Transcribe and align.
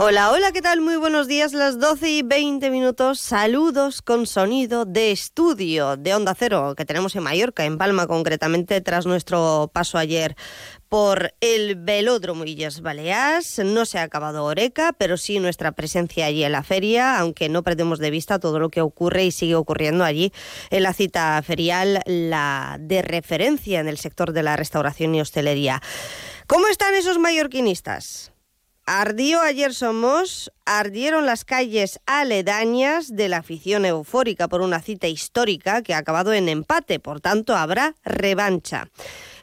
Hola, 0.00 0.30
hola, 0.30 0.52
¿qué 0.52 0.62
tal? 0.62 0.80
Muy 0.80 0.94
buenos 0.94 1.26
días, 1.26 1.52
las 1.52 1.80
12 1.80 2.08
y 2.08 2.22
20 2.22 2.70
minutos. 2.70 3.18
Saludos 3.18 4.00
con 4.00 4.28
sonido 4.28 4.84
de 4.84 5.10
estudio 5.10 5.96
de 5.96 6.14
Onda 6.14 6.36
Cero 6.38 6.74
que 6.76 6.84
tenemos 6.84 7.16
en 7.16 7.24
Mallorca, 7.24 7.64
en 7.64 7.78
Palma 7.78 8.06
concretamente, 8.06 8.80
tras 8.80 9.06
nuestro 9.06 9.72
paso 9.74 9.98
ayer 9.98 10.36
por 10.88 11.34
el 11.40 11.74
Velódromo 11.74 12.44
Illes 12.44 12.80
Baleares. 12.80 13.58
No 13.58 13.84
se 13.86 13.98
ha 13.98 14.04
acabado 14.04 14.44
Oreca, 14.44 14.92
pero 14.96 15.16
sí 15.16 15.40
nuestra 15.40 15.72
presencia 15.72 16.26
allí 16.26 16.44
en 16.44 16.52
la 16.52 16.62
feria, 16.62 17.18
aunque 17.18 17.48
no 17.48 17.64
perdemos 17.64 17.98
de 17.98 18.12
vista 18.12 18.38
todo 18.38 18.60
lo 18.60 18.68
que 18.68 18.82
ocurre 18.82 19.24
y 19.24 19.32
sigue 19.32 19.56
ocurriendo 19.56 20.04
allí 20.04 20.32
en 20.70 20.84
la 20.84 20.92
cita 20.92 21.42
ferial, 21.42 22.02
la 22.06 22.76
de 22.78 23.02
referencia 23.02 23.80
en 23.80 23.88
el 23.88 23.98
sector 23.98 24.32
de 24.32 24.44
la 24.44 24.54
restauración 24.54 25.16
y 25.16 25.20
hostelería. 25.20 25.82
¿Cómo 26.46 26.68
están 26.68 26.94
esos 26.94 27.18
mallorquinistas? 27.18 28.30
Ardió 28.90 29.42
ayer 29.42 29.74
Somos, 29.74 30.50
ardieron 30.64 31.26
las 31.26 31.44
calles 31.44 32.00
aledañas 32.06 33.14
de 33.14 33.28
la 33.28 33.36
afición 33.36 33.84
eufórica 33.84 34.48
por 34.48 34.62
una 34.62 34.80
cita 34.80 35.08
histórica 35.08 35.82
que 35.82 35.92
ha 35.92 35.98
acabado 35.98 36.32
en 36.32 36.48
empate, 36.48 36.98
por 36.98 37.20
tanto 37.20 37.54
habrá 37.54 37.96
revancha. 38.02 38.88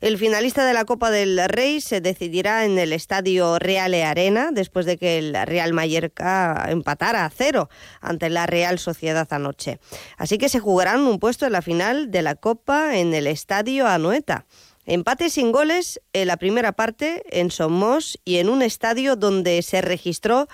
El 0.01 0.17
finalista 0.17 0.65
de 0.65 0.73
la 0.73 0.85
Copa 0.85 1.11
del 1.11 1.39
Rey 1.47 1.79
se 1.79 2.01
decidirá 2.01 2.65
en 2.65 2.79
el 2.79 2.91
Estadio 2.91 3.59
Reale 3.59 4.03
Arena 4.03 4.49
después 4.51 4.87
de 4.87 4.97
que 4.97 5.19
el 5.19 5.35
Real 5.45 5.73
Mallorca 5.73 6.65
empatara 6.69 7.23
a 7.23 7.29
cero 7.29 7.69
ante 8.01 8.31
la 8.31 8.47
Real 8.47 8.79
Sociedad 8.79 9.27
anoche. 9.29 9.79
Así 10.17 10.39
que 10.39 10.49
se 10.49 10.59
jugarán 10.59 11.01
un 11.01 11.19
puesto 11.19 11.45
en 11.45 11.51
la 11.51 11.61
final 11.61 12.09
de 12.09 12.23
la 12.23 12.33
Copa 12.33 12.97
en 12.97 13.13
el 13.13 13.27
Estadio 13.27 13.87
Anoeta. 13.87 14.45
Empate 14.85 15.29
sin 15.29 15.51
goles 15.51 15.99
en 16.13 16.27
la 16.27 16.37
primera 16.37 16.73
parte 16.73 17.23
en 17.31 17.49
Somos 17.51 18.19
y 18.23 18.37
en 18.37 18.49
un 18.49 18.61
estadio 18.61 19.15
donde 19.15 19.61
se 19.61 19.81
registró 19.81 20.47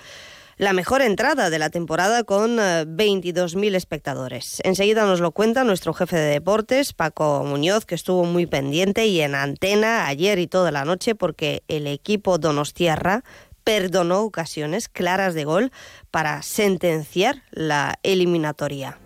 la 0.56 0.72
mejor 0.72 1.02
entrada 1.02 1.50
de 1.50 1.58
la 1.58 1.70
temporada 1.70 2.24
con 2.24 2.56
22.000 2.56 3.64
eh, 3.72 3.76
espectadores. 3.76 4.60
Enseguida 4.64 5.04
nos 5.04 5.20
lo 5.20 5.32
cuenta 5.32 5.64
nuestro 5.64 5.92
jefe 5.92 6.16
de 6.16 6.30
deportes, 6.30 6.92
Paco 6.92 7.42
Muñoz, 7.44 7.84
que 7.84 7.94
estuvo 7.94 8.24
muy 8.24 8.46
pendiente 8.46 9.06
y 9.06 9.20
en 9.20 9.34
antena 9.34 10.06
ayer 10.06 10.38
y 10.38 10.46
toda 10.46 10.70
la 10.70 10.84
noche 10.84 11.14
porque 11.14 11.62
el 11.68 11.86
equipo 11.86 12.38
Donostierra 12.38 13.24
perdonó 13.64 14.20
ocasiones 14.22 14.88
claras 14.88 15.34
de 15.34 15.44
gol 15.44 15.72
para 16.10 16.42
sentenciar 16.42 17.42
la 17.50 17.98
eliminatoria. 18.02 18.98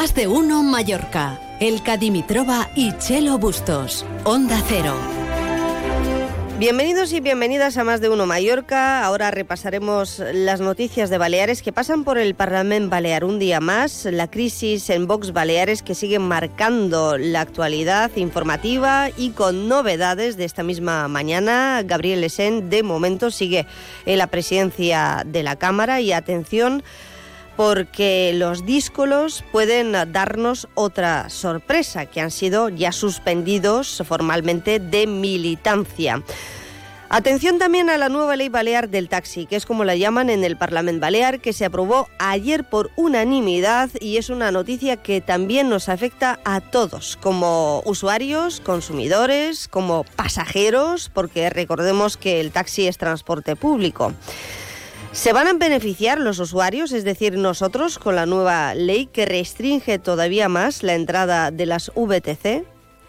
Más 0.00 0.14
de 0.14 0.28
uno 0.28 0.62
Mallorca. 0.62 1.38
El 1.60 1.82
Cadimitrova 1.82 2.70
y 2.74 2.96
Chelo 2.96 3.36
Bustos. 3.36 4.06
Onda 4.24 4.58
Cero. 4.66 4.94
Bienvenidos 6.58 7.12
y 7.12 7.20
bienvenidas 7.20 7.76
a 7.76 7.84
Más 7.84 8.00
de 8.00 8.08
Uno 8.08 8.24
Mallorca. 8.24 9.04
Ahora 9.04 9.30
repasaremos 9.30 10.22
las 10.32 10.62
noticias 10.62 11.10
de 11.10 11.18
Baleares 11.18 11.60
que 11.60 11.74
pasan 11.74 12.04
por 12.04 12.16
el 12.16 12.34
Parlamento 12.34 12.88
Balear 12.88 13.26
un 13.26 13.38
día 13.38 13.60
más. 13.60 14.06
La 14.06 14.30
crisis 14.30 14.88
en 14.88 15.06
Vox 15.06 15.34
Baleares 15.34 15.82
que 15.82 15.94
sigue 15.94 16.18
marcando 16.18 17.18
la 17.18 17.42
actualidad 17.42 18.10
informativa 18.16 19.10
y 19.18 19.32
con 19.32 19.68
novedades 19.68 20.38
de 20.38 20.46
esta 20.46 20.62
misma 20.62 21.08
mañana. 21.08 21.82
Gabriel 21.84 22.22
Lesen 22.22 22.70
de 22.70 22.82
momento 22.82 23.30
sigue 23.30 23.66
en 24.06 24.16
la 24.16 24.28
presidencia 24.28 25.24
de 25.26 25.42
la 25.42 25.56
Cámara 25.56 26.00
y 26.00 26.12
atención 26.12 26.82
porque 27.60 28.32
los 28.34 28.64
díscolos 28.64 29.44
pueden 29.52 29.92
darnos 29.92 30.66
otra 30.72 31.28
sorpresa, 31.28 32.06
que 32.06 32.22
han 32.22 32.30
sido 32.30 32.70
ya 32.70 32.90
suspendidos 32.90 34.02
formalmente 34.06 34.78
de 34.78 35.06
militancia. 35.06 36.22
Atención 37.10 37.58
también 37.58 37.90
a 37.90 37.98
la 37.98 38.08
nueva 38.08 38.34
ley 38.36 38.48
balear 38.48 38.88
del 38.88 39.10
taxi, 39.10 39.44
que 39.44 39.56
es 39.56 39.66
como 39.66 39.84
la 39.84 39.94
llaman 39.94 40.30
en 40.30 40.42
el 40.42 40.56
Parlamento 40.56 41.02
Balear, 41.02 41.40
que 41.40 41.52
se 41.52 41.66
aprobó 41.66 42.08
ayer 42.18 42.64
por 42.64 42.90
unanimidad 42.96 43.90
y 44.00 44.16
es 44.16 44.30
una 44.30 44.50
noticia 44.50 44.96
que 44.96 45.20
también 45.20 45.68
nos 45.68 45.90
afecta 45.90 46.40
a 46.46 46.62
todos, 46.62 47.18
como 47.20 47.82
usuarios, 47.84 48.60
consumidores, 48.60 49.68
como 49.68 50.04
pasajeros, 50.16 51.10
porque 51.12 51.50
recordemos 51.50 52.16
que 52.16 52.40
el 52.40 52.52
taxi 52.52 52.86
es 52.86 52.96
transporte 52.96 53.54
público. 53.54 54.14
¿Se 55.12 55.32
van 55.32 55.48
a 55.48 55.52
beneficiar 55.54 56.20
los 56.20 56.38
usuarios, 56.38 56.92
es 56.92 57.02
decir, 57.02 57.36
nosotros, 57.36 57.98
con 57.98 58.14
la 58.14 58.26
nueva 58.26 58.74
ley 58.74 59.06
que 59.06 59.26
restringe 59.26 59.98
todavía 59.98 60.48
más 60.48 60.84
la 60.84 60.94
entrada 60.94 61.50
de 61.50 61.66
las 61.66 61.90
VTC? 61.96 62.64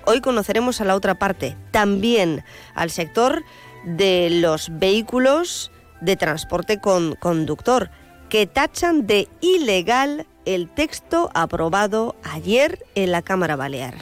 Hoy 0.06 0.20
conoceremos 0.20 0.82
a 0.82 0.86
la 0.86 0.96
otra 0.96 1.20
parte, 1.20 1.56
también 1.70 2.44
al 2.74 2.90
sector 2.90 3.44
de 3.86 4.30
los 4.32 4.70
vehículos 4.80 5.72
de 6.02 6.16
transporte 6.16 6.82
con 6.82 7.14
conductor, 7.16 7.92
que 8.30 8.48
tachan 8.48 9.06
de 9.06 9.28
ilegal 9.40 10.26
el 10.46 10.70
texto 10.70 11.30
aprobado 11.36 12.16
ayer 12.24 12.84
en 12.96 13.12
la 13.12 13.22
Cámara 13.22 13.56
Balear. 13.56 13.94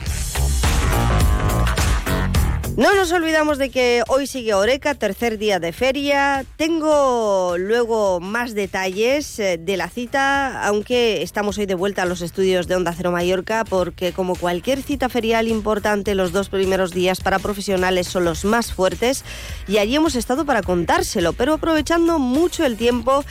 No 2.79 2.95
nos 2.95 3.11
olvidamos 3.11 3.57
de 3.57 3.71
que 3.71 4.03
hoy 4.07 4.25
sigue 4.25 4.53
Oreca, 4.53 4.95
tercer 4.95 5.37
día 5.37 5.59
de 5.59 5.73
feria. 5.73 6.45
Tengo 6.55 7.57
luego 7.57 8.21
más 8.21 8.55
detalles 8.55 9.37
eh, 9.37 9.57
de 9.57 9.75
la 9.75 9.89
cita, 9.89 10.65
aunque 10.65 11.21
estamos 11.21 11.57
hoy 11.57 11.65
de 11.65 11.75
vuelta 11.75 12.03
a 12.03 12.05
los 12.05 12.21
estudios 12.21 12.69
de 12.69 12.77
Onda 12.77 12.93
Cero 12.95 13.11
Mallorca, 13.11 13.65
porque 13.65 14.13
como 14.13 14.33
cualquier 14.37 14.81
cita 14.81 15.09
ferial 15.09 15.49
importante, 15.49 16.15
los 16.15 16.31
dos 16.31 16.47
primeros 16.47 16.93
días 16.93 17.19
para 17.19 17.37
profesionales 17.39 18.07
son 18.07 18.23
los 18.23 18.45
más 18.45 18.71
fuertes 18.71 19.25
y 19.67 19.79
allí 19.79 19.97
hemos 19.97 20.15
estado 20.15 20.45
para 20.45 20.61
contárselo, 20.61 21.33
pero 21.33 21.55
aprovechando 21.55 22.17
mucho 22.17 22.65
el 22.65 22.77
tiempo 22.77 23.25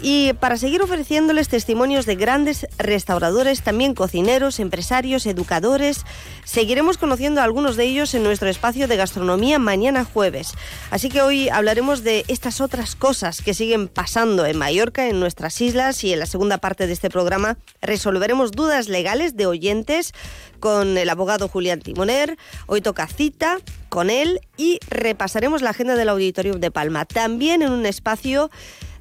y 0.00 0.32
para 0.34 0.56
seguir 0.56 0.82
ofreciéndoles 0.82 1.48
testimonios 1.48 2.06
de 2.06 2.14
grandes 2.14 2.66
restauradores, 2.78 3.62
también 3.62 3.94
cocineros, 3.94 4.60
empresarios, 4.60 5.26
educadores, 5.26 6.04
seguiremos 6.44 6.98
conociendo 6.98 7.40
a 7.40 7.44
algunos 7.44 7.76
de 7.76 7.84
ellos 7.84 8.14
en 8.14 8.22
nuestro 8.22 8.48
espacio 8.48 8.86
de 8.86 8.96
gastronomía 8.96 9.58
mañana 9.58 10.04
jueves. 10.04 10.54
Así 10.90 11.08
que 11.08 11.22
hoy 11.22 11.48
hablaremos 11.48 12.04
de 12.04 12.24
estas 12.28 12.60
otras 12.60 12.94
cosas 12.94 13.42
que 13.42 13.54
siguen 13.54 13.88
pasando 13.88 14.46
en 14.46 14.56
Mallorca, 14.56 15.08
en 15.08 15.20
nuestras 15.20 15.60
islas 15.60 16.04
y 16.04 16.12
en 16.12 16.20
la 16.20 16.26
segunda 16.26 16.58
parte 16.58 16.86
de 16.86 16.92
este 16.92 17.10
programa 17.10 17.56
resolveremos 17.82 18.52
dudas 18.52 18.88
legales 18.88 19.36
de 19.36 19.46
oyentes 19.46 20.12
con 20.60 20.96
el 20.96 21.08
abogado 21.10 21.48
Julián 21.48 21.80
Timoner. 21.80 22.36
Hoy 22.66 22.80
toca 22.80 23.06
cita 23.06 23.58
con 23.88 24.10
él 24.10 24.40
y 24.56 24.78
repasaremos 24.88 25.62
la 25.62 25.70
agenda 25.70 25.96
del 25.96 26.08
Auditorio 26.08 26.54
de 26.54 26.70
Palma, 26.70 27.04
también 27.04 27.62
en 27.62 27.72
un 27.72 27.86
espacio 27.86 28.50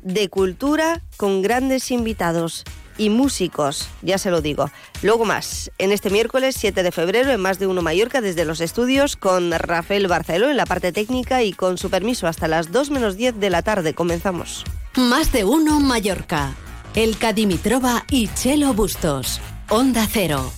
de 0.07 0.29
cultura 0.29 1.01
con 1.18 1.41
grandes 1.41 1.91
invitados 1.91 2.63
y 2.97 3.09
músicos, 3.09 3.90
ya 4.01 4.18
se 4.18 4.31
lo 4.31 4.41
digo. 4.41 4.72
Luego 5.03 5.25
más, 5.25 5.69
en 5.78 5.91
este 5.91 6.09
miércoles 6.09 6.56
7 6.57 6.81
de 6.81 6.91
febrero, 6.91 7.31
en 7.31 7.40
Más 7.40 7.59
de 7.59 7.68
Uno 7.68 7.81
Mallorca, 7.81 8.22
desde 8.22 8.45
los 8.45 8.62
estudios, 8.62 9.16
con 9.16 9.51
Rafael 9.51 10.07
Barceló 10.07 10.50
en 10.50 10.57
la 10.57 10.66
parte 10.66 10.91
técnica 10.91 11.44
y 11.44 11.53
con 11.53 11.78
su 11.78 11.90
permiso 11.90 12.28
hasta 12.28 12.47
las 12.47 12.72
2 12.72 12.90
menos 12.90 13.18
10 13.18 13.40
de 13.40 13.50
la 13.50 13.62
tarde. 13.62 13.94
Comenzamos. 13.94 14.63
Más 14.95 15.31
de 15.31 15.44
Uno 15.44 15.79
Mallorca. 15.79 16.56
El 16.95 17.18
Cadimitrova 17.18 18.06
y 18.09 18.29
Chelo 18.29 18.74
Bustos. 18.74 19.39
Onda 19.69 20.07
Cero. 20.12 20.51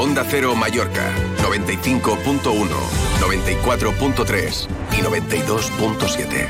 Onda 0.00 0.24
Cero 0.24 0.56
Mallorca, 0.56 1.12
95.1, 1.42 2.40
94.3 3.20 4.66
y 4.92 5.02
92.7. 5.02 6.48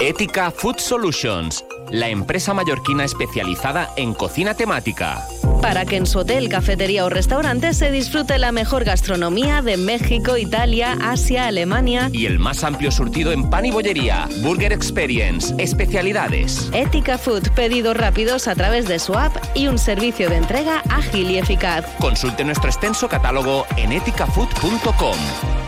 Ética 0.00 0.50
Food 0.50 0.78
Solutions 0.78 1.64
la 1.90 2.08
empresa 2.08 2.54
mallorquina 2.54 3.04
especializada 3.04 3.90
en 3.96 4.14
cocina 4.14 4.54
temática. 4.54 5.26
Para 5.62 5.84
que 5.84 5.96
en 5.96 6.06
su 6.06 6.20
hotel, 6.20 6.48
cafetería 6.48 7.04
o 7.04 7.08
restaurante 7.08 7.74
se 7.74 7.90
disfrute 7.90 8.38
la 8.38 8.52
mejor 8.52 8.84
gastronomía 8.84 9.62
de 9.62 9.76
México, 9.76 10.36
Italia, 10.36 10.96
Asia, 11.00 11.46
Alemania 11.46 12.10
y 12.12 12.26
el 12.26 12.38
más 12.38 12.62
amplio 12.64 12.90
surtido 12.90 13.32
en 13.32 13.50
pan 13.50 13.66
y 13.66 13.70
bollería, 13.70 14.28
Burger 14.42 14.72
Experience, 14.72 15.54
especialidades. 15.58 16.70
Ética 16.72 17.18
Food, 17.18 17.50
pedidos 17.54 17.96
rápidos 17.96 18.46
a 18.48 18.54
través 18.54 18.86
de 18.86 18.98
su 18.98 19.14
app 19.14 19.36
y 19.54 19.68
un 19.68 19.78
servicio 19.78 20.30
de 20.30 20.36
entrega 20.36 20.82
ágil 20.90 21.30
y 21.30 21.38
eficaz. 21.38 21.84
Consulte 21.98 22.44
nuestro 22.44 22.70
extenso 22.70 23.08
catálogo 23.08 23.66
en 23.76 23.92
eticafood.com. 23.92 25.67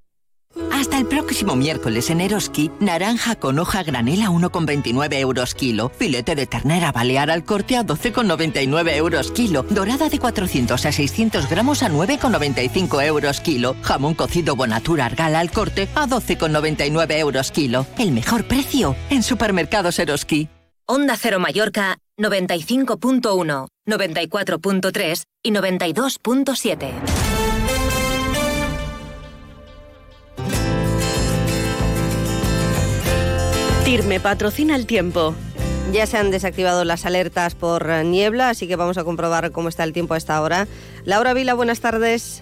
hasta 0.81 0.97
el 0.97 1.05
próximo 1.05 1.55
miércoles 1.55 2.09
en 2.09 2.21
Eroski, 2.21 2.71
naranja 2.79 3.35
con 3.35 3.59
hoja 3.59 3.83
granela 3.83 4.29
1,29 4.31 5.13
euros 5.19 5.53
kilo, 5.53 5.89
filete 5.89 6.33
de 6.33 6.47
ternera 6.47 6.91
balear 6.91 7.29
al 7.29 7.45
corte 7.45 7.77
a 7.77 7.85
12,99 7.85 8.95
euros 8.95 9.31
kilo, 9.31 9.63
dorada 9.69 10.09
de 10.09 10.17
400 10.17 10.83
a 10.83 10.91
600 10.91 11.49
gramos 11.49 11.83
a 11.83 11.89
9,95 11.89 13.05
euros 13.05 13.41
kilo, 13.41 13.75
jamón 13.83 14.15
cocido 14.15 14.55
Bonatura 14.55 15.05
Argal 15.05 15.35
al 15.35 15.51
corte 15.51 15.87
a 15.93 16.07
12,99 16.07 17.17
euros 17.19 17.51
kilo. 17.51 17.85
El 17.99 18.11
mejor 18.11 18.45
precio 18.45 18.95
en 19.11 19.21
supermercados 19.21 19.99
Eroski. 19.99 20.49
Onda 20.87 21.15
Cero 21.15 21.39
Mallorca 21.39 21.99
95.1, 22.17 23.67
94.3 23.87 25.23
y 25.43 25.51
92.7. 25.51 27.20
Firme 33.91 34.21
patrocina 34.21 34.77
el 34.77 34.85
tiempo. 34.85 35.35
Ya 35.91 36.05
se 36.07 36.17
han 36.17 36.31
desactivado 36.31 36.85
las 36.85 37.05
alertas 37.05 37.55
por 37.55 37.89
niebla, 38.05 38.47
así 38.47 38.65
que 38.65 38.77
vamos 38.77 38.97
a 38.97 39.03
comprobar 39.03 39.51
cómo 39.51 39.67
está 39.67 39.83
el 39.83 39.91
tiempo 39.91 40.13
a 40.13 40.17
esta 40.17 40.41
hora. 40.41 40.69
Laura 41.03 41.33
Vila, 41.33 41.55
buenas 41.55 41.81
tardes. 41.81 42.41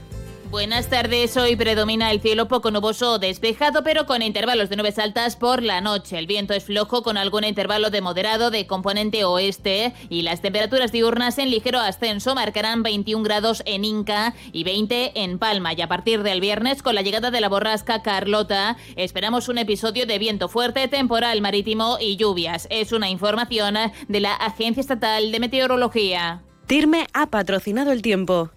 Buenas 0.51 0.89
tardes, 0.89 1.37
hoy 1.37 1.55
predomina 1.55 2.09
el 2.09 2.21
cielo 2.21 2.47
poco 2.47 2.71
nuboso 2.71 3.13
o 3.13 3.19
despejado, 3.19 3.83
pero 3.83 4.07
con 4.07 4.23
intervalos 4.23 4.67
de 4.69 4.77
nubes 4.77 4.97
altas 4.97 5.35
por 5.35 5.61
la 5.61 5.79
noche. 5.79 6.17
El 6.17 6.25
viento 6.25 6.55
es 6.55 6.63
flojo 6.63 7.03
con 7.03 7.17
algún 7.17 7.43
intervalo 7.43 7.91
de 7.91 8.01
moderado 8.01 8.49
de 8.49 8.65
componente 8.65 9.23
oeste 9.25 9.93
y 10.09 10.23
las 10.23 10.41
temperaturas 10.41 10.91
diurnas 10.91 11.37
en 11.37 11.51
ligero 11.51 11.79
ascenso 11.79 12.33
marcarán 12.33 12.81
21 12.81 13.23
grados 13.23 13.61
en 13.67 13.85
Inca 13.85 14.33
y 14.51 14.63
20 14.63 15.21
en 15.21 15.37
Palma. 15.37 15.73
Y 15.73 15.81
a 15.83 15.87
partir 15.87 16.23
del 16.23 16.41
viernes, 16.41 16.81
con 16.81 16.95
la 16.95 17.03
llegada 17.03 17.29
de 17.29 17.41
la 17.41 17.49
borrasca 17.49 18.01
Carlota, 18.01 18.75
esperamos 18.95 19.49
un 19.49 19.59
episodio 19.59 20.07
de 20.07 20.17
viento 20.17 20.49
fuerte, 20.49 20.87
temporal 20.87 21.41
marítimo 21.41 21.97
y 22.01 22.17
lluvias. 22.17 22.67
Es 22.71 22.91
una 22.91 23.11
información 23.11 23.75
de 24.07 24.19
la 24.19 24.33
Agencia 24.33 24.81
Estatal 24.81 25.31
de 25.31 25.39
Meteorología. 25.39 26.41
Tirme 26.65 27.05
ha 27.13 27.27
patrocinado 27.27 27.91
el 27.91 28.01
tiempo. 28.01 28.49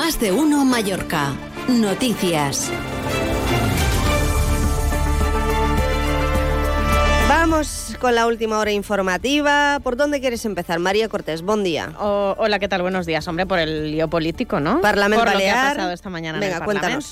Más 0.00 0.18
de 0.18 0.32
uno 0.32 0.64
Mallorca. 0.64 1.34
Noticias. 1.68 2.72
Vamos 7.28 7.94
con 8.00 8.14
la 8.14 8.26
última 8.26 8.58
hora 8.58 8.72
informativa. 8.72 9.78
¿Por 9.82 9.98
dónde 9.98 10.20
quieres 10.20 10.46
empezar? 10.46 10.78
María 10.78 11.10
Cortés, 11.10 11.42
buen 11.42 11.64
día. 11.64 11.92
hola, 11.98 12.58
¿qué 12.58 12.66
tal? 12.66 12.80
Buenos 12.80 13.04
días. 13.04 13.28
Hombre, 13.28 13.44
por 13.44 13.58
el 13.58 13.92
lío 13.92 14.08
político, 14.08 14.58
¿no? 14.58 14.80
Parlamento 14.80 15.22
por 15.22 15.34
Balear. 15.34 15.56
Lo 15.56 15.60
que 15.60 15.66
ha 15.66 15.74
pasado 15.74 15.92
esta 15.92 16.08
mañana 16.08 16.38
Venga, 16.38 16.56
en 16.56 16.62
el 16.62 16.66
Parlamento. 16.66 17.06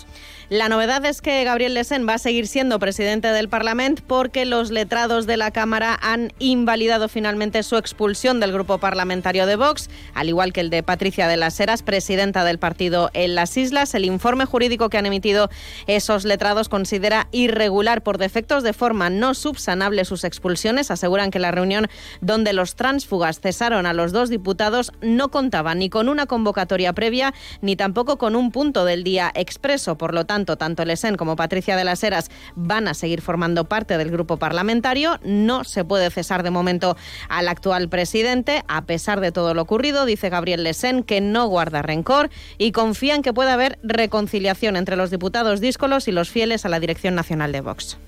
La 0.51 0.71
novedad 0.71 1.05
es 1.05 1.21
que 1.21 1.45
Gabriel 1.45 1.75
Lesen 1.75 2.09
va 2.09 2.15
a 2.15 2.19
seguir 2.19 2.47
siendo 2.47 2.79
presidente 2.79 3.29
del 3.29 3.51
Parlamento 3.51 4.03
porque 4.07 4.47
los 4.47 4.71
letrados 4.71 5.27
de 5.27 5.37
la 5.37 5.51
Cámara 5.51 5.99
han 6.01 6.33
invalidado 6.39 7.11
finalmente 7.11 7.63
su 7.63 7.77
expulsión 7.77 8.41
del 8.41 8.53
grupo 8.53 8.79
parlamentario 8.79 9.45
de 9.45 9.57
Vox, 9.57 9.91
al 10.15 10.31
igual 10.31 10.55
que 10.55 10.63
el 10.63 10.71
de 10.71 10.83
Patricia 10.83 11.29
de 11.29 11.37
las 11.37 11.61
Heras, 11.61 11.83
presidenta 11.83 12.45
del 12.45 12.59
partido 12.59 13.11
en 13.13 13.35
las 13.35 13.59
Islas. 13.59 13.95
El 13.95 14.07
informe 14.07 14.47
jurídico 14.47 14.89
que 14.89 14.97
han 14.97 15.05
emitido 15.05 15.51
esos 15.87 16.25
letrados 16.25 16.71
considera 16.71 17.29
irregular 17.31 18.03
por 18.03 18.17
defectos 18.17 18.63
de 18.63 18.73
forma 18.73 19.11
no 19.11 19.35
subsanable 19.35 20.07
sus 20.07 20.25
expulsiones. 20.25 20.91
Aseguran 20.91 21.31
que 21.31 21.41
la 21.41 21.51
reunión 21.51 21.89
donde 22.23 22.55
los 22.55 22.75
tránsfugas 22.75 23.41
cesaron 23.41 23.85
a 23.85 23.93
los 23.93 24.13
dos 24.13 24.31
diputados 24.31 24.93
no 25.03 25.29
contaba 25.29 25.75
ni 25.75 25.91
con 25.91 26.09
una 26.09 26.25
convocatoria 26.25 26.95
previa 26.95 27.35
ni 27.61 27.77
tampoco 27.77 28.17
con 28.17 28.35
un 28.35 28.51
punto 28.51 28.87
del 28.87 29.05
día 29.05 29.31
expreso. 29.35 29.99
Por 29.99 30.15
lo 30.15 30.25
tanto, 30.25 30.38
tanto 30.45 30.85
Lesen 30.85 31.17
como 31.17 31.37
Patricia 31.37 31.77
de 31.77 31.85
las 31.85 32.03
Heras 32.03 32.31
van 32.55 32.89
a 32.89 32.95
seguir 32.95 33.21
formando 33.21 33.65
parte 33.65 33.99
del 33.99 34.11
grupo 34.11 34.37
parlamentario. 34.37 35.19
No 35.25 35.65
se 35.65 35.85
puede 35.85 36.11
cesar 36.11 36.43
de 36.43 36.51
momento 36.51 36.97
al 37.29 37.49
actual 37.49 37.89
presidente, 37.89 38.65
a 38.69 38.83
pesar 38.87 39.21
de 39.21 39.33
todo 39.33 39.55
lo 39.55 39.63
ocurrido. 39.63 40.05
Dice 40.05 40.29
Gabriel 40.29 40.65
Lesen 40.65 41.03
que 41.03 41.21
no 41.21 41.47
guarda 41.47 41.83
rencor 41.83 42.31
y 42.59 42.73
confía 42.73 43.15
en 43.15 43.23
que 43.23 43.33
pueda 43.33 43.55
haber 43.55 43.79
reconciliación 43.83 44.77
entre 44.77 44.97
los 44.97 45.11
diputados 45.11 45.61
díscolos 45.61 46.09
y 46.09 46.13
los 46.13 46.31
fieles 46.31 46.65
a 46.65 46.69
la 46.69 46.81
Dirección 46.81 47.15
Nacional 47.15 47.53
de 47.53 47.61
Vox. 47.61 47.99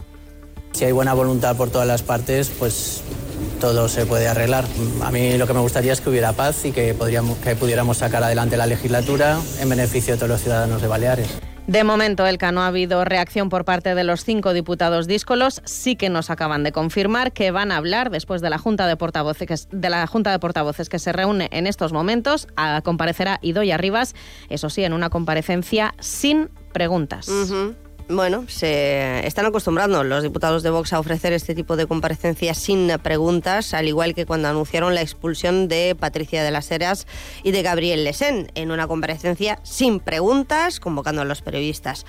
Si 0.73 0.85
hay 0.85 0.93
buena 0.93 1.15
voluntad 1.15 1.57
por 1.57 1.71
todas 1.71 1.87
las 1.87 2.03
partes, 2.03 2.51
pues 2.59 3.03
todo 3.61 3.89
se 3.89 4.07
puede 4.07 4.29
arreglar. 4.29 4.65
A 5.03 5.11
mí 5.11 5.37
lo 5.37 5.47
que 5.47 5.53
me 5.53 5.61
gustaría 5.61 5.93
es 5.93 6.01
que 6.01 6.11
hubiera 6.11 6.33
paz 6.33 6.65
y 6.65 6.73
que, 6.73 6.95
podríamos, 6.95 7.39
que 7.39 7.57
pudiéramos 7.57 7.99
sacar 7.99 8.23
adelante 8.23 8.57
la 8.57 8.67
legislatura 8.67 9.39
en 9.61 9.69
beneficio 9.69 10.15
de 10.15 10.19
todos 10.19 10.31
los 10.31 10.41
ciudadanos 10.41 10.81
de 10.81 10.89
Baleares. 10.89 11.29
De 11.67 11.85
momento, 11.85 12.27
Elka, 12.27 12.51
no 12.51 12.63
ha 12.63 12.67
habido 12.67 13.05
reacción 13.05 13.49
por 13.49 13.65
parte 13.65 13.95
de 13.95 14.03
los 14.03 14.25
cinco 14.25 14.53
diputados 14.53 15.07
díscolos. 15.07 15.63
Sí 15.65 15.95
que 15.95 16.09
nos 16.09 16.29
acaban 16.29 16.65
de 16.65 16.73
confirmar 16.73 17.33
que 17.33 17.53
van 17.53 17.71
a 17.71 17.77
hablar 17.77 18.11
después 18.11 18.41
de 18.41 18.51
la 18.51 18.59
Junta 18.59 18.89
de 18.89 18.97
Portavoces, 18.97 19.69
de 19.71 19.91
la 19.91 20.07
Junta 20.07 20.33
de 20.33 20.39
Portavoces 20.41 20.89
que 20.89 20.99
se 20.99 21.13
reúne 21.13 21.49
en 21.53 21.69
estos 21.69 21.93
momentos. 21.93 22.49
A 22.57 22.83
comparecerá 22.83 23.39
Idoia 23.43 23.77
Rivas, 23.77 24.15
eso 24.49 24.69
sí, 24.69 24.83
en 24.83 24.93
una 24.93 25.11
comparecencia 25.11 25.95
sin 26.01 26.51
preguntas. 26.73 27.29
Bueno, 28.13 28.45
se 28.49 29.25
están 29.25 29.47
acostumbrando 29.47 30.03
los 30.03 30.25
diputados 30.25 30.65
de 30.65 30.71
Vox 30.71 30.93
a 30.93 30.99
ofrecer 30.99 31.33
este 31.33 31.55
tipo 31.55 31.77
de 31.77 31.87
comparecencias 31.87 32.59
sin 32.59 32.91
preguntas, 33.01 33.73
al 33.73 33.87
igual 33.87 34.15
que 34.15 34.27
cuando 34.27 34.49
anunciaron 34.49 34.97
la 34.97 35.01
expulsión 35.01 35.69
de 35.69 35.95
Patricia 35.95 36.43
de 36.43 36.51
las 36.51 36.69
Heras 36.73 37.07
y 37.45 37.53
de 37.53 37.63
Gabriel 37.63 38.03
Lesén, 38.03 38.51
en 38.57 38.73
una 38.73 38.89
comparecencia 38.89 39.61
sin 39.63 40.01
preguntas, 40.01 40.81
convocando 40.81 41.23
a 41.23 41.25
los 41.25 41.41
periodistas. 41.41 42.05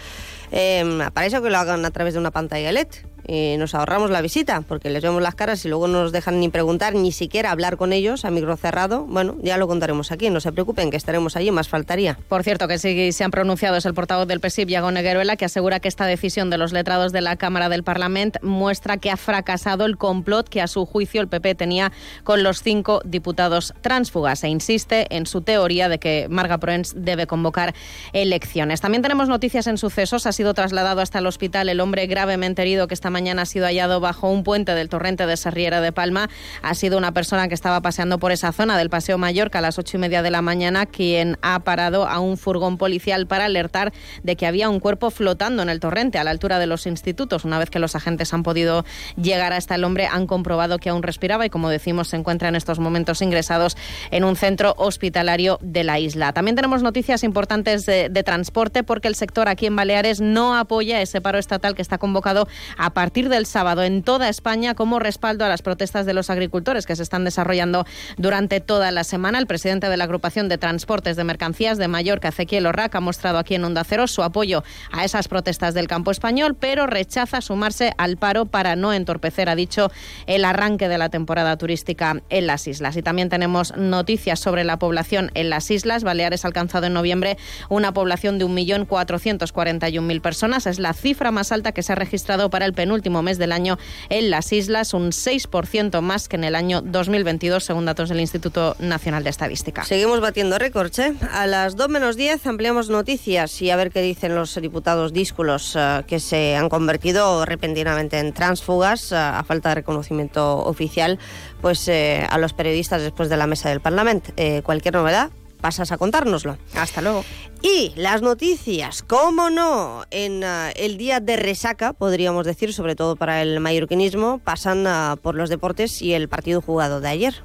Eh, 0.52 1.08
para 1.14 1.28
eso 1.28 1.40
que 1.44 1.52
lo 1.52 1.60
hagan 1.60 1.86
a 1.86 1.92
través 1.92 2.16
de 2.16 2.20
una 2.20 2.32
pantalla 2.32 2.72
LED 2.72 2.88
y 3.28 3.56
nos 3.58 3.76
ahorramos 3.76 4.10
la 4.10 4.22
visita, 4.22 4.62
porque 4.62 4.90
les 4.90 5.04
vemos 5.04 5.22
las 5.22 5.36
caras 5.36 5.64
y 5.66 5.70
luego 5.70 5.88
no 5.88 6.04
nos 6.04 6.12
dejan 6.12 6.40
ni 6.40 6.50
preguntar, 6.50 6.96
ni 6.96 7.12
siquiera 7.12 7.52
hablar 7.52 7.78
con 7.78 7.94
ellos 7.94 8.26
a 8.26 8.32
micro 8.32 8.56
cerrado. 8.58 9.06
Bueno, 9.06 9.38
ya 9.42 9.58
lo 9.58 9.68
contaremos 9.68 10.12
aquí, 10.12 10.30
no 10.30 10.40
se 10.40 10.52
preocupen, 10.52 10.92
que 10.92 10.98
estaremos 10.98 11.36
allí, 11.36 11.52
más 11.52 11.68
faltaría. 11.68 12.18
Por 12.28 12.44
cierto, 12.44 12.68
que 12.68 12.78
sí 12.78 13.12
se 13.12 13.24
han 13.24 13.32
pronunciado 13.32 13.78
es 13.78 13.86
el 13.86 13.94
portavoz 13.94 14.28
del 14.28 14.40
PSIB, 14.40 14.70
Iago 14.70 14.92
Negueruela, 14.92 15.36
que 15.36 15.46
asegura 15.46 15.80
que 15.80 15.88
esta 15.88 16.06
decisión 16.06 16.50
de 16.50 16.58
los 16.58 16.74
letrados 16.74 17.12
de 17.12 17.22
la 17.22 17.36
Cámara 17.36 17.70
del 17.70 17.84
Parlamento 17.84 18.40
muestra 18.42 18.98
que 18.98 19.12
ha 19.12 19.18
fracasado 19.18 19.86
el 19.86 19.98
complot 19.98 20.50
que 20.50 20.62
a 20.62 20.68
su 20.68 20.86
juicio 20.86 21.22
el 21.22 21.28
PP 21.28 21.56
tenía 21.56 21.92
con 22.24 22.44
los 22.44 22.62
cinco 22.62 23.02
diputados 23.06 23.74
tránsfugas 23.82 24.44
e 24.44 24.50
insiste 24.50 25.08
en 25.16 25.26
su 25.26 25.42
teoría 25.42 25.90
de 25.90 26.00
que 26.00 26.28
Marga 26.30 26.58
Proens 26.58 26.94
debe 26.96 27.28
convocar 27.28 27.74
elecciones. 28.14 28.82
También 28.82 29.02
tenemos 29.02 29.30
noticias 29.30 29.68
en 29.68 29.78
sucesos. 29.78 30.26
Ha 30.26 30.32
sido 30.32 30.54
trasladado 30.54 31.02
hasta 31.02 31.20
el 31.20 31.28
hospital 31.28 31.70
el 31.70 31.80
hombre 31.80 32.08
gravemente 32.08 32.62
herido 32.62 32.88
que 32.88 32.94
esta 32.94 33.10
mañana 33.12 33.44
ha 33.44 33.46
sido 33.46 33.66
hallado 33.66 34.00
bajo 34.00 34.30
un 34.30 34.44
puente 34.44 34.74
del 34.74 34.90
torrente 34.90 35.28
de 35.28 35.38
Sarriera 35.38 35.82
de 35.82 35.92
Palma. 35.92 36.30
Ha 36.64 36.74
sido 36.74 36.98
una 36.98 37.14
persona 37.14 37.48
que 37.48 37.54
estaba 37.54 37.82
paseando 37.82 38.18
por 38.18 38.32
esa 38.32 38.52
zona 38.52 38.78
del 38.78 38.90
Paseo 38.90 39.20
Mallorca 39.20 39.60
a 39.60 39.62
las 39.62 39.78
ocho 39.78 39.98
y 39.98 40.00
media 40.00 40.24
de 40.24 40.32
la 40.32 40.42
mañana 40.42 40.86
quien 40.86 41.38
ha 41.42 41.60
parado 41.60 42.08
a 42.08 42.20
un 42.20 42.38
furgón 42.38 42.78
policial 42.78 43.28
para 43.28 43.46
alertar 43.46 43.94
de 44.24 44.36
que 44.36 44.48
había 44.48 44.70
un 44.70 44.80
cuerpo 44.80 45.12
flotando 45.12 45.62
en 45.62 45.70
el 45.70 45.80
torrente 45.80 46.18
a 46.18 46.24
la 46.24 46.32
altura 46.32 46.58
de 46.58 46.68
los 46.68 46.88
institutos. 46.88 47.46
Una 47.46 47.60
vez 47.60 47.70
que 47.70 47.80
los 47.80 47.96
agentes 47.96 48.34
han 48.34 48.44
podido 48.44 48.86
llegar 49.16 49.54
hasta 49.54 49.76
el 49.76 49.84
hombre, 49.84 50.08
han 50.08 50.28
comprobado 50.28 50.80
que 50.80 50.90
aún 50.90 51.04
respiraba 51.04 51.46
y, 51.46 51.50
como 51.50 51.70
decimos, 51.70 52.08
se 52.08 52.18
encuentra 52.18 52.50
en 52.50 52.56
estos 52.56 52.80
momentos 52.80 53.22
ingresados 53.22 53.78
en 54.12 54.24
un 54.24 54.36
centro 54.36 54.74
hospitalario 54.78 55.60
de 55.62 55.84
la 55.84 56.00
isla. 56.00 56.34
También 56.34 56.56
tenemos 56.56 56.82
noticias 56.84 57.24
importantes 57.24 57.86
de, 57.86 58.10
de 58.10 58.24
transporte 58.24 58.84
porque 58.84 59.08
el 59.08 59.16
sector 59.16 59.50
aquí 59.50 59.66
en 59.66 59.76
Baleares 59.76 60.22
no 60.22 60.56
apoya 60.56 61.02
ese 61.02 61.22
paro 61.22 61.38
estatal 61.38 61.76
que 61.76 61.82
está 61.82 61.98
convocado 61.98 62.48
a 62.78 62.94
partir 63.02 63.30
del 63.30 63.48
sábado 63.48 63.82
en 63.82 64.04
toda 64.04 64.30
España 64.30 64.76
como 64.76 65.00
respaldo 65.00 65.44
a 65.44 65.50
las 65.50 65.64
protestas 65.64 66.06
de 66.06 66.14
los 66.14 66.30
agricultores 66.30 66.86
que 66.86 66.96
se 66.96 67.02
están 67.02 67.24
desarrollando 67.24 67.84
durante 68.18 68.60
toda 68.60 68.92
la 68.92 69.04
semana. 69.04 69.40
El 69.40 69.48
presidente 69.48 69.90
de 69.90 69.98
la 69.98 70.04
agrupación 70.04 70.50
de 70.50 70.60
transportes 70.60 71.16
de 71.16 71.24
mercancías 71.24 71.80
de 71.80 71.88
Mallorca, 71.88 72.28
Ezequiel 72.28 72.68
Orrac, 72.68 72.94
ha 72.94 73.00
mostrado 73.00 73.40
aquí 73.40 73.56
en 73.56 73.66
Onda 73.66 73.84
Cero 73.84 74.06
su 74.06 74.22
apoyo 74.22 74.64
a 74.92 75.04
esas 75.04 75.28
protestas 75.28 75.74
del 75.74 75.88
campo 75.88 76.12
español, 76.12 76.54
pero 76.54 76.86
rechaza 76.86 77.42
sumarse 77.42 77.92
al 77.98 78.18
paro 78.18 78.46
para 78.46 78.76
no 78.76 78.94
entorpecer, 78.94 79.50
ha 79.50 79.56
dicho, 79.56 79.92
el 80.28 80.46
arranque 80.46 80.88
de 80.88 81.00
la 81.00 81.10
temporada 81.10 81.58
turística 81.58 82.22
en 82.30 82.46
las 82.46 82.68
islas. 82.68 82.98
Y 82.98 83.02
también 83.02 83.30
tenemos 83.30 83.76
noticias 83.76 84.40
sobre 84.40 84.64
la 84.64 84.78
población 84.78 85.32
en 85.34 85.50
las 85.50 85.72
islas. 85.72 86.04
Baleares 86.04 86.46
ha 86.46 86.50
alcanzado 86.50 86.86
en 86.86 86.94
noviembre 86.94 87.40
una 87.68 87.96
población 87.96 88.38
de 88.38 88.46
1.441.000 88.46 90.22
personas. 90.22 90.68
Es 90.68 90.78
la 90.78 90.94
cifra 90.94 91.32
más 91.32 91.52
alta 91.52 91.72
que 91.72 91.82
se 91.82 91.94
ha 91.94 91.96
registrado 91.96 92.52
para 92.52 92.68
el 92.68 92.74
penúltimo 92.74 92.91
mes 93.22 93.38
del 93.38 93.52
año 93.52 93.78
en 94.10 94.30
las 94.30 94.52
islas, 94.52 94.94
un 94.94 95.12
6% 95.12 96.02
más 96.02 96.28
que 96.28 96.36
en 96.36 96.44
el 96.44 96.56
año 96.56 96.82
2022, 96.82 97.64
según 97.64 97.86
datos 97.86 98.10
del 98.10 98.20
Instituto 98.20 98.76
Nacional 98.80 99.24
de 99.24 99.30
Estadística. 99.30 99.84
Seguimos 99.84 100.22
batiendo 100.22 100.58
récords, 100.58 101.00
¿eh? 101.00 101.14
A 101.32 101.48
las 101.48 101.76
2 101.76 101.90
menos 101.90 102.16
10 102.16 102.46
ampliamos 102.48 102.90
noticias 102.90 103.62
y 103.62 103.70
a 103.70 103.76
ver 103.76 103.92
qué 103.92 104.02
dicen 104.02 104.36
los 104.36 104.56
diputados 104.56 105.14
dísculos 105.14 105.76
eh, 105.76 106.04
que 106.08 106.20
se 106.20 106.56
han 106.56 106.70
convertido 106.70 107.46
repentinamente 107.46 108.20
en 108.20 108.34
transfugas 108.34 109.12
eh, 109.12 109.16
a 109.16 109.44
falta 109.44 109.70
de 109.70 109.76
reconocimiento 109.76 110.60
oficial 110.60 111.20
pues 111.62 111.88
eh, 111.88 112.26
a 112.30 112.38
los 112.38 112.54
periodistas 112.54 113.02
después 113.02 113.30
de 113.30 113.38
la 113.38 113.48
mesa 113.48 113.70
del 113.70 113.82
Parlamento. 113.82 114.32
cualquier 114.64 114.96
novedad, 114.96 115.32
pasas 115.62 115.92
a 115.92 115.98
contárnoslo. 115.98 116.58
Hasta 116.76 117.02
luego. 117.02 117.24
Y 117.62 117.94
las 117.96 118.22
noticias, 118.22 119.04
cómo 119.04 119.50
no, 119.50 120.04
en 120.10 120.44
el 120.44 120.98
día 120.98 121.20
de 121.20 121.38
resaca, 121.38 121.94
podríamos 121.94 122.46
decir, 122.46 122.74
sobre 122.74 122.96
todo 122.96 123.16
para 123.16 123.42
el 123.42 123.60
mallorquinismo, 123.60 124.40
pasan 124.40 124.86
por 125.22 125.36
los 125.36 125.50
deportes 125.50 126.02
y 126.02 126.14
el 126.14 126.28
partido 126.28 126.62
jugado 126.62 127.00
de 127.00 127.10
ayer. 127.10 127.44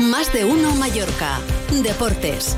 Más 0.00 0.32
de 0.32 0.44
uno 0.44 0.74
Mallorca. 0.74 1.38
Deportes. 1.82 2.56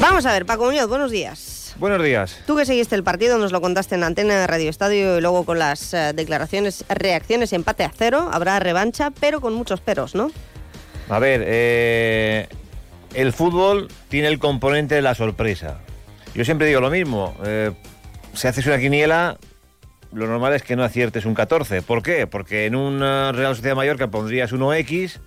Vamos 0.00 0.26
a 0.26 0.32
ver, 0.32 0.46
Paco 0.46 0.64
Muñoz, 0.64 0.88
buenos 0.88 1.10
días. 1.10 1.51
Buenos 1.82 2.04
días. 2.04 2.40
Tú 2.46 2.54
que 2.54 2.64
seguiste 2.64 2.94
el 2.94 3.02
partido, 3.02 3.38
nos 3.38 3.50
lo 3.50 3.60
contaste 3.60 3.96
en 3.96 4.04
antena 4.04 4.38
de 4.38 4.46
Radio 4.46 4.70
Estadio 4.70 5.18
y 5.18 5.20
luego 5.20 5.44
con 5.44 5.58
las 5.58 5.92
eh, 5.92 6.12
declaraciones, 6.14 6.84
reacciones, 6.88 7.52
empate 7.52 7.82
a 7.82 7.90
cero, 7.92 8.30
habrá 8.32 8.60
revancha, 8.60 9.10
pero 9.18 9.40
con 9.40 9.52
muchos 9.54 9.80
peros, 9.80 10.14
¿no? 10.14 10.30
A 11.08 11.18
ver, 11.18 11.42
eh, 11.44 12.46
el 13.14 13.32
fútbol 13.32 13.88
tiene 14.08 14.28
el 14.28 14.38
componente 14.38 14.94
de 14.94 15.02
la 15.02 15.16
sorpresa. 15.16 15.80
Yo 16.36 16.44
siempre 16.44 16.68
digo 16.68 16.80
lo 16.80 16.88
mismo, 16.88 17.34
eh, 17.44 17.72
si 18.32 18.46
haces 18.46 18.64
una 18.66 18.78
quiniela, 18.78 19.38
lo 20.12 20.28
normal 20.28 20.52
es 20.52 20.62
que 20.62 20.76
no 20.76 20.84
aciertes 20.84 21.24
un 21.24 21.34
14. 21.34 21.82
¿Por 21.82 22.04
qué? 22.04 22.28
Porque 22.28 22.66
en 22.66 22.76
una 22.76 23.32
Real 23.32 23.56
Sociedad 23.56 23.74
Mallorca 23.74 24.06
pondrías 24.06 24.52
1X 24.52 25.18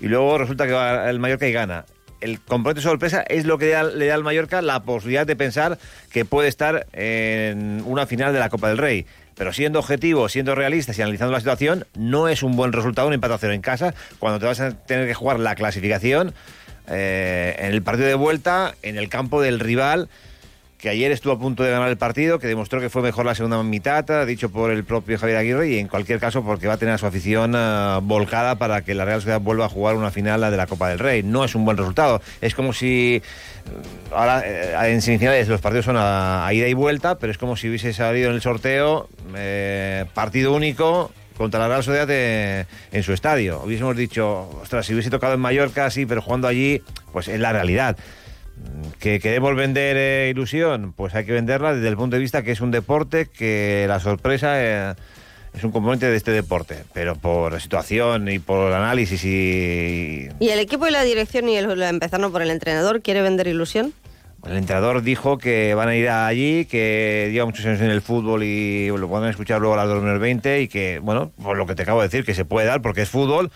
y 0.00 0.06
luego 0.06 0.38
resulta 0.38 0.68
que 0.68 1.10
el 1.10 1.18
Mallorca 1.18 1.48
y 1.48 1.52
gana 1.52 1.86
el 2.20 2.40
componente 2.40 2.82
sorpresa 2.82 3.22
es 3.28 3.44
lo 3.44 3.58
que 3.58 3.66
le 3.66 4.06
da, 4.06 4.14
al 4.14 4.24
Mallorca 4.24 4.62
la 4.62 4.82
posibilidad 4.82 5.26
de 5.26 5.36
pensar 5.36 5.78
que 6.10 6.24
puede 6.24 6.48
estar 6.48 6.86
en 6.92 7.82
una 7.86 8.06
final 8.06 8.32
de 8.32 8.38
la 8.38 8.48
Copa 8.48 8.68
del 8.68 8.78
Rey. 8.78 9.06
Pero 9.34 9.52
siendo 9.52 9.78
objetivo, 9.78 10.28
siendo 10.28 10.54
realistas 10.54 10.98
y 10.98 11.02
analizando 11.02 11.32
la 11.32 11.38
situación, 11.38 11.86
no 11.94 12.28
es 12.28 12.42
un 12.42 12.56
buen 12.56 12.72
resultado 12.72 13.06
un 13.06 13.14
empate 13.14 13.34
a 13.34 13.38
cero 13.38 13.52
en 13.52 13.60
casa 13.60 13.94
cuando 14.18 14.40
te 14.40 14.46
vas 14.46 14.60
a 14.60 14.72
tener 14.72 15.06
que 15.06 15.14
jugar 15.14 15.38
la 15.38 15.54
clasificación 15.54 16.34
eh, 16.88 17.54
en 17.58 17.66
el 17.66 17.82
partido 17.82 18.08
de 18.08 18.14
vuelta, 18.14 18.74
en 18.82 18.98
el 18.98 19.08
campo 19.08 19.40
del 19.40 19.60
rival 19.60 20.08
que 20.78 20.88
ayer 20.88 21.10
estuvo 21.10 21.32
a 21.32 21.38
punto 21.38 21.64
de 21.64 21.70
ganar 21.70 21.88
el 21.88 21.96
partido, 21.96 22.38
que 22.38 22.46
demostró 22.46 22.80
que 22.80 22.88
fue 22.88 23.02
mejor 23.02 23.26
la 23.26 23.34
segunda 23.34 23.60
mitad, 23.64 24.04
dicho 24.26 24.48
por 24.48 24.70
el 24.70 24.84
propio 24.84 25.18
Javier 25.18 25.38
Aguirre, 25.38 25.70
y 25.70 25.78
en 25.78 25.88
cualquier 25.88 26.20
caso 26.20 26.44
porque 26.44 26.68
va 26.68 26.74
a 26.74 26.76
tener 26.76 26.94
a 26.94 26.98
su 26.98 27.06
afición 27.06 27.54
eh, 27.56 27.98
volcada 28.02 28.54
para 28.54 28.82
que 28.82 28.94
la 28.94 29.04
Real 29.04 29.20
Sociedad 29.20 29.40
vuelva 29.40 29.66
a 29.66 29.68
jugar 29.68 29.96
una 29.96 30.12
final 30.12 30.40
de 30.40 30.56
la 30.56 30.68
Copa 30.68 30.88
del 30.88 31.00
Rey. 31.00 31.24
No 31.24 31.44
es 31.44 31.56
un 31.56 31.64
buen 31.64 31.76
resultado. 31.76 32.22
Es 32.40 32.54
como 32.54 32.72
si 32.72 33.16
eh, 33.16 33.22
ahora 34.12 34.42
eh, 34.46 34.92
en 34.92 35.02
semifinales 35.02 35.48
los 35.48 35.60
partidos 35.60 35.86
son 35.86 35.96
a, 35.98 36.48
ida 36.52 36.68
y 36.68 36.74
vuelta, 36.74 37.18
pero 37.18 37.32
es 37.32 37.38
como 37.38 37.56
si 37.56 37.68
hubiese 37.68 37.92
salido 37.92 38.28
en 38.28 38.36
el 38.36 38.40
sorteo 38.40 39.08
partido 40.14 40.54
único 40.54 41.10
contra 41.36 41.60
la 41.60 41.68
Real 41.68 41.82
Sociedad 41.82 42.08
en 42.10 43.02
su 43.02 43.12
estadio. 43.12 43.62
Hubiésemos 43.64 43.96
dicho, 43.96 44.48
ostras, 44.62 44.86
si 44.86 44.92
hubiese 44.92 45.10
tocado 45.10 45.34
en 45.34 45.40
Mallorca, 45.40 45.90
sí, 45.90 46.06
pero 46.06 46.22
jugando 46.22 46.46
allí, 46.46 46.82
pues 47.12 47.26
es 47.26 47.40
la 47.40 47.52
realidad. 47.52 47.96
¿Que 49.00 49.20
queremos 49.20 49.54
vender 49.54 49.96
eh, 49.96 50.30
ilusión? 50.30 50.92
Pues 50.92 51.14
hay 51.14 51.24
que 51.24 51.32
venderla 51.32 51.74
desde 51.74 51.88
el 51.88 51.96
punto 51.96 52.16
de 52.16 52.20
vista 52.20 52.42
que 52.42 52.52
es 52.52 52.60
un 52.60 52.70
deporte, 52.70 53.26
que 53.26 53.86
la 53.86 54.00
sorpresa 54.00 54.54
eh, 54.62 54.94
es 55.54 55.64
un 55.64 55.70
componente 55.70 56.06
de 56.06 56.16
este 56.16 56.32
deporte, 56.32 56.84
pero 56.92 57.16
por 57.16 57.52
la 57.52 57.60
situación 57.60 58.28
y 58.28 58.38
por 58.38 58.68
el 58.68 58.74
análisis 58.74 59.24
y... 59.24 60.28
¿Y 60.40 60.48
el 60.48 60.58
equipo 60.58 60.86
y 60.86 60.90
la 60.90 61.02
dirección 61.04 61.48
y 61.48 61.56
el, 61.56 61.82
empezando 61.82 62.32
por 62.32 62.42
el 62.42 62.50
entrenador 62.50 63.02
quiere 63.02 63.22
vender 63.22 63.46
ilusión? 63.46 63.92
El 64.46 64.56
entrenador 64.56 65.02
dijo 65.02 65.38
que 65.38 65.74
van 65.74 65.88
a 65.88 65.96
ir 65.96 66.08
allí, 66.08 66.64
que 66.64 67.30
lleva 67.32 67.46
muchos 67.46 67.66
años 67.66 67.80
en 67.80 67.90
el 67.90 68.00
fútbol 68.00 68.44
y 68.44 68.88
lo 68.88 69.08
pueden 69.08 69.28
escuchar 69.28 69.60
luego 69.60 69.74
a 69.74 69.78
las 69.78 69.88
2020 69.88 70.62
y 70.62 70.68
que, 70.68 71.00
bueno, 71.00 71.32
por 71.42 71.56
lo 71.56 71.66
que 71.66 71.74
te 71.74 71.82
acabo 71.82 72.00
de 72.00 72.08
decir, 72.08 72.24
que 72.24 72.34
se 72.34 72.44
puede 72.44 72.66
dar 72.66 72.80
porque 72.80 73.02
es 73.02 73.08
fútbol 73.08 73.50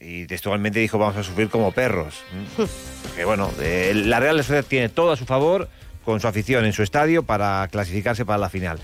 y 0.00 0.26
textualmente 0.26 0.78
dijo 0.78 0.98
vamos 0.98 1.16
a 1.16 1.22
sufrir 1.22 1.48
como 1.48 1.72
perros. 1.72 2.22
que 3.16 3.24
bueno, 3.24 3.50
eh, 3.60 3.92
la 3.94 4.20
Real 4.20 4.36
Sociedad 4.38 4.64
tiene 4.64 4.88
todo 4.88 5.12
a 5.12 5.16
su 5.16 5.24
favor 5.24 5.68
con 6.04 6.20
su 6.20 6.28
afición 6.28 6.64
en 6.64 6.72
su 6.72 6.82
estadio 6.82 7.22
para 7.22 7.66
clasificarse 7.70 8.24
para 8.24 8.38
la 8.38 8.48
final. 8.48 8.78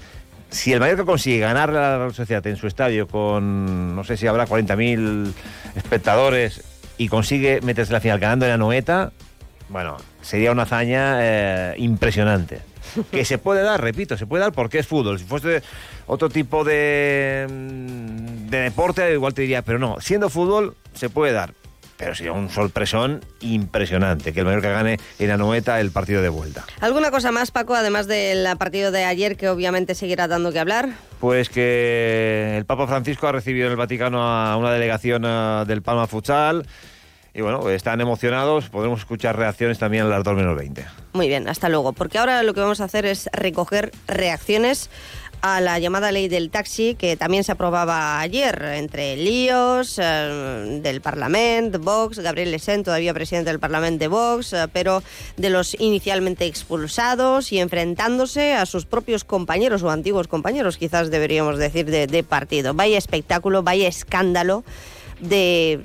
Si 0.50 0.72
el 0.72 0.80
Mallorca 0.80 1.04
consigue 1.04 1.38
ganar 1.38 1.70
a 1.70 1.72
la 1.72 1.98
Real 1.98 2.14
Sociedad 2.14 2.46
en 2.46 2.56
su 2.56 2.66
estadio 2.66 3.06
con, 3.06 3.94
no 3.94 4.04
sé 4.04 4.16
si 4.16 4.26
habrá 4.26 4.46
40.000 4.46 5.32
espectadores 5.76 6.62
y 6.98 7.08
consigue 7.08 7.60
meterse 7.62 7.90
en 7.90 7.94
la 7.94 8.00
final 8.00 8.18
ganando 8.18 8.44
en 8.46 8.50
la 8.50 8.58
Noeta, 8.58 9.12
bueno, 9.68 9.96
sería 10.20 10.52
una 10.52 10.64
hazaña 10.64 11.16
eh, 11.20 11.74
impresionante. 11.78 12.71
Que 13.10 13.24
se 13.24 13.38
puede 13.38 13.62
dar, 13.62 13.80
repito, 13.80 14.16
se 14.16 14.26
puede 14.26 14.42
dar 14.42 14.52
porque 14.52 14.78
es 14.78 14.86
fútbol. 14.86 15.18
Si 15.18 15.24
fuese 15.24 15.62
otro 16.06 16.28
tipo 16.28 16.64
de, 16.64 17.46
mm, 17.48 18.48
de 18.48 18.58
deporte, 18.58 19.12
igual 19.12 19.34
te 19.34 19.42
diría, 19.42 19.62
pero 19.62 19.78
no, 19.78 19.96
siendo 20.00 20.28
fútbol 20.28 20.76
se 20.94 21.08
puede 21.08 21.32
dar. 21.32 21.54
Pero 21.96 22.16
sería 22.16 22.32
un 22.32 22.50
sorpresón 22.50 23.24
impresionante 23.40 24.32
que 24.32 24.40
el 24.40 24.46
Mallorca 24.46 24.70
gane 24.70 24.98
en 25.20 25.30
Anoeta 25.30 25.78
el 25.80 25.92
partido 25.92 26.20
de 26.20 26.30
vuelta. 26.30 26.64
¿Alguna 26.80 27.12
cosa 27.12 27.30
más, 27.30 27.52
Paco, 27.52 27.74
además 27.74 28.08
del 28.08 28.44
partido 28.56 28.90
de 28.90 29.04
ayer 29.04 29.36
que 29.36 29.48
obviamente 29.48 29.94
seguirá 29.94 30.26
dando 30.26 30.52
que 30.52 30.58
hablar? 30.58 30.88
Pues 31.20 31.48
que 31.48 32.56
el 32.56 32.64
Papa 32.64 32.88
Francisco 32.88 33.28
ha 33.28 33.32
recibido 33.32 33.66
en 33.66 33.72
el 33.72 33.76
Vaticano 33.76 34.20
a 34.20 34.56
una 34.56 34.72
delegación 34.72 35.22
eh, 35.24 35.64
del 35.68 35.82
Palma 35.82 36.08
Futsal 36.08 36.66
y 37.34 37.40
bueno, 37.40 37.68
están 37.70 38.00
emocionados. 38.00 38.68
Podremos 38.68 39.00
escuchar 39.00 39.36
reacciones 39.36 39.78
también 39.78 40.04
a 40.04 40.08
las 40.08 40.24
2 40.24 40.34
menos 40.36 40.56
20. 40.56 40.84
Muy 41.14 41.28
bien, 41.28 41.48
hasta 41.48 41.68
luego. 41.68 41.92
Porque 41.92 42.18
ahora 42.18 42.42
lo 42.42 42.54
que 42.54 42.60
vamos 42.60 42.80
a 42.80 42.84
hacer 42.84 43.06
es 43.06 43.28
recoger 43.32 43.92
reacciones 44.06 44.90
a 45.40 45.60
la 45.60 45.80
llamada 45.80 46.12
ley 46.12 46.28
del 46.28 46.50
taxi 46.50 46.94
que 46.94 47.16
también 47.16 47.42
se 47.42 47.50
aprobaba 47.50 48.20
ayer 48.20 48.62
entre 48.76 49.16
líos 49.16 49.98
eh, 50.00 50.78
del 50.80 51.00
Parlamento, 51.00 51.80
Vox, 51.80 52.20
Gabriel 52.20 52.52
Lesen, 52.52 52.84
todavía 52.84 53.12
presidente 53.12 53.50
del 53.50 53.58
Parlamento 53.58 54.04
de 54.04 54.08
Vox, 54.08 54.52
eh, 54.52 54.68
pero 54.72 55.02
de 55.36 55.50
los 55.50 55.74
inicialmente 55.80 56.46
expulsados 56.46 57.50
y 57.50 57.58
enfrentándose 57.58 58.54
a 58.54 58.66
sus 58.66 58.86
propios 58.86 59.24
compañeros 59.24 59.82
o 59.82 59.90
antiguos 59.90 60.28
compañeros, 60.28 60.76
quizás 60.76 61.10
deberíamos 61.10 61.58
decir, 61.58 61.86
de 61.86 62.22
partido. 62.22 62.72
Vaya 62.72 62.96
espectáculo, 62.96 63.64
vaya 63.64 63.88
escándalo 63.88 64.62
de 65.18 65.80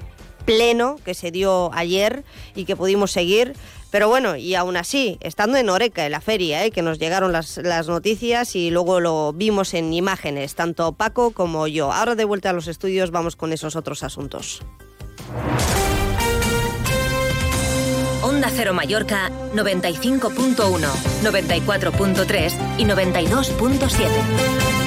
pleno 0.48 0.96
que 1.04 1.14
se 1.14 1.30
dio 1.30 1.70
ayer 1.74 2.24
y 2.56 2.64
que 2.64 2.78
pudimos 2.78 3.12
seguir. 3.12 3.54
Pero 3.92 4.10
bueno, 4.10 4.38
y 4.38 4.56
aún 4.56 4.78
así, 4.78 5.18
estando 5.22 5.58
en 5.58 5.70
Oreca, 5.70 6.06
en 6.06 6.14
la 6.14 6.22
feria, 6.22 6.66
¿eh? 6.66 6.72
que 6.72 6.82
nos 6.82 7.00
llegaron 7.00 7.32
las, 7.32 7.58
las, 7.58 7.88
noticias 7.88 8.56
y 8.56 8.70
luego 8.70 9.00
lo 9.00 9.34
vimos 9.34 9.74
en 9.74 9.94
imágenes, 9.94 10.56
tanto 10.56 10.94
Paco 10.94 11.32
como 11.32 11.68
yo. 11.68 11.92
Ahora 11.92 12.16
de 12.16 12.26
vuelta 12.26 12.50
a 12.50 12.54
los 12.54 12.68
estudios 12.68 13.12
vamos 13.12 13.36
con 13.36 13.54
esos 13.54 13.76
otros 13.76 14.04
asuntos. 14.04 14.62
Onda 18.24 18.50
Cero 18.54 18.74
Mallorca 18.74 19.30
95.1, 19.54 20.88
94.3 21.24 22.54
y 22.78 22.86
92.7. 22.86 24.87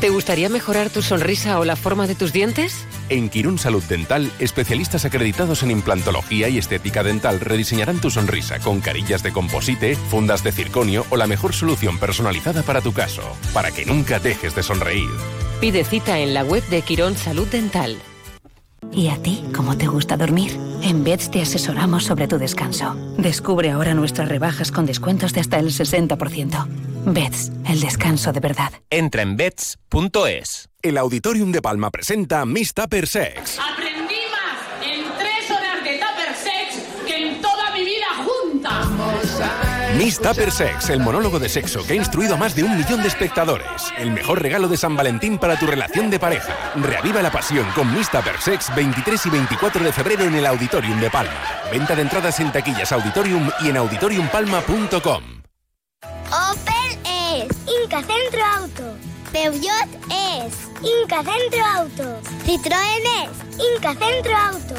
¿Te 0.00 0.08
gustaría 0.08 0.48
mejorar 0.48 0.88
tu 0.88 1.02
sonrisa 1.02 1.58
o 1.58 1.66
la 1.66 1.76
forma 1.76 2.06
de 2.06 2.14
tus 2.14 2.32
dientes? 2.32 2.86
En 3.10 3.28
Quirón 3.28 3.58
Salud 3.58 3.82
Dental, 3.84 4.32
especialistas 4.38 5.04
acreditados 5.04 5.62
en 5.62 5.70
implantología 5.70 6.48
y 6.48 6.56
estética 6.56 7.02
dental 7.02 7.38
rediseñarán 7.38 8.00
tu 8.00 8.10
sonrisa 8.10 8.60
con 8.60 8.80
carillas 8.80 9.22
de 9.22 9.30
composite, 9.30 9.96
fundas 9.96 10.42
de 10.42 10.52
circonio 10.52 11.04
o 11.10 11.18
la 11.18 11.26
mejor 11.26 11.52
solución 11.52 11.98
personalizada 11.98 12.62
para 12.62 12.80
tu 12.80 12.94
caso, 12.94 13.20
para 13.52 13.72
que 13.72 13.84
nunca 13.84 14.18
dejes 14.18 14.54
de 14.54 14.62
sonreír. 14.62 15.10
Pide 15.60 15.84
cita 15.84 16.18
en 16.18 16.32
la 16.32 16.44
web 16.44 16.66
de 16.68 16.80
Quirón 16.80 17.14
Salud 17.14 17.46
Dental. 17.48 17.98
¿Y 18.92 19.08
a 19.08 19.18
ti 19.18 19.44
cómo 19.54 19.76
te 19.76 19.86
gusta 19.86 20.16
dormir? 20.16 20.58
En 20.82 21.04
Beds 21.04 21.30
te 21.30 21.42
asesoramos 21.42 22.04
sobre 22.04 22.26
tu 22.26 22.38
descanso. 22.38 22.94
Descubre 23.18 23.70
ahora 23.70 23.92
nuestras 23.92 24.30
rebajas 24.30 24.72
con 24.72 24.86
descuentos 24.86 25.34
de 25.34 25.40
hasta 25.40 25.58
el 25.58 25.66
60%. 25.66 26.89
Beds, 27.04 27.50
el 27.66 27.80
descanso 27.80 28.32
de 28.32 28.40
verdad. 28.40 28.72
Entra 28.90 29.22
en 29.22 29.36
beds.es. 29.36 30.68
El 30.82 30.98
Auditorium 30.98 31.52
de 31.52 31.62
Palma 31.62 31.90
presenta 31.90 32.44
Miss 32.46 32.74
Tupper 32.74 33.06
Sex. 33.06 33.58
Aprendí 33.58 34.14
más 34.30 34.86
en 34.86 35.04
tres 35.18 35.50
horas 35.50 35.84
de 35.84 35.98
Tupper 35.98 36.34
Sex 36.34 37.06
que 37.06 37.28
en 37.28 37.40
toda 37.40 37.70
mi 37.72 37.84
vida 37.84 38.06
junta. 38.24 38.90
Miss 39.96 40.18
Tupper 40.18 40.50
Sex, 40.50 40.88
el 40.90 41.00
monólogo 41.00 41.38
de 41.38 41.48
sexo 41.48 41.86
que 41.86 41.92
ha 41.92 41.96
instruido 41.96 42.34
a 42.34 42.38
más 42.38 42.54
de 42.54 42.62
un 42.62 42.76
millón 42.76 43.02
de 43.02 43.08
espectadores. 43.08 43.92
El 43.98 44.12
mejor 44.12 44.40
regalo 44.40 44.68
de 44.68 44.76
San 44.76 44.96
Valentín 44.96 45.38
para 45.38 45.58
tu 45.58 45.66
relación 45.66 46.10
de 46.10 46.18
pareja. 46.18 46.72
Reaviva 46.76 47.20
la 47.20 47.30
pasión 47.30 47.66
con 47.74 47.92
Miss 47.94 48.10
Tupper 48.10 48.40
Sex 48.40 48.74
23 48.74 49.26
y 49.26 49.30
24 49.30 49.84
de 49.84 49.92
febrero 49.92 50.24
en 50.24 50.34
el 50.34 50.46
Auditorium 50.46 51.00
de 51.00 51.10
Palma. 51.10 51.42
Venta 51.70 51.94
de 51.94 52.02
entradas 52.02 52.40
en 52.40 52.52
taquillas 52.52 52.92
Auditorium 52.92 53.50
y 53.60 53.68
en 53.68 53.76
auditoriumpalma.com. 53.76 55.40
Opel 56.30 56.74
es 56.74 56.79
Inca 57.90 58.06
Centro 58.06 58.40
Auto. 58.56 58.96
Peugeot 59.32 59.88
es 60.12 60.54
Inca 60.80 61.24
Centro 61.24 61.64
Auto. 61.76 62.20
Citroën 62.46 63.02
es 63.24 63.64
Inca 63.74 63.96
Centro 63.96 64.36
Auto. 64.36 64.74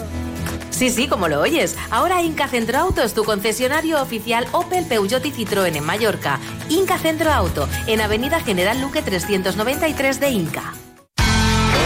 Sí, 0.70 0.90
sí, 0.90 1.10
como 1.10 1.28
lo 1.28 1.42
oyes. 1.42 1.76
Ahora 1.90 2.22
Inca 2.22 2.48
Centro 2.48 2.78
Auto 2.78 3.02
es 3.02 3.14
tu 3.14 3.26
concesionario 3.26 4.02
oficial 4.02 4.48
Opel, 4.54 4.86
Peugeot 4.86 5.26
y 5.26 5.32
Citroën 5.34 5.76
en 5.76 5.84
Mallorca. 5.84 6.40
Inca 6.70 6.98
Centro 6.98 7.34
Auto, 7.34 7.68
en 7.86 8.00
Avenida 8.00 8.40
General 8.40 8.80
Luque 8.80 9.02
393 9.02 10.22
de 10.22 10.30
Inca. 10.30 10.74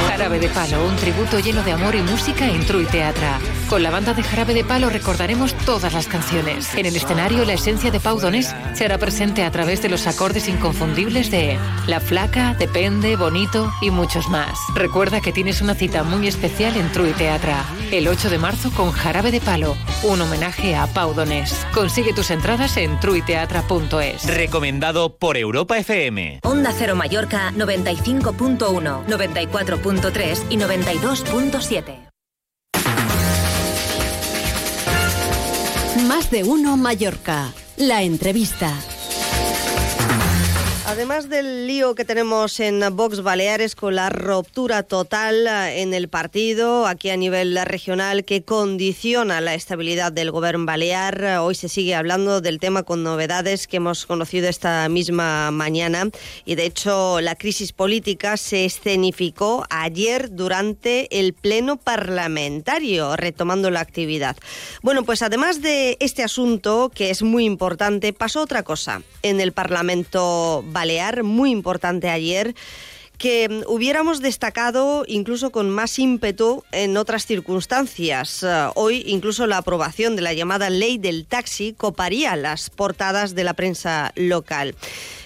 Jarabe 0.07 0.39
de 0.39 0.49
Palo, 0.49 0.85
un 0.85 0.95
tributo 0.97 1.39
lleno 1.39 1.63
de 1.63 1.71
amor 1.71 1.95
y 1.95 2.03
música 2.03 2.47
en 2.47 2.63
True 2.67 2.85
Teatra. 2.85 3.39
Con 3.69 3.81
la 3.81 3.89
banda 3.89 4.13
de 4.13 4.21
Jarabe 4.21 4.53
de 4.53 4.63
Palo 4.63 4.89
recordaremos 4.91 5.55
todas 5.65 5.93
las 5.93 6.07
canciones. 6.07 6.75
En 6.75 6.85
el 6.85 6.95
escenario, 6.95 7.45
la 7.45 7.53
esencia 7.53 7.89
de 7.89 7.99
Pau 7.99 8.19
Donés 8.19 8.53
se 8.73 8.85
hará 8.85 8.99
presente 8.99 9.43
a 9.43 9.49
través 9.51 9.81
de 9.81 9.89
los 9.89 10.05
acordes 10.05 10.47
inconfundibles 10.47 11.31
de 11.31 11.57
La 11.87 11.99
Flaca, 11.99 12.55
Depende, 12.59 13.15
Bonito 13.15 13.73
y 13.81 13.89
muchos 13.89 14.29
más. 14.29 14.59
Recuerda 14.75 15.19
que 15.19 15.31
tienes 15.31 15.61
una 15.61 15.73
cita 15.73 16.03
muy 16.03 16.27
especial 16.27 16.77
en 16.77 16.91
True 16.91 17.13
Teatra, 17.13 17.65
el 17.91 18.07
8 18.07 18.29
de 18.29 18.37
marzo 18.37 18.71
con 18.71 18.91
Jarabe 18.91 19.31
de 19.31 19.41
Palo, 19.41 19.75
un 20.03 20.21
homenaje 20.21 20.75
a 20.75 20.85
Pau 20.85 21.15
Donés. 21.15 21.65
Consigue 21.73 22.13
tus 22.13 22.29
entradas 22.29 22.77
en 22.77 22.99
truiteatra.es. 22.99 24.27
Recomendado 24.27 25.17
por 25.17 25.37
Europa 25.37 25.79
FM. 25.79 26.41
Onda 26.43 26.71
Cero 26.71 26.95
Mallorca 26.95 27.51
95.1, 27.53 29.05
94.3 29.07 30.43
y 30.49 30.57
92.7. 30.57 32.04
Más 36.07 36.29
de 36.29 36.43
uno 36.43 36.77
Mallorca. 36.77 37.51
La 37.77 38.03
entrevista. 38.03 38.94
Además 40.87 41.29
del 41.29 41.65
lío 41.65 41.95
que 41.95 42.05
tenemos 42.05 42.59
en 42.59 42.83
Vox 42.95 43.23
Baleares 43.23 43.75
con 43.75 43.95
la 43.95 44.11
ruptura 44.11 44.83
total 44.83 45.47
en 45.47 45.95
el 45.95 46.09
partido, 46.09 46.85
aquí 46.85 47.09
a 47.09 47.17
nivel 47.17 47.59
regional, 47.65 48.23
que 48.23 48.43
condiciona 48.43 49.41
la 49.41 49.55
estabilidad 49.55 50.11
del 50.11 50.29
gobierno 50.29 50.67
balear, 50.67 51.39
hoy 51.41 51.55
se 51.55 51.69
sigue 51.69 51.95
hablando 51.95 52.39
del 52.39 52.59
tema 52.59 52.83
con 52.83 53.01
novedades 53.01 53.65
que 53.65 53.77
hemos 53.77 54.05
conocido 54.05 54.47
esta 54.47 54.87
misma 54.87 55.49
mañana 55.49 56.09
y 56.45 56.53
de 56.53 56.65
hecho 56.65 57.19
la 57.19 57.33
crisis 57.33 57.73
política 57.73 58.37
se 58.37 58.65
escenificó 58.65 59.65
ayer 59.71 60.35
durante 60.35 61.19
el 61.19 61.33
pleno 61.33 61.77
parlamentario, 61.77 63.15
retomando 63.15 63.71
la 63.71 63.79
actividad. 63.79 64.37
Bueno, 64.83 65.03
pues 65.03 65.23
además 65.23 65.63
de 65.63 65.97
este 65.99 66.23
asunto, 66.23 66.91
que 66.93 67.09
es 67.09 67.23
muy 67.23 67.43
importante, 67.43 68.13
pasó 68.13 68.41
otra 68.41 68.61
cosa 68.61 69.01
en 69.23 69.41
el 69.41 69.51
Parlamento 69.51 70.63
Balear, 70.75 71.23
muy 71.23 71.51
importante 71.51 72.09
ayer 72.09 72.53
que 73.17 73.47
mm, 73.47 73.71
hubiéramos 73.71 74.21
destacado 74.21 75.05
incluso 75.07 75.51
con 75.51 75.69
más 75.69 75.97
ímpetu 75.99 76.63
en 76.73 76.97
otras 76.97 77.25
circunstancias. 77.25 78.43
Uh, 78.43 78.71
hoy 78.75 79.03
incluso 79.07 79.47
la 79.47 79.57
aprobación 79.57 80.17
de 80.17 80.21
la 80.21 80.33
llamada 80.33 80.69
ley 80.69 80.97
del 80.97 81.25
taxi 81.25 81.71
coparía 81.71 82.35
las 82.35 82.69
portadas 82.69 83.35
de 83.35 83.45
la 83.45 83.53
prensa 83.53 84.11
local. 84.15 84.75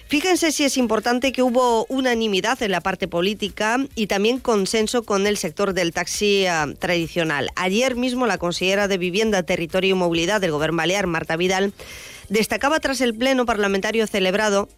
Fíjense 0.08 0.52
si 0.52 0.64
es 0.64 0.78
importante 0.78 1.32
que 1.32 1.44
hubo 1.44 1.86
unanimidad 1.88 2.62
en 2.62 2.72
la 2.72 2.82
parte 2.82 3.08
política 3.08 3.78
y 3.96 4.06
también 4.06 4.40
consenso 4.40 5.04
con 5.04 5.26
el 5.26 5.38
sector 5.38 5.74
del 5.74 5.92
taxi 5.94 6.46
uh, 6.46 6.74
tradicional. 6.76 7.50
Ayer 7.56 7.96
mismo 7.96 8.28
la 8.28 8.38
consejera 8.38 8.88
de 8.88 9.00
Vivienda, 9.00 9.42
Territorio 9.42 9.96
y 9.96 9.98
Movilidad 9.98 10.42
del 10.42 10.52
Gobierno 10.52 10.78
Balear, 10.78 11.08
Marta 11.08 11.38
Vidal, 11.38 11.74
destacaba 12.30 12.80
tras 12.80 13.02
el 13.02 13.16
pleno 13.16 13.46
parlamentario 13.46 14.06
celebrado 14.08 14.70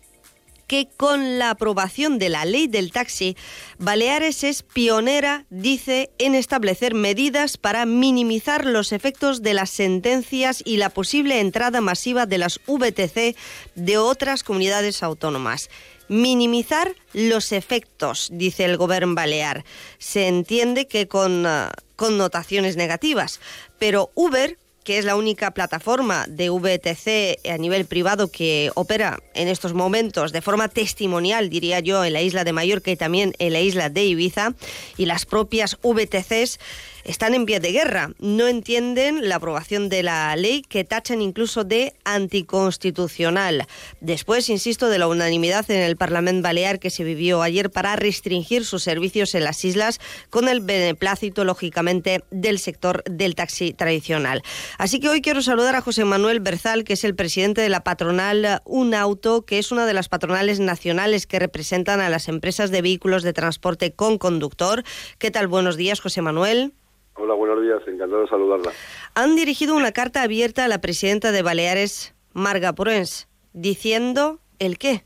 que 0.72 0.88
con 0.96 1.38
la 1.38 1.50
aprobación 1.50 2.18
de 2.18 2.30
la 2.30 2.46
ley 2.46 2.68
del 2.68 2.94
taxi, 2.94 3.36
Baleares 3.78 4.46
es 4.46 4.64
pionera, 4.64 5.46
dice, 5.50 6.12
en 6.18 6.34
establecer 6.34 6.94
medidas 6.94 7.58
para 7.58 7.86
minimizar 7.86 8.64
los 8.64 8.94
efectos 8.94 9.42
de 9.42 9.54
las 9.54 9.70
sentencias 9.70 10.64
y 10.64 10.78
la 10.78 10.90
posible 10.90 11.42
entrada 11.42 11.82
masiva 11.82 12.26
de 12.26 12.38
las 12.38 12.62
VTC 12.68 13.36
de 13.76 13.98
otras 13.98 14.44
comunidades 14.44 15.04
autónomas 15.04 15.70
minimizar 16.08 16.94
los 17.14 17.54
efectos, 17.54 18.30
dice 18.34 18.66
el 18.66 18.76
gobierno 18.76 19.16
balear. 19.16 19.64
Se 19.98 20.28
entiende 20.28 20.86
que 20.86 21.08
con 21.08 21.46
uh, 21.46 21.70
connotaciones 21.96 22.76
negativas, 22.76 23.40
pero 23.80 24.12
Uber 24.14 24.58
que 24.84 24.98
es 24.98 25.06
la 25.06 25.16
única 25.16 25.52
plataforma 25.52 26.26
de 26.28 26.50
VTC 26.50 27.48
a 27.50 27.58
nivel 27.58 27.86
privado 27.86 28.30
que 28.30 28.72
opera 28.76 29.20
en 29.34 29.48
estos 29.48 29.74
momentos 29.74 30.32
de 30.32 30.42
forma 30.42 30.68
testimonial, 30.68 31.50
diría 31.50 31.80
yo, 31.80 32.04
en 32.04 32.14
la 32.14 32.22
isla 32.22 32.44
de 32.44 32.54
Mallorca 32.54 32.92
y 32.92 32.96
también 32.96 33.34
en 33.40 33.54
la 33.54 33.62
isla 33.62 33.90
de 33.90 34.06
Ibiza, 34.06 34.54
y 34.98 35.06
las 35.06 35.26
propias 35.26 35.78
VTCs 35.84 36.60
están 37.04 37.34
en 37.34 37.46
pie 37.46 37.60
de 37.60 37.72
guerra. 37.72 38.12
No 38.20 38.48
entienden 38.48 39.28
la 39.28 39.36
aprobación 39.36 39.90
de 39.90 40.04
la 40.04 40.36
ley 40.36 40.62
que 40.62 40.84
tachan 40.84 41.22
incluso 41.22 41.64
de 41.64 41.94
anticonstitucional. 42.04 43.68
Después, 44.00 44.50
insisto, 44.50 44.90
de 44.90 45.00
la 45.00 45.08
unanimidad 45.08 45.70
en 45.70 45.82
el 45.82 45.98
Parlamento 45.98 46.42
Balear 46.42 46.80
que 46.80 46.90
se 46.90 47.04
vivió 47.04 47.42
ayer 47.42 47.70
para 47.70 47.96
restringir 47.96 48.66
sus 48.66 48.84
servicios 48.84 49.36
en 49.36 49.44
las 49.44 49.64
islas 49.66 50.00
con 50.30 50.48
el 50.48 50.62
beneplácito, 50.62 51.44
lógicamente, 51.44 52.24
del 52.32 52.60
sector 52.60 53.04
del 53.06 53.36
taxi 53.36 53.74
tradicional. 53.74 54.42
Así 54.78 55.00
que 55.00 55.10
hoy 55.10 55.22
quiero 55.22 55.42
saludar 55.42 55.76
a 55.76 55.82
José 55.82 56.06
Manuel 56.06 56.40
Berzal, 56.40 56.84
que 56.84 56.94
es 56.94 57.04
el 57.04 57.16
presidente 57.16 57.62
de 57.62 57.70
la 57.70 57.84
patronal 57.84 58.62
Un 58.66 58.94
Auto, 58.94 59.46
que 59.46 59.60
es 59.60 59.72
una 59.72 59.86
de 59.86 59.94
las 59.94 60.10
patronales 60.10 60.60
nacionales 60.60 61.28
que 61.28 61.40
representan 61.40 62.00
a 62.00 62.10
las 62.10 62.28
empresas 62.28 62.72
de 62.72 62.82
vehículos 62.82 63.24
de 63.24 63.34
transporte 63.34 63.94
con 63.94 64.18
conductor. 64.18 64.84
¿Qué 65.18 65.32
tal? 65.32 65.48
Buenos 65.48 65.78
días, 65.78 66.00
José 66.00 66.22
Manuel. 66.22 66.74
Hola, 67.16 67.34
buenos 67.34 67.62
días, 67.62 67.82
encantado 67.88 68.22
de 68.22 68.28
saludarla. 68.28 68.72
Han 69.16 69.36
dirigido 69.36 69.76
una 69.76 69.92
carta 69.92 70.24
abierta 70.24 70.66
a 70.66 70.68
la 70.68 70.80
presidenta 70.80 71.32
de 71.32 71.42
Baleares, 71.42 72.16
Marga 72.34 72.74
Porens, 72.74 73.28
diciendo 73.54 74.40
el 74.60 74.78
qué. 74.78 75.04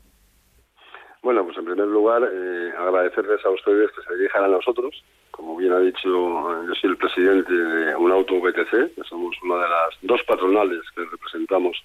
Bueno, 1.22 1.44
pues 1.44 1.58
en 1.58 1.64
primer 1.64 1.88
lugar, 1.88 2.22
eh, 2.22 2.72
agradecerles 2.78 3.44
a 3.44 3.50
ustedes 3.50 3.90
que 3.90 4.02
se 4.02 4.16
dirijan 4.16 4.44
a 4.44 4.48
nosotros. 4.48 4.94
Como 5.32 5.56
bien 5.56 5.72
ha 5.72 5.80
dicho, 5.80 6.08
yo 6.08 6.74
soy 6.80 6.90
el 6.90 6.96
presidente 6.96 7.52
de 7.52 7.96
un 7.96 8.12
auto 8.12 8.40
VTC, 8.40 8.94
que 8.94 9.02
somos 9.08 9.36
una 9.42 9.56
de 9.56 9.68
las 9.68 9.90
dos 10.02 10.22
patronales 10.22 10.80
que 10.94 11.04
representamos 11.04 11.76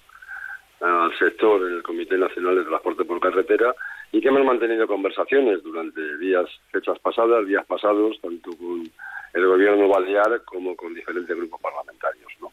al 0.80 1.16
sector 1.18 1.60
en 1.68 1.76
el 1.76 1.82
Comité 1.82 2.16
Nacional 2.16 2.56
de 2.56 2.64
Transporte 2.64 3.04
por 3.04 3.20
Carretera 3.20 3.74
y 4.12 4.20
que 4.20 4.28
hemos 4.28 4.44
mantenido 4.44 4.86
conversaciones 4.86 5.62
durante 5.62 6.18
días, 6.18 6.46
fechas 6.70 6.98
pasadas, 6.98 7.46
días 7.46 7.64
pasados, 7.66 8.20
tanto 8.20 8.50
con 8.58 8.84
el 9.32 9.46
gobierno 9.46 9.88
balear 9.88 10.44
como 10.44 10.76
con 10.76 10.92
diferentes 10.92 11.34
grupos 11.34 11.60
parlamentarios. 11.62 12.30
¿no? 12.38 12.52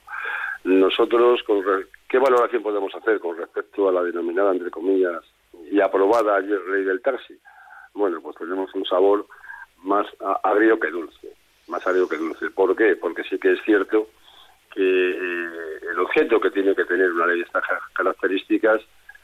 Nosotros, 0.64 1.44
con 1.44 1.62
¿qué 2.08 2.18
valoración 2.18 2.64
podemos 2.64 2.96
hacer 2.96 3.20
con 3.20 3.38
respecto 3.38 3.90
a 3.90 3.92
la 3.92 4.04
denominada, 4.04 4.54
entre 4.54 4.72
comillas, 4.72 5.22
y 5.70 5.82
aprobada 5.82 6.38
ayer 6.38 6.62
ley 6.70 6.86
del 6.86 7.02
taxi? 7.02 7.38
Bueno, 7.94 8.22
pues 8.22 8.38
tenemos 8.38 8.74
un 8.74 8.86
sabor 8.86 9.26
más 9.84 10.08
agrio 10.44 10.80
que 10.80 10.92
dulce, 10.92 11.34
más 11.68 11.86
agrio 11.86 12.08
que 12.08 12.18
dulce. 12.18 12.52
¿Por 12.52 12.74
qué? 12.74 12.96
Porque 12.96 13.24
sí 13.24 13.38
que 13.38 13.52
es 13.52 13.62
cierto 13.64 14.08
que 14.74 14.82
eh, 14.82 15.80
el 15.92 16.00
objeto 16.00 16.40
que 16.40 16.52
tiene 16.52 16.74
que 16.74 16.86
tener 16.86 17.12
una 17.12 17.28
ley 17.28 17.40
de 17.40 17.44
estas 17.44 17.64
características 17.94 18.80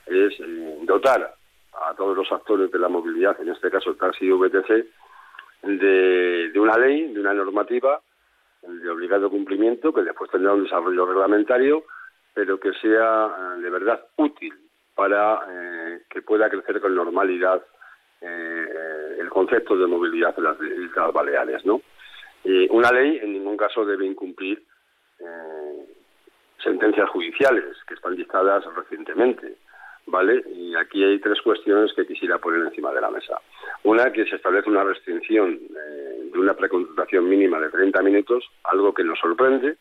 es 0.08 0.34
eh, 0.40 0.80
dotar 0.84 1.34
a 1.84 1.94
todos 1.96 2.16
los 2.16 2.32
actores 2.32 2.72
de 2.72 2.80
la 2.80 2.90
movilidad, 2.90 3.40
en 3.42 3.50
este 3.50 3.70
caso 3.70 3.92
el 3.92 3.98
taxi 3.98 4.32
VTC, 4.32 4.86
de, 5.64 6.50
de 6.52 6.60
una 6.60 6.78
ley, 6.78 7.14
de 7.14 7.20
una 7.20 7.34
normativa 7.34 8.02
de 8.68 8.90
obligado 8.90 9.30
cumplimiento, 9.30 9.94
que 9.94 10.04
después 10.04 10.30
tendrá 10.32 10.54
un 10.54 10.64
desarrollo 10.64 11.06
reglamentario, 11.06 11.84
pero 12.34 12.60
que 12.60 12.74
sea 12.74 13.28
eh, 13.28 13.62
de 13.62 13.70
verdad 13.70 14.06
útil 14.18 14.54
para 14.94 15.40
eh, 15.50 16.02
que 16.10 16.22
pueda 16.22 16.50
crecer 16.50 16.82
con 16.82 16.96
normalidad 16.96 17.64
eh, 18.22 19.18
el 19.20 19.30
concepto 19.30 19.78
de 19.78 19.88
movilidad 19.88 20.34
en 20.38 20.44
las 20.44 20.58
Islas 20.62 21.14
Baleares. 21.14 21.66
¿no? 21.66 21.82
una 22.70 22.92
ley 22.92 23.20
en 23.24 23.34
ningún 23.34 23.58
caso 23.58 23.84
debe 23.84 24.06
incumplir 24.06 24.64
sentencias 26.64 27.10
judiciales 27.10 27.76
que 27.88 27.96
están 27.96 28.16
dictadas 28.16 28.64
recientemente. 28.76 29.58
¿Vale? 30.08 30.44
Y 30.54 30.76
aquí 30.76 31.04
hay 31.04 31.20
tres 31.20 31.42
cuestiones 31.42 31.94
que 31.94 32.06
quisiera 32.06 32.38
poner 32.38 32.62
encima 32.62 32.92
de 32.92 33.02
la 33.02 33.10
mesa. 33.10 33.40
Una, 33.84 34.12
que 34.12 34.26
se 34.26 34.36
establece 34.36 34.70
una 34.70 34.84
restricción 34.84 35.54
eh, 35.54 36.30
de 36.32 36.40
una 36.40 36.54
precontratación 36.54 37.28
mínima 37.28 37.60
de 37.60 37.70
30 37.70 38.02
minutos, 38.02 38.44
algo 38.64 38.94
que 38.94 39.04
nos 39.04 39.20
sorprende, 39.20 39.78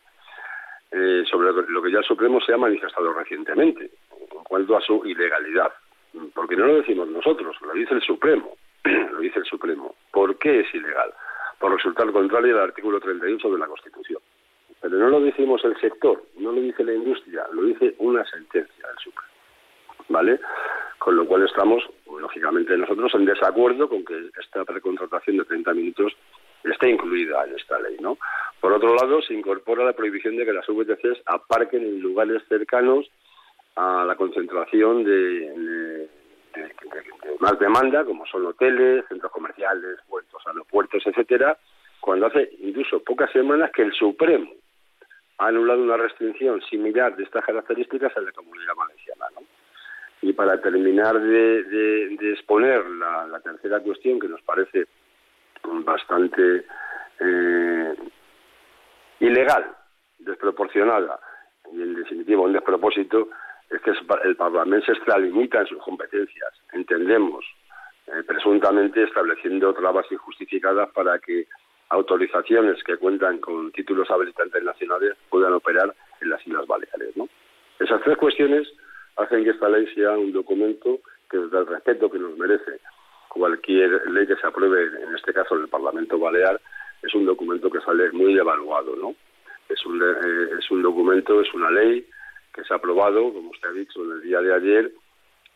eh, 0.90 1.24
sobre 1.30 1.52
lo 1.68 1.82
que 1.82 1.90
ya 1.90 1.98
el 1.98 2.04
Supremo 2.04 2.40
se 2.40 2.52
ha 2.52 2.56
manifestado 2.56 3.12
recientemente, 3.12 3.90
en 4.10 4.44
cuanto 4.44 4.76
a 4.76 4.80
su 4.80 5.04
ilegalidad. 5.04 5.72
Porque 6.32 6.56
no 6.56 6.66
lo 6.66 6.76
decimos 6.76 7.08
nosotros, 7.08 7.56
lo 7.62 7.72
dice 7.72 7.94
el 7.94 8.02
Supremo. 8.02 8.56
lo 8.84 9.18
dice 9.18 9.40
el 9.40 9.44
Supremo. 9.44 9.94
¿Por 10.12 10.38
qué 10.38 10.60
es 10.60 10.74
ilegal? 10.74 11.12
Por 11.58 11.72
resultar 11.72 12.10
contrario 12.12 12.56
al 12.56 12.64
artículo 12.64 13.00
38 13.00 13.50
de 13.50 13.58
la 13.58 13.66
Constitución. 13.66 14.20
Pero 14.80 14.98
no 14.98 15.08
lo 15.08 15.20
decimos 15.20 15.64
el 15.64 15.76
sector, 15.80 16.22
no 16.36 16.52
lo 16.52 16.60
dice 16.60 16.84
la 16.84 16.92
industria, 16.92 17.46
lo 17.52 17.62
dice 17.62 17.94
una 17.98 18.24
sentencia 18.26 18.86
del 18.86 18.98
Supremo. 18.98 19.33
¿Vale? 20.08 20.40
Con 20.98 21.16
lo 21.16 21.26
cual 21.26 21.44
estamos, 21.44 21.82
lógicamente, 22.06 22.76
nosotros 22.76 23.12
en 23.14 23.26
desacuerdo 23.26 23.88
con 23.88 24.04
que 24.04 24.30
esta 24.40 24.64
precontratación 24.64 25.38
de 25.38 25.44
30 25.44 25.74
minutos 25.74 26.12
esté 26.64 26.90
incluida 26.90 27.44
en 27.44 27.54
esta 27.54 27.78
ley, 27.80 27.96
¿no? 28.00 28.18
Por 28.60 28.72
otro 28.72 28.94
lado, 28.94 29.20
se 29.22 29.34
incorpora 29.34 29.84
la 29.84 29.92
prohibición 29.92 30.36
de 30.36 30.46
que 30.46 30.52
las 30.52 30.66
VTCs 30.66 31.22
aparquen 31.26 31.82
en 31.82 32.00
lugares 32.00 32.42
cercanos 32.48 33.10
a 33.76 34.04
la 34.06 34.16
concentración 34.16 35.04
de, 35.04 36.08
más 37.40 37.58
demanda, 37.58 38.04
como 38.04 38.24
son 38.26 38.46
hoteles, 38.46 39.04
centros 39.08 39.32
comerciales, 39.32 39.98
puertos, 40.08 40.42
aeropuertos, 40.46 41.02
etcétera, 41.06 41.58
cuando 42.00 42.26
hace 42.26 42.50
incluso 42.60 43.02
pocas 43.02 43.30
semanas 43.32 43.70
que 43.72 43.82
el 43.82 43.92
Supremo 43.92 44.50
ha 45.38 45.46
anulado 45.48 45.82
una 45.82 45.96
restricción 45.96 46.62
similar 46.62 47.16
de 47.16 47.24
estas 47.24 47.44
características 47.44 48.12
en 48.16 48.26
la 48.26 48.32
comunidad 48.32 48.74
valenciana, 48.76 49.26
¿no? 49.34 49.63
Y 50.24 50.32
para 50.32 50.58
terminar 50.58 51.20
de, 51.20 52.16
exponer 52.32 52.82
la, 52.86 53.40
tercera 53.40 53.80
cuestión, 53.80 54.18
que 54.18 54.26
nos 54.26 54.40
parece 54.40 54.86
bastante 55.62 56.64
eh, 57.20 57.94
ilegal, 59.20 59.66
desproporcionada 60.18 61.20
y 61.70 61.82
en 61.82 61.94
definitiva 61.94 62.40
un 62.40 62.54
despropósito, 62.54 63.28
es 63.68 63.82
que 63.82 63.92
el 64.24 64.36
Parlamento 64.36 64.86
se 64.86 64.92
extralimita 64.92 65.60
en 65.60 65.66
sus 65.66 65.82
competencias, 65.82 66.52
entendemos, 66.72 67.44
eh, 68.06 68.22
presuntamente 68.26 69.02
estableciendo 69.02 69.74
trabas 69.74 70.10
injustificadas 70.10 70.90
para 70.92 71.18
que 71.18 71.48
autorizaciones 71.90 72.82
que 72.82 72.96
cuentan 72.96 73.40
con 73.40 73.70
títulos 73.72 74.10
habilitantes 74.10 74.62
nacionales 74.62 75.16
puedan 75.28 75.52
operar 75.52 75.94
en 76.22 76.30
las 76.30 76.46
Islas 76.46 76.66
Baleares. 76.66 77.14
¿no? 77.14 77.28
Esas 77.78 78.00
tres 78.02 78.16
cuestiones 78.16 78.66
hacen 79.16 79.44
que 79.44 79.50
esta 79.50 79.68
ley 79.68 79.86
sea 79.94 80.12
un 80.12 80.32
documento 80.32 81.00
que, 81.30 81.38
desde 81.38 81.58
el 81.58 81.66
respeto 81.66 82.10
que 82.10 82.18
nos 82.18 82.36
merece 82.36 82.80
cualquier 83.28 84.08
ley 84.10 84.26
que 84.26 84.36
se 84.36 84.46
apruebe, 84.46 84.84
en 85.02 85.14
este 85.14 85.32
caso 85.32 85.56
en 85.56 85.62
el 85.62 85.68
Parlamento 85.68 86.18
Balear, 86.18 86.60
es 87.02 87.14
un 87.14 87.26
documento 87.26 87.70
que 87.70 87.80
sale 87.80 88.10
muy 88.12 88.38
evaluado, 88.38 88.94
¿no? 88.96 89.14
Es 89.68 89.84
un, 89.84 90.00
eh, 90.00 90.56
es 90.58 90.70
un 90.70 90.82
documento, 90.82 91.40
es 91.40 91.52
una 91.52 91.70
ley 91.70 92.06
que 92.54 92.62
se 92.62 92.72
ha 92.72 92.76
aprobado, 92.76 93.32
como 93.32 93.50
usted 93.50 93.68
ha 93.68 93.72
dicho, 93.72 94.04
en 94.04 94.12
el 94.12 94.22
día 94.22 94.40
de 94.40 94.54
ayer, 94.54 94.92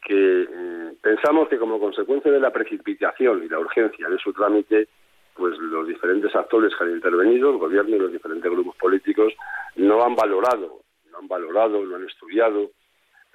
que 0.05 0.43
eh, 0.43 0.93
pensamos 1.01 1.49
que 1.49 1.59
como 1.59 1.79
consecuencia 1.79 2.33
de 2.33 2.41
la 2.41 2.53
precipitación 2.53 3.45
y 3.45 3.49
la 3.49 3.61
urgencia 3.61 4.09
de 4.09 4.19
su 4.19 4.33
trámite, 4.33 4.89
pues 5.35 5.57
los 5.59 5.87
diferentes 5.87 6.35
actores 6.35 6.75
que 6.77 6.85
han 6.85 6.91
intervenido, 6.91 7.51
el 7.51 7.59
gobierno 7.59 7.95
y 7.95 8.01
los 8.01 8.13
diferentes 8.13 8.51
grupos 8.51 8.77
políticos, 8.77 9.33
no 9.77 10.03
han 10.03 10.17
valorado, 10.17 10.81
no 11.13 11.19
han 11.19 11.29
valorado, 11.29 11.85
no 11.85 11.97
han 11.97 12.05
estudiado, 12.05 12.71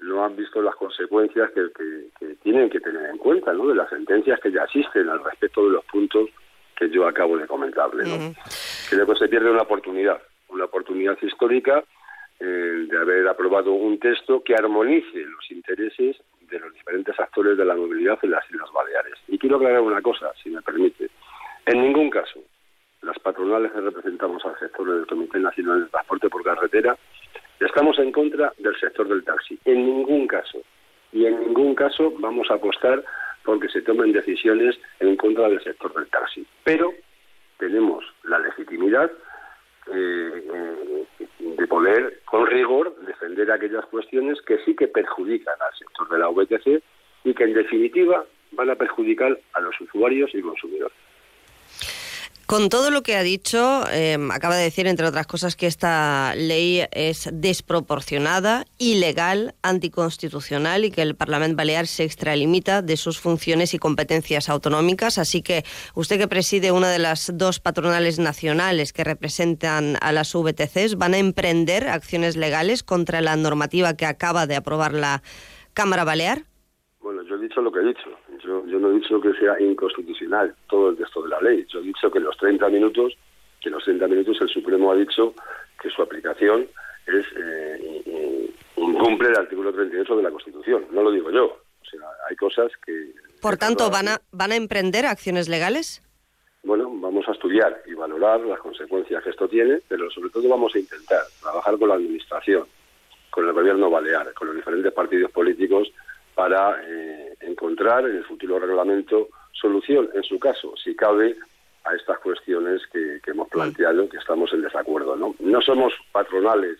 no 0.03 0.23
han 0.23 0.35
visto 0.35 0.61
las 0.61 0.75
consecuencias 0.75 1.51
que, 1.51 2.35
tienen 2.43 2.69
que 2.69 2.79
tener 2.79 3.09
en 3.09 3.17
cuenta, 3.17 3.53
¿no? 3.53 3.67
De 3.67 3.75
las 3.75 3.89
sentencias 3.89 4.39
que 4.39 4.51
ya 4.51 4.63
existen 4.63 5.09
al 5.09 5.23
respecto 5.23 5.65
de 5.65 5.71
los 5.71 5.85
puntos 5.85 6.29
que 6.75 6.89
yo 6.89 7.07
acabo 7.07 7.37
de 7.37 7.47
comentarle, 7.47 8.03
¿no? 8.03 8.33
Creo 8.89 9.05
que 9.05 9.15
se 9.15 9.27
pierde 9.27 9.49
una 9.49 9.61
oportunidad, 9.61 10.21
una 10.49 10.65
oportunidad 10.65 11.17
histórica 11.21 11.83
eh, 12.39 12.85
de 12.89 12.97
haber 12.97 13.27
aprobado 13.27 13.71
un 13.71 13.99
texto 13.99 14.43
que 14.43 14.55
armonice 14.55 15.19
los 15.19 15.51
intereses 15.51 16.17
de 16.41 16.59
los 16.59 16.73
diferentes 16.73 17.17
actores 17.19 17.57
de 17.57 17.65
la 17.65 17.75
movilidad 17.75 18.19
en 18.21 18.31
las 18.31 18.43
Islas 18.49 18.69
Baleares. 18.73 19.15
Y 19.27 19.37
quiero 19.37 19.55
aclarar 19.55 19.81
una 19.81 20.01
cosa, 20.01 20.31
si 20.41 20.49
me 20.49 20.61
permite. 20.61 21.09
En 21.65 21.81
ningún 21.81 22.09
caso, 22.09 22.41
las 23.01 23.17
patronales 23.19 23.71
que 23.71 23.81
representamos 23.81 24.43
al 24.45 24.59
sector 24.59 24.93
del 24.93 25.07
Comité 25.07 25.39
Nacional 25.39 25.83
de 25.83 25.89
Transporte 25.89 26.29
por 26.29 26.43
Carretera 26.43 26.97
Estamos 27.59 27.97
en 27.99 28.11
contra 28.11 28.53
del 28.57 28.75
sector 28.79 29.07
del 29.07 29.23
taxi, 29.23 29.57
en 29.65 29.85
ningún 29.85 30.27
caso. 30.27 30.61
Y 31.11 31.25
en 31.25 31.39
ningún 31.39 31.75
caso 31.75 32.13
vamos 32.19 32.49
a 32.49 32.55
apostar 32.55 33.03
porque 33.43 33.69
se 33.69 33.81
tomen 33.81 34.11
decisiones 34.11 34.79
en 34.99 35.15
contra 35.15 35.49
del 35.49 35.63
sector 35.63 35.93
del 35.93 36.07
taxi. 36.07 36.45
Pero 36.63 36.93
tenemos 37.57 38.03
la 38.23 38.39
legitimidad 38.39 39.11
eh, 39.93 41.05
de 41.39 41.67
poder, 41.67 42.21
con 42.25 42.47
rigor, 42.47 42.95
defender 43.05 43.51
aquellas 43.51 43.85
cuestiones 43.85 44.41
que 44.41 44.57
sí 44.59 44.75
que 44.75 44.87
perjudican 44.87 45.55
al 45.59 45.77
sector 45.77 46.09
de 46.09 46.19
la 46.19 46.29
VTC 46.29 46.83
y 47.25 47.33
que, 47.33 47.43
en 47.43 47.53
definitiva, 47.53 48.25
van 48.51 48.69
a 48.69 48.75
perjudicar 48.75 49.37
a 49.53 49.61
los 49.61 49.79
usuarios 49.81 50.31
y 50.33 50.41
consumidores. 50.41 50.97
Con 52.45 52.67
todo 52.67 52.91
lo 52.91 53.03
que 53.03 53.15
ha 53.15 53.23
dicho, 53.23 53.83
eh, 53.89 54.17
acaba 54.31 54.57
de 54.57 54.63
decir, 54.63 54.85
entre 54.85 55.07
otras 55.07 55.27
cosas, 55.27 55.55
que 55.55 55.65
esta 55.65 56.35
ley 56.35 56.83
es 56.91 57.29
desproporcionada, 57.31 58.65
ilegal, 58.77 59.55
anticonstitucional 59.63 60.83
y 60.83 60.91
que 60.91 61.01
el 61.01 61.15
Parlamento 61.15 61.55
Balear 61.55 61.87
se 61.87 62.03
extralimita 62.03 62.81
de 62.81 62.97
sus 62.97 63.19
funciones 63.19 63.73
y 63.73 63.79
competencias 63.79 64.49
autonómicas. 64.49 65.17
Así 65.17 65.41
que 65.41 65.63
usted 65.95 66.17
que 66.17 66.27
preside 66.27 66.73
una 66.73 66.89
de 66.89 66.99
las 66.99 67.31
dos 67.33 67.61
patronales 67.61 68.19
nacionales 68.19 68.91
que 68.91 69.05
representan 69.05 69.97
a 70.01 70.11
las 70.11 70.33
VTCs, 70.33 70.97
¿van 70.97 71.13
a 71.13 71.19
emprender 71.19 71.87
acciones 71.87 72.35
legales 72.35 72.83
contra 72.83 73.21
la 73.21 73.37
normativa 73.37 73.95
que 73.95 74.05
acaba 74.05 74.47
de 74.47 74.57
aprobar 74.57 74.93
la 74.93 75.23
Cámara 75.73 76.03
Balear? 76.03 76.43
Bueno, 76.99 77.23
yo 77.23 77.35
he 77.35 77.39
dicho 77.39 77.61
lo 77.61 77.71
que 77.71 77.79
he 77.79 77.85
dicho. 77.85 78.12
Yo, 78.67 78.79
no 78.79 78.89
he 78.89 78.99
dicho 78.99 79.19
que 79.19 79.33
sea 79.33 79.59
inconstitucional 79.59 80.53
todo 80.69 80.89
el 80.89 80.97
texto 80.97 81.21
de 81.23 81.29
la 81.29 81.41
ley. 81.41 81.65
Yo 81.69 81.79
he 81.79 81.83
dicho 81.83 82.11
que 82.11 82.19
los 82.19 82.37
30 82.37 82.69
minutos, 82.69 83.13
que 83.61 83.69
los 83.69 83.83
30 83.83 84.07
minutos 84.07 84.37
el 84.41 84.49
Supremo 84.49 84.91
ha 84.91 84.95
dicho 84.95 85.33
que 85.81 85.89
su 85.89 86.01
aplicación 86.01 86.67
es 87.07 87.25
eh, 87.35 88.51
incumple 88.77 89.29
el 89.29 89.37
artículo 89.37 89.73
38 89.73 90.15
de 90.17 90.23
la 90.23 90.31
Constitución. 90.31 90.85
No 90.91 91.03
lo 91.03 91.11
digo 91.11 91.31
yo. 91.31 91.45
O 91.45 91.85
sea, 91.85 92.01
hay 92.29 92.35
cosas 92.35 92.71
que... 92.85 93.13
Por 93.41 93.57
tanto, 93.57 93.89
¿van 93.89 94.07
a, 94.07 94.21
¿van 94.31 94.51
a 94.51 94.55
emprender 94.55 95.05
acciones 95.05 95.49
legales? 95.49 96.01
Bueno, 96.63 96.89
vamos 96.93 97.27
a 97.27 97.33
estudiar 97.33 97.83
y 97.85 97.93
valorar 97.93 98.39
las 98.41 98.59
consecuencias 98.59 99.21
que 99.21 99.31
esto 99.31 99.49
tiene, 99.49 99.81
pero 99.87 100.09
sobre 100.09 100.29
todo 100.29 100.47
vamos 100.47 100.73
a 100.73 100.79
intentar 100.79 101.21
trabajar 101.41 101.77
con 101.77 101.89
la 101.89 101.95
Administración, 101.95 102.65
con 103.29 103.45
el 103.45 103.53
Gobierno 103.53 103.89
Balear, 103.89 104.33
con 104.33 104.47
los 104.47 104.55
diferentes 104.55 104.93
partidos 104.93 105.29
políticos 105.31 105.91
para, 106.35 106.81
eh, 106.83 107.35
en 107.39 107.51
encontrar 107.51 108.05
en 108.05 108.17
el 108.17 108.23
futuro 108.25 108.59
reglamento 108.59 109.29
solución, 109.51 110.09
en 110.13 110.23
su 110.23 110.39
caso, 110.39 110.75
si 110.77 110.95
cabe, 110.95 111.35
a 111.85 111.95
estas 111.95 112.19
cuestiones 112.19 112.81
que, 112.87 113.19
hemos 113.25 113.49
planteado, 113.49 114.07
que 114.07 114.17
estamos 114.17 114.51
en 114.53 114.61
desacuerdo. 114.61 115.15
No, 115.15 115.35
no 115.39 115.61
somos 115.61 115.93
patronales 116.11 116.77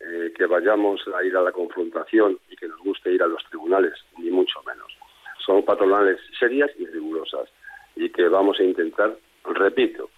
eh, 0.00 0.32
que 0.34 0.46
vayamos 0.46 1.02
a 1.14 1.22
ir 1.22 1.36
a 1.36 1.42
la 1.42 1.52
confrontación 1.52 2.38
y 2.48 2.56
que 2.56 2.66
nos 2.66 2.78
guste 2.80 3.12
ir 3.12 3.22
a 3.22 3.26
los 3.26 3.44
tribunales, 3.44 3.92
ni 4.18 4.30
mucho 4.30 4.62
menos. 4.66 4.90
Somos 5.44 5.64
patronales 5.64 6.18
serias 6.38 6.70
y 6.78 6.86
rigurosas 6.86 7.48
y 7.96 8.08
que 8.10 8.28
vamos 8.28 8.58
a 8.60 8.64
intentar, 8.64 9.14
repito, 9.44 10.08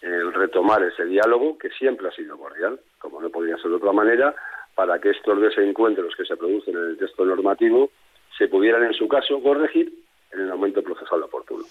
retomar 0.00 0.82
ese 0.84 1.04
diálogo 1.04 1.58
que 1.58 1.70
siempre 1.70 2.08
ha 2.08 2.12
sido 2.12 2.38
cordial, 2.38 2.78
como 2.98 3.20
no 3.20 3.28
podría 3.30 3.56
ser 3.56 3.70
de 3.70 3.76
otra 3.76 3.92
manera, 3.92 4.34
para 4.74 5.00
que 5.00 5.10
estos 5.10 5.40
desencuentros 5.40 6.14
que 6.16 6.24
se 6.24 6.36
producen 6.36 6.76
en 6.76 6.90
el 6.90 6.98
texto 6.98 7.24
normativo 7.24 7.90
se 8.36 8.48
pudieran, 8.48 8.84
en 8.84 8.94
su 8.94 9.08
caso, 9.08 9.40
corregir 9.42 9.92
en 10.32 10.40
el 10.40 10.48
momento 10.48 10.82
procesal 10.82 11.22
oportuno. 11.22 11.64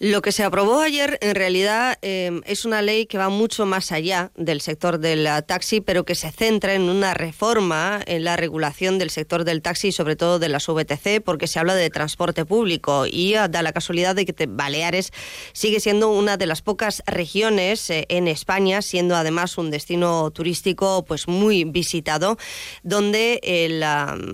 Lo 0.00 0.22
que 0.22 0.32
se 0.32 0.42
aprobó 0.42 0.80
ayer 0.80 1.18
en 1.20 1.36
realidad 1.36 1.98
em, 2.02 2.42
es 2.46 2.64
una 2.64 2.82
ley 2.82 3.06
que 3.06 3.16
va 3.16 3.28
mucho 3.28 3.64
más 3.64 3.92
allá 3.92 4.32
del 4.34 4.60
sector 4.60 4.98
del 4.98 5.28
taxi, 5.46 5.80
pero 5.80 6.04
que 6.04 6.16
se 6.16 6.32
centra 6.32 6.74
en 6.74 6.82
una 6.82 7.14
reforma 7.14 8.00
en 8.06 8.24
la 8.24 8.36
regulación 8.36 8.98
del 8.98 9.10
sector 9.10 9.44
del 9.44 9.62
taxi 9.62 9.88
y 9.88 9.92
sobre 9.92 10.16
todo 10.16 10.40
de 10.40 10.48
las 10.48 10.66
VTC, 10.66 11.22
porque 11.24 11.46
se 11.46 11.60
habla 11.60 11.76
de 11.76 11.90
transporte 11.90 12.44
público 12.44 13.06
y 13.06 13.34
da 13.34 13.62
la 13.62 13.72
casualidad 13.72 14.16
de 14.16 14.26
que 14.26 14.46
Baleares 14.46 15.12
sigue 15.52 15.78
siendo 15.78 16.10
una 16.10 16.36
de 16.36 16.46
las 16.46 16.60
pocas 16.60 17.02
regiones 17.06 17.88
eh, 17.90 18.06
en 18.08 18.26
España, 18.26 18.82
siendo 18.82 19.14
además 19.14 19.58
un 19.58 19.70
destino 19.70 20.28
turístico 20.32 21.04
pues 21.04 21.28
muy 21.28 21.62
visitado, 21.62 22.36
donde 22.82 23.38
el 23.44 23.84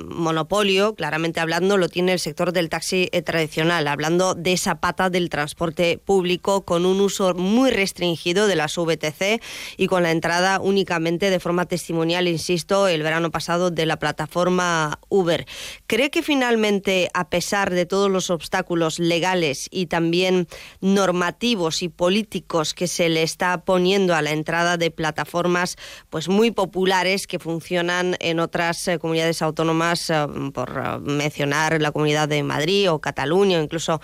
monopolio, 0.08 0.94
claramente 0.94 1.38
hablando, 1.40 1.76
lo 1.76 1.90
tiene 1.90 2.14
el 2.14 2.18
sector 2.18 2.52
del 2.52 2.70
taxi 2.70 3.10
eh, 3.12 3.20
tradicional, 3.20 3.86
hablando 3.88 4.34
de 4.34 4.54
esa 4.54 4.80
pata 4.80 5.10
del 5.10 5.28
transporte 5.28 5.49
transporte 5.50 5.98
público 5.98 6.64
con 6.64 6.86
un 6.86 7.00
uso 7.00 7.34
muy 7.34 7.70
restringido 7.70 8.46
de 8.46 8.54
las 8.54 8.76
VTC 8.76 9.42
y 9.76 9.88
con 9.88 10.04
la 10.04 10.12
entrada 10.12 10.60
únicamente 10.60 11.28
de 11.28 11.40
forma 11.40 11.66
testimonial, 11.66 12.28
insisto, 12.28 12.86
el 12.86 13.02
verano 13.02 13.32
pasado 13.32 13.72
de 13.72 13.84
la 13.84 13.98
plataforma 13.98 15.00
Uber. 15.08 15.46
¿Cree 15.88 16.10
que 16.10 16.22
finalmente, 16.22 17.10
a 17.14 17.30
pesar 17.30 17.70
de 17.70 17.84
todos 17.84 18.08
los 18.08 18.30
obstáculos 18.30 19.00
legales 19.00 19.66
y 19.72 19.86
también 19.86 20.46
normativos 20.80 21.82
y 21.82 21.88
políticos 21.88 22.72
que 22.72 22.86
se 22.86 23.08
le 23.08 23.24
está 23.24 23.64
poniendo 23.64 24.14
a 24.14 24.22
la 24.22 24.30
entrada 24.30 24.76
de 24.76 24.92
plataformas 24.92 25.76
pues 26.10 26.28
muy 26.28 26.52
populares 26.52 27.26
que 27.26 27.40
funcionan 27.40 28.16
en 28.20 28.38
otras 28.38 28.86
eh, 28.86 29.00
comunidades 29.00 29.42
autónomas, 29.42 30.10
eh, 30.10 30.14
por 30.54 30.70
eh, 30.70 30.98
mencionar 31.00 31.82
la 31.82 31.90
comunidad 31.90 32.28
de 32.28 32.44
Madrid 32.44 32.88
o 32.90 33.00
Cataluña 33.00 33.58
o 33.58 33.62
incluso 33.62 34.00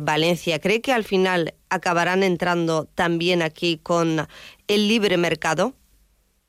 Valencia, 0.00 0.58
¿cree 0.58 0.75
que 0.80 0.92
al 0.92 1.04
final 1.04 1.54
acabarán 1.70 2.22
entrando 2.22 2.86
también 2.94 3.42
aquí 3.42 3.78
con 3.82 4.18
el 4.68 4.88
libre 4.88 5.16
mercado? 5.16 5.72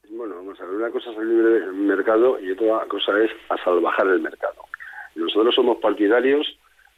Bueno, 0.10 0.36
vamos 0.36 0.60
a 0.60 0.66
ver, 0.66 0.76
una 0.76 0.92
cosa 0.92 1.12
es 1.12 1.18
el 1.18 1.30
libre 1.30 1.72
mercado 1.74 2.40
y 2.40 2.52
otra 2.52 2.86
cosa 2.88 3.20
es 3.24 3.32
a 3.50 3.64
salvajar 3.64 4.08
el 4.08 4.22
mercado. 4.22 4.64
Nosotros 5.16 5.56
somos 5.56 5.78
partidarios, 5.78 6.48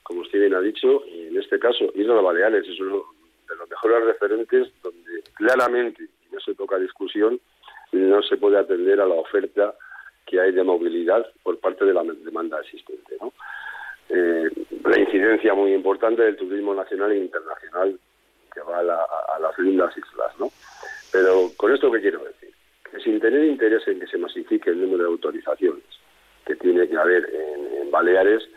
como 0.03 0.21
usted 0.21 0.39
bien 0.39 0.53
ha 0.53 0.61
dicho, 0.61 1.03
en 1.07 1.37
este 1.37 1.59
caso 1.59 1.85
Islas 1.95 2.21
Baleares 2.21 2.67
es 2.67 2.79
uno 2.79 3.03
de 3.47 3.55
los 3.55 3.69
mejores 3.69 4.05
referentes 4.05 4.69
donde 4.83 5.23
claramente, 5.35 6.03
y 6.03 6.33
no 6.33 6.39
se 6.39 6.53
toca 6.55 6.77
discusión, 6.77 7.39
no 7.91 8.21
se 8.21 8.37
puede 8.37 8.57
atender 8.57 8.99
a 9.01 9.07
la 9.07 9.15
oferta 9.15 9.73
que 10.25 10.39
hay 10.39 10.51
de 10.51 10.63
movilidad 10.63 11.25
por 11.43 11.59
parte 11.59 11.85
de 11.85 11.93
la 11.93 12.03
demanda 12.03 12.59
existente. 12.59 13.15
¿no? 13.19 13.33
Eh, 14.09 14.49
la 14.85 14.99
incidencia 14.99 15.53
muy 15.53 15.73
importante 15.73 16.23
del 16.23 16.35
turismo 16.35 16.73
nacional 16.73 17.11
e 17.11 17.17
internacional 17.17 17.99
que 18.51 18.61
va 18.61 18.79
a, 18.79 19.39
las 19.39 19.57
lindas 19.59 19.95
islas, 19.95 20.33
¿no? 20.39 20.49
Pero 21.11 21.51
con 21.55 21.73
esto 21.73 21.91
qué 21.91 22.01
quiero 22.01 22.23
decir, 22.23 22.49
que 22.89 22.99
sin 22.99 23.19
tener 23.19 23.43
interés 23.45 23.87
en 23.87 23.99
que 23.99 24.07
se 24.07 24.17
masifique 24.17 24.71
el 24.71 24.81
número 24.81 25.03
de 25.03 25.09
autorizaciones 25.09 25.83
que 26.45 26.55
tiene 26.55 26.87
que 26.87 26.97
haber 26.97 27.29
en, 27.31 27.91
Baleares, 27.91 28.47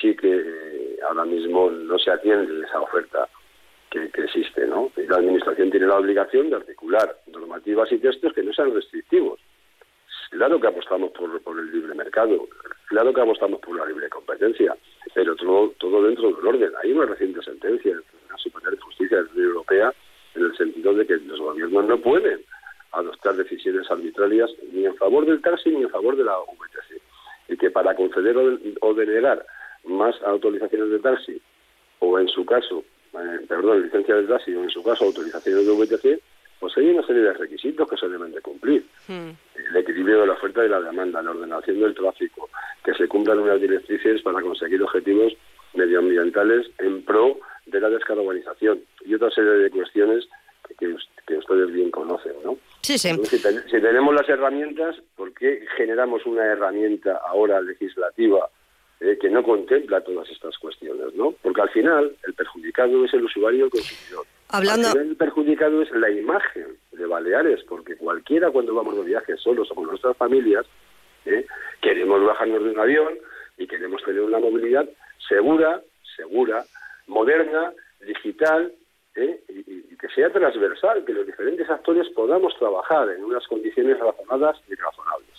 sí 0.00 0.14
que 0.16 0.30
eh, 0.32 0.98
ahora 1.08 1.24
mismo 1.24 1.70
no 1.70 1.98
se 1.98 2.10
atiende 2.10 2.64
esa 2.64 2.80
oferta 2.80 3.28
que, 3.90 4.10
existe, 4.22 4.66
¿no? 4.66 4.92
La 4.96 5.16
Administración 5.16 5.70
tiene 5.70 5.86
la 5.86 5.96
obligación 5.96 6.50
de 6.50 6.56
articular 6.56 7.16
normativas 7.32 7.90
y 7.90 7.98
textos 7.98 8.32
que 8.32 8.42
no 8.42 8.52
sean 8.52 8.72
restrictivos. 8.74 9.40
Claro 10.36 10.60
que 10.60 10.66
apostamos 10.66 11.12
por, 11.12 11.58
el 11.58 11.72
libre 11.72 11.94
mercado, 11.94 12.46
claro 12.88 13.14
que 13.14 13.22
apostamos 13.22 13.58
por 13.58 13.74
la 13.74 13.86
libre 13.86 14.10
competencia, 14.10 14.76
pero 15.14 15.34
todo, 15.34 15.70
todo 15.78 16.02
dentro 16.02 16.30
del 16.30 16.46
orden. 16.46 16.72
Hay 16.82 16.92
una 16.92 17.06
reciente 17.06 17.42
sentencia 17.42 17.96
de 17.96 18.02
la 18.28 18.36
Superior 18.36 18.76
de 18.76 18.82
Justicia 18.82 19.16
de 19.16 19.22
la 19.22 19.30
Unión 19.30 19.46
Europea 19.46 19.94
en 20.34 20.44
el 20.44 20.56
sentido 20.58 20.92
de 20.92 21.06
que 21.06 21.16
los 21.16 21.40
gobiernos 21.40 21.86
no 21.86 21.98
pueden 22.02 22.44
adoptar 22.92 23.34
decisiones 23.36 23.90
arbitrarias 23.90 24.50
ni 24.72 24.84
en 24.84 24.94
favor 24.96 25.24
del 25.24 25.40
taxi 25.40 25.70
ni 25.70 25.84
en 25.84 25.88
favor 25.88 26.14
de 26.14 26.24
la 26.24 26.36
VTC. 26.36 27.00
Y 27.48 27.56
que 27.56 27.70
para 27.70 27.94
conceder 27.94 28.36
o 28.36 28.92
denegar 28.92 29.42
más 29.84 30.20
autorizaciones 30.22 30.90
de 30.90 30.98
taxi, 30.98 31.40
o 32.00 32.18
en 32.18 32.28
su 32.28 32.44
caso, 32.44 32.84
eh, 33.14 33.40
perdón, 33.48 33.84
licencia 33.84 34.16
de 34.16 34.24
taxi, 34.24 34.54
o 34.54 34.64
en 34.64 34.70
su 34.70 34.82
caso 34.82 35.06
autorizaciones 35.06 35.66
de 35.66 35.72
VTC, 35.72 36.22
pues 36.58 36.76
hay 36.76 36.90
una 36.90 37.06
serie 37.06 37.22
de 37.22 37.32
requisitos 37.32 37.88
que 37.88 37.96
se 37.96 38.08
deben 38.08 38.32
de 38.32 38.40
cumplir. 38.40 38.86
Hmm. 39.08 39.30
El 39.70 39.76
equilibrio 39.76 40.20
de 40.20 40.26
la 40.28 40.32
oferta 40.34 40.64
y 40.64 40.68
la 40.68 40.80
demanda, 40.80 41.22
la 41.22 41.30
ordenación 41.30 41.80
del 41.80 41.94
tráfico, 41.94 42.48
que 42.84 42.94
se 42.94 43.08
cumplan 43.08 43.38
unas 43.38 43.60
directrices 43.60 44.22
para 44.22 44.40
conseguir 44.40 44.82
objetivos 44.82 45.34
medioambientales 45.74 46.66
en 46.78 47.02
pro 47.02 47.38
de 47.66 47.80
la 47.80 47.90
descarbonización 47.90 48.80
y 49.04 49.14
otra 49.14 49.30
serie 49.30 49.50
de 49.50 49.70
cuestiones 49.70 50.26
que, 50.78 51.36
ustedes 51.36 51.72
bien 51.72 51.90
conocen, 51.90 52.32
¿no? 52.44 52.58
Sí, 52.82 52.98
sí. 52.98 53.10
si, 53.24 53.40
tenemos 53.80 54.14
las 54.14 54.28
herramientas, 54.28 54.96
¿por 55.16 55.32
qué 55.34 55.64
generamos 55.76 56.24
una 56.26 56.44
herramienta 56.44 57.20
ahora 57.28 57.60
legislativa 57.60 58.48
eh, 59.00 59.18
que 59.20 59.28
no 59.28 59.42
contempla 59.42 60.00
todas 60.02 60.28
estas 60.30 60.56
cuestiones, 60.58 61.14
¿no? 61.14 61.32
Porque 61.42 61.62
al 61.62 61.70
final 61.70 62.16
el 62.26 62.34
perjudicado 62.34 63.04
es 63.04 63.14
el 63.14 63.24
usuario 63.24 63.68
consumidor. 63.68 64.26
Hablando... 64.48 64.92
el 64.98 65.16
perjudicado 65.16 65.82
es 65.82 65.90
la 65.90 66.10
imagen 66.10 66.76
de 66.92 67.06
Baleares, 67.06 67.62
porque 67.68 67.96
cualquiera 67.96 68.50
cuando 68.50 68.74
vamos 68.74 68.96
de 68.96 69.02
viaje 69.02 69.36
solos 69.36 69.70
o 69.70 69.74
con 69.74 69.86
nuestras 69.86 70.16
familias, 70.16 70.66
¿eh? 71.24 71.46
queremos 71.80 72.24
bajarnos 72.24 72.62
de 72.62 72.70
un 72.70 72.78
avión 72.78 73.18
y 73.58 73.66
queremos 73.66 74.02
tener 74.04 74.22
una 74.22 74.38
movilidad 74.38 74.88
segura, 75.28 75.82
segura, 76.16 76.64
moderna, 77.06 77.72
digital, 78.06 78.72
¿eh? 79.16 79.40
y, 79.48 79.92
y, 79.92 79.96
que 79.96 80.08
sea 80.08 80.30
transversal, 80.30 81.04
que 81.04 81.12
los 81.12 81.26
diferentes 81.26 81.68
actores 81.68 82.08
podamos 82.10 82.56
trabajar 82.58 83.10
en 83.10 83.24
unas 83.24 83.46
condiciones 83.48 83.98
razonadas 83.98 84.56
y 84.68 84.74
razonables. 84.74 85.35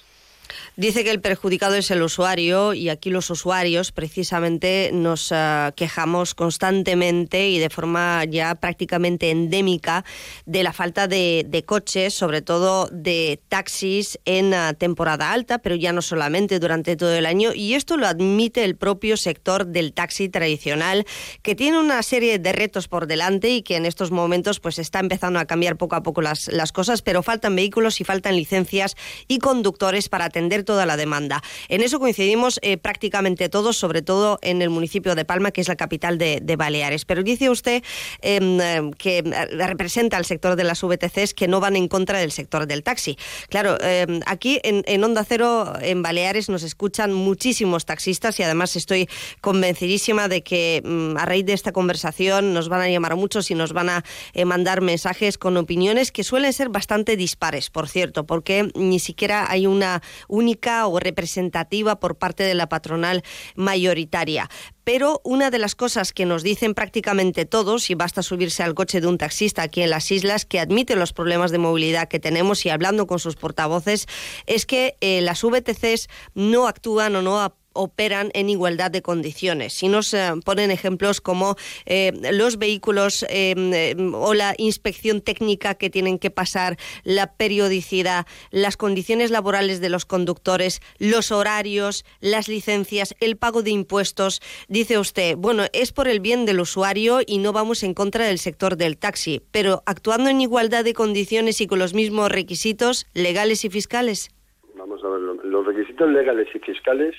Dice 0.79 1.03
que 1.03 1.09
el 1.09 1.21
perjudicado 1.21 1.73
es 1.73 1.89
el 1.89 2.03
usuario 2.03 2.75
y 2.75 2.89
aquí 2.89 3.09
los 3.09 3.31
usuarios 3.31 3.91
precisamente 3.91 4.91
nos 4.93 5.31
eh, 5.31 5.71
quejamos 5.75 6.35
constantemente 6.35 7.49
y 7.49 7.57
de 7.57 7.71
forma 7.71 8.23
ya 8.25 8.53
prácticamente 8.53 9.31
endémica 9.31 10.05
de 10.45 10.61
la 10.61 10.73
falta 10.73 11.07
de, 11.07 11.63
coches, 11.65 12.13
sobre 12.13 12.43
todo 12.43 12.89
de 12.91 13.41
taxis 13.49 14.19
en 14.25 14.53
eh, 14.53 14.75
temporada 14.77 15.31
alta, 15.31 15.57
pero 15.57 15.73
ya 15.73 15.93
no 15.93 16.03
solamente 16.03 16.59
durante 16.59 16.95
todo 16.95 17.15
el 17.15 17.25
año. 17.25 17.55
Y 17.55 17.73
esto 17.73 17.97
lo 17.97 18.05
admite 18.05 18.63
el 18.63 18.75
propio 18.75 19.17
sector 19.17 19.65
del 19.65 19.93
taxi 19.93 20.29
tradicional, 20.29 21.07
que 21.41 21.55
tiene 21.55 21.79
una 21.79 22.03
serie 22.03 22.37
de 22.37 22.53
retos 22.53 22.87
por 22.87 23.07
delante 23.07 23.49
y 23.49 23.63
que 23.63 23.77
en 23.77 23.87
estos 23.87 24.11
momentos 24.11 24.59
pues 24.59 24.77
está 24.77 24.99
empezando 24.99 25.39
a 25.39 25.45
cambiar 25.45 25.75
poco 25.75 25.95
a 25.95 26.03
poco 26.03 26.21
las, 26.21 26.49
las 26.49 26.71
cosas, 26.71 27.01
pero 27.01 27.23
faltan 27.23 27.55
vehículos 27.55 27.99
y 27.99 28.03
faltan 28.03 28.35
licencias 28.35 28.95
y 29.27 29.39
conductores 29.39 30.07
para 30.07 30.25
atender 30.25 30.66
toda 30.67 30.85
la 30.85 30.97
demanda. 30.97 31.41
En 31.69 31.81
eso 31.81 31.99
coincidimos 31.99 32.59
eh, 32.61 32.77
prácticamente 32.77 33.49
todos, 33.49 33.77
sobre 33.77 34.03
todo 34.03 34.37
en 34.43 34.61
el 34.61 34.69
municipio 34.69 35.15
de 35.15 35.25
Palma, 35.25 35.49
que 35.49 35.61
es 35.61 35.67
la 35.67 35.77
capital 35.77 36.19
de, 36.19 36.55
Baleares. 36.57 37.05
Pero 37.05 37.23
dice 37.23 37.49
usted 37.49 37.83
em, 38.21 38.91
que 38.91 39.23
representa 39.57 40.17
al 40.17 40.25
sector 40.25 40.55
de 40.55 40.63
las 40.63 40.81
VTCs 40.81 41.33
que 41.33 41.47
no 41.47 41.59
van 41.59 41.75
en 41.75 41.87
contra 41.87 42.19
del 42.19 42.31
sector 42.31 42.67
del 42.67 42.83
taxi. 42.83 43.17
Claro, 43.49 43.77
em, 43.81 44.19
aquí 44.25 44.59
en, 44.63 45.03
Onda 45.03 45.23
Cero, 45.23 45.73
en 45.81 46.01
Baleares, 46.01 46.49
nos 46.49 46.63
escuchan 46.63 47.13
muchísimos 47.13 47.85
taxistas 47.85 48.39
y 48.39 48.43
además 48.43 48.75
estoy 48.75 49.07
convencidísima 49.39 50.27
de 50.27 50.43
que 50.43 50.81
mm, 50.83 51.17
a 51.17 51.25
raíz 51.25 51.45
de 51.45 51.53
esta 51.53 51.71
conversación 51.71 52.53
nos 52.53 52.67
van 52.67 52.81
a 52.81 52.89
llamar 52.89 53.15
muchos 53.15 53.49
y 53.51 53.55
nos 53.55 53.71
van 53.71 53.89
a 53.89 54.03
eh, 54.33 54.43
mandar 54.43 54.81
mensajes 54.81 55.37
con 55.37 55.55
opiniones 55.55 56.11
que 56.11 56.25
suelen 56.25 56.51
ser 56.51 56.69
bastante 56.69 57.15
dispares, 57.15 57.69
por 57.69 57.87
cierto, 57.87 58.25
porque 58.25 58.69
ni 58.75 58.99
siquiera 58.99 59.49
hay 59.49 59.65
una 59.65 60.01
única 60.27 60.56
o 60.65 60.99
representativa 60.99 61.99
por 61.99 62.17
parte 62.17 62.43
de 62.43 62.55
la 62.55 62.69
patronal 62.69 63.23
mayoritaria. 63.55 64.49
Pero 64.83 65.21
una 65.23 65.51
de 65.51 65.59
las 65.59 65.75
cosas 65.75 66.13
que 66.13 66.25
nos 66.25 66.43
dicen 66.43 66.73
prácticamente 66.73 67.45
todos, 67.45 67.89
y 67.89 67.95
basta 67.95 68.23
subirse 68.23 68.63
al 68.63 68.73
coche 68.73 69.01
de 69.01 69.07
un 69.07 69.17
taxista 69.17 69.61
aquí 69.61 69.81
en 69.81 69.89
las 69.89 70.11
islas, 70.11 70.45
que 70.45 70.59
admite 70.59 70.95
los 70.95 71.13
problemas 71.13 71.51
de 71.51 71.57
movilidad 71.57 72.07
que 72.07 72.19
tenemos 72.19 72.65
y 72.65 72.69
hablando 72.69 73.05
con 73.05 73.19
sus 73.19 73.35
portavoces, 73.35 74.07
es 74.45 74.65
que 74.65 74.95
eh, 75.01 75.21
las 75.21 75.43
VTCs 75.43 76.07
no 76.35 76.67
actúan 76.67 77.15
o 77.15 77.21
no 77.21 77.41
operan 77.77 78.31
en 78.33 78.49
igualdad 78.49 78.91
de 78.91 79.01
condiciones. 79.01 79.73
Si 79.73 79.87
nos 79.87 80.13
eh, 80.13 80.31
ponen 80.43 80.71
ejemplos 80.71 81.21
como 81.21 81.55
eh, 81.85 82.11
los 82.33 82.57
vehículos 82.57 83.25
eh, 83.29 83.95
o 84.13 84.33
la 84.33 84.53
inspección 84.57 85.21
técnica 85.21 85.75
que 85.75 85.89
tienen 85.89 86.19
que 86.19 86.31
pasar, 86.31 86.77
la 87.03 87.33
periodicidad, 87.33 88.25
las 88.51 88.77
condiciones 88.77 89.31
laborales 89.31 89.79
de 89.79 89.89
los 89.89 90.05
conductores, 90.05 90.81
los 90.97 91.31
horarios, 91.31 92.03
las 92.19 92.47
licencias, 92.47 93.15
el 93.19 93.37
pago 93.37 93.61
de 93.61 93.71
impuestos, 93.71 94.41
dice 94.67 94.97
usted, 94.97 95.35
bueno, 95.37 95.63
es 95.73 95.91
por 95.91 96.07
el 96.07 96.19
bien 96.19 96.45
del 96.45 96.59
usuario 96.59 97.19
y 97.25 97.37
no 97.37 97.53
vamos 97.53 97.83
en 97.83 97.93
contra 97.93 98.25
del 98.25 98.39
sector 98.39 98.75
del 98.77 98.97
taxi, 98.97 99.41
pero 99.51 99.83
actuando 99.85 100.29
en 100.29 100.41
igualdad 100.41 100.83
de 100.83 100.93
condiciones 100.93 101.61
y 101.61 101.67
con 101.67 101.79
los 101.79 101.93
mismos 101.93 102.31
requisitos 102.31 103.05
legales 103.13 103.63
y 103.65 103.69
fiscales. 103.69 104.29
Vamos 104.75 105.03
a 105.03 105.09
ver, 105.09 105.19
los 105.19 105.65
requisitos 105.65 106.09
legales 106.09 106.47
y 106.53 106.59
fiscales 106.59 107.15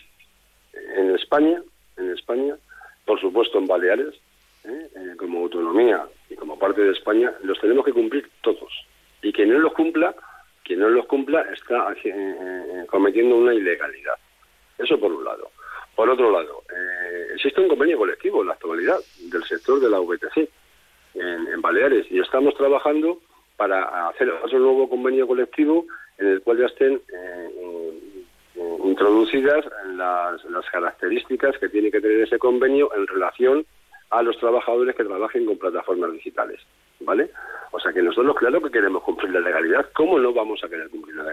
en 0.98 1.14
España, 1.14 1.62
en 1.96 2.10
España, 2.10 2.56
por 3.04 3.20
supuesto 3.20 3.58
en 3.58 3.66
Baleares, 3.66 4.14
¿eh? 4.64 4.88
Eh, 4.96 5.16
como 5.16 5.40
autonomía 5.40 6.04
y 6.28 6.34
como 6.34 6.58
parte 6.58 6.82
de 6.82 6.92
España, 6.92 7.32
los 7.42 7.58
tenemos 7.60 7.84
que 7.84 7.92
cumplir 7.92 8.28
todos. 8.42 8.72
Y 9.22 9.32
quien 9.32 9.50
no 9.50 9.58
los 9.58 9.72
cumpla, 9.72 10.14
quien 10.64 10.80
no 10.80 10.88
los 10.88 11.06
cumpla 11.06 11.42
está 11.52 11.94
eh, 12.04 12.84
cometiendo 12.88 13.36
una 13.36 13.54
ilegalidad. 13.54 14.14
Eso 14.76 14.98
por 14.98 15.12
un 15.12 15.24
lado. 15.24 15.50
Por 15.94 16.08
otro 16.08 16.30
lado, 16.30 16.62
existe 17.34 17.60
un 17.60 17.66
convenio 17.66 17.98
colectivo 17.98 18.42
en 18.42 18.48
la 18.48 18.54
actualidad 18.54 18.98
del 19.18 19.42
sector 19.42 19.80
de 19.80 19.90
la 19.90 19.98
VTC 19.98 20.48
en, 21.14 21.60
Baleares 21.60 22.06
y 22.08 22.20
estamos 22.20 22.54
trabajando 22.54 23.18
para 23.56 24.08
hacer 24.08 24.30
otro 24.30 24.60
nuevo 24.60 24.88
convenio 24.88 25.26
colectivo 25.26 25.86
en 26.18 26.28
el 26.28 26.42
cual 26.42 26.58
ya 26.58 26.66
estén 26.66 27.02
introducidas 28.84 29.64
las, 29.94 30.44
las 30.44 30.64
características 30.70 31.56
que 31.58 31.68
tiene 31.68 31.90
que 31.90 32.00
tener 32.00 32.22
ese 32.22 32.38
convenio 32.38 32.90
en 32.96 33.06
relación 33.06 33.66
a 34.10 34.22
los 34.22 34.38
trabajadores 34.38 34.96
que 34.96 35.04
trabajen 35.04 35.46
con 35.46 35.58
plataformas 35.58 36.12
digitales, 36.12 36.60
¿vale? 37.00 37.30
O 37.72 37.80
sea 37.80 37.92
que 37.92 38.02
nosotros 38.02 38.36
claro 38.36 38.62
que 38.62 38.70
queremos 38.70 39.02
cumplir 39.02 39.32
la 39.32 39.40
legalidad, 39.40 39.86
¿cómo 39.94 40.18
no 40.18 40.32
vamos 40.32 40.62
a 40.64 40.68
querer 40.68 40.88
cumplir 40.88 41.16
la 41.16 41.24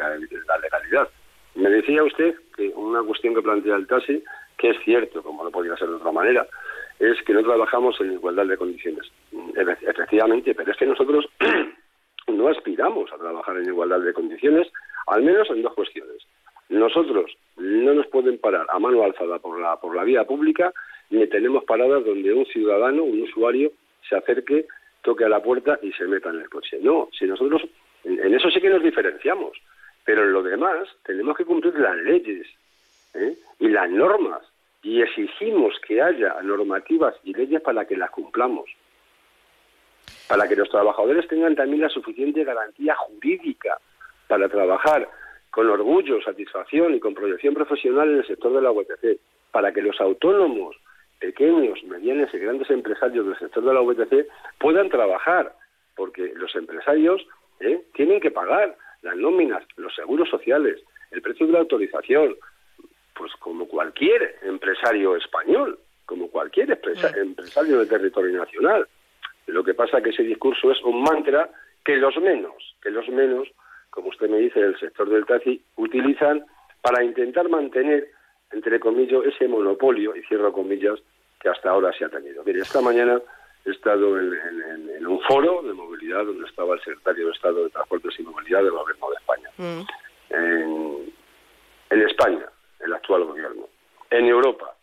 legalidad? 0.60 1.10
Me 1.56 1.70
decía 1.70 2.04
usted 2.04 2.36
que 2.56 2.68
una 2.76 3.02
cuestión 3.04 3.34
que 3.34 3.42
plantea 3.42 3.78
el 3.78 3.88
taxi, 3.88 4.22
que 4.58 4.72
es 4.72 4.78
cierto, 4.84 5.24
como 5.24 5.44
no 5.44 5.52
podía 5.52 5.78
ser 5.78 5.88
de 5.88 5.96
otra 5.96 6.12
manera, 6.12 6.46
es 7.00 7.22
que 7.24 7.34
no 7.34 7.44
trabajamos 7.44 8.00
en 8.02 8.14
igualdad 8.14 8.46
de 8.46 8.58
condiciones. 8.58 9.10
Efectivamente, 9.56 10.54
pero 10.54 10.72
es 10.72 10.78
que 10.78 10.86
nosotros 10.86 11.26
no 12.28 12.48
aspiramos 12.50 13.12
a 13.14 13.18
trabajar 13.18 13.58
en 13.58 13.66
igualdad 13.66 14.02
de 14.02 14.14
condiciones, 14.14 14.68
al 15.08 15.24
menos 15.24 15.50
en 15.50 15.62
dos 15.62 15.74
cuestiones. 15.74 16.26
Nosotros 16.70 17.32
no 17.58 17.94
nos 17.94 18.08
pueden 18.08 18.38
parar 18.38 18.66
a 18.70 18.80
mano 18.80 19.04
alzada 19.04 19.40
por 19.40 19.60
la, 19.60 19.78
por 19.78 19.96
la 19.96 20.04
vía 20.04 20.24
pública 20.26 20.74
ni 21.10 21.28
tenemos 21.28 21.64
paradas 21.66 22.04
donde 22.06 22.34
un 22.34 22.46
ciudadano, 22.46 23.04
un 23.04 23.22
usuario, 23.22 23.72
se 24.08 24.16
acerque, 24.16 24.66
toque 25.02 25.26
a 25.26 25.30
la 25.30 25.42
puerta 25.42 25.80
y 25.82 25.92
se 25.94 26.06
meta 26.06 26.30
en 26.30 26.42
el 26.42 26.50
coche. 26.50 26.80
No, 26.82 27.10
si 27.18 27.26
nosotros, 27.26 27.64
en, 28.04 28.34
eso 28.34 28.50
sí 28.50 28.60
que 28.60 28.70
nos 28.70 28.84
diferenciamos, 28.84 29.58
pero 30.04 30.24
en 30.24 30.34
lo 30.34 30.44
demás 30.44 30.88
tenemos 31.04 31.38
que 31.38 31.46
cumplir 31.46 31.76
las 31.76 31.96
leyes 31.98 32.48
¿eh? 33.14 33.36
y 33.60 33.70
las 33.70 33.90
normas 33.90 34.42
y 34.84 35.02
exigimos 35.02 35.80
que 35.88 36.02
haya 36.02 36.42
normativas 36.44 37.16
y 37.24 37.34
leyes 37.34 37.62
para 37.62 37.86
que 37.86 37.98
las 37.98 38.12
cumplamos, 38.12 38.70
para 40.28 40.48
que 40.48 40.56
los 40.56 40.70
trabajadores 40.70 41.28
tengan 41.28 41.56
también 41.56 41.82
la 41.82 41.90
suficiente 41.90 42.44
garantía 42.44 42.96
jurídica 42.96 43.80
para 44.28 44.48
trabajar 44.48 45.10
con 45.56 45.70
orgullo, 45.70 46.22
satisfacción 46.22 46.96
y 46.96 47.00
con 47.00 47.14
proyección 47.14 47.54
profesional 47.54 48.10
en 48.10 48.18
el 48.18 48.28
sector 48.28 48.52
de 48.52 48.62
la 48.62 48.74
UTC, 48.74 49.22
para 49.52 49.72
que 49.72 49.82
los 49.82 50.02
autónomos 50.02 50.76
pequeños, 51.18 51.82
medianos 51.86 52.30
y 52.34 52.40
grandes 52.40 52.70
empresarios 52.70 53.26
del 53.26 53.40
sector 53.40 53.64
de 53.64 53.74
la 53.74 53.80
VTC 53.80 54.28
puedan 54.60 54.90
trabajar, 54.90 55.56
porque 55.96 56.34
los 56.36 56.54
empresarios 56.58 57.26
¿eh? 57.62 57.82
tienen 57.94 58.20
que 58.20 58.32
pagar 58.32 58.76
las 59.02 59.16
nóminas, 59.16 59.64
los 59.78 59.96
seguros 59.96 60.30
sociales, 60.30 60.82
el 61.12 61.22
precio 61.22 61.48
de 61.48 61.54
la 61.54 61.60
autorización, 61.60 62.36
pues 63.14 63.32
como 63.40 63.66
cualquier 63.66 64.36
empresario 64.42 65.16
español, 65.16 65.80
como 66.06 66.28
cualquier 66.28 66.78
empresario 67.16 67.80
del 67.80 67.88
territorio 67.88 68.40
nacional. 68.40 68.90
Lo 69.48 69.64
que 69.64 69.74
pasa 69.74 70.00
es 70.00 70.04
que 70.04 70.10
ese 70.10 70.24
discurso 70.24 70.70
es 70.70 70.84
un 70.84 71.02
mantra 71.02 71.50
que 71.86 71.96
los 71.96 72.18
menos, 72.18 72.76
que 72.82 72.90
los 72.90 73.08
menos, 73.08 73.48
como 73.96 74.10
usted 74.10 74.30
me 74.30 74.38
dice, 74.38 74.60
del 74.60 74.80
sector 74.80 75.10
del 75.10 75.26
taxi, 75.26 75.64
utilizan 75.78 76.46
para 76.82 77.04
intentar 77.04 77.50
mantener 77.50 78.10
entre 78.52 78.80
comillas, 78.80 79.26
ese 79.26 79.48
monopolio, 79.48 80.16
y 80.16 80.22
cierro 80.24 80.54
comillas, 80.54 81.00
que 81.40 81.50
hasta 81.50 81.70
ahora 81.70 81.92
se 81.98 82.06
ha 82.06 82.10
tenido. 82.10 82.44
Mire, 82.44 82.62
esta 82.62 82.82
mañana 82.82 83.20
he 83.66 83.72
estado 83.72 84.20
en, 84.20 85.06
un 85.06 85.20
foro 85.22 85.62
de 85.62 85.74
movilidad 85.74 86.26
donde 86.26 86.48
estaba 86.48 86.76
el 86.76 86.82
secretario 86.82 87.28
de 87.28 87.32
Estado 87.34 87.64
de 87.64 87.70
Transportes 87.70 88.14
y 88.20 88.24
Movilidad 88.24 88.64
del 88.64 88.72
Gobierno 88.72 89.08
de 89.10 89.16
España. 89.16 89.50
Mm. 89.58 89.82
En, 91.92 92.02
España, 92.02 92.46
el 92.80 92.94
actual 92.94 93.26
gobierno. 93.26 93.68
En 94.10 94.26
Europa, 94.26 94.76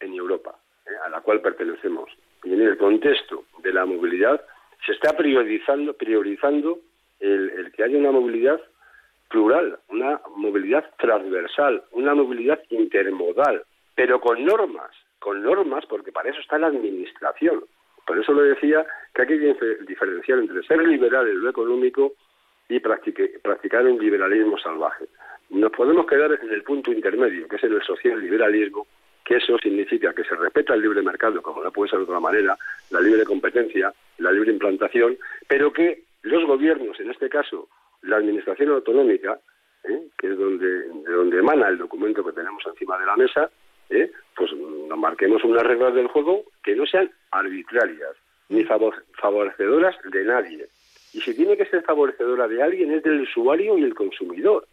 en 0.00 0.14
Europa, 0.14 0.58
eh, 0.86 0.90
a 1.04 1.08
la 1.08 1.20
cual 1.20 1.40
pertenecemos. 1.40 2.10
Y 2.44 2.52
en 2.52 2.62
el 2.62 2.76
contexto 2.76 3.44
de 3.62 3.72
la 3.72 3.84
movilidad 3.84 4.40
se 4.86 4.92
está 4.92 5.16
priorizando, 5.16 5.94
priorizando 5.94 6.78
el 7.20 7.72
que 7.72 7.84
haya 7.84 7.98
una 7.98 8.12
movilidad 8.12 8.60
plural, 9.28 9.78
una 9.88 10.20
movilidad 10.36 10.90
transversal, 10.98 11.82
una 11.92 12.14
movilidad 12.14 12.60
intermodal, 12.70 13.62
pero 13.94 14.20
con 14.20 14.44
normas, 14.44 14.90
con 15.18 15.42
normas, 15.42 15.84
porque 15.86 16.12
para 16.12 16.30
eso 16.30 16.40
está 16.40 16.58
la 16.58 16.68
administración. 16.68 17.64
Por 18.06 18.18
eso 18.18 18.32
le 18.32 18.50
decía 18.54 18.86
que 19.14 19.22
hay 19.22 19.28
que 19.28 19.56
diferenciar 19.86 20.38
entre 20.38 20.62
ser 20.62 20.82
liberal 20.82 21.28
en 21.28 21.42
lo 21.42 21.50
económico 21.50 22.14
y 22.68 22.80
practicar 22.80 23.86
un 23.86 23.98
liberalismo 23.98 24.58
salvaje. 24.58 25.06
Nos 25.50 25.72
podemos 25.72 26.06
quedar 26.06 26.38
en 26.42 26.50
el 26.50 26.62
punto 26.62 26.92
intermedio, 26.92 27.48
que 27.48 27.56
es 27.56 27.64
el 27.64 27.82
social 27.82 28.20
liberalismo, 28.20 28.86
que 29.24 29.36
eso 29.36 29.58
significa 29.58 30.14
que 30.14 30.24
se 30.24 30.34
respeta 30.36 30.72
el 30.72 30.80
libre 30.80 31.02
mercado, 31.02 31.42
como 31.42 31.62
no 31.62 31.70
puede 31.70 31.90
ser 31.90 31.98
de 31.98 32.04
otra 32.04 32.20
manera, 32.20 32.56
la 32.90 33.00
libre 33.00 33.24
competencia, 33.24 33.92
la 34.18 34.32
libre 34.32 34.52
implantación, 34.52 35.18
pero 35.46 35.70
que 35.70 36.02
los 36.28 36.46
gobiernos, 36.46 36.98
en 37.00 37.10
este 37.10 37.28
caso 37.28 37.68
la 38.02 38.16
administración 38.16 38.70
autonómica, 38.70 39.40
¿eh? 39.84 40.08
que 40.16 40.28
es 40.28 40.38
donde, 40.38 40.66
de 40.66 41.12
donde 41.12 41.38
emana 41.38 41.68
el 41.68 41.78
documento 41.78 42.24
que 42.24 42.32
tenemos 42.32 42.62
encima 42.66 42.98
de 42.98 43.06
la 43.06 43.16
mesa, 43.16 43.50
¿eh? 43.90 44.10
pues 44.36 44.52
nos 44.52 44.98
marquemos 44.98 45.42
unas 45.44 45.64
reglas 45.64 45.94
del 45.94 46.08
juego 46.08 46.44
que 46.62 46.76
no 46.76 46.86
sean 46.86 47.10
arbitrarias 47.30 48.14
ni 48.48 48.64
favorecedoras 48.64 49.96
de 50.10 50.24
nadie. 50.24 50.68
Y 51.12 51.20
si 51.20 51.34
tiene 51.34 51.56
que 51.56 51.66
ser 51.66 51.82
favorecedora 51.82 52.48
de 52.48 52.62
alguien 52.62 52.92
es 52.92 53.02
del 53.02 53.22
usuario 53.22 53.78
y 53.78 53.82
el 53.82 53.94
consumidor 53.94 54.66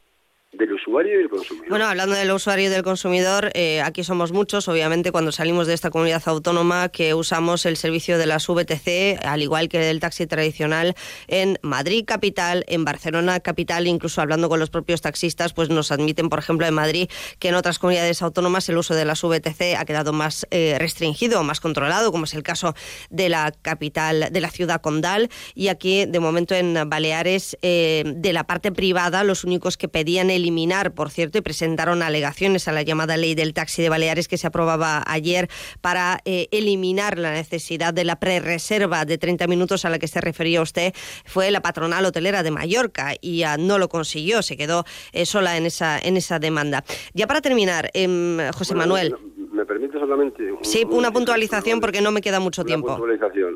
del 0.57 0.73
usuario 0.73 1.13
y 1.13 1.17
del 1.17 1.29
consumidor. 1.29 1.69
Bueno, 1.69 1.85
hablando 1.85 2.15
del 2.15 2.31
usuario 2.31 2.65
y 2.65 2.69
del 2.69 2.83
consumidor, 2.83 3.51
eh, 3.53 3.81
aquí 3.81 4.03
somos 4.03 4.31
muchos, 4.31 4.67
obviamente, 4.67 5.11
cuando 5.11 5.31
salimos 5.31 5.67
de 5.67 5.73
esta 5.73 5.89
comunidad 5.89 6.23
autónoma 6.25 6.89
que 6.89 7.13
usamos 7.13 7.65
el 7.65 7.77
servicio 7.77 8.17
de 8.17 8.25
las 8.25 8.47
VTC, 8.47 9.19
al 9.25 9.41
igual 9.41 9.69
que 9.69 9.79
del 9.79 9.99
taxi 9.99 10.27
tradicional, 10.27 10.95
en 11.27 11.57
Madrid 11.61 12.05
capital, 12.05 12.63
en 12.67 12.85
Barcelona 12.85 13.39
capital, 13.39 13.87
incluso 13.87 14.21
hablando 14.21 14.49
con 14.49 14.59
los 14.59 14.69
propios 14.69 15.01
taxistas, 15.01 15.53
pues 15.53 15.69
nos 15.69 15.91
admiten, 15.91 16.29
por 16.29 16.39
ejemplo, 16.39 16.65
en 16.65 16.73
Madrid, 16.73 17.09
que 17.39 17.49
en 17.49 17.55
otras 17.55 17.79
comunidades 17.79 18.21
autónomas 18.21 18.69
el 18.69 18.77
uso 18.77 18.95
de 18.95 19.05
las 19.05 19.21
VTC 19.21 19.75
ha 19.77 19.85
quedado 19.85 20.13
más 20.13 20.47
eh, 20.51 20.77
restringido, 20.79 21.43
más 21.43 21.59
controlado, 21.59 22.11
como 22.11 22.25
es 22.25 22.33
el 22.33 22.43
caso 22.43 22.75
de 23.09 23.29
la 23.29 23.51
capital, 23.61 24.29
de 24.31 24.41
la 24.41 24.49
ciudad 24.49 24.81
condal, 24.81 25.29
y 25.53 25.67
aquí, 25.67 26.05
de 26.05 26.19
momento, 26.19 26.55
en 26.55 26.89
Baleares, 26.89 27.57
eh, 27.61 28.03
de 28.05 28.33
la 28.33 28.45
parte 28.45 28.71
privada, 28.71 29.23
los 29.23 29.43
únicos 29.43 29.77
que 29.77 29.87
pedían 29.87 30.29
el 30.29 30.44
eliminar, 30.45 30.93
por 30.93 31.09
cierto, 31.09 31.39
y 31.39 31.41
presentaron 31.41 32.03
alegaciones 32.03 32.67
a 32.67 32.71
la 32.71 32.83
llamada 32.83 33.17
ley 33.17 33.33
del 33.33 33.53
taxi 33.53 33.81
de 33.81 33.89
Baleares 33.89 34.27
que 34.27 34.37
se 34.37 34.45
aprobaba 34.45 35.03
ayer 35.07 35.49
para 35.81 36.19
eh, 36.25 36.47
eliminar 36.51 37.17
la 37.17 37.31
necesidad 37.31 37.95
de 37.95 38.03
la 38.03 38.19
prerreserva 38.19 39.05
de 39.05 39.17
30 39.17 39.47
minutos 39.47 39.85
a 39.85 39.89
la 39.89 39.97
que 39.97 40.07
se 40.07 40.21
refería 40.21 40.61
usted, 40.61 40.93
fue 41.25 41.49
la 41.49 41.61
patronal 41.61 42.05
hotelera 42.05 42.43
de 42.43 42.51
Mallorca 42.51 43.13
y 43.19 43.43
no 43.57 43.79
lo 43.79 43.89
consiguió, 43.89 44.43
se 44.43 44.55
quedó 44.55 44.85
eh, 45.13 45.25
sola 45.25 45.57
en 45.57 45.65
esa, 45.65 45.97
en 45.97 46.15
esa 46.15 46.37
demanda. 46.37 46.83
Ya 47.15 47.25
para 47.25 47.41
terminar, 47.41 47.89
em, 47.93 48.37
José 48.51 48.75
Manuel. 48.75 49.15
¿Me 49.51 49.65
permite 49.65 49.97
solamente? 49.97 50.43
sí, 50.61 50.85
una 50.89 51.11
puntualización 51.11 51.79
porque 51.79 52.01
no 52.01 52.11
me 52.11 52.21
queda 52.21 52.39
mucho 52.39 52.61
una 52.61 52.67
tiempo. 52.67 52.87
Puntualización. 52.89 53.55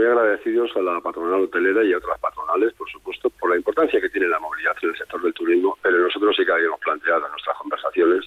Muy 0.00 0.08
agradecidos 0.08 0.74
a 0.76 0.80
la 0.80 0.98
patronal 1.02 1.42
hotelera 1.42 1.84
y 1.84 1.92
a 1.92 1.98
otras 1.98 2.18
patronales, 2.20 2.72
por 2.72 2.88
supuesto, 2.88 3.28
por 3.28 3.50
la 3.50 3.56
importancia 3.56 4.00
que 4.00 4.08
tiene 4.08 4.28
la 4.28 4.38
movilidad 4.38 4.74
en 4.80 4.88
el 4.88 4.96
sector 4.96 5.20
del 5.20 5.34
turismo, 5.34 5.76
pero 5.82 5.98
nosotros 5.98 6.34
sí 6.34 6.46
que 6.46 6.52
habíamos 6.52 6.80
planteado 6.80 7.26
en 7.26 7.32
nuestras 7.32 7.58
conversaciones 7.58 8.24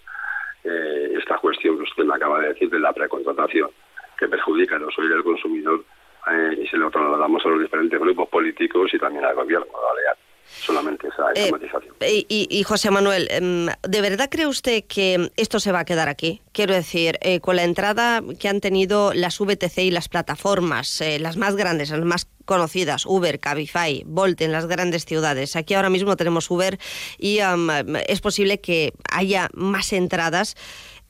eh, 0.65 1.13
esta 1.17 1.39
cuestión 1.39 1.77
que 1.77 1.83
usted 1.85 2.03
me 2.03 2.13
acaba 2.13 2.41
de 2.41 2.49
decir 2.49 2.69
de 2.69 2.79
la 2.79 2.93
precontratación, 2.93 3.71
que 4.19 4.27
perjudica 4.27 4.77
no 4.77 4.91
solo 4.91 5.15
al 5.15 5.23
consumidor 5.23 5.83
eh, 6.29 6.59
y 6.61 6.67
se 6.67 6.77
lo 6.77 6.91
trasladamos 6.91 7.43
a 7.43 7.49
los 7.49 7.61
diferentes 7.61 7.99
grupos 7.99 8.29
políticos 8.29 8.93
y 8.93 8.99
también 8.99 9.25
al 9.25 9.33
gobierno 9.33 9.65
balear. 9.73 10.17
Solamente 10.65 11.07
esa, 11.07 11.31
esa 11.33 11.47
Eh, 11.47 11.51
matización. 11.51 11.95
Y, 12.07 12.25
y- 12.49 12.63
José 12.63 12.89
Manuel, 12.91 13.27
em, 13.31 13.67
¿de 13.81 14.01
verdad 14.01 14.29
cree 14.29 14.45
usted 14.47 14.83
que 14.85 15.31
esto 15.35 15.59
se 15.59 15.71
va 15.71 15.79
a 15.79 15.85
quedar 15.85 16.07
aquí? 16.09 16.41
Quiero 16.51 16.73
decir, 16.73 17.17
eh, 17.21 17.39
con 17.39 17.55
la 17.55 17.63
entrada 17.63 18.21
que 18.39 18.47
han 18.47 18.61
tenido 18.61 19.13
las 19.13 19.39
VTC 19.39 19.79
y 19.83 19.91
las 19.91 20.09
plataformas, 20.09 21.01
eh, 21.01 21.19
las 21.19 21.35
más 21.37 21.55
grandes, 21.55 21.89
las 21.89 22.01
más 22.05 22.27
conocidas, 22.45 23.05
Uber, 23.05 23.39
Cabify, 23.39 24.03
Bolt 24.05 24.41
en 24.41 24.51
las 24.51 24.65
grandes 24.67 25.05
ciudades. 25.05 25.55
Aquí 25.55 25.73
ahora 25.73 25.89
mismo 25.89 26.15
tenemos 26.17 26.49
Uber 26.51 26.77
y 27.17 27.39
am, 27.39 27.69
es 28.07 28.21
posible 28.21 28.59
que 28.59 28.93
haya 29.11 29.49
más 29.53 29.91
entradas. 29.93 30.55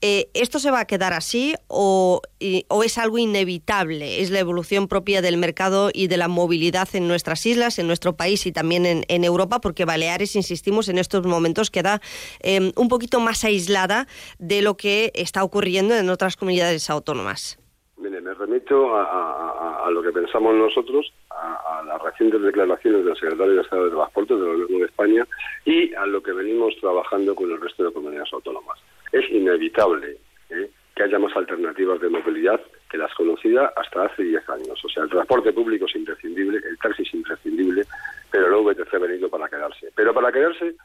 Eh, 0.06 0.30
¿Esto 0.34 0.60
se 0.60 0.70
va 0.70 0.82
a 0.82 0.86
quedar 0.86 1.14
así 1.14 1.54
o, 1.70 2.20
es 2.41 2.97
algo 2.97 3.18
inevitable? 3.18 4.20
¿Es 4.20 4.32
la 4.32 4.39
evolución 4.39 4.89
propia 4.89 5.22
del 5.22 5.38
mercado 5.38 5.91
y 5.93 6.08
de 6.08 6.18
la 6.18 6.28
movilidad 6.28 6.89
en 6.93 7.08
nuestras 7.08 7.45
islas, 7.45 7.80
en 7.80 7.88
nuestro 7.88 8.12
país 8.18 8.45
y 8.45 8.51
también 8.51 8.84
en, 8.86 9.24
Europa? 9.24 9.62
Porque 9.62 9.86
Baleares, 9.86 10.36
insistimos, 10.36 10.89
en 10.89 10.97
estos 10.97 11.26
momentos 11.26 11.72
queda 11.72 12.01
eh, 12.41 12.74
un 12.76 12.89
poquito 12.89 13.22
más 13.22 13.45
aislada 13.45 14.08
de 14.39 14.62
lo 14.62 14.76
que 14.76 15.14
está 15.16 15.41
ocurriendo 15.41 15.95
en 15.95 16.10
otras 16.10 16.36
comunidades 16.36 16.89
autónomas. 16.89 17.58
Mire, 17.95 18.20
me 18.20 18.34
remito 18.34 18.97
a, 18.97 19.89
lo 19.89 20.01
que 20.04 20.12
pensamos 20.12 20.54
nosotros, 20.54 21.14
a, 21.30 21.80
a 21.80 21.84
las 21.84 22.01
recientes 22.01 22.41
declaraciones 22.41 23.06
del 23.06 23.16
secretario 23.16 23.54
de 23.54 23.62
Estado 23.62 23.86
de 23.86 23.91
Transporte 23.91 24.34
del 24.34 24.43
Gobierno 24.43 24.80
de 24.80 24.86
España 24.86 25.26
y 25.64 25.93
a 25.93 26.06
lo 26.08 26.22
que 26.22 26.34
venimos 26.34 26.76
trabajando 26.82 27.34
con 27.36 27.49
el 27.49 27.62
resto 27.62 27.86
de 27.86 27.93
comunidades 27.93 28.34
autónomas. 28.34 28.83
Es 29.14 29.30
inevitable 29.30 30.18
¿eh? 30.49 30.70
que 30.95 31.03
haya 31.03 31.20
más 31.20 31.34
alternativas 31.38 32.01
de 32.01 32.09
movilidad 32.09 32.59
que 32.89 32.97
las 32.97 33.14
conocidas 33.14 33.72
hasta 33.76 34.05
hace 34.05 34.24
10 34.24 34.49
años. 34.49 34.84
O 34.84 34.89
sea, 34.89 35.03
el 35.03 35.09
transporte 35.09 35.53
público 35.53 35.86
es 35.86 35.95
imprescindible, 35.95 36.57
el 36.57 36.78
taxi 36.80 37.03
es 37.03 37.14
imprescindible, 37.14 37.84
pero 38.30 38.47
el 38.47 38.66
VTC 38.66 38.93
ha 38.93 38.99
venido 38.99 39.30
para 39.30 39.47
quedarse. 39.47 39.91
Pero 39.95 40.14
para 40.14 40.32
quedarse 40.32 40.76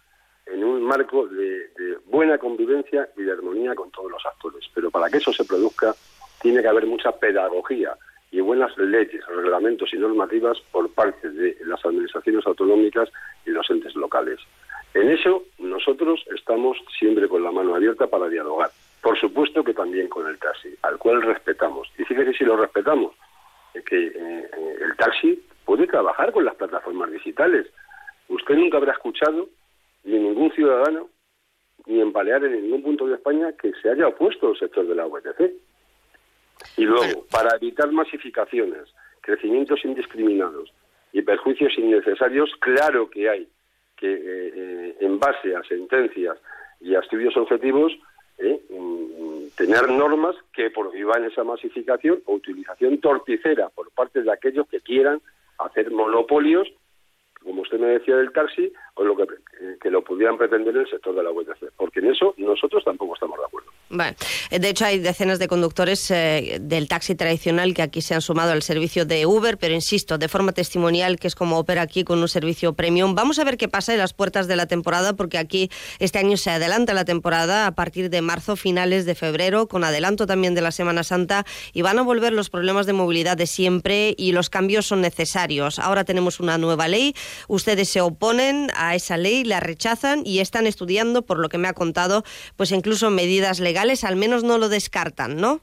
en 0.47 0.63
un 0.63 0.83
marco 0.83 1.27
de, 1.27 1.69
de 1.77 1.99
buena 2.07 2.39
convivencia 2.39 3.09
y 3.17 3.23
de 3.23 3.33
armonía 3.33 3.75
con 3.75 3.91
todos 3.91 4.11
los 4.11 4.25
actores. 4.25 4.65
Pero 4.75 4.91
para 4.91 5.11
que 5.11 5.17
eso 5.17 5.33
se 5.33 5.45
produzca, 5.45 5.95
tiene 6.41 6.63
que 6.63 6.69
haber 6.69 6.87
mucha 6.87 7.13
pedagogía 7.13 7.97
y 8.31 8.41
buenas 8.41 8.77
leyes, 8.77 9.25
reglamentos 9.27 9.93
y 9.93 9.97
normativas 9.97 10.59
por 10.71 10.91
parte 10.91 11.31
de 11.31 11.57
las 11.65 11.85
administraciones 11.85 12.47
autonómicas 12.47 13.09
y 13.47 13.51
los 13.51 13.69
entes 13.71 13.95
locales. 13.95 14.39
En 14.95 15.11
eso 15.11 15.45
nosotros 15.59 16.25
estamos 16.35 16.79
siempre 16.99 17.29
con 17.29 17.43
la 17.43 17.53
mano 17.53 17.75
abierta 17.75 18.07
para 18.07 18.29
dialogar. 18.29 18.71
Por 19.03 19.19
supuesto 19.19 19.63
que 19.63 19.75
también 19.75 20.09
con 20.09 20.27
el 20.27 20.39
taxi, 20.39 20.75
al 20.83 20.99
cual 20.99 21.23
respetamos. 21.23 21.89
Y 21.99 22.05
fíjese 22.05 22.33
si 22.33 22.45
lo 22.45 22.57
respetamos, 22.57 23.15
que 23.87 24.07
eh, 24.07 24.13
eh, 24.17 24.77
el 24.81 24.97
taxi 24.97 25.43
puede 25.65 25.87
trabajar 25.87 26.33
con 26.33 26.45
las 26.45 26.57
plataformas 26.57 27.11
digitales. 27.13 27.67
Usted 28.29 28.57
nunca 28.57 28.79
habrá 28.79 28.93
escuchado, 28.93 29.49
ni 30.05 30.19
ningún 30.19 30.51
ciudadano, 30.53 31.09
ni 31.87 32.01
en 32.01 32.13
Baleares, 32.13 32.51
ni 32.51 32.59
en 32.59 32.65
ningún 32.65 32.83
punto 32.83 33.07
de 33.07 33.15
España, 33.15 33.53
que 33.53 33.73
se 33.81 33.91
haya 33.91 34.09
opuesto 34.09 34.49
al 34.49 34.59
sector 34.59 34.87
de 34.87 34.95
la 34.95 35.07
VTC. 35.07 35.53
Y 36.77 36.85
luego, 36.85 37.25
para 37.31 37.57
evitar 37.57 37.93
masificaciones, 37.93 38.93
crecimientos 39.21 39.85
indiscriminados 39.85 40.73
y 41.13 41.23
perjuicios 41.23 41.73
innecesarios, 41.79 42.51
claro 42.61 43.09
que 43.09 43.29
hay 43.29 43.49
que, 43.99 44.13
eh, 44.13 44.53
eh, 44.55 44.97
en 45.01 45.19
base 45.19 45.55
a 45.55 45.63
sentencias 45.65 46.39
y 46.81 46.95
a 46.95 47.01
estudios 47.01 47.37
objetivos, 47.37 47.93
eh, 48.39 48.61
mm, 48.71 49.57
tener 49.57 49.91
normas 49.91 50.37
que 50.53 50.71
prohíban 50.71 51.25
esa 51.25 51.43
masificación 51.45 52.23
o 52.27 52.35
utilización 52.35 52.99
torticera 52.99 53.69
por 53.71 53.91
parte 53.91 54.23
de 54.23 54.33
aquellos 54.33 54.69
que 54.69 54.81
quieran 54.81 55.21
hacer 55.59 55.91
monopolios, 55.91 56.69
como 57.43 57.63
usted 57.63 57.79
me 57.79 57.87
decía 57.89 58.17
del 58.17 58.33
taxi, 58.33 58.73
o 58.99 59.05
lo 59.05 59.17
que, 59.17 59.25
que 59.81 59.91
lo 59.91 60.03
pudieran 60.03 60.37
pretender 60.37 60.75
en 60.75 60.83
el 60.83 60.91
sector 60.91 61.15
de 61.15 61.23
la 61.23 61.31
VTC. 61.31 61.73
Porque 61.77 62.01
en 62.01 62.11
eso 62.11 62.35
nosotros 62.37 62.83
tampoco 62.85 63.15
estamos 63.15 63.39
de 63.39 63.45
acuerdo. 63.45 63.71
Eh, 64.51 64.59
De 64.59 64.69
hecho, 64.69 64.85
hay 64.85 64.99
decenas 64.99 65.39
de 65.39 65.49
conductores 65.49 66.11
eh, 66.11 66.59
del 66.61 66.89
taxi 66.89 67.15
tradicional 67.15 67.75
que 67.75 67.83
aquí 67.83 68.03
se 68.03 68.15
han 68.15 68.21
sumado 68.21 68.53
al 68.53 68.63
servicio 68.63 69.07
de 69.07 69.25
Uber, 69.25 69.57
pero 69.57 69.75
insisto, 69.75 70.19
de 70.19 70.29
forma 70.29 70.53
testimonial, 70.53 71.19
que 71.19 71.29
es 71.29 71.35
como 71.35 71.59
opera 71.59 71.83
aquí 71.83 72.05
con 72.05 72.19
un 72.19 72.29
servicio 72.29 72.75
premium. 72.75 73.15
Vamos 73.15 73.39
a 73.39 73.45
ver 73.45 73.57
qué 73.57 73.69
pasa 73.69 73.93
en 73.93 73.99
las 73.99 74.13
puertas 74.13 74.49
de 74.49 74.57
la 74.57 74.67
temporada, 74.67 75.15
porque 75.15 75.39
aquí 75.39 75.71
este 76.01 76.19
año 76.19 76.37
se 76.37 76.51
adelanta 76.51 76.93
la 76.93 77.05
temporada 77.05 77.67
a 77.67 77.73
partir 77.73 78.11
de 78.11 78.21
marzo, 78.21 78.57
finales 78.57 79.07
de 79.07 79.15
febrero, 79.15 79.69
con 79.69 79.85
adelanto 79.85 80.27
también 80.27 80.55
de 80.55 80.61
la 80.61 80.73
Semana 80.73 81.05
Santa, 81.05 81.45
y 81.73 81.83
van 81.83 81.99
a 81.99 82.03
volver 82.03 82.33
los 82.33 82.51
problemas 82.51 82.87
de 82.87 82.93
movilidad 82.93 83.37
de 83.37 83.47
siempre 83.47 84.15
y 84.19 84.33
los 84.33 84.51
cambios 84.51 84.87
son 84.87 85.01
necesarios. 85.01 85.79
Ahora 85.79 86.05
tenemos 86.05 86.41
una 86.41 86.59
nueva 86.59 86.89
ley, 86.89 87.15
ustedes 87.47 87.89
se 87.89 88.01
oponen 88.01 88.71
a 88.91 88.95
esa 88.95 89.17
ley, 89.17 89.45
la 89.45 89.61
rechazan 89.61 90.23
y 90.25 90.41
están 90.41 90.67
estudiando, 90.67 91.23
por 91.23 91.39
lo 91.39 91.49
que 91.49 91.59
me 91.59 91.69
ha 91.69 91.75
contado, 91.75 92.23
pues 92.57 92.73
incluso 92.73 93.11
medidas 93.11 93.61
legales, 93.61 94.05
al 94.05 94.17
menos 94.17 94.45
no 94.45 94.59
lo 94.59 94.69
descartan, 94.69 95.37
¿no? 95.37 95.61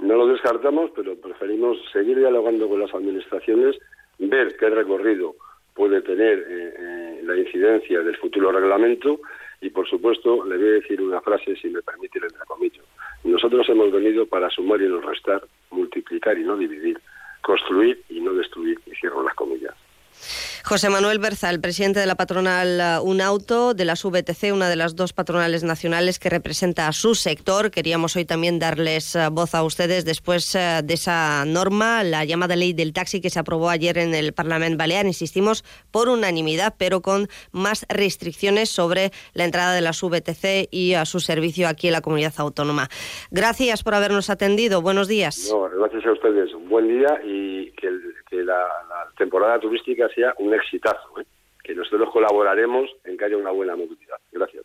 No 0.00 0.16
lo 0.16 0.26
descartamos, 0.26 0.90
pero 0.96 1.16
preferimos 1.20 1.78
seguir 1.92 2.18
dialogando 2.18 2.68
con 2.68 2.80
las 2.80 2.92
administraciones, 2.94 3.76
ver 4.18 4.56
qué 4.56 4.68
recorrido 4.68 5.34
puede 5.74 6.02
tener 6.02 6.38
eh, 6.38 6.74
eh, 6.78 7.20
la 7.24 7.36
incidencia 7.36 8.00
del 8.00 8.16
futuro 8.16 8.52
reglamento 8.52 9.20
y, 9.60 9.70
por 9.70 9.88
supuesto, 9.88 10.44
le 10.44 10.56
voy 10.56 10.68
a 10.68 10.72
decir 10.72 11.00
una 11.00 11.20
frase, 11.20 11.56
si 11.56 11.68
me 11.68 11.82
permite 11.82 12.18
el 12.18 12.24
entrecomillo. 12.24 12.82
Nosotros 13.24 13.68
hemos 13.68 13.92
venido 13.92 14.26
para 14.26 14.50
sumar 14.50 14.80
y 14.82 14.88
no 14.88 15.00
restar, 15.00 15.42
multiplicar 15.70 16.36
y 16.36 16.44
no 16.44 16.56
dividir, 16.56 16.98
construir 17.40 18.02
y 18.08 18.20
no 18.20 18.34
destruir, 18.34 18.80
y 18.86 18.90
cierro 18.96 19.22
las 19.22 19.34
comillas. 19.34 19.74
José 20.64 20.90
Manuel 20.90 21.18
Berza, 21.18 21.50
el 21.50 21.60
presidente 21.60 21.98
de 21.98 22.06
la 22.06 22.14
patronal 22.14 23.00
uh, 23.00 23.02
Unauto, 23.02 23.74
de 23.74 23.84
las 23.84 24.04
VTC, 24.04 24.52
una 24.52 24.68
de 24.68 24.76
las 24.76 24.94
dos 24.94 25.12
patronales 25.12 25.64
nacionales 25.64 26.20
que 26.20 26.30
representa 26.30 26.86
a 26.86 26.92
su 26.92 27.16
sector. 27.16 27.72
Queríamos 27.72 28.14
hoy 28.14 28.24
también 28.24 28.60
darles 28.60 29.16
uh, 29.16 29.30
voz 29.32 29.56
a 29.56 29.64
ustedes 29.64 30.04
después 30.04 30.54
uh, 30.54 30.82
de 30.84 30.94
esa 30.94 31.44
norma, 31.46 32.04
la 32.04 32.24
llamada 32.24 32.54
ley 32.54 32.72
del 32.74 32.92
taxi 32.92 33.20
que 33.20 33.28
se 33.28 33.40
aprobó 33.40 33.70
ayer 33.70 33.98
en 33.98 34.14
el 34.14 34.32
Parlamento 34.32 34.78
Balear, 34.78 35.04
insistimos, 35.04 35.64
por 35.90 36.08
unanimidad, 36.08 36.74
pero 36.78 37.02
con 37.02 37.28
más 37.50 37.84
restricciones 37.88 38.70
sobre 38.70 39.10
la 39.34 39.44
entrada 39.44 39.74
de 39.74 39.80
las 39.80 40.00
VTC 40.00 40.68
y 40.70 40.94
a 40.94 41.04
su 41.06 41.18
servicio 41.18 41.66
aquí 41.68 41.88
en 41.88 41.94
la 41.94 42.02
comunidad 42.02 42.34
autónoma. 42.36 42.88
Gracias 43.32 43.82
por 43.82 43.94
habernos 43.94 44.30
atendido. 44.30 44.80
Buenos 44.80 45.08
días. 45.08 45.48
No, 45.50 45.68
gracias 45.76 46.06
a 46.06 46.12
ustedes. 46.12 46.54
Un 46.54 46.68
buen 46.68 46.86
día 46.86 47.20
y 47.24 47.72
que, 47.72 47.88
el- 47.88 48.11
que 48.32 48.42
la, 48.42 48.66
la 48.88 49.10
temporada 49.18 49.60
turística 49.60 50.08
sea 50.14 50.32
un 50.38 50.54
exitazo. 50.54 51.20
¿eh? 51.20 51.26
Que 51.62 51.74
nosotros 51.74 52.08
colaboraremos 52.10 52.88
en 53.04 53.18
que 53.18 53.26
haya 53.26 53.36
una 53.36 53.50
buena 53.50 53.76
movilidad. 53.76 54.16
Gracias. 54.32 54.64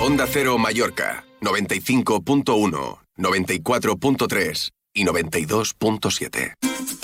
Onda 0.00 0.26
Cero 0.26 0.58
Mallorca, 0.58 1.24
95.1, 1.40 2.98
94.3 3.16 4.72
y 4.94 5.04
92.7. 5.04 6.54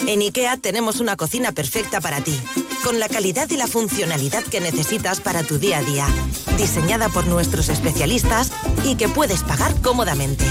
En 0.06 0.20
IKEA 0.20 0.56
tenemos 0.56 1.00
una 1.00 1.16
cocina 1.16 1.52
perfecta 1.52 2.00
para 2.00 2.20
ti, 2.20 2.38
con 2.84 2.98
la 2.98 3.08
calidad 3.08 3.50
y 3.50 3.56
la 3.56 3.66
funcionalidad 3.66 4.42
que 4.44 4.60
necesitas 4.60 5.20
para 5.20 5.42
tu 5.42 5.58
día 5.58 5.78
a 5.78 5.82
día, 5.82 6.06
diseñada 6.56 7.08
por 7.08 7.26
nuestros 7.26 7.68
especialistas 7.68 8.52
y 8.84 8.96
que 8.96 9.08
puedes 9.08 9.42
pagar 9.42 9.74
cómodamente. 9.82 10.44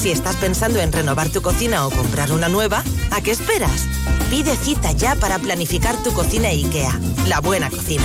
Si 0.00 0.10
estás 0.10 0.36
pensando 0.36 0.80
en 0.80 0.92
renovar 0.92 1.30
tu 1.30 1.42
cocina 1.42 1.86
o 1.86 1.90
comprar 1.90 2.32
una 2.32 2.48
nueva, 2.48 2.84
¿a 3.10 3.20
qué 3.22 3.30
esperas? 3.30 3.86
Pide 4.30 4.56
cita 4.56 4.92
ya 4.92 5.14
para 5.16 5.38
planificar 5.38 6.00
tu 6.02 6.12
cocina 6.12 6.48
IKEA, 6.48 6.98
la 7.26 7.40
buena 7.40 7.70
cocina. 7.70 8.04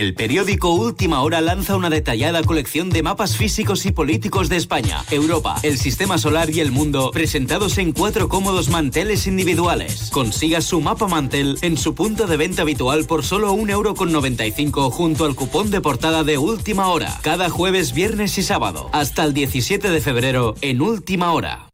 El 0.00 0.14
periódico 0.14 0.70
Última 0.70 1.20
Hora 1.20 1.42
lanza 1.42 1.76
una 1.76 1.90
detallada 1.90 2.42
colección 2.42 2.88
de 2.88 3.02
mapas 3.02 3.36
físicos 3.36 3.84
y 3.84 3.92
políticos 3.92 4.48
de 4.48 4.56
España, 4.56 5.04
Europa, 5.10 5.56
el 5.62 5.76
sistema 5.76 6.16
solar 6.16 6.48
y 6.48 6.60
el 6.60 6.72
mundo, 6.72 7.10
presentados 7.10 7.76
en 7.76 7.92
cuatro 7.92 8.30
cómodos 8.30 8.70
manteles 8.70 9.26
individuales. 9.26 10.08
Consiga 10.10 10.62
su 10.62 10.80
mapa 10.80 11.06
mantel 11.06 11.58
en 11.60 11.76
su 11.76 11.94
punto 11.94 12.26
de 12.26 12.38
venta 12.38 12.62
habitual 12.62 13.04
por 13.04 13.26
solo 13.26 13.52
1,95€ 13.52 14.90
junto 14.90 15.26
al 15.26 15.34
cupón 15.34 15.70
de 15.70 15.82
portada 15.82 16.24
de 16.24 16.38
Última 16.38 16.88
Hora, 16.88 17.18
cada 17.20 17.50
jueves, 17.50 17.92
viernes 17.92 18.38
y 18.38 18.42
sábado, 18.42 18.88
hasta 18.94 19.22
el 19.24 19.34
17 19.34 19.90
de 19.90 20.00
febrero 20.00 20.54
en 20.62 20.80
Última 20.80 21.30
Hora. 21.34 21.69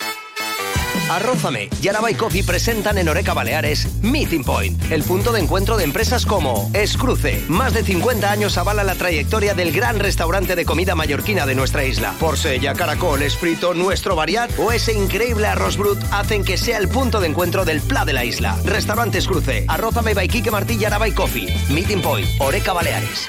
Arrózame 1.11 1.68
y 1.82 1.88
y 2.11 2.14
Coffee 2.14 2.44
presentan 2.44 2.99
en 2.99 3.09
Oreca 3.09 3.34
Baleares 3.34 3.88
Meeting 4.03 4.44
Point, 4.44 4.92
el 4.92 5.03
punto 5.03 5.32
de 5.32 5.40
encuentro 5.40 5.76
de 5.76 5.84
empresas 5.84 6.26
como 6.26 6.70
Escruce. 6.74 7.42
Más 7.49 7.74
de 7.74 7.82
50 7.82 8.30
años 8.30 8.59
avala 8.59 8.84
la 8.84 8.94
trayectoria 8.94 9.55
del 9.55 9.72
gran 9.72 9.99
restaurante 9.99 10.57
de 10.57 10.64
comida 10.64 10.94
mallorquina 10.94 11.47
de 11.47 11.55
nuestra 11.55 11.84
isla. 11.84 12.14
Porsella, 12.20 12.74
Caracol, 12.74 13.22
Esprito, 13.22 13.74
Nuestro 13.74 14.16
Variat 14.16 14.51
o 14.59 14.72
ese 14.72 14.92
increíble 14.92 15.47
arroz 15.47 15.76
brut 15.76 15.99
hacen 16.12 16.44
que 16.44 16.57
sea 16.57 16.78
el 16.78 16.88
punto 16.88 17.20
de 17.20 17.28
encuentro 17.28 17.64
del 17.64 17.80
pla 17.80 18.05
de 18.05 18.12
la 18.12 18.24
isla. 18.24 18.57
Restaurantes 18.64 19.26
Cruce, 19.26 19.64
Arrózame 19.68 20.14
by 20.14 20.28
Martí 20.51 20.76
y 20.80 20.84
Araba 20.84 21.09
y 21.09 21.12
Coffee. 21.12 21.55
Meeting 21.70 22.03
Point, 22.03 22.28
Oreca 22.40 22.72
Baleares. 22.72 23.28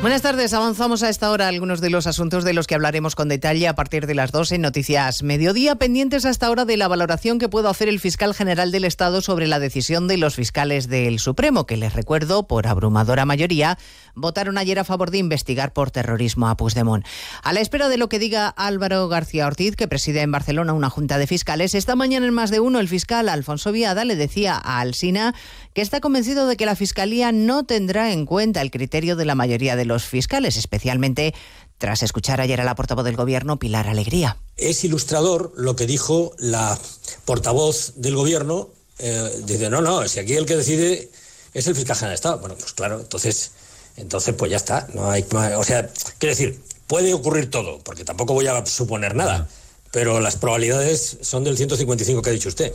Buenas 0.00 0.22
tardes, 0.22 0.54
avanzamos 0.54 1.02
a 1.02 1.10
esta 1.10 1.30
hora 1.30 1.46
algunos 1.46 1.82
de 1.82 1.90
los 1.90 2.06
asuntos 2.06 2.42
de 2.42 2.54
los 2.54 2.66
que 2.66 2.74
hablaremos 2.74 3.14
con 3.14 3.28
detalle 3.28 3.68
a 3.68 3.74
partir 3.74 4.06
de 4.06 4.14
las 4.14 4.32
12 4.32 4.54
en 4.54 4.62
Noticias 4.62 5.22
Mediodía, 5.22 5.76
pendientes 5.76 6.24
hasta 6.24 6.46
ahora 6.46 6.64
de 6.64 6.78
la 6.78 6.88
valoración 6.88 7.38
que 7.38 7.50
pueda 7.50 7.68
hacer 7.68 7.86
el 7.90 8.00
fiscal 8.00 8.32
general 8.32 8.72
del 8.72 8.84
Estado 8.84 9.20
sobre 9.20 9.46
la 9.46 9.58
decisión 9.58 10.08
de 10.08 10.16
los 10.16 10.36
fiscales 10.36 10.88
del 10.88 11.18
Supremo, 11.18 11.66
que 11.66 11.76
les 11.76 11.92
recuerdo, 11.92 12.46
por 12.46 12.66
abrumadora 12.66 13.26
mayoría, 13.26 13.76
votaron 14.14 14.56
ayer 14.56 14.78
a 14.78 14.84
favor 14.84 15.10
de 15.10 15.18
investigar 15.18 15.74
por 15.74 15.90
terrorismo 15.90 16.48
a 16.48 16.56
Puigdemont. 16.56 17.04
A 17.42 17.52
la 17.52 17.60
espera 17.60 17.90
de 17.90 17.98
lo 17.98 18.08
que 18.08 18.18
diga 18.18 18.48
Álvaro 18.48 19.06
García 19.06 19.46
Ortiz, 19.46 19.76
que 19.76 19.86
preside 19.86 20.22
en 20.22 20.32
Barcelona 20.32 20.72
una 20.72 20.88
junta 20.88 21.18
de 21.18 21.26
fiscales, 21.26 21.74
esta 21.74 21.94
mañana 21.94 22.26
en 22.26 22.32
más 22.32 22.50
de 22.50 22.60
uno 22.60 22.80
el 22.80 22.88
fiscal 22.88 23.28
Alfonso 23.28 23.70
Viada 23.70 24.06
le 24.06 24.16
decía 24.16 24.54
a 24.54 24.80
Alsina 24.80 25.34
que 25.74 25.82
está 25.82 26.00
convencido 26.00 26.46
de 26.46 26.56
que 26.56 26.66
la 26.66 26.76
Fiscalía 26.76 27.32
no 27.32 27.64
tendrá 27.64 28.12
en 28.12 28.26
cuenta 28.26 28.62
el 28.62 28.70
criterio 28.70 29.16
de 29.16 29.24
la 29.24 29.34
mayoría 29.34 29.76
de 29.76 29.84
los 29.84 30.04
fiscales, 30.04 30.56
especialmente 30.56 31.34
tras 31.78 32.02
escuchar 32.02 32.40
ayer 32.40 32.60
a 32.60 32.64
la 32.64 32.74
portavoz 32.74 33.04
del 33.04 33.16
Gobierno, 33.16 33.58
Pilar 33.58 33.88
Alegría. 33.88 34.36
Es 34.56 34.84
ilustrador 34.84 35.52
lo 35.56 35.76
que 35.76 35.86
dijo 35.86 36.32
la 36.38 36.78
portavoz 37.24 37.94
del 37.96 38.16
Gobierno. 38.16 38.68
Eh, 38.98 39.42
dice, 39.46 39.70
no, 39.70 39.80
no, 39.80 40.06
si 40.06 40.20
aquí 40.20 40.34
el 40.34 40.44
que 40.44 40.56
decide 40.56 41.10
es 41.54 41.66
el 41.66 41.74
fiscal 41.74 41.96
general 41.96 42.12
de 42.12 42.14
Estado. 42.16 42.38
Bueno, 42.38 42.56
pues 42.58 42.72
claro, 42.72 43.00
entonces, 43.00 43.52
entonces 43.96 44.34
pues 44.34 44.50
ya 44.50 44.58
está. 44.58 44.88
No 44.92 45.10
hay, 45.10 45.24
o 45.56 45.64
sea, 45.64 45.88
quiero 46.18 46.36
decir, 46.36 46.60
puede 46.86 47.14
ocurrir 47.14 47.50
todo, 47.50 47.78
porque 47.78 48.04
tampoco 48.04 48.34
voy 48.34 48.46
a 48.46 48.66
suponer 48.66 49.14
nada, 49.14 49.48
pero 49.90 50.20
las 50.20 50.36
probabilidades 50.36 51.18
son 51.22 51.44
del 51.44 51.56
155 51.56 52.20
que 52.20 52.30
ha 52.30 52.32
dicho 52.32 52.48
usted. 52.48 52.74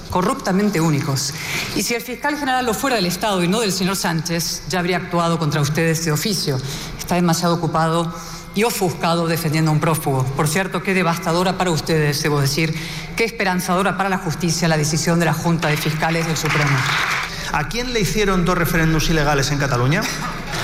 corruptamente 0.11 0.79
únicos. 0.79 1.33
Y 1.75 1.81
si 1.81 1.95
el 1.95 2.01
fiscal 2.01 2.37
general 2.37 2.65
lo 2.65 2.75
fuera 2.75 2.97
del 2.97 3.07
Estado 3.07 3.43
y 3.43 3.47
no 3.47 3.61
del 3.61 3.71
señor 3.71 3.95
Sánchez, 3.95 4.63
ya 4.69 4.77
habría 4.79 4.97
actuado 4.97 5.39
contra 5.39 5.61
ustedes 5.61 6.05
de 6.05 6.11
oficio. 6.11 6.61
Está 6.99 7.15
demasiado 7.15 7.55
ocupado 7.55 8.13
y 8.53 8.63
ofuscado 8.63 9.27
defendiendo 9.27 9.71
a 9.71 9.73
un 9.73 9.79
prófugo. 9.79 10.23
Por 10.35 10.47
cierto, 10.47 10.83
qué 10.83 10.93
devastadora 10.93 11.57
para 11.57 11.71
ustedes, 11.71 12.21
debo 12.21 12.41
decir, 12.41 12.75
qué 13.15 13.23
esperanzadora 13.23 13.97
para 13.97 14.09
la 14.09 14.17
justicia 14.17 14.67
la 14.67 14.77
decisión 14.77 15.19
de 15.19 15.25
la 15.25 15.33
Junta 15.33 15.69
de 15.69 15.77
Fiscales 15.77 16.27
del 16.27 16.37
Supremo. 16.37 16.77
¿A 17.53 17.67
quién 17.67 17.91
le 17.91 17.99
hicieron 17.99 18.45
dos 18.45 18.57
referéndums 18.57 19.09
ilegales 19.09 19.51
en 19.51 19.57
Cataluña? 19.57 20.03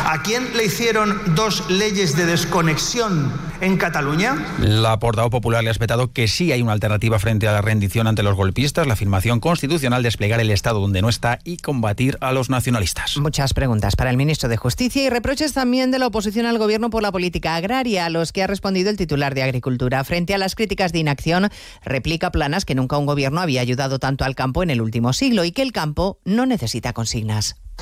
¿A 0.05 0.21
quién 0.23 0.55
le 0.55 0.65
hicieron 0.65 1.19
dos 1.35 1.69
leyes 1.69 2.15
de 2.15 2.25
desconexión 2.25 3.33
en 3.59 3.75
Cataluña? 3.75 4.37
La 4.59 4.99
portavoz 4.99 5.31
popular 5.31 5.63
le 5.63 5.69
ha 5.69 5.71
espetado 5.71 6.13
que 6.13 6.29
sí 6.29 6.51
hay 6.53 6.61
una 6.61 6.71
alternativa 6.71 7.19
frente 7.19 7.47
a 7.47 7.51
la 7.51 7.61
rendición 7.61 8.07
ante 8.07 8.23
los 8.23 8.35
golpistas, 8.35 8.87
la 8.87 8.93
afirmación 8.93 9.41
constitucional, 9.41 10.03
desplegar 10.03 10.39
el 10.39 10.51
Estado 10.51 10.79
donde 10.79 11.01
no 11.01 11.09
está 11.09 11.39
y 11.43 11.57
combatir 11.57 12.17
a 12.21 12.31
los 12.31 12.49
nacionalistas. 12.49 13.17
Muchas 13.17 13.53
preguntas 13.53 13.97
para 13.97 14.09
el 14.09 14.15
ministro 14.15 14.47
de 14.47 14.55
Justicia 14.55 15.03
y 15.03 15.09
reproches 15.09 15.51
también 15.51 15.91
de 15.91 15.99
la 15.99 16.07
oposición 16.07 16.45
al 16.45 16.57
gobierno 16.57 16.89
por 16.89 17.01
la 17.01 17.11
política 17.11 17.55
agraria, 17.55 18.05
a 18.05 18.09
los 18.09 18.31
que 18.31 18.43
ha 18.43 18.47
respondido 18.47 18.89
el 18.89 18.97
titular 18.97 19.35
de 19.35 19.43
Agricultura. 19.43 20.03
Frente 20.05 20.35
a 20.35 20.37
las 20.37 20.55
críticas 20.55 20.93
de 20.93 20.99
inacción, 20.99 21.49
replica 21.83 22.31
planas 22.31 22.63
que 22.63 22.75
nunca 22.75 22.97
un 22.97 23.07
gobierno 23.07 23.41
había 23.41 23.59
ayudado 23.59 23.99
tanto 23.99 24.23
al 24.23 24.35
campo 24.35 24.63
en 24.63 24.69
el 24.69 24.81
último 24.81 25.11
siglo 25.11 25.43
y 25.43 25.51
que 25.51 25.63
el 25.63 25.73
campo 25.73 26.19
no 26.23 26.45
necesita 26.45 26.76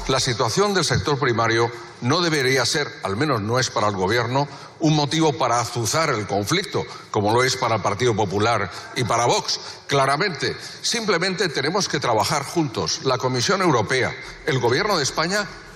La 0.08 0.20
situación 0.20 0.74
del 0.74 0.86
sector 0.86 1.18
primario 1.18 1.72
no 2.02 2.22
debería 2.22 2.66
ser, 2.66 2.88
al 3.04 3.16
menos 3.16 3.42
no 3.42 3.60
es 3.60 3.70
para 3.70 3.88
el 3.88 3.96
Gobierno, 3.96 4.48
un 4.80 4.96
motivo 4.96 5.34
para 5.34 5.60
azuzar 5.60 6.10
el 6.10 6.28
conflicto, 6.28 6.86
como 7.12 7.34
lo 7.34 7.44
es 7.44 7.56
para 7.56 7.76
el 7.76 7.82
Partido 7.82 8.16
Popular 8.16 8.70
y 8.96 9.04
para 9.04 9.26
Vox. 9.26 9.60
Claramente, 9.88 10.56
simplemente 10.82 11.50
tenemos 11.50 11.88
que 11.88 12.00
trabajar 12.00 12.44
juntos, 12.44 13.02
la 13.04 13.18
Comisión 13.18 13.62
Europea, 13.62 14.14
el 14.46 14.60
Gobierno 14.60 14.98
de 14.98 15.04
España 15.04 15.48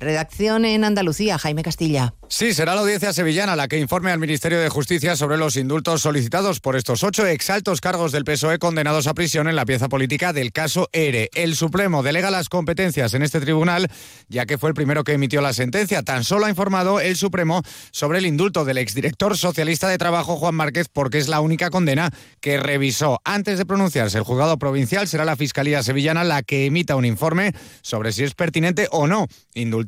Redacción 0.00 0.64
en 0.64 0.84
Andalucía, 0.84 1.38
Jaime 1.38 1.64
Castilla. 1.64 2.14
Sí, 2.28 2.54
será 2.54 2.74
la 2.74 2.82
audiencia 2.82 3.12
sevillana 3.12 3.56
la 3.56 3.66
que 3.66 3.80
informe 3.80 4.12
al 4.12 4.20
Ministerio 4.20 4.60
de 4.60 4.68
Justicia 4.68 5.16
sobre 5.16 5.38
los 5.38 5.56
indultos 5.56 6.02
solicitados 6.02 6.60
por 6.60 6.76
estos 6.76 7.02
ocho 7.02 7.26
exaltos 7.26 7.80
cargos 7.80 8.12
del 8.12 8.24
PSOE 8.24 8.58
condenados 8.58 9.08
a 9.08 9.14
prisión 9.14 9.48
en 9.48 9.56
la 9.56 9.64
pieza 9.64 9.88
política 9.88 10.32
del 10.32 10.52
caso 10.52 10.88
ERE. 10.92 11.30
El 11.34 11.56
Supremo 11.56 12.02
delega 12.02 12.30
las 12.30 12.48
competencias 12.48 13.14
en 13.14 13.22
este 13.22 13.40
tribunal, 13.40 13.88
ya 14.28 14.46
que 14.46 14.58
fue 14.58 14.68
el 14.68 14.74
primero 14.74 15.02
que 15.02 15.14
emitió 15.14 15.40
la 15.40 15.52
sentencia. 15.52 16.02
Tan 16.02 16.22
solo 16.22 16.46
ha 16.46 16.50
informado 16.50 17.00
el 17.00 17.16
Supremo 17.16 17.62
sobre 17.90 18.18
el 18.18 18.26
indulto 18.26 18.64
del 18.64 18.78
exdirector 18.78 19.36
socialista 19.36 19.88
de 19.88 19.98
Trabajo, 19.98 20.36
Juan 20.36 20.54
Márquez, 20.54 20.88
porque 20.92 21.18
es 21.18 21.28
la 21.28 21.40
única 21.40 21.70
condena 21.70 22.10
que 22.40 22.60
revisó. 22.60 23.20
Antes 23.24 23.58
de 23.58 23.66
pronunciarse 23.66 24.18
el 24.18 24.24
juzgado 24.24 24.58
provincial, 24.58 25.08
será 25.08 25.24
la 25.24 25.34
Fiscalía 25.34 25.82
Sevillana 25.82 26.22
la 26.22 26.42
que 26.42 26.66
emita 26.66 26.94
un 26.94 27.06
informe 27.06 27.52
sobre 27.80 28.12
si 28.12 28.22
es 28.22 28.34
pertinente 28.34 28.86
o 28.92 29.08
no 29.08 29.26
indultar 29.54 29.87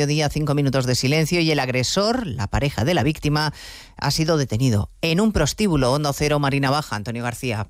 mediodía, 0.01 0.29
cinco 0.29 0.55
minutos 0.55 0.87
de 0.87 0.95
silencio 0.95 1.41
y 1.41 1.51
el 1.51 1.59
agresor, 1.59 2.25
la 2.25 2.47
pareja 2.47 2.83
de 2.83 2.95
la 2.95 3.03
víctima, 3.03 3.53
ha 3.97 4.09
sido 4.09 4.37
detenido 4.37 4.89
en 5.03 5.21
un 5.21 5.31
prostíbulo. 5.31 5.93
Hondo 5.93 6.11
Cero, 6.11 6.39
Marina 6.39 6.71
Baja, 6.71 6.95
Antonio 6.95 7.21
García. 7.23 7.69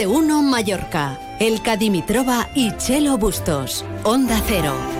De 0.00 0.06
uno 0.06 0.42
Mallorca. 0.42 1.18
El 1.38 1.60
Cadimitrova 1.60 2.48
y 2.54 2.74
Chelo 2.78 3.18
Bustos. 3.18 3.84
Onda 4.02 4.40
Cero. 4.48 4.99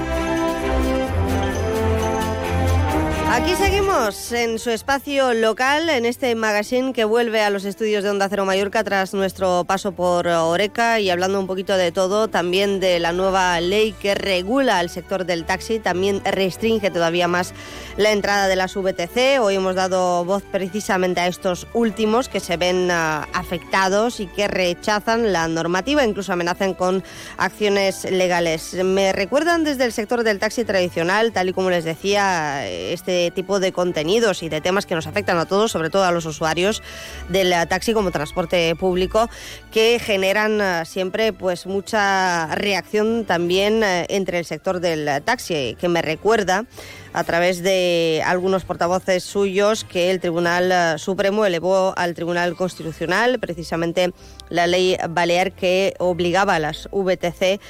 Aquí 3.33 3.55
seguimos 3.55 4.33
en 4.33 4.59
su 4.59 4.71
espacio 4.71 5.33
local, 5.35 5.89
en 5.89 6.05
este 6.05 6.35
magazine 6.35 6.93
que 6.93 7.05
vuelve 7.05 7.43
a 7.43 7.51
los 7.51 7.65
estudios 7.65 8.03
de 8.03 8.11
Onda 8.11 8.29
Cero 8.29 8.45
Mallorca 8.45 8.83
tras 8.83 9.15
nuestro 9.15 9.63
paso 9.63 9.93
por 9.93 10.27
Oreca 10.27 10.99
y 10.99 11.11
hablando 11.11 11.39
un 11.39 11.47
poquito 11.47 11.77
de 11.77 11.93
todo, 11.93 12.27
también 12.27 12.81
de 12.81 12.99
la 12.99 13.13
nueva 13.13 13.61
ley 13.61 13.93
que 13.93 14.17
regula 14.17 14.81
el 14.81 14.91
sector 14.91 15.27
del 15.27 15.45
taxi, 15.45 15.79
también 15.79 16.21
restringe 16.25 16.91
todavía 16.91 17.29
más 17.29 17.55
la 17.97 18.11
entrada 18.11 18.49
de 18.49 18.57
las 18.57 18.75
VTC. 18.75 19.41
Hoy 19.41 19.55
hemos 19.55 19.77
dado 19.77 20.25
voz 20.25 20.43
precisamente 20.43 21.21
a 21.21 21.29
estos 21.29 21.69
últimos 21.73 22.29
que 22.29 22.41
se 22.41 22.57
ven 22.57 22.91
uh, 22.91 23.27
afectados 23.33 24.19
y 24.19 24.27
que 24.27 24.49
rechazan 24.49 25.33
la 25.33 25.47
normativa, 25.47 26.05
incluso 26.05 26.33
amenazan 26.33 26.75
con 26.75 27.05
acciones 27.37 28.11
legales. 28.11 28.75
Me 28.75 29.13
recuerdan 29.13 29.63
desde 29.63 29.85
el 29.85 29.93
sector 29.93 30.25
del 30.25 30.41
taxi 30.41 30.65
tradicional, 30.65 31.31
tal 31.31 31.51
y 31.51 31.53
como 31.53 31.71
les 31.71 31.85
decía, 31.85 32.67
este 32.69 33.20
tipo 33.35 33.61
de 33.61 33.73
contenidos 33.73 34.43
y 34.43 34.49
de 34.49 34.61
temas 34.61 34.87
que 34.87 34.95
nos 34.95 35.07
afectan 35.07 35.39
a 35.39 35.47
todos, 35.47 35.71
sobre 35.71 35.91
todo 35.91 36.05
a 36.05 36.13
los 36.13 36.27
usuarios 36.27 36.83
del 37.29 37.53
taxi 37.69 37.93
como 37.93 38.11
transporte 38.11 38.75
público, 38.77 39.29
que 39.71 39.99
generan 39.99 40.61
uh, 40.61 40.85
siempre 40.87 41.33
pues 41.33 41.67
mucha 41.67 42.55
reacción 42.55 43.25
también 43.25 43.83
uh, 43.83 44.05
entre 44.09 44.39
el 44.39 44.45
sector 44.45 44.81
del 44.81 45.23
taxi, 45.23 45.77
que 45.79 45.89
me 45.89 46.03
recuerda 46.03 46.65
a 47.13 47.25
través 47.25 47.63
de 47.63 48.23
algunos 48.25 48.65
portavoces 48.65 49.25
suyos 49.25 49.85
que 49.85 50.11
el 50.11 50.21
Tribunal 50.21 50.99
Supremo 50.99 51.45
elevó 51.45 51.93
al 51.97 52.15
Tribunal 52.15 52.55
Constitucional 52.55 53.41
precisamente 53.41 54.13
la 54.49 54.67
ley 54.67 54.97
balear 55.09 55.53
que 55.53 55.95
obligaba 55.99 56.55
a 56.55 56.59
las 56.59 56.89
VTC 56.93 57.61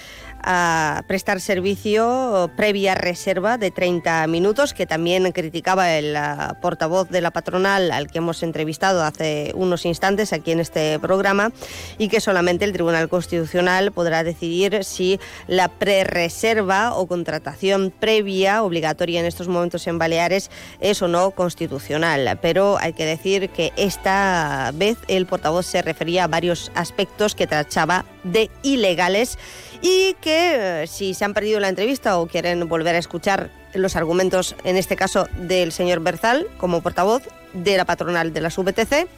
a 0.43 1.03
prestar 1.07 1.41
servicio 1.41 2.51
previa 2.57 2.95
reserva 2.95 3.59
de 3.59 3.71
30 3.71 4.27
minutos, 4.27 4.75
que 4.75 4.87
también 4.87 5.31
criticaba 5.33 5.95
el 5.95 6.17
portavoz 6.61 7.09
de 7.09 7.21
la 7.21 7.31
patronal 7.31 7.91
al 7.91 8.11
que 8.11 8.19
hemos 8.19 8.43
entrevistado 8.43 9.05
hace 9.05 9.53
unos 9.55 9.85
instantes 9.87 10.33
aquí 10.33 10.53
en 10.53 10.61
este 10.61 10.99
programa, 10.99 11.53
y 11.99 12.09
que 12.09 12.21
solamente 12.21 12.65
el 12.65 12.73
Tribunal 12.73 13.09
Constitucional 13.09 13.93
podrá 13.93 14.25
decidir 14.25 14.85
si 14.85 15.21
la 15.47 15.69
pre-reserva 15.69 16.95
o 16.95 17.07
contratación 17.07 17.93
previa 17.99 18.63
obligatoria 18.63 19.21
en 19.21 19.27
estos 19.27 19.49
momentos 19.49 19.87
en 19.87 19.99
Baleares 19.99 20.51
es 20.81 21.03
o 21.03 21.09
no 21.09 21.31
constitucional. 21.33 22.39
Pero 22.41 22.79
hay 22.79 22.93
que 22.93 23.07
decir 23.07 23.51
que 23.51 23.73
esta 23.77 24.71
vez 24.75 24.99
el 25.09 25.27
portavoz 25.27 25.67
se 25.67 25.83
refería 25.83 26.25
a 26.25 26.29
varios 26.29 26.71
aspectos 26.75 27.35
que 27.35 27.47
tachaba 27.47 28.05
de 28.25 28.51
ilegales 28.63 29.39
y 29.83 30.15
que 30.21 30.83
eh, 30.83 30.87
si 30.87 31.15
se 31.15 31.25
han 31.25 31.35
perdido 31.35 31.61
la 31.61 31.69
entrevista 31.69 32.19
o 32.19 32.27
quieren 32.27 32.69
volver 32.69 32.95
a 32.95 32.99
escuchar 32.99 33.51
los 33.75 33.97
argumentos, 33.97 34.55
en 34.65 34.77
este 34.77 34.97
caso 34.97 35.29
del 35.39 35.73
señor 35.73 36.01
Berzal 36.01 36.47
como 36.59 36.83
portavoz 36.83 37.23
de 37.53 37.77
la 37.77 37.85
patronal 37.85 38.33
de 38.33 38.41
las 38.41 38.57
VTC, 38.57 39.09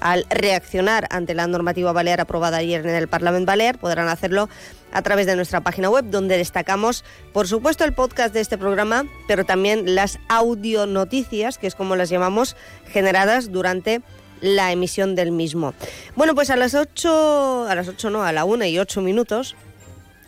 al 0.00 0.24
reaccionar 0.30 1.06
ante 1.10 1.34
la 1.34 1.46
normativa 1.46 1.92
balear 1.92 2.20
aprobada 2.20 2.58
ayer 2.58 2.86
en 2.86 2.94
el 2.94 3.08
Parlamento 3.08 3.46
Balear, 3.46 3.78
podrán 3.78 4.08
hacerlo 4.08 4.48
a 4.92 5.02
través 5.02 5.26
de 5.26 5.36
nuestra 5.36 5.60
página 5.60 5.90
web, 5.90 6.06
donde 6.06 6.36
destacamos, 6.36 7.04
por 7.32 7.46
supuesto, 7.46 7.84
el 7.84 7.92
podcast 7.92 8.34
de 8.34 8.40
este 8.40 8.58
programa, 8.58 9.04
pero 9.28 9.44
también 9.44 9.94
las 9.94 10.18
audionoticias, 10.28 11.58
que 11.58 11.66
es 11.66 11.74
como 11.74 11.96
las 11.96 12.08
llamamos, 12.08 12.56
generadas 12.86 13.52
durante 13.52 14.00
la 14.40 14.72
emisión 14.72 15.14
del 15.14 15.32
mismo. 15.32 15.74
Bueno, 16.16 16.34
pues 16.34 16.50
a 16.50 16.56
las 16.56 16.74
8, 16.74 17.66
a 17.68 17.74
las 17.74 17.88
8 17.88 18.10
no, 18.10 18.24
a 18.24 18.32
la 18.32 18.44
1 18.44 18.64
y 18.64 18.78
8 18.78 19.02
minutos, 19.02 19.54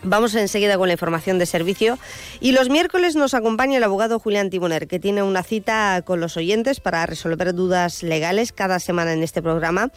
Vamos 0.05 0.34
enseguida 0.34 0.78
con 0.78 0.88
la 0.88 0.94
información 0.94 1.38
de 1.38 1.46
servicio 1.46 1.96
y 2.40 2.50
los 2.50 2.68
miércoles 2.68 3.14
nos 3.14 3.34
acompaña 3.34 3.76
el 3.76 3.84
abogado 3.84 4.18
Julián 4.18 4.50
Timoner, 4.50 4.88
que 4.88 4.98
tiene 4.98 5.22
una 5.22 5.44
cita 5.44 6.03
con 6.05 6.18
los 6.18 6.36
oyentes 6.36 6.80
para 6.80 7.07
resolver 7.07 7.55
dudas 7.55 8.03
legales 8.03 8.53
cada 8.53 8.80
semana 8.80 9.12
en 9.12 9.22
este 9.22 9.42
programa. 9.42 9.90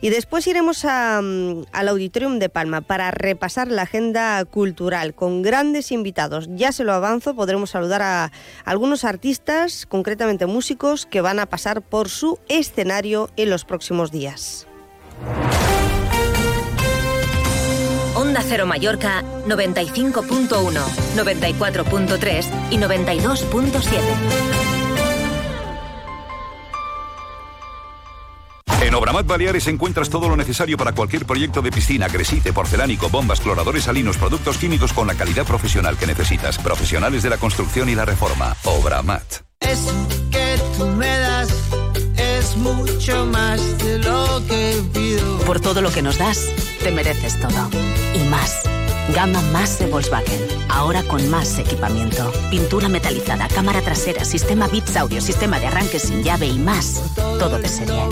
Y 0.00 0.08
después 0.08 0.46
iremos 0.46 0.82
mm, 0.84 1.62
al 1.72 1.88
Auditorium 1.88 2.38
de 2.38 2.48
Palma 2.48 2.80
para 2.80 3.10
repasar 3.10 3.68
la 3.68 3.82
agenda 3.82 4.42
cultural 4.46 5.14
con 5.14 5.42
grandes 5.42 5.92
invitados. 5.92 6.48
Ya 6.54 6.72
se 6.72 6.84
lo 6.84 6.94
avanzo, 6.94 7.34
podremos 7.34 7.68
saludar 7.68 8.00
a 8.00 8.32
algunos 8.64 9.04
artistas, 9.04 9.84
concretamente 9.84 10.46
músicos, 10.46 11.04
que 11.04 11.20
van 11.20 11.38
a 11.38 11.44
pasar 11.44 11.82
por 11.82 12.08
su 12.08 12.38
escenario 12.48 13.28
en 13.36 13.50
los 13.50 13.66
próximos 13.66 14.10
días. 14.10 14.66
Onda 18.20 18.42
Cero 18.46 18.66
Mallorca 18.66 19.24
95.1, 19.46 20.48
94.3 21.16 22.70
y 22.70 22.76
92.7. 22.76 23.98
En 28.82 28.94
Obramat 28.94 29.26
Baleares 29.26 29.66
encuentras 29.68 30.10
todo 30.10 30.28
lo 30.28 30.36
necesario 30.36 30.76
para 30.76 30.92
cualquier 30.92 31.24
proyecto 31.24 31.62
de 31.62 31.72
piscina, 31.72 32.08
cresite, 32.08 32.52
porcelánico, 32.52 33.08
bombas, 33.08 33.40
cloradores 33.40 33.84
salinos, 33.84 34.18
productos 34.18 34.58
químicos 34.58 34.92
con 34.92 35.06
la 35.06 35.14
calidad 35.14 35.46
profesional 35.46 35.96
que 35.96 36.06
necesitas. 36.06 36.58
Profesionales 36.58 37.22
de 37.22 37.30
la 37.30 37.38
construcción 37.38 37.88
y 37.88 37.94
la 37.94 38.04
reforma. 38.04 38.54
Obramat. 38.64 39.24
Es 39.60 39.80
mucho 42.56 43.26
más 43.26 43.78
de 43.78 43.98
lo 43.98 44.42
que 44.46 44.82
pido. 44.92 45.38
Por 45.46 45.60
todo 45.60 45.82
lo 45.82 45.90
que 45.90 46.02
nos 46.02 46.18
das, 46.18 46.48
te 46.82 46.90
mereces 46.90 47.38
todo. 47.40 47.70
Más. 48.30 48.62
Gama 49.14 49.42
más 49.52 49.78
de 49.78 49.86
Volkswagen. 49.86 50.40
Ahora 50.68 51.02
con 51.02 51.28
más 51.30 51.58
equipamiento. 51.58 52.32
Pintura 52.50 52.88
metalizada, 52.88 53.48
cámara 53.48 53.82
trasera, 53.82 54.24
sistema 54.24 54.68
bits 54.68 54.96
audio, 54.96 55.20
sistema 55.20 55.58
de 55.58 55.66
arranque 55.66 55.98
sin 55.98 56.22
llave 56.22 56.46
y 56.46 56.58
más. 56.58 57.02
Todo 57.38 57.58
de 57.58 57.68
serie. 57.68 58.02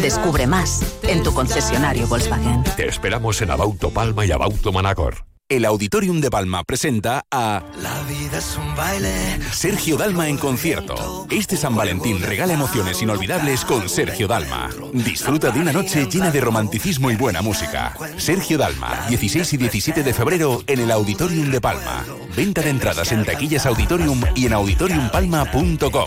Descubre 0.00 0.46
más 0.46 0.82
en 1.04 1.22
tu 1.22 1.32
concesionario 1.32 2.06
Volkswagen. 2.08 2.64
Te 2.76 2.88
esperamos 2.88 3.40
en 3.40 3.50
Abauto 3.50 3.90
Palma 3.90 4.26
y 4.26 4.32
Abauto 4.32 4.72
Manacor. 4.72 5.31
El 5.52 5.66
Auditorium 5.66 6.22
de 6.22 6.30
Palma 6.30 6.64
presenta 6.64 7.26
a 7.30 7.62
La 7.82 8.02
vida 8.04 8.38
es 8.38 8.56
un 8.56 8.74
baile. 8.74 9.38
Sergio 9.52 9.98
Dalma 9.98 10.26
en 10.26 10.38
concierto. 10.38 11.26
Este 11.28 11.58
San 11.58 11.76
Valentín 11.76 12.22
regala 12.22 12.54
emociones 12.54 13.02
inolvidables 13.02 13.62
con 13.66 13.86
Sergio 13.86 14.26
Dalma. 14.26 14.70
Disfruta 14.94 15.50
de 15.50 15.60
una 15.60 15.70
noche 15.70 16.06
llena 16.06 16.30
de 16.30 16.40
romanticismo 16.40 17.10
y 17.10 17.16
buena 17.16 17.42
música. 17.42 17.94
Sergio 18.16 18.56
Dalma, 18.56 19.04
16 19.10 19.52
y 19.52 19.56
17 19.58 20.02
de 20.02 20.14
febrero 20.14 20.64
en 20.66 20.80
el 20.80 20.90
Auditorium 20.90 21.50
de 21.50 21.60
Palma. 21.60 22.02
Venta 22.34 22.62
de 22.62 22.70
entradas 22.70 23.12
en 23.12 23.22
taquillas 23.22 23.66
Auditorium 23.66 24.22
y 24.34 24.46
en 24.46 24.54
auditoriumpalma.com. 24.54 26.06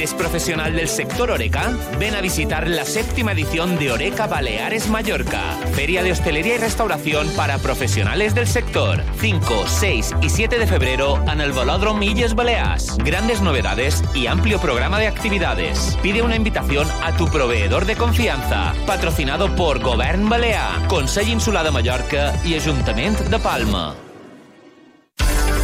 ¿Eres 0.00 0.14
profesional 0.14 0.74
del 0.74 0.88
sector 0.88 1.30
Oreca? 1.30 1.76
Ven 1.98 2.14
a 2.14 2.22
visitar 2.22 2.66
la 2.66 2.86
séptima 2.86 3.32
edición 3.32 3.78
de 3.78 3.92
Oreca 3.92 4.26
Baleares 4.26 4.88
Mallorca, 4.88 5.58
feria 5.74 6.02
de 6.02 6.10
hostelería 6.10 6.54
y 6.54 6.58
restauración 6.58 7.28
para 7.36 7.58
profesionales 7.58 8.34
del 8.34 8.46
sector. 8.46 9.02
5, 9.20 9.64
6 9.66 10.14
y 10.22 10.30
7 10.30 10.58
de 10.58 10.66
febrero 10.66 11.22
en 11.30 11.42
el 11.42 11.52
Velòdrom 11.52 12.02
Illes 12.02 12.34
Balears. 12.34 12.96
Grandes 12.96 13.42
novedades 13.42 14.02
y 14.14 14.26
amplio 14.26 14.58
programa 14.58 14.98
de 14.98 15.06
actividades. 15.06 15.98
Pide 16.02 16.22
una 16.22 16.36
invitación 16.36 16.88
a 17.02 17.14
tu 17.16 17.28
proveedor 17.28 17.84
de 17.84 17.96
confianza. 17.96 18.72
Patrocinado 18.86 19.54
por 19.54 19.80
Govern 19.80 20.30
Balear, 20.30 20.88
Consell 20.88 21.28
Insular 21.28 21.62
de 21.62 21.70
Mallorca 21.72 22.34
y 22.44 22.54
Ayuntamiento 22.54 23.22
de 23.24 23.38
Palma. 23.38 23.94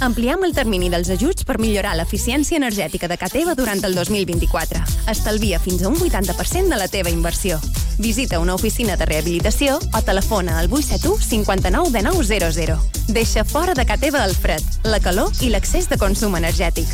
Ampliem 0.00 0.44
el 0.46 0.54
termini 0.54 0.86
dels 0.92 1.08
ajuts 1.10 1.42
per 1.42 1.56
millorar 1.58 1.96
l'eficiència 1.98 2.58
energètica 2.60 3.08
de 3.10 3.16
ca 3.18 3.26
teva 3.32 3.56
durant 3.58 3.80
el 3.82 3.96
2024. 3.98 4.84
Estalvia 5.10 5.58
fins 5.58 5.82
a 5.82 5.88
un 5.88 5.98
80% 5.98 6.70
de 6.70 6.78
la 6.78 6.86
teva 6.86 7.10
inversió. 7.10 7.58
Visita 7.98 8.38
una 8.38 8.54
oficina 8.54 8.96
de 8.96 9.08
rehabilitació 9.10 9.80
o 9.82 10.02
telefona 10.06 10.60
al 10.60 10.70
871 10.70 11.18
59 11.18 11.90
de 11.90 12.02
900. 12.06 12.78
Deixa 13.08 13.44
fora 13.44 13.74
de 13.74 13.86
ca 13.86 13.98
teva 13.98 14.22
el 14.24 14.36
fred, 14.36 14.62
la 14.84 15.00
calor 15.00 15.34
i 15.42 15.50
l'accés 15.50 15.90
de 15.90 15.98
consum 15.98 16.38
energètic. 16.38 16.86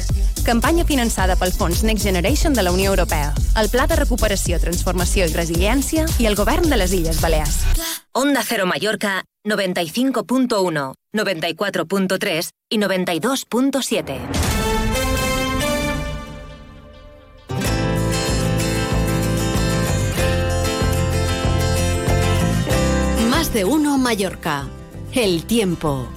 Campanya 0.45 0.89
finançada 0.89 1.37
pel 1.37 1.53
Fons 1.53 1.85
Next 1.85 2.05
Generation 2.05 2.57
de 2.57 2.63
la 2.63 2.73
Unió 2.73 2.91
Europea, 2.97 3.35
el 3.61 3.69
Pla 3.69 3.87
de 3.87 4.01
Recuperació, 4.01 4.57
Transformació 4.61 5.29
i 5.29 5.37
Resiliència 5.37 6.09
i 6.19 6.27
el 6.27 6.41
Govern 6.41 6.73
de 6.73 6.81
les 6.81 6.97
Illes 6.97 7.21
Balears. 7.21 7.61
Onda 8.13 8.41
Cero 8.49 8.65
Mallorca 8.65 9.21
95.1, 9.45 10.95
94.3 11.13 12.51
y 12.71 12.79
92.7. 12.79 14.19
Más 23.29 23.53
de 23.53 23.67
uno 23.67 23.99
Mallorca. 23.99 24.67
El 25.13 25.45
tiempo. 25.45 26.09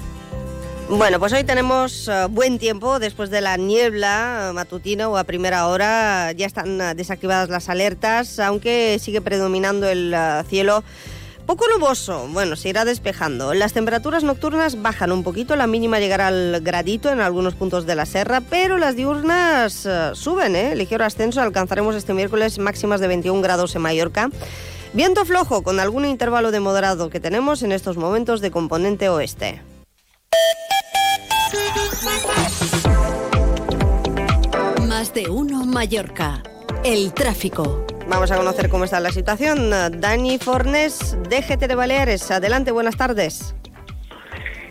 Bueno, 0.90 1.20
pues 1.20 1.34
hoy 1.34 1.44
tenemos 1.44 2.08
eh, 2.08 2.28
buen 2.30 2.60
tiempo 2.60 2.98
después 2.98 3.30
de 3.30 3.42
la 3.42 3.58
niebla 3.58 4.48
eh, 4.50 4.54
matutina 4.54 5.10
o 5.10 5.18
a 5.18 5.26
primera 5.26 5.68
hora. 5.68 6.32
Ya 6.32 6.46
están 6.46 6.80
eh, 6.80 6.96
desactivadas 6.96 7.50
las 7.50 7.68
alertas, 7.68 8.40
aunque 8.40 8.98
sigue 9.00 9.20
predominando 9.20 9.90
el 9.90 10.16
cielo 10.48 10.86
poco 11.48 11.66
nuboso. 11.74 12.28
Bueno, 12.28 12.56
se 12.56 12.70
irá 12.70 12.86
despejando. 12.86 13.54
Las 13.54 13.74
temperaturas 13.74 14.24
nocturnas 14.24 14.82
bajan 14.82 15.12
un 15.14 15.24
poquito, 15.24 15.56
la 15.56 15.66
mínima 15.66 16.00
llegará 16.00 16.28
al 16.28 16.60
gradito 16.62 17.10
en 17.10 17.22
algunos 17.22 17.56
puntos 17.56 17.88
de 17.88 17.96
la 17.96 18.06
serra, 18.06 18.42
pero 18.42 18.78
las 18.78 18.96
diurnas 18.96 19.86
eh, 19.86 20.12
suben, 20.14 20.56
¿eh? 20.56 20.76
Ligero 20.76 21.06
ascenso, 21.06 21.42
alcanzaremos 21.42 21.96
este 21.96 22.14
miércoles 22.14 22.60
máximas 22.60 23.00
de 23.00 23.08
21 23.08 23.42
grados 23.42 23.76
en 23.76 23.82
Mallorca. 23.82 24.30
Viento 24.94 25.26
flojo 25.26 25.64
con 25.64 25.80
algún 25.80 26.06
intervalo 26.06 26.52
de 26.52 26.60
moderado 26.60 27.10
que 27.10 27.20
tenemos 27.20 27.64
en 27.64 27.72
estos 27.72 27.98
momentos 27.98 28.42
de 28.42 28.52
componente 28.52 29.10
oeste. 29.10 29.62
Más 34.88 35.14
de 35.14 35.30
uno 35.30 35.66
Mallorca. 35.66 36.44
El 36.84 37.14
tráfico. 37.14 37.86
Vamos 38.10 38.32
a 38.32 38.38
conocer 38.38 38.70
cómo 38.70 38.86
está 38.86 39.00
la 39.02 39.12
situación. 39.12 39.70
Dani 39.70 40.40
Fornes, 40.40 41.18
DGT 41.30 41.68
de 41.68 41.76
Baleares. 41.76 42.32
Adelante, 42.32 42.72
buenas 42.72 42.96
tardes. 42.96 43.54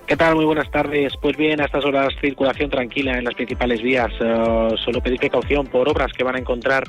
¿Qué 0.06 0.16
tal? 0.16 0.36
Muy 0.36 0.44
buenas 0.44 0.70
tardes. 0.70 1.14
Pues 1.20 1.36
bien, 1.36 1.60
a 1.60 1.64
estas 1.64 1.84
horas 1.84 2.14
circulación 2.20 2.70
tranquila 2.70 3.18
en 3.18 3.24
las 3.24 3.34
principales 3.34 3.82
vías. 3.82 4.12
Eh, 4.20 4.68
solo 4.84 5.00
pedir 5.00 5.18
precaución 5.18 5.66
por 5.66 5.88
obras 5.88 6.12
que 6.12 6.22
van 6.22 6.36
a 6.36 6.38
encontrar 6.38 6.84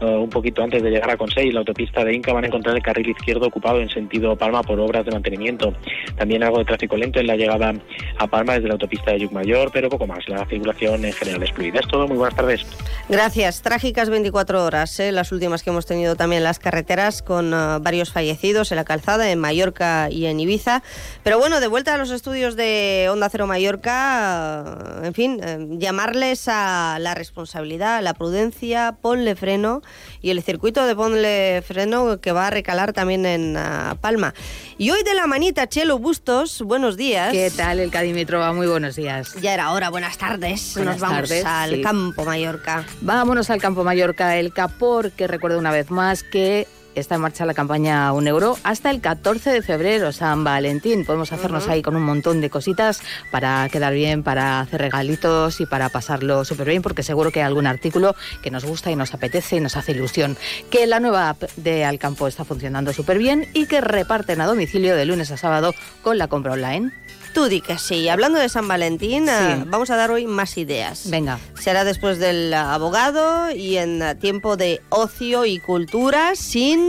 eh, 0.00 0.06
un 0.06 0.30
poquito 0.30 0.62
antes 0.62 0.82
de 0.82 0.90
llegar 0.90 1.10
a 1.10 1.18
Consell, 1.18 1.52
la 1.52 1.60
autopista 1.60 2.02
de 2.02 2.14
Inca, 2.14 2.32
van 2.32 2.44
a 2.44 2.46
encontrar 2.46 2.74
el 2.74 2.82
carril 2.82 3.10
izquierdo 3.10 3.46
ocupado 3.46 3.80
en 3.80 3.90
sentido 3.90 4.36
Palma 4.36 4.62
por 4.62 4.80
obras 4.80 5.04
de 5.04 5.12
mantenimiento. 5.12 5.74
También 6.16 6.42
algo 6.42 6.58
de 6.58 6.64
tráfico 6.64 6.96
lento 6.96 7.20
en 7.20 7.26
la 7.26 7.36
llegada 7.36 7.74
a 8.18 8.26
Palma 8.26 8.54
desde 8.54 8.68
la 8.68 8.74
autopista 8.74 9.12
de 9.12 9.20
Yucmayor, 9.20 9.70
pero 9.70 9.90
poco 9.90 10.06
más. 10.06 10.26
La 10.26 10.46
circulación 10.46 11.04
en 11.04 11.12
general 11.12 11.42
es 11.42 11.52
fluida. 11.52 11.80
Es 11.80 11.88
todo. 11.88 12.08
Muy 12.08 12.16
buenas 12.16 12.36
tardes. 12.36 12.64
Gracias. 13.10 13.60
Trágicas 13.60 14.08
24 14.08 14.64
horas, 14.64 14.98
¿eh? 15.00 15.12
las 15.12 15.30
últimas 15.30 15.62
que 15.62 15.68
hemos 15.68 15.84
tenido 15.84 16.16
también 16.16 16.38
en 16.38 16.44
las 16.44 16.58
carreteras, 16.58 17.22
con 17.22 17.52
eh, 17.52 17.78
varios 17.82 18.12
fallecidos 18.12 18.72
en 18.72 18.76
la 18.76 18.84
calzada, 18.84 19.30
en 19.30 19.38
Mallorca 19.38 20.08
y 20.10 20.24
en 20.24 20.40
Ibiza. 20.40 20.82
Pero 21.22 21.38
bueno, 21.38 21.60
de 21.60 21.68
vuelta 21.68 21.94
a 21.94 21.98
los 21.98 22.10
estudios 22.10 22.45
de 22.54 23.08
Onda 23.10 23.28
Cero 23.28 23.46
Mallorca, 23.46 25.00
en 25.02 25.14
fin, 25.14 25.40
eh, 25.42 25.66
llamarles 25.78 26.46
a 26.46 26.98
la 27.00 27.14
responsabilidad, 27.14 27.96
a 27.96 28.02
la 28.02 28.14
prudencia, 28.14 28.98
ponle 29.00 29.34
freno 29.34 29.82
y 30.20 30.30
el 30.30 30.42
circuito 30.42 30.86
de 30.86 30.94
ponle 30.94 31.62
freno 31.66 32.20
que 32.20 32.30
va 32.32 32.46
a 32.46 32.50
recalar 32.50 32.92
también 32.92 33.26
en 33.26 33.56
ah, 33.56 33.96
Palma. 34.00 34.34
Y 34.78 34.90
hoy 34.90 35.02
de 35.02 35.14
la 35.14 35.26
manita, 35.26 35.66
Chelo 35.68 35.98
Bustos, 35.98 36.62
buenos 36.62 36.96
días. 36.96 37.32
¿Qué 37.32 37.50
tal 37.50 37.80
el 37.80 37.90
Cadímetro? 37.90 38.54
Muy 38.54 38.66
buenos 38.66 38.94
días. 38.94 39.34
Ya 39.40 39.54
era 39.54 39.72
hora, 39.72 39.90
buenas 39.90 40.18
tardes. 40.18 40.74
Buenas 40.76 40.94
Nos 40.94 41.00
vamos 41.00 41.28
tardes, 41.28 41.44
al 41.44 41.74
sí. 41.76 41.80
campo 41.80 42.24
Mallorca. 42.24 42.84
Vámonos 43.00 43.50
al 43.50 43.60
Campo 43.60 43.82
Mallorca, 43.82 44.36
el 44.36 44.52
Capor, 44.52 45.10
que 45.10 45.26
recuerdo 45.26 45.58
una 45.58 45.72
vez 45.72 45.90
más 45.90 46.22
que 46.22 46.68
está 46.96 47.16
en 47.16 47.20
marcha 47.20 47.44
la 47.44 47.54
campaña 47.54 48.12
Un 48.12 48.26
Euro 48.26 48.56
hasta 48.62 48.90
el 48.90 49.00
14 49.00 49.50
de 49.50 49.62
febrero, 49.62 50.12
San 50.12 50.44
Valentín. 50.44 51.04
Podemos 51.04 51.32
hacernos 51.32 51.68
ahí 51.68 51.82
con 51.82 51.94
un 51.94 52.02
montón 52.02 52.40
de 52.40 52.50
cositas 52.50 53.00
para 53.30 53.68
quedar 53.68 53.92
bien, 53.92 54.22
para 54.22 54.60
hacer 54.60 54.80
regalitos 54.80 55.60
y 55.60 55.66
para 55.66 55.88
pasarlo 55.88 56.44
súper 56.44 56.68
bien, 56.68 56.82
porque 56.82 57.02
seguro 57.02 57.30
que 57.30 57.40
hay 57.40 57.46
algún 57.46 57.66
artículo 57.66 58.14
que 58.42 58.50
nos 58.50 58.64
gusta 58.64 58.90
y 58.90 58.96
nos 58.96 59.14
apetece 59.14 59.56
y 59.56 59.60
nos 59.60 59.76
hace 59.76 59.92
ilusión. 59.92 60.36
Que 60.70 60.86
la 60.86 61.00
nueva 61.00 61.28
app 61.28 61.42
de 61.56 61.84
Alcampo 61.84 62.26
está 62.28 62.44
funcionando 62.44 62.92
súper 62.92 63.18
bien 63.18 63.46
y 63.52 63.66
que 63.66 63.80
reparten 63.80 64.40
a 64.40 64.46
domicilio 64.46 64.96
de 64.96 65.04
lunes 65.04 65.30
a 65.30 65.36
sábado 65.36 65.74
con 66.02 66.18
la 66.18 66.28
compra 66.28 66.52
online. 66.52 66.92
Tú 67.36 67.50
di 67.50 67.60
que 67.60 67.76
sí. 67.76 68.08
Hablando 68.08 68.38
de 68.38 68.48
San 68.48 68.66
Valentín, 68.66 69.28
eh, 69.28 69.62
vamos 69.66 69.90
a 69.90 69.96
dar 69.96 70.10
hoy 70.10 70.26
más 70.26 70.56
ideas. 70.56 71.10
Venga. 71.10 71.38
Será 71.60 71.84
después 71.84 72.18
del 72.18 72.54
abogado 72.54 73.50
y 73.50 73.76
en 73.76 74.00
eh, 74.00 74.14
tiempo 74.14 74.56
de 74.56 74.80
ocio 74.88 75.44
y 75.44 75.58
cultura, 75.58 76.34
sin 76.34 76.80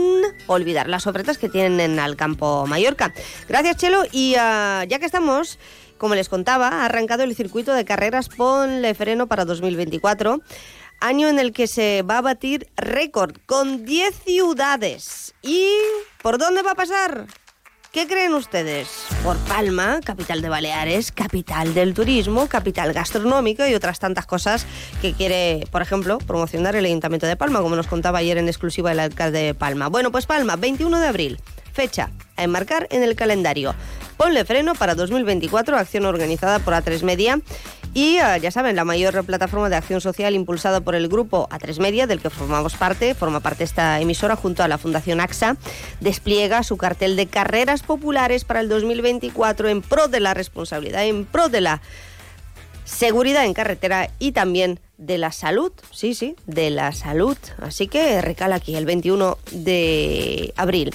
olvidar 0.46 0.88
las 0.88 1.06
ofertas 1.06 1.38
que 1.38 1.50
tienen 1.50 1.82
en 1.82 2.00
el 2.00 2.16
campo 2.16 2.66
Mallorca. 2.66 3.14
Gracias, 3.50 3.76
Chelo. 3.76 4.06
Y 4.14 4.36
ya 4.36 4.88
que 4.88 5.06
estamos, 5.06 5.60
como 5.98 6.16
les 6.16 6.30
contaba, 6.30 6.70
ha 6.70 6.86
arrancado 6.86 7.24
el 7.24 7.36
circuito 7.36 7.74
de 7.74 7.84
carreras 7.84 8.30
Ponle 8.30 8.94
Freno 8.96 9.28
para 9.28 9.44
2024 9.44 10.40
año 11.02 11.28
en 11.28 11.40
el 11.40 11.52
que 11.52 11.68
se 11.68 12.04
va 12.04 12.20
a 12.20 12.22
batir 12.22 12.70
récord 12.78 13.36
con 13.46 13.84
10 13.84 14.16
ciudades. 14.24 15.36
¿Y 15.42 15.68
por 16.22 16.38
dónde 16.38 16.62
va 16.62 16.72
a 16.72 16.76
pasar? 16.76 17.28
¿Qué 17.98 18.06
creen 18.06 18.36
ustedes? 18.36 19.08
Por 19.24 19.38
Palma, 19.48 20.02
capital 20.06 20.44
de 20.44 20.50
Baleares, 20.50 21.12
capital 21.12 21.74
del 21.74 21.96
turismo, 21.96 22.48
capital 22.48 22.94
gastronómico 22.94 23.66
y 23.66 23.74
otras 23.74 23.98
tantas 23.98 24.28
cosas 24.28 24.68
que 25.02 25.14
quiere, 25.14 25.64
por 25.72 25.82
ejemplo, 25.82 26.20
promocionar 26.20 26.76
el 26.76 26.86
Ayuntamiento 26.86 27.26
de 27.26 27.36
Palma, 27.36 27.60
como 27.60 27.76
nos 27.76 27.88
contaba 27.88 28.20
ayer 28.20 28.38
en 28.38 28.50
exclusiva 28.50 28.92
el 28.92 29.00
alcalde 29.00 29.42
de 29.42 29.56
Palma. 29.56 29.88
Bueno, 29.88 30.12
pues 30.12 30.28
Palma, 30.28 30.58
21 30.58 31.00
de 31.00 31.08
abril, 31.08 31.40
fecha 31.74 32.12
a 32.36 32.44
enmarcar 32.44 32.88
en 32.92 33.02
el 33.02 33.16
calendario. 33.16 33.74
Ponle 34.18 34.46
freno 34.46 34.74
para 34.74 34.96
2024, 34.96 35.78
acción 35.78 36.06
organizada 36.06 36.58
por 36.58 36.74
A3 36.74 37.04
Media. 37.04 37.40
Y 37.94 38.18
eh, 38.18 38.40
ya 38.42 38.52
saben, 38.52 38.76
la 38.76 38.84
mayor 38.84 39.24
plataforma 39.24 39.70
de 39.70 39.76
acción 39.76 40.02
social 40.02 40.34
impulsada 40.34 40.82
por 40.82 40.96
el 40.96 41.08
grupo 41.08 41.48
A3 41.50 41.80
Media, 41.80 42.08
del 42.08 42.20
que 42.20 42.30
formamos 42.32 42.76
parte, 42.76 43.14
forma 43.14 43.40
parte 43.40 43.64
esta 43.64 44.00
emisora 44.02 44.36
junto 44.36 44.64
a 44.64 44.68
la 44.68 44.78
Fundación 44.78 45.20
AXA, 45.20 45.58
despliega 46.00 46.64
su 46.64 46.78
cartel 46.78 47.16
de 47.16 47.28
carreras 47.28 47.84
populares 47.84 48.44
para 48.44 48.60
el 48.60 48.70
2024 48.70 49.70
en 49.70 49.82
pro 49.82 50.08
de 50.08 50.20
la 50.20 50.34
responsabilidad, 50.34 51.06
en 51.06 51.26
pro 51.26 51.50
de 51.50 51.62
la 51.62 51.82
seguridad 52.86 53.46
en 53.46 53.54
carretera 53.54 54.10
y 54.18 54.32
también 54.32 54.80
de 54.98 55.18
la 55.18 55.32
salud, 55.32 55.72
sí, 55.92 56.14
sí, 56.14 56.36
de 56.46 56.70
la 56.70 56.92
salud. 56.92 57.38
Así 57.60 57.88
que 57.88 58.22
recala 58.22 58.56
aquí 58.56 58.76
el 58.76 58.86
21 58.86 59.38
de 59.52 60.54
abril. 60.56 60.94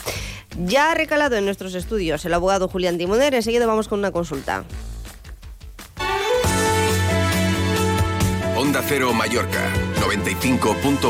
Ya 0.66 0.90
ha 0.90 0.94
recalado 0.94 1.36
en 1.36 1.44
nuestros 1.44 1.74
estudios 1.74 2.24
el 2.24 2.34
abogado 2.34 2.68
Julián 2.68 2.98
Timoner, 2.98 3.34
enseguida 3.34 3.66
vamos 3.66 3.88
con 3.88 3.98
una 4.00 4.12
consulta. 4.12 4.64
Onda 8.56 8.82
Cero 8.86 9.12
Mallorca, 9.12 9.72
95.1, 10.00 11.00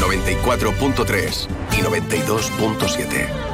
94.3 0.00 1.48
y 1.72 1.76
92.7. 1.82 3.53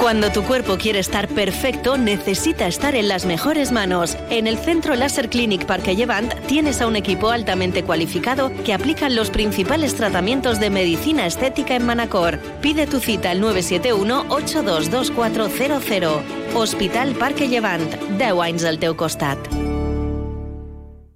Cuando 0.00 0.30
tu 0.30 0.42
cuerpo 0.42 0.78
quiere 0.78 0.98
estar 0.98 1.28
perfecto, 1.28 1.98
necesita 1.98 2.66
estar 2.66 2.94
en 2.94 3.08
las 3.08 3.26
mejores 3.26 3.70
manos. 3.70 4.16
En 4.30 4.46
el 4.46 4.56
Centro 4.58 4.94
Láser 4.94 5.28
Clinic 5.28 5.66
Parque 5.66 5.94
Llevant 5.94 6.32
tienes 6.46 6.80
a 6.80 6.86
un 6.86 6.96
equipo 6.96 7.28
altamente 7.30 7.84
cualificado 7.84 8.50
que 8.64 8.72
aplican 8.72 9.14
los 9.14 9.28
principales 9.30 9.94
tratamientos 9.94 10.58
de 10.58 10.70
medicina 10.70 11.26
estética 11.26 11.76
en 11.76 11.84
Manacor. 11.86 12.38
Pide 12.62 12.86
tu 12.86 12.98
cita 12.98 13.30
al 13.30 13.42
971-822400. 13.42 16.22
Hospital 16.54 17.14
Parque 17.14 17.48
Llevant. 17.48 17.94
10 18.18 18.40
anys 18.40 18.64
al 18.64 18.78
teu 18.78 18.96
costat. 18.96 19.38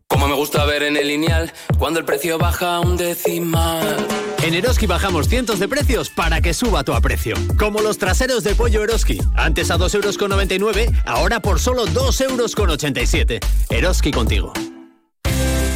Como 0.09 0.29
me 0.29 0.35
gusta 0.35 0.65
ver 0.65 0.85
en 0.85 0.97
el 0.97 1.09
lineal, 1.09 1.53
cuando 1.79 1.99
el 1.99 2.05
precio 2.05 2.39
baja 2.39 2.79
un 2.81 2.97
decimal. 2.97 4.07
En 4.45 4.53
Eroski 4.53 4.87
bajamos 4.87 5.27
cientos 5.27 5.59
de 5.59 5.69
precios 5.69 6.11
para 6.11 6.43
que 6.43 6.53
suba 6.53 6.85
tu 6.85 6.93
aprecio. 6.93 7.35
Como 7.59 7.81
los 7.81 7.97
traseros 7.97 8.45
de 8.45 8.55
pollo 8.55 8.85
Eroski. 8.85 9.19
Antes 9.35 9.71
a 9.71 9.79
2,99 9.79 10.81
euros, 10.81 11.03
ahora 11.07 11.41
por 11.41 11.59
solo 11.59 11.87
2,87 11.87 13.31
euros. 13.31 13.41
Eroski 13.71 14.11
contigo. 14.11 14.53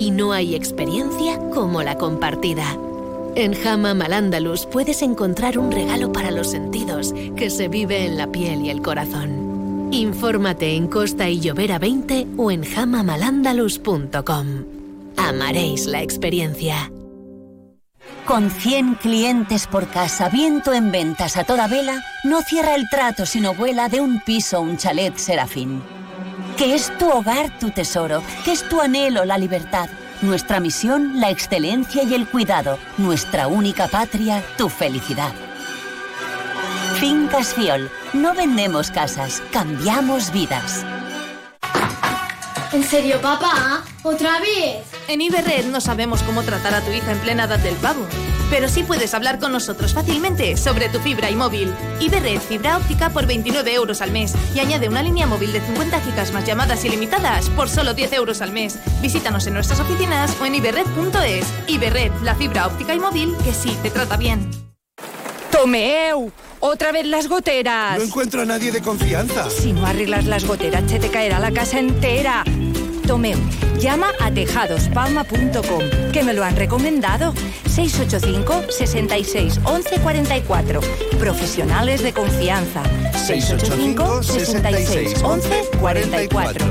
y 0.00 0.10
no 0.10 0.32
hay 0.32 0.54
experiencia 0.54 1.38
como 1.50 1.82
la 1.82 1.96
compartida. 1.96 2.76
En 3.36 3.54
Hamam 3.54 4.00
al 4.02 4.14
Andalus 4.14 4.66
puedes 4.66 5.02
encontrar 5.02 5.58
un 5.58 5.70
regalo 5.70 6.10
para 6.10 6.30
los 6.30 6.50
sentidos 6.50 7.14
que 7.36 7.50
se 7.50 7.68
vive 7.68 8.06
en 8.06 8.16
la 8.16 8.26
piel 8.32 8.62
y 8.62 8.70
el 8.70 8.80
corazón. 8.80 9.90
Infórmate 9.92 10.74
en 10.74 10.88
Costa 10.88 11.28
y 11.28 11.40
Llovera 11.40 11.78
20 11.78 12.28
o 12.38 12.50
en 12.50 12.64
hamamalandalus.com. 12.64 14.46
Amaréis 15.18 15.84
la 15.84 16.02
experiencia. 16.02 16.90
Con 18.24 18.50
100 18.50 18.94
clientes 18.94 19.66
por 19.66 19.88
casa, 19.88 20.30
viento 20.30 20.72
en 20.72 20.90
ventas 20.90 21.36
a 21.36 21.44
toda 21.44 21.68
vela, 21.68 22.02
no 22.24 22.40
cierra 22.40 22.74
el 22.74 22.88
trato 22.88 23.26
sino 23.26 23.54
vuela 23.54 23.88
de 23.90 24.00
un 24.00 24.20
piso 24.20 24.56
a 24.56 24.60
un 24.60 24.78
chalet 24.78 25.16
serafín 25.16 25.82
que 26.60 26.74
es 26.74 26.92
tu 26.98 27.08
hogar 27.08 27.58
tu 27.58 27.70
tesoro, 27.70 28.22
que 28.44 28.52
es 28.52 28.68
tu 28.68 28.82
anhelo 28.82 29.24
la 29.24 29.38
libertad, 29.38 29.88
nuestra 30.20 30.60
misión 30.60 31.18
la 31.18 31.30
excelencia 31.30 32.02
y 32.02 32.12
el 32.12 32.28
cuidado, 32.28 32.78
nuestra 32.98 33.46
única 33.46 33.88
patria 33.88 34.44
tu 34.58 34.68
felicidad. 34.68 35.32
Fincas 36.96 37.54
Fiol, 37.54 37.90
no 38.12 38.34
vendemos 38.34 38.90
casas, 38.90 39.42
cambiamos 39.50 40.32
vidas. 40.32 40.84
¿En 42.74 42.84
serio, 42.84 43.22
papá? 43.22 43.82
¿Otra 44.02 44.38
vez? 44.40 44.84
En 45.08 45.22
Iberred 45.22 45.64
no 45.64 45.80
sabemos 45.80 46.22
cómo 46.24 46.42
tratar 46.42 46.74
a 46.74 46.82
tu 46.82 46.90
hija 46.90 47.12
en 47.12 47.18
plena 47.20 47.44
edad 47.44 47.58
del 47.58 47.76
pavo, 47.76 48.06
pero 48.50 48.68
sí 48.68 48.82
puedes 48.82 49.14
hablar 49.14 49.38
con 49.38 49.52
nosotros 49.52 49.94
fácilmente 49.94 50.56
sobre 50.56 50.88
tu 50.88 50.98
fibra 50.98 51.30
y 51.30 51.36
móvil. 51.36 51.72
Iberred 52.00 52.40
fibra 52.40 52.76
óptica 52.76 53.10
por 53.10 53.26
29 53.26 53.72
euros 53.72 54.00
al 54.02 54.10
mes 54.10 54.34
y 54.54 54.60
añade 54.60 54.88
una 54.88 55.02
línea 55.02 55.26
móvil 55.26 55.52
de 55.52 55.60
50 55.60 56.00
gigas 56.00 56.32
más 56.32 56.44
llamadas 56.44 56.84
ilimitadas 56.84 57.48
por 57.50 57.68
solo 57.68 57.94
10 57.94 58.12
euros 58.14 58.42
al 58.42 58.52
mes. 58.52 58.78
Visítanos 59.00 59.46
en 59.46 59.54
nuestras 59.54 59.80
oficinas 59.80 60.36
o 60.40 60.46
en 60.46 60.56
iberred.es. 60.56 61.46
Iberred, 61.68 62.12
la 62.22 62.34
fibra 62.34 62.66
óptica 62.66 62.94
y 62.94 62.98
móvil 62.98 63.34
que 63.44 63.54
sí 63.54 63.76
te 63.82 63.90
trata 63.90 64.16
bien. 64.16 64.50
¡Tomeu! 65.50 66.32
¡Otra 66.60 66.92
vez 66.92 67.06
las 67.06 67.28
goteras! 67.28 67.98
No 67.98 68.04
encuentro 68.04 68.42
a 68.42 68.44
nadie 68.44 68.70
de 68.70 68.82
confianza. 68.82 69.48
Si 69.50 69.72
no 69.72 69.86
arreglas 69.86 70.26
las 70.26 70.44
goteras, 70.44 70.84
se 70.90 70.98
te 70.98 71.10
caerá 71.10 71.38
la 71.38 71.52
casa 71.52 71.78
entera. 71.78 72.44
Llama 73.80 74.12
a 74.20 74.30
tejadospalma.com, 74.30 76.12
que 76.12 76.22
me 76.22 76.32
lo 76.32 76.44
han 76.44 76.54
recomendado. 76.54 77.34
685 77.66 78.70
66 78.70 79.58
11 79.64 80.00
44. 80.00 80.80
Profesionales 81.18 82.04
de 82.04 82.12
confianza. 82.12 82.84
685 83.14 84.22
66 84.22 85.22
11 85.24 85.62
44. 85.80 86.66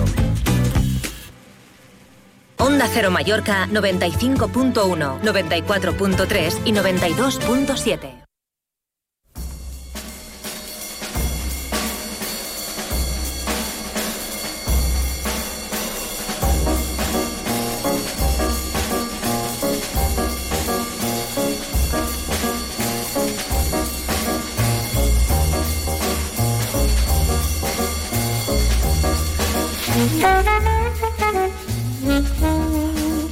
Onda 2.58 2.88
Cero 2.94 3.12
Mallorca 3.12 3.68
95.1, 3.68 5.22
94.3 5.22 6.60
y 6.64 6.72
92.7. 6.72 8.19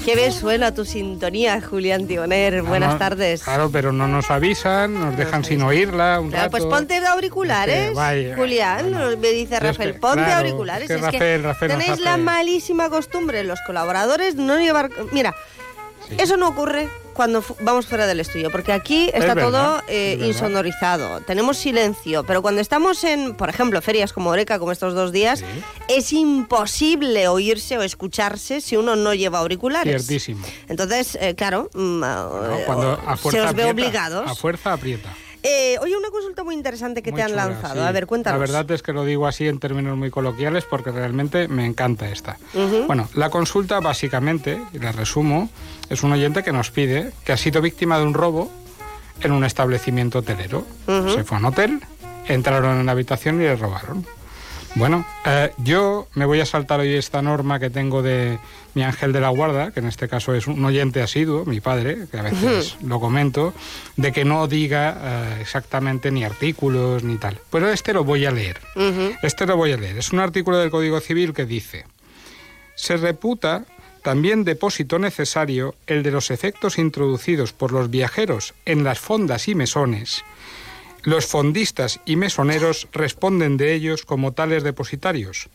Qué 0.07 0.15
bien 0.15 0.31
suena 0.31 0.73
tu 0.73 0.85
sintonía, 0.85 1.59
Julián 1.59 2.07
Tioner. 2.07 2.61
Buenas 2.61 2.93
no, 2.93 2.97
tardes. 2.97 3.43
Claro, 3.43 3.69
pero 3.69 3.91
no 3.91 4.07
nos 4.07 4.31
avisan, 4.31 4.93
nos 4.93 5.17
dejan 5.17 5.43
sin 5.43 5.61
oírla 5.61 6.21
un 6.21 6.29
Claro, 6.29 6.45
rato. 6.45 6.51
pues 6.51 6.63
ponte 6.63 7.05
auriculares, 7.05 7.75
Es 7.77 7.89
que, 7.89 7.93
vaya, 7.93 8.35
Julián, 8.37 9.19
me 9.19 9.27
dice 9.31 9.55
es 9.55 9.61
Rafael, 9.61 9.91
que, 9.95 9.99
ponte 9.99 10.23
claro, 10.23 10.37
auriculares. 10.37 10.89
es 10.89 10.95
que 10.95 11.01
Rafael- 11.11 11.43
Rafael 11.43 11.71
tenéis 11.71 11.99
la 11.99 12.15
malísima 12.15 12.89
costumbre, 12.89 13.43
los 13.43 13.59
colaboradores, 13.67 14.35
no 14.35 14.57
llevar... 14.57 14.91
Mira, 15.11 15.35
eso 16.17 16.37
no 16.37 16.47
ocurre 16.47 16.87
cuando 17.17 17.43
vamos 17.59 17.87
fuera 17.87 18.07
del 18.07 18.21
estudio, 18.21 18.49
porque 18.51 18.71
aquí 18.71 19.09
está 19.13 19.35
todo 19.35 19.81
eh, 19.89 20.17
insonorizado, 20.21 21.19
tenemos 21.21 21.57
silencio, 21.57 22.23
pero 22.23 22.41
cuando 22.41 22.61
estamos 22.61 23.03
en, 23.03 23.33
por 23.35 23.49
ejemplo, 23.49 23.81
ferias 23.81 24.13
como 24.13 24.29
Oreca, 24.29 24.59
como 24.59 24.71
estos 24.71 24.93
dos 24.93 25.11
días, 25.11 25.43
es 25.89 26.13
imposible 26.13 27.27
oírse 27.27 27.77
o 27.77 27.83
escucharse 27.83 28.61
si 28.61 28.77
uno 28.77 28.95
no 28.95 29.13
lleva 29.13 29.39
auriculares. 29.39 30.05
Ciertísimo. 30.05 30.45
Entonces, 30.69 31.17
eh, 31.19 31.35
claro, 31.35 31.69
mm, 31.73 31.99
¿no? 31.99 32.55
eh, 32.59 32.63
Cuando 32.65 32.93
a 33.05 33.17
se 33.17 33.27
os 33.27 33.33
ve 33.33 33.39
aprieta, 33.63 33.71
obligados. 33.71 34.31
A 34.31 34.35
fuerza 34.35 34.73
aprieta. 34.73 35.13
Eh, 35.43 35.77
oye, 35.81 35.95
una 35.95 36.09
consulta 36.09 36.43
muy 36.43 36.55
interesante 36.55 37.01
que 37.01 37.11
Muy 37.11 37.19
te 37.19 37.23
han 37.23 37.29
chula, 37.31 37.45
lanzado. 37.45 37.75
sí. 37.75 37.79
A 37.87 37.91
ver, 37.91 38.05
cuéntanos. 38.07 38.39
La 38.39 38.45
verdad 38.45 38.69
es 38.71 38.81
que 38.81 38.91
lo 38.91 39.05
digo 39.05 39.27
así 39.27 39.47
en 39.47 39.59
términos 39.59 39.95
muy 39.95 40.09
coloquiales 40.09 40.65
porque 40.65 40.91
realmente 40.91 41.47
me 41.47 41.65
encanta 41.65 42.09
esta. 42.09 42.37
Bueno, 42.87 43.07
la 43.13 43.29
consulta 43.29 43.79
básicamente, 43.79 44.61
y 44.73 44.79
la 44.79 44.91
resumo, 44.91 45.49
es 45.89 46.03
un 46.03 46.11
oyente 46.11 46.43
que 46.43 46.51
nos 46.51 46.71
pide 46.71 47.11
que 47.25 47.31
ha 47.31 47.37
sido 47.37 47.61
víctima 47.61 47.97
de 47.97 48.05
un 48.05 48.13
robo 48.13 48.51
en 49.21 49.31
un 49.31 49.43
establecimiento 49.43 50.19
hotelero. 50.19 50.65
Se 50.85 51.23
fue 51.23 51.37
a 51.37 51.39
un 51.39 51.45
hotel, 51.45 51.81
entraron 52.27 52.79
en 52.79 52.85
la 52.85 52.91
habitación 52.91 53.41
y 53.41 53.45
le 53.45 53.55
robaron. 53.55 54.05
Bueno, 54.75 55.07
eh, 55.25 55.53
yo 55.57 56.07
me 56.13 56.25
voy 56.25 56.39
a 56.39 56.45
saltar 56.45 56.81
hoy 56.81 56.93
esta 56.93 57.23
norma 57.23 57.59
que 57.59 57.71
tengo 57.71 58.03
de 58.03 58.37
mi 58.75 58.83
ángel 58.83 59.11
de 59.11 59.19
la 59.19 59.29
guarda, 59.29 59.71
que 59.71 59.79
en 59.79 59.87
este 59.87 60.07
caso 60.07 60.35
es 60.35 60.45
un 60.45 60.63
oyente 60.63 61.01
asiduo, 61.01 61.45
mi 61.45 61.61
padre, 61.61 62.05
que 62.11 62.19
a 62.19 62.21
veces 62.21 62.77
lo 62.83 62.99
comento, 62.99 63.55
de 63.95 64.11
que 64.11 64.23
no 64.23 64.47
diga 64.47 64.97
eh, 65.01 65.37
exactamente 65.41 66.11
ni 66.11 66.23
artículos 66.23 67.03
ni 67.03 67.17
tal. 67.17 67.39
Pero 67.49 67.69
este 67.69 67.91
lo 67.91 68.03
voy 68.03 68.25
a 68.27 68.31
leer. 68.31 68.61
Este 69.23 69.47
lo 69.47 69.57
voy 69.57 69.71
a 69.71 69.77
leer. 69.77 69.97
Es 69.97 70.11
un 70.11 70.19
artículo 70.19 70.59
del 70.59 70.69
Código 70.69 70.99
Civil 70.99 71.33
que 71.33 71.45
dice, 71.45 71.85
se 72.75 72.97
reputa 72.97 73.65
también 74.01 74.43
depósito 74.43 74.99
necesario 74.99 75.75
el 75.87 76.03
de 76.03 76.11
los 76.11 76.31
efectos 76.31 76.77
introducidos 76.77 77.53
por 77.53 77.71
los 77.71 77.89
viajeros 77.89 78.53
en 78.65 78.83
las 78.83 78.99
fondas 78.99 79.47
y 79.47 79.55
mesones. 79.55 80.23
Los 81.03 81.25
fondistas 81.25 81.99
y 82.05 82.15
mesoneros 82.15 82.87
responden 82.91 83.57
de 83.57 83.73
ellos 83.73 84.03
como 84.03 84.33
tales 84.33 84.63
depositarios, 84.63 85.49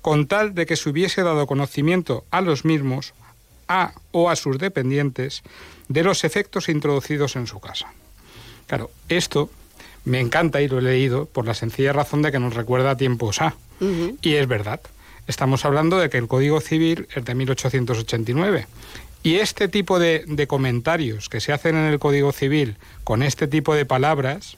con 0.00 0.26
tal 0.26 0.54
de 0.54 0.66
que 0.66 0.76
se 0.76 0.88
hubiese 0.88 1.22
dado 1.22 1.46
conocimiento 1.46 2.24
a 2.30 2.40
los 2.40 2.64
mismos, 2.64 3.12
a 3.68 3.92
o 4.12 4.30
a 4.30 4.36
sus 4.36 4.58
dependientes, 4.58 5.42
de 5.88 6.02
los 6.02 6.24
efectos 6.24 6.68
introducidos 6.68 7.36
en 7.36 7.46
su 7.46 7.60
casa. 7.60 7.92
Claro, 8.66 8.90
esto 9.08 9.50
me 10.04 10.20
encanta 10.20 10.60
y 10.62 10.68
lo 10.68 10.78
he 10.78 10.82
leído 10.82 11.26
por 11.26 11.46
la 11.46 11.54
sencilla 11.54 11.92
razón 11.92 12.22
de 12.22 12.32
que 12.32 12.38
nos 12.38 12.54
recuerda 12.54 12.92
a 12.92 12.96
tiempos 12.96 13.40
A. 13.40 13.54
Y 14.22 14.34
es 14.34 14.46
verdad. 14.46 14.80
Estamos 15.30 15.64
hablando 15.64 15.96
de 15.96 16.10
que 16.10 16.18
el 16.18 16.26
Código 16.26 16.60
Civil 16.60 17.06
es 17.14 17.24
de 17.24 17.36
1889. 17.36 18.66
Y 19.22 19.36
este 19.36 19.68
tipo 19.68 20.00
de, 20.00 20.46
comentarios 20.48 21.28
que 21.28 21.38
se 21.40 21.52
hacen 21.52 21.76
en 21.76 21.84
el 21.84 22.00
Código 22.00 22.32
Civil 22.32 22.78
con 23.04 23.22
este 23.22 23.46
tipo 23.46 23.76
de 23.76 23.86
palabras, 23.86 24.56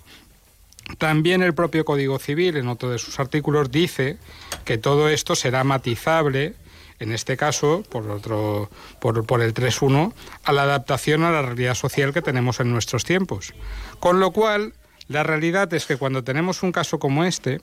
también 0.97 1.43
el 1.43 1.53
propio 1.53 1.85
Código 1.85 2.19
Civil, 2.19 2.57
en 2.57 2.69
otro 2.69 2.89
de 2.89 2.97
sus 2.97 3.21
artículos, 3.21 3.71
dice 3.71 4.17
que 4.65 4.79
todo 4.79 5.11
esto 5.11 5.37
será 5.37 5.63
matizable, 5.63 6.55
en 7.01 7.13
este 7.13 7.37
caso, 7.37 7.85
por, 7.91 8.09
otro, 8.09 8.71
por 8.99 9.43
el 9.43 9.53
3.1, 9.53 10.15
a 10.43 10.53
la 10.53 10.63
adaptación 10.63 11.23
a 11.23 11.33
la 11.33 11.43
realidad 11.43 11.75
social 11.75 12.15
que 12.15 12.23
tenemos 12.23 12.61
en 12.61 12.73
nuestros 12.73 13.05
tiempos. 13.05 13.53
Con 14.01 14.21
lo 14.21 14.31
cual, 14.31 14.73
la 15.09 15.23
realidad 15.23 15.75
es 15.75 15.85
que 15.85 15.99
cuando 15.99 16.25
tenemos 16.25 16.63
un 16.63 16.73
caso 16.73 16.99
como 16.99 17.25
este, 17.25 17.61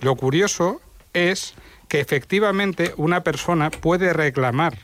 lo 0.00 0.16
curioso 0.16 0.80
es 1.12 1.54
que 1.88 2.00
efectivamente 2.00 2.92
una 2.96 3.22
persona 3.22 3.70
puede 3.70 4.12
reclamar 4.12 4.78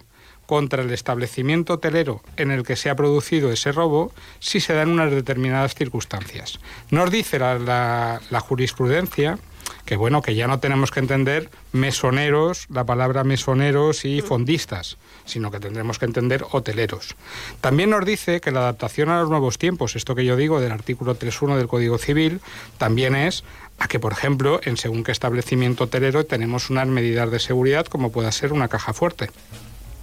contra 0.47 0.83
el 0.83 0.91
establecimiento 0.91 1.75
hotelero 1.75 2.21
en 2.37 2.51
el 2.51 2.65
que 2.65 2.77
se 2.77 2.91
ha 2.91 2.97
producido 2.97 3.51
ese 3.51 3.73
robo 3.73 4.13
si 4.41 4.61
se 4.61 4.75
dan 4.75 4.91
unas 4.91 5.11
determinadas 5.11 5.75
circunstancias. 5.75 6.61
Nos 6.91 7.11
dice 7.11 7.39
la, 7.39 7.59
la- 7.59 8.21
la 8.31 8.41
jurisprudencia 8.41 9.39
que 9.87 9.97
bueno, 9.97 10.23
que 10.23 10.35
ya 10.35 10.47
no 10.47 10.61
tenemos 10.61 10.91
que 10.91 11.01
entender 11.01 11.51
mesoneros, 11.73 12.67
la 12.71 12.85
palabra 12.85 13.23
mesoneros 13.23 14.05
y 14.07 14.23
fondistas, 14.23 14.97
sino 15.27 15.51
que 15.51 15.61
tendremos 15.61 15.99
que 15.99 16.07
entender 16.07 16.45
hoteleros. 16.53 17.17
También 17.61 17.91
nos 17.91 18.05
dice 18.05 18.41
que 18.41 18.51
la 18.51 18.61
adaptación 18.61 19.11
a 19.11 19.21
los 19.21 19.29
nuevos 19.31 19.59
tiempos, 19.59 19.95
esto 19.97 20.15
que 20.15 20.25
yo 20.25 20.37
digo 20.37 20.61
del 20.61 20.73
artículo 20.73 21.19
3.1 21.19 21.57
del 21.57 21.69
Código 21.69 21.99
Civil, 21.99 22.41
también 22.79 23.15
es 23.15 23.45
a 23.79 23.89
que, 23.89 23.99
por 23.99 24.13
ejemplo, 24.13 24.61
en 24.65 24.77
según 24.77 25.05
qué 25.05 25.13
establecimiento 25.13 25.85
hotelero 25.85 26.25
tenemos 26.25 26.71
unas 26.71 26.87
medidas 26.89 27.31
de 27.31 27.39
seguridad 27.39 27.87
como 27.87 28.13
pueda 28.13 28.31
ser 28.33 28.53
una 28.53 28.69
caja 28.69 28.93
fuerte. 28.93 29.31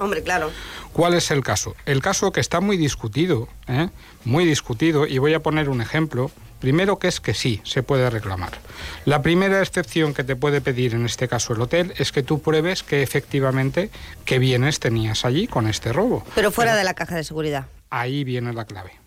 Hombre, 0.01 0.23
claro. 0.23 0.51
¿Cuál 0.93 1.13
es 1.13 1.29
el 1.29 1.43
caso? 1.43 1.75
El 1.85 2.01
caso 2.01 2.31
que 2.31 2.39
está 2.39 2.59
muy 2.59 2.75
discutido, 2.75 3.47
¿eh? 3.67 3.89
muy 4.25 4.45
discutido, 4.45 5.05
y 5.05 5.19
voy 5.19 5.35
a 5.35 5.41
poner 5.41 5.69
un 5.69 5.79
ejemplo. 5.79 6.31
Primero 6.59 6.99
que 6.99 7.07
es 7.07 7.19
que 7.19 7.33
sí, 7.33 7.61
se 7.63 7.81
puede 7.81 8.09
reclamar. 8.09 8.51
La 9.05 9.21
primera 9.21 9.61
excepción 9.61 10.13
que 10.13 10.23
te 10.23 10.35
puede 10.35 10.61
pedir 10.61 10.93
en 10.93 11.05
este 11.05 11.27
caso 11.27 11.53
el 11.53 11.61
hotel 11.61 11.93
es 11.97 12.11
que 12.11 12.23
tú 12.23 12.41
pruebes 12.41 12.83
que 12.83 13.01
efectivamente 13.01 13.89
qué 14.25 14.37
bienes 14.37 14.79
tenías 14.79 15.25
allí 15.25 15.47
con 15.47 15.67
este 15.67 15.91
robo. 15.93 16.23
Pero 16.35 16.51
fuera 16.51 16.75
de 16.75 16.83
la 16.83 16.93
caja 16.93 17.15
de 17.15 17.23
seguridad. 17.23 17.65
Ahí 17.89 18.23
viene 18.23 18.53
la 18.53 18.65
clave. 18.65 19.00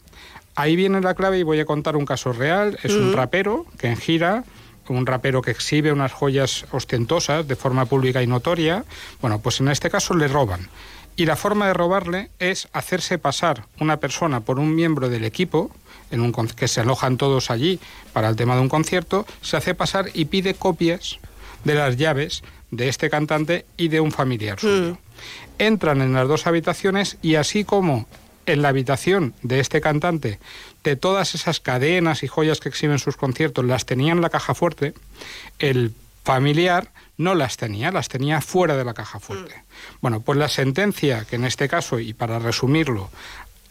Ahí 0.57 0.77
viene 0.77 1.01
la 1.01 1.15
clave 1.15 1.39
y 1.39 1.43
voy 1.43 1.61
a 1.61 1.65
contar 1.65 1.97
un 1.97 2.07
caso 2.07 2.33
real. 2.33 2.79
Es 2.83 2.93
un 2.93 3.13
rapero 3.13 3.67
que 3.79 3.89
en 3.89 3.97
gira, 3.97 4.45
un 4.89 5.07
rapero 5.07 5.43
que 5.43 5.51
exhibe 5.51 5.93
unas 5.93 6.13
joyas 6.13 6.67
ostentosas 6.71 7.49
de 7.49 7.57
forma 7.57 7.87
pública 7.87 8.23
y 8.23 8.27
notoria. 8.27 8.85
Bueno, 9.21 9.41
pues 9.41 9.61
en 9.61 9.69
este 9.69 9.91
caso 9.91 10.15
le 10.15 10.29
roban. 10.29 10.69
Y 11.17 11.27
la 11.27 11.37
forma 11.37 11.69
de 11.69 11.75
robarle 11.75 12.31
es 12.41 12.69
hacerse 12.73 13.19
pasar 13.19 13.67
una 13.79 13.99
persona 13.99 14.41
por 14.41 14.59
un 14.59 14.75
miembro 14.75 15.09
del 15.09 15.25
equipo, 15.25 15.71
en 16.11 16.21
un, 16.21 16.33
que 16.33 16.69
se 16.69 16.81
alojan 16.81 17.17
todos 17.17 17.51
allí 17.51 17.79
para 18.13 18.29
el 18.29 18.37
tema 18.37 18.57
de 18.57 18.63
un 18.63 18.69
concierto, 18.69 19.25
se 19.41 19.57
hace 19.57 19.75
pasar 19.75 20.07
y 20.13 20.25
pide 20.25 20.55
copias 20.55 21.19
de 21.63 21.75
las 21.75 21.97
llaves 21.97 22.43
de 22.73 22.89
este 22.89 23.11
cantante 23.11 23.65
y 23.77 23.89
de 23.89 24.01
un 24.01 24.11
familiar 24.11 24.59
suyo. 24.59 24.99
Entran 25.59 26.01
en 26.01 26.15
las 26.15 26.27
dos 26.27 26.49
habitaciones 26.49 27.17
y 27.23 27.37
así 27.37 27.63
como 27.65 28.09
en 28.47 28.63
la 28.63 28.69
habitación 28.69 29.35
de 29.43 29.61
este 29.61 29.81
cantante, 29.81 30.39
de 30.83 30.97
todas 30.97 31.35
esas 31.35 31.61
cadenas 31.61 32.23
y 32.23 32.29
joyas 32.29 32.61
que 32.61 32.69
exhiben 32.69 32.99
sus 32.99 33.17
conciertos, 33.17 33.65
las 33.65 33.87
tenía 33.87 34.13
en 34.13 34.21
la 34.21 34.31
caja 34.31 34.55
fuerte, 34.55 34.95
el 35.59 35.95
familiar 36.25 36.91
no 37.17 37.35
las 37.35 37.57
tenía, 37.57 37.93
las 37.93 38.09
tenía 38.09 38.41
fuera 38.41 38.77
de 38.77 38.85
la 38.85 38.95
caja 38.95 39.21
fuerte. 39.21 39.63
Bueno, 40.01 40.21
pues 40.21 40.39
la 40.39 40.49
sentencia, 40.49 41.25
que 41.29 41.37
en 41.37 41.45
este 41.45 41.69
caso, 41.69 42.01
y 42.01 42.13
para 42.13 42.39
resumirlo, 42.39 43.11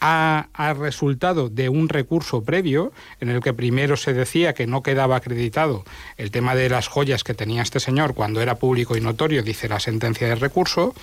ha, 0.00 0.48
ha 0.52 0.74
resultado 0.74 1.48
de 1.48 1.68
un 1.68 1.88
recurso 1.88 2.42
previo 2.42 2.92
en 3.20 3.28
el 3.28 3.40
que 3.40 3.52
primero 3.52 3.96
se 3.96 4.12
decía 4.12 4.52
que 4.54 4.66
no 4.66 4.82
quedaba 4.82 5.16
acreditado 5.16 5.84
el 6.16 6.30
tema 6.30 6.54
de 6.54 6.68
las 6.68 6.88
joyas 6.88 7.24
que 7.24 7.34
tenía 7.34 7.62
este 7.62 7.80
señor 7.80 8.14
cuando 8.14 8.40
era 8.40 8.56
público 8.56 8.96
y 8.96 9.00
notorio, 9.00 9.42
dice 9.42 9.68
la 9.68 9.80
sentencia 9.80 10.28
de 10.28 10.34
recurso, 10.36 10.94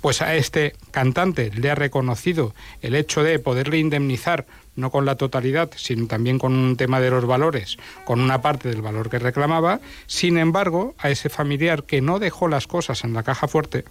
pues 0.00 0.22
a 0.22 0.34
este 0.34 0.74
cantante 0.90 1.50
le 1.54 1.70
ha 1.70 1.74
reconocido 1.74 2.54
el 2.82 2.94
hecho 2.94 3.22
de 3.22 3.38
poderle 3.38 3.78
indemnizar 3.78 4.46
no 4.76 4.90
con 4.90 5.06
la 5.06 5.16
totalidad, 5.16 5.70
sino 5.76 6.06
también 6.06 6.38
con 6.38 6.54
un 6.54 6.76
tema 6.76 7.00
de 7.00 7.10
los 7.10 7.24
valores, 7.26 7.78
con 8.04 8.20
una 8.20 8.42
parte 8.42 8.68
del 8.68 8.82
valor 8.82 9.10
que 9.10 9.18
reclamaba. 9.18 9.80
Sin 10.06 10.38
embargo, 10.38 10.94
a 10.98 11.10
ese 11.10 11.28
familiar 11.28 11.84
que 11.84 12.02
no 12.02 12.18
dejó 12.18 12.46
las 12.46 12.66
cosas 12.66 13.02
en 13.02 13.14
la 13.14 13.22
caja 13.22 13.48
fuerte, 13.48 13.84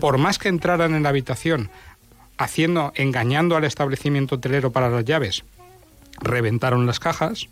por 0.00 0.18
más 0.18 0.38
que 0.38 0.48
entraran 0.48 0.94
en 0.94 1.02
la 1.02 1.10
habitación 1.10 1.70
haciendo, 2.40 2.92
engañando 2.94 3.54
al 3.54 3.64
establecimiento 3.64 4.36
hotelero 4.36 4.72
para 4.72 4.88
las 4.88 5.04
llaves, 5.04 5.44
reventaron 6.20 6.86
las 6.86 6.98
cajas. 6.98 7.48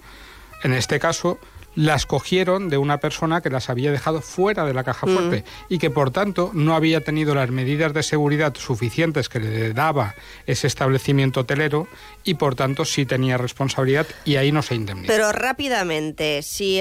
En 0.64 0.72
este 0.72 0.98
caso, 0.98 1.38
las 1.74 2.06
cogieron 2.06 2.68
de 2.68 2.78
una 2.78 2.98
persona 2.98 3.40
que 3.40 3.50
las 3.50 3.70
había 3.70 3.92
dejado 3.92 4.20
fuera 4.20 4.64
de 4.64 4.74
la 4.74 4.82
caja 4.84 5.06
Mm. 5.06 5.10
fuerte 5.14 5.44
y 5.68 5.78
que 5.78 5.90
por 5.90 6.10
tanto 6.10 6.50
no 6.54 6.74
había 6.74 7.02
tenido 7.02 7.34
las 7.34 7.50
medidas 7.50 7.92
de 7.94 8.02
seguridad 8.02 8.54
suficientes 8.56 9.28
que 9.28 9.38
le 9.40 9.72
daba 9.72 10.14
ese 10.46 10.66
establecimiento 10.66 11.40
hotelero 11.40 11.86
y 12.24 12.34
por 12.34 12.54
tanto 12.56 12.84
sí 12.84 13.06
tenía 13.06 13.36
responsabilidad 13.38 14.06
y 14.24 14.36
ahí 14.36 14.50
no 14.52 14.62
se 14.62 14.74
indemniza. 14.74 15.12
Pero 15.12 15.30
rápidamente, 15.32 16.42
si 16.42 16.80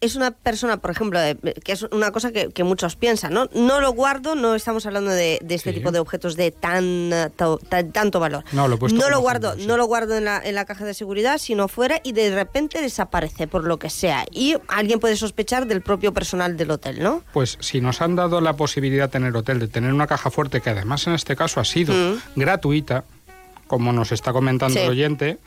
es 0.00 0.16
una 0.16 0.30
persona, 0.30 0.78
por 0.78 0.90
ejemplo, 0.90 1.20
de- 1.20 1.36
que 1.64 1.72
es 1.72 1.82
una 1.90 2.10
cosa 2.12 2.32
que, 2.32 2.48
que 2.50 2.64
muchos 2.64 2.96
piensan, 2.96 3.32
¿no? 3.34 3.48
No 3.54 3.80
lo 3.80 3.92
guardo, 3.92 4.34
no 4.34 4.54
estamos 4.54 4.86
hablando 4.86 5.10
de, 5.10 5.38
de 5.42 5.54
este 5.54 5.72
tipo 5.72 5.92
de 5.92 5.98
objetos 5.98 6.36
de 6.36 6.50
tan, 6.52 7.10
to- 7.36 7.58
tan- 7.68 7.92
tanto 7.92 8.20
valor. 8.20 8.44
No, 8.52 8.66
lo 8.68 8.76
he 8.76 8.78
puesto 8.78 8.98
no 8.98 9.10
lo 9.10 9.20
guardo, 9.20 9.54
no 9.56 9.76
lo 9.76 9.86
guardo 9.86 10.16
en 10.16 10.24
la, 10.24 10.40
en 10.42 10.54
la 10.54 10.64
caja 10.64 10.84
de 10.84 10.94
seguridad, 10.94 11.38
sino 11.38 11.68
fuera 11.68 12.00
y 12.02 12.12
de 12.12 12.34
repente 12.34 12.80
desaparece 12.80 13.46
por 13.46 13.64
lo 13.64 13.78
que 13.78 13.90
sea. 13.90 14.24
Y 14.38 14.54
alguien 14.68 15.00
puede 15.00 15.16
sospechar 15.16 15.66
del 15.66 15.82
propio 15.82 16.12
personal 16.14 16.56
del 16.56 16.70
hotel, 16.70 17.02
¿no? 17.02 17.22
Pues 17.32 17.58
si 17.60 17.80
nos 17.80 18.00
han 18.00 18.14
dado 18.14 18.40
la 18.40 18.52
posibilidad 18.54 19.06
de 19.06 19.12
tener 19.12 19.36
hotel, 19.36 19.58
de 19.58 19.66
tener 19.68 19.92
una 19.92 20.06
caja 20.06 20.30
fuerte, 20.30 20.60
que 20.60 20.70
además 20.70 21.06
en 21.08 21.14
este 21.14 21.34
caso 21.34 21.58
ha 21.60 21.64
sido 21.64 21.92
Mm. 21.92 22.18
gratuita, 22.36 23.04
como 23.66 23.92
nos 23.92 24.12
está 24.12 24.32
comentando 24.32 24.74
Sí. 24.78 24.84
el 24.84 24.90
oyente, 24.90 25.38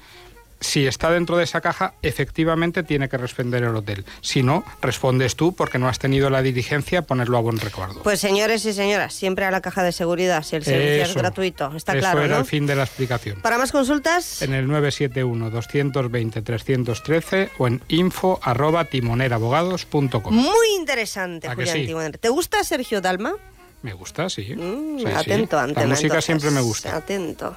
si 0.61 0.87
está 0.87 1.11
dentro 1.11 1.35
de 1.37 1.43
esa 1.43 1.59
caja, 1.59 1.95
efectivamente 2.01 2.83
tiene 2.83 3.09
que 3.09 3.17
responder 3.17 3.63
el 3.63 3.75
hotel. 3.75 4.05
Si 4.21 4.43
no, 4.43 4.63
respondes 4.81 5.35
tú 5.35 5.53
porque 5.53 5.77
no 5.79 5.89
has 5.89 5.99
tenido 5.99 6.29
la 6.29 6.41
diligencia 6.41 6.99
a 6.99 7.01
ponerlo 7.01 7.37
a 7.37 7.41
buen 7.41 7.57
recuerdo. 7.57 8.01
Pues 8.03 8.19
señores 8.21 8.63
y 8.65 8.71
señoras, 8.73 9.13
siempre 9.13 9.43
a 9.45 9.51
la 9.51 9.59
caja 9.61 9.83
de 9.83 9.91
seguridad, 9.91 10.43
si 10.43 10.55
el 10.55 10.63
servicio 10.63 11.03
es 11.03 11.09
Eso. 11.09 11.19
gratuito, 11.19 11.75
está 11.75 11.91
Eso 11.93 11.99
claro, 12.01 12.21
era 12.23 12.35
¿no? 12.35 12.39
el 12.41 12.45
fin 12.45 12.65
de 12.67 12.75
la 12.75 12.83
explicación. 12.83 13.41
Para 13.41 13.57
más 13.57 13.71
consultas, 13.71 14.41
En 14.43 14.53
el 14.53 14.67
971-220-313 14.67 17.49
o 17.57 17.67
en 17.67 17.81
info.timonerabogados.com. 17.87 20.33
muy 20.33 20.67
interesante, 20.77 21.47
¿A 21.47 21.51
que 21.51 21.55
Julián 21.63 21.77
sí? 21.77 21.85
Timoner. 21.87 22.17
¿Te 22.17 22.29
gusta 22.29 22.63
Sergio 22.63 23.01
Dalma? 23.01 23.33
Me 23.81 23.93
gusta, 23.93 24.29
sí. 24.29 24.53
Mm, 24.55 24.99
Sí, 24.99 25.05
sí. 25.07 25.11
atento, 25.11 25.55
La 25.55 25.65
música 25.67 25.81
entonces. 26.05 26.25
siempre 26.25 26.51
me 26.51 26.61
gusta. 26.61 26.95
Atento. 26.95 27.55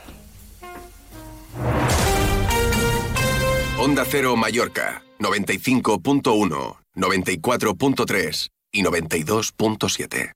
Onda 3.84 4.06
Cero 4.08 4.34
Mallorca, 4.34 5.02
95.1, 5.18 6.22
94.3 6.96 8.48
y 8.72 8.82
92.7. 8.82 10.32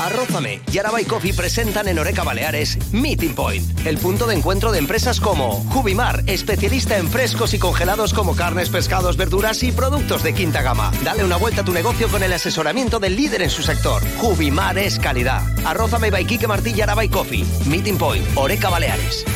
Arrózame 0.00 0.62
y 0.72 0.78
Araba 0.78 1.02
y 1.02 1.04
Coffee 1.04 1.34
presentan 1.34 1.88
en 1.88 1.98
Oreca 1.98 2.24
Baleares 2.24 2.78
Meeting 2.94 3.34
Point, 3.34 3.86
el 3.86 3.98
punto 3.98 4.26
de 4.26 4.36
encuentro 4.36 4.72
de 4.72 4.78
empresas 4.78 5.20
como 5.20 5.62
Jubimar, 5.64 6.24
especialista 6.26 6.96
en 6.96 7.10
frescos 7.10 7.52
y 7.52 7.58
congelados 7.58 8.14
como 8.14 8.34
carnes, 8.34 8.70
pescados, 8.70 9.18
verduras 9.18 9.62
y 9.62 9.70
productos 9.70 10.22
de 10.22 10.32
quinta 10.32 10.62
gama. 10.62 10.90
Dale 11.04 11.24
una 11.24 11.36
vuelta 11.36 11.60
a 11.60 11.64
tu 11.66 11.72
negocio 11.72 12.08
con 12.08 12.22
el 12.22 12.32
asesoramiento 12.32 13.00
del 13.00 13.16
líder 13.16 13.42
en 13.42 13.50
su 13.50 13.62
sector. 13.62 14.02
Jubimar 14.16 14.78
es 14.78 14.98
calidad. 14.98 15.42
Arrózame 15.66 16.10
by 16.10 16.24
Quique 16.24 16.48
Martí 16.48 16.72
y 16.74 16.80
Araba 16.80 17.04
y 17.04 17.10
Coffee. 17.10 17.44
Meeting 17.66 17.98
Point, 17.98 18.26
Oreca 18.34 18.70
Baleares. 18.70 19.26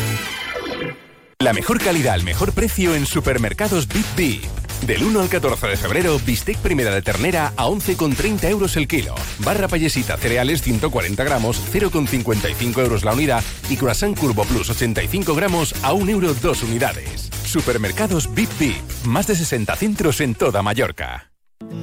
La 1.42 1.54
mejor 1.54 1.82
calidad 1.82 2.12
al 2.12 2.22
mejor 2.22 2.52
precio 2.52 2.94
en 2.94 3.06
supermercados 3.06 3.88
Bip 3.88 4.04
Bip. 4.14 4.44
Del 4.86 5.02
1 5.02 5.22
al 5.22 5.30
14 5.30 5.68
de 5.68 5.76
febrero, 5.78 6.20
bistec 6.26 6.58
primera 6.58 6.94
de 6.94 7.00
ternera 7.00 7.54
a 7.56 7.64
11,30 7.64 8.44
euros 8.50 8.76
el 8.76 8.86
kilo. 8.86 9.14
Barra 9.38 9.66
payesita 9.66 10.18
cereales 10.18 10.60
140 10.60 11.24
gramos, 11.24 11.58
0,55 11.72 12.82
euros 12.82 13.04
la 13.04 13.14
unidad. 13.14 13.42
Y 13.70 13.78
croissant 13.78 14.18
Curvo 14.18 14.44
Plus 14.44 14.68
85 14.68 15.34
gramos 15.34 15.74
a 15.82 15.94
1 15.94 16.10
euro 16.10 16.34
2 16.34 16.62
unidades. 16.64 17.30
Supermercados 17.46 18.34
Bip 18.34 18.50
Bip. 18.58 18.76
Más 19.06 19.26
de 19.26 19.34
60 19.34 19.74
centros 19.76 20.20
en 20.20 20.34
toda 20.34 20.60
Mallorca. 20.60 21.32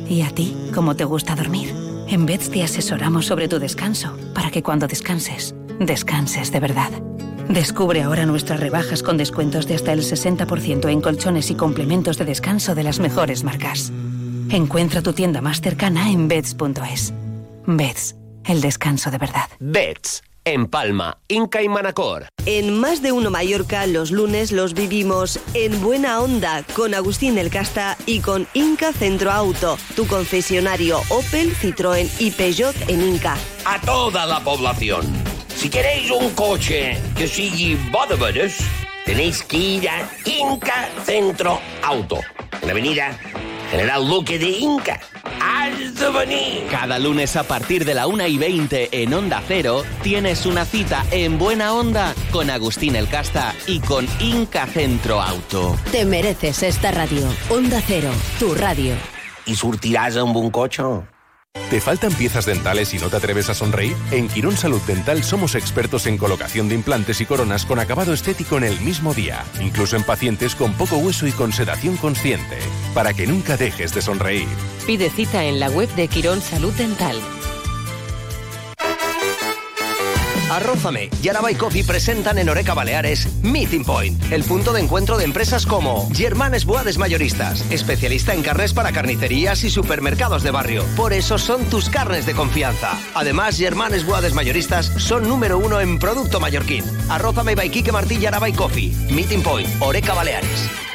¿Y 0.08 0.22
a 0.22 0.30
ti? 0.30 0.56
¿Cómo 0.72 0.96
te 0.96 1.04
gusta 1.04 1.34
dormir? 1.34 1.74
En 2.08 2.28
Beds 2.28 2.52
te 2.52 2.62
asesoramos 2.62 3.26
sobre 3.26 3.48
tu 3.48 3.58
descanso 3.58 4.16
para 4.36 4.52
que 4.52 4.62
cuando 4.62 4.86
descanses, 4.88 5.56
descanses 5.80 6.52
de 6.52 6.60
verdad. 6.60 6.92
Descubre 7.50 8.04
ahora 8.04 8.26
nuestras 8.26 8.60
rebajas 8.60 9.04
con 9.04 9.18
descuentos 9.18 9.68
de 9.68 9.76
hasta 9.76 9.94
el 9.94 10.02
60% 10.02 10.90
en 10.90 11.02
colchones 11.02 11.50
y 11.50 11.56
complementos 11.56 12.18
de 12.18 12.26
descanso 12.26 12.76
de 12.76 12.84
las 12.84 13.00
mejores 13.00 13.44
marcas. 13.44 13.92
Encuentra 14.50 15.02
tu 15.02 15.14
tienda 15.14 15.42
más 15.42 15.62
cercana 15.62 16.12
en 16.12 16.28
beds.es. 16.28 17.14
Beds, 17.66 18.16
el 18.46 18.62
descanso 18.62 19.12
de 19.12 19.18
verdad. 19.18 19.50
Bets, 19.60 20.24
en 20.46 20.68
Palma, 20.68 21.20
Inca 21.28 21.62
y 21.62 21.70
Manacor. 21.70 22.28
En 22.46 22.80
Más 22.80 23.02
de 23.02 23.12
Uno 23.12 23.30
Mallorca, 23.30 23.86
los 23.88 24.12
lunes 24.12 24.54
los 24.54 24.74
vivimos 24.74 25.40
en 25.54 25.82
buena 25.82 26.22
onda 26.22 26.64
con 26.74 26.94
Agustín 26.94 27.38
El 27.38 27.50
Casta 27.50 27.98
y 28.06 28.22
con 28.22 28.48
Inca 28.54 28.94
Centro 28.94 29.32
Auto, 29.32 29.78
tu 29.96 30.08
concesionario 30.08 31.02
Opel, 31.10 31.54
Citroën 31.56 32.10
y 32.20 32.32
Peugeot 32.32 32.76
en 32.88 33.02
Inca. 33.02 33.38
a 33.66 33.82
toda 33.82 34.26
la 34.26 34.40
población. 34.42 35.06
Si 35.58 35.70
queréis 35.72 36.12
un 36.12 36.30
coche 36.36 37.02
que 37.18 37.28
sigui 37.28 37.74
bo 37.90 38.06
de 38.06 38.16
veres, 38.16 38.60
tenéis 39.06 39.42
que 39.42 39.58
ir 39.58 39.90
a 39.90 40.08
Inca 40.24 40.88
Centro 41.04 41.60
Auto, 41.82 42.20
en 42.62 42.68
la 42.68 42.72
avenida 42.74 43.18
General 43.72 44.08
Luque 44.08 44.38
de 44.38 44.50
Inca. 44.50 45.00
¡Has 45.42 45.96
de 45.96 46.10
venir! 46.12 46.68
Cada 46.70 47.00
lunes 47.00 47.36
a 47.36 47.44
partir 47.44 47.86
de 47.86 47.96
la 47.96 48.06
1 48.06 48.28
y 48.28 48.38
20 48.38 49.02
en 49.02 49.14
Onda 49.16 49.42
Cero 49.48 49.84
tienes 50.04 50.46
una 50.46 50.64
cita 50.64 51.04
en 51.10 51.40
Buena 51.40 51.74
Onda 51.74 52.14
con 52.32 52.52
Agustín 52.52 52.96
El 52.96 53.08
Casta 53.08 53.56
y 53.66 53.80
con 53.80 54.08
Inca 54.20 54.68
Centro 54.68 55.20
Auto. 55.20 55.76
Te 55.92 56.06
mereces 56.06 56.62
esta 56.62 56.92
radio. 56.92 57.28
Onda 57.50 57.82
Cero, 57.88 58.12
tu 58.38 58.54
radio. 58.54 58.94
I 59.48 59.56
sortiràs 59.56 60.18
amb 60.22 60.36
un 60.38 60.52
cotxe? 60.52 61.17
¿Te 61.70 61.82
faltan 61.82 62.14
piezas 62.14 62.46
dentales 62.46 62.94
y 62.94 62.98
no 62.98 63.10
te 63.10 63.18
atreves 63.18 63.50
a 63.50 63.54
sonreír? 63.54 63.96
En 64.12 64.30
Quirón 64.30 64.56
Salud 64.56 64.82
Dental 64.88 65.24
somos 65.24 65.54
expertos 65.54 66.08
en 66.08 66.18
colocación 66.18 66.70
de 66.70 66.76
implantes 66.76 67.20
y 67.20 67.26
coronas 67.26 67.66
con 67.66 67.80
acabado 67.80 68.14
estético 68.14 68.58
en 68.58 68.64
el 68.64 68.80
mismo 68.80 69.14
día, 69.14 69.44
incluso 69.60 69.98
en 69.98 70.04
pacientes 70.04 70.56
con 70.56 70.74
poco 70.74 70.98
hueso 70.98 71.28
y 71.28 71.32
con 71.32 71.52
sedación 71.52 71.98
consciente, 71.98 72.58
para 72.94 73.14
que 73.14 73.28
nunca 73.28 73.58
dejes 73.58 73.94
de 73.94 74.02
sonreír. 74.02 74.48
Pide 74.86 75.10
cita 75.10 75.44
en 75.44 75.60
la 75.60 75.70
web 75.70 75.94
de 75.96 76.08
Quirón 76.08 76.42
Salud 76.42 76.74
Dental. 76.74 77.18
Arrózame 80.50 81.10
y 81.22 81.28
Araba 81.28 81.52
y 81.52 81.56
Coffee 81.56 81.84
presentan 81.84 82.38
en 82.38 82.50
Oreca 82.50 82.74
Baleares 82.74 83.28
Meeting 83.44 83.84
Point, 83.84 84.32
el 84.32 84.44
punto 84.44 84.72
de 84.72 84.82
encuentro 84.82 85.18
de 85.18 85.26
empresas 85.26 85.66
como 85.66 86.10
Germanes 86.14 86.66
Boades 86.66 86.98
Mayoristas, 86.98 87.70
especialista 87.70 88.34
en 88.34 88.44
carnes 88.44 88.74
para 88.74 88.92
carnicerías 88.92 89.64
y 89.64 89.70
supermercados 89.70 90.44
de 90.44 90.52
barrio. 90.52 90.84
Por 90.96 91.14
eso 91.14 91.38
son 91.38 91.66
tus 91.66 91.90
carnes 91.90 92.26
de 92.26 92.34
confianza. 92.34 92.98
Además, 93.14 93.58
Germanes 93.58 94.06
Boades 94.06 94.34
Mayoristas 94.34 94.86
son 94.98 95.28
número 95.28 95.58
uno 95.58 95.82
en 95.82 96.00
producto 96.00 96.40
mallorquín. 96.40 96.84
Arrózame 97.10 97.56
by 97.56 97.70
Martí 97.92 98.16
y 98.16 98.26
Araba 98.26 98.52
Coffee. 98.52 98.94
Meeting 99.12 99.44
Point, 99.44 99.70
Oreca 99.82 100.14
Baleares. 100.14 100.87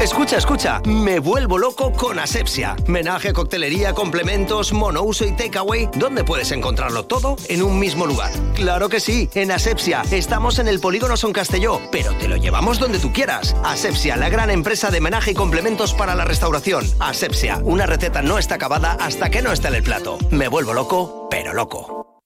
Escucha, 0.00 0.36
escucha, 0.36 0.80
me 0.84 1.18
vuelvo 1.20 1.58
loco 1.58 1.92
con 1.92 2.18
Asepsia. 2.18 2.76
Menaje, 2.86 3.32
coctelería, 3.32 3.92
complementos, 3.92 4.72
monouso 4.72 5.24
y 5.24 5.32
takeaway. 5.32 5.88
¿Dónde 5.96 6.24
puedes 6.24 6.50
encontrarlo 6.50 7.04
todo? 7.04 7.36
En 7.48 7.62
un 7.62 7.78
mismo 7.78 8.06
lugar. 8.06 8.30
Claro 8.54 8.88
que 8.88 9.00
sí, 9.00 9.28
en 9.34 9.52
Asepsia. 9.52 10.02
Estamos 10.10 10.58
en 10.58 10.68
el 10.68 10.80
Polígono 10.80 11.16
Son 11.16 11.32
Castelló, 11.32 11.80
pero 11.90 12.12
te 12.14 12.28
lo 12.28 12.36
llevamos 12.36 12.78
donde 12.78 12.98
tú 12.98 13.12
quieras. 13.12 13.54
Asepsia, 13.64 14.16
la 14.16 14.28
gran 14.28 14.50
empresa 14.50 14.90
de 14.90 15.00
menaje 15.00 15.32
y 15.32 15.34
complementos 15.34 15.94
para 15.94 16.14
la 16.14 16.24
restauración. 16.24 16.84
Asepsia, 16.98 17.60
una 17.62 17.86
receta 17.86 18.22
no 18.22 18.38
está 18.38 18.56
acabada 18.56 18.96
hasta 19.00 19.30
que 19.30 19.42
no 19.42 19.52
está 19.52 19.68
en 19.68 19.74
el 19.74 19.82
plato. 19.82 20.18
Me 20.30 20.48
vuelvo 20.48 20.72
loco, 20.74 21.28
pero 21.30 21.54
loco. 21.54 22.22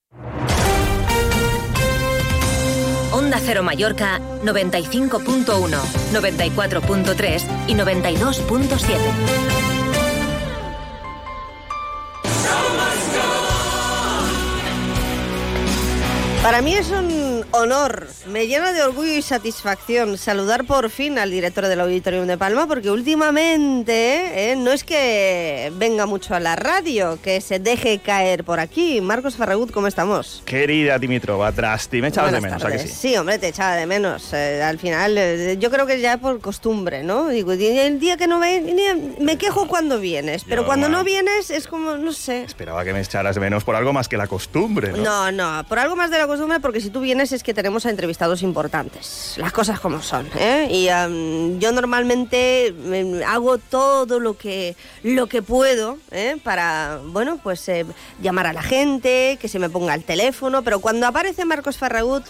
Onda 3.17 3.41
Cero 3.43 3.63
Mallorca 3.63 4.21
95.1, 4.45 5.17
94.3 6.13 7.43
y 7.67 7.73
92.7. 7.73 8.77
Para 16.43 16.61
mí 16.61 16.75
es 16.75 16.91
un 16.91 17.09
honor, 17.57 18.07
me 18.27 18.47
llena 18.47 18.73
de 18.73 18.83
orgullo 18.83 19.13
y 19.13 19.23
satisfacción 19.23 20.19
saludar 20.19 20.65
por 20.65 20.91
fin 20.91 21.19
al 21.19 21.31
director 21.31 21.67
del 21.67 21.81
Auditorium 21.81 22.27
de 22.27 22.37
Palma, 22.39 22.67
porque 22.67 22.91
últimamente 22.91 24.53
eh, 24.53 24.57
no 24.57 24.73
es 24.73 24.85
que 24.85 25.73
venga 25.77 26.07
mucho 26.07 26.35
a 26.35 26.41
la 26.41 26.57
radio, 26.57 27.19
que 27.23 27.41
se 27.41 27.59
deje 27.59 27.99
caer 27.99 28.45
por 28.45 28.61
aquí. 28.61 29.01
Marcos 29.01 29.37
Farragut, 29.37 29.71
¿cómo 29.71 29.87
estamos? 29.87 30.43
Querida 30.45 30.99
Dimitrova, 30.99 31.51
Drasti, 31.53 32.01
me 32.01 32.09
echabas 32.09 32.33
de 32.33 32.41
menos, 32.41 32.63
¿a 32.63 32.67
que 32.71 32.79
tardes. 32.79 32.93
sí? 32.93 33.17
hombre, 33.17 33.39
te 33.39 33.49
echaba 33.49 33.75
de 33.77 33.87
menos. 33.87 34.33
Eh, 34.33 34.63
al 34.63 34.79
final, 34.79 35.17
eh, 35.19 35.57
yo 35.59 35.71
creo 35.71 35.87
que 35.87 36.01
ya 36.01 36.19
por 36.19 36.41
costumbre, 36.41 37.03
¿no? 37.03 37.29
Digo, 37.29 37.53
el 37.53 38.01
día 38.01 38.17
que 38.17 38.27
no 38.27 38.39
ven, 38.39 39.17
me 39.21 39.39
quejo 39.39 39.67
cuando 39.67 39.99
vienes, 39.99 40.45
pero 40.45 40.63
Yo, 40.63 40.67
cuando 40.67 40.89
no 40.89 41.05
vienes 41.05 41.51
es 41.51 41.67
como, 41.67 41.97
no 41.97 42.13
sé. 42.13 42.45
Esperaba 42.45 42.85
que 42.85 42.93
me 42.93 43.01
echaras 43.01 43.35
de 43.35 43.41
menos 43.41 43.65
por 43.65 43.77
algo 43.77 43.93
más 43.93 44.09
que 44.09 44.17
la 44.17 44.27
costumbre, 44.27 44.93
¿no? 44.93 44.99
No, 44.99 45.33
no, 45.33 45.65
por 45.69 45.79
algo 45.79 45.97
más 45.97 46.11
de 46.11 46.19
la 46.19 46.27
costumbre, 46.27 46.61
porque 46.61 46.81
si 46.81 46.91
tú 46.91 47.01
vienes 47.01 47.33
es 47.33 47.43
que 47.47 47.55
tenemos 47.55 47.87
a 47.87 47.91
entrevistados 47.91 48.43
importantes. 48.43 49.35
Las 49.37 49.53
cosas 49.53 49.79
como 49.79 50.03
son, 50.03 50.29
¿eh? 50.37 50.67
Y 50.69 50.87
yo 51.61 51.71
normalmente 51.71 52.67
em, 52.67 53.23
hago 53.25 53.59
todo 53.59 54.19
lo 54.19 54.37
que, 54.37 54.75
lo 55.05 55.29
que 55.29 55.43
puedo, 55.43 55.97
¿eh? 56.11 56.39
Para, 56.43 56.99
bueno, 57.05 57.39
pues 57.41 57.69
eh, 57.69 57.87
llamar 58.21 58.49
a 58.49 58.53
la 58.53 58.63
gente, 58.63 59.39
que 59.41 59.47
se 59.47 59.61
me 59.61 59.71
ponga 59.71 59.95
el 59.95 60.03
teléfono, 60.03 60.63
pero 60.63 60.81
cuando 60.81 61.07
aparece 61.07 61.45
Marcos 61.45 61.79
Farragut 61.79 62.25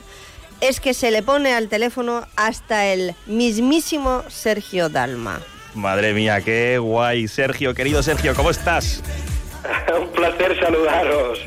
es 0.60 0.80
que 0.80 0.92
se 0.92 1.10
le 1.10 1.22
pone 1.22 1.54
al 1.54 1.68
teléfono 1.68 2.26
hasta 2.36 2.86
el 2.86 3.14
mismísimo 3.24 4.22
Sergio 4.28 4.90
Dalma. 4.90 5.40
Madre 5.74 6.12
mía, 6.12 6.42
qué 6.42 6.76
guay. 6.76 7.26
Sergio, 7.26 7.72
querido 7.72 8.02
Sergio, 8.02 8.34
¿cómo 8.34 8.50
estás? 8.50 9.02
un 10.00 10.08
placer 10.08 10.58
saludaros. 10.60 11.40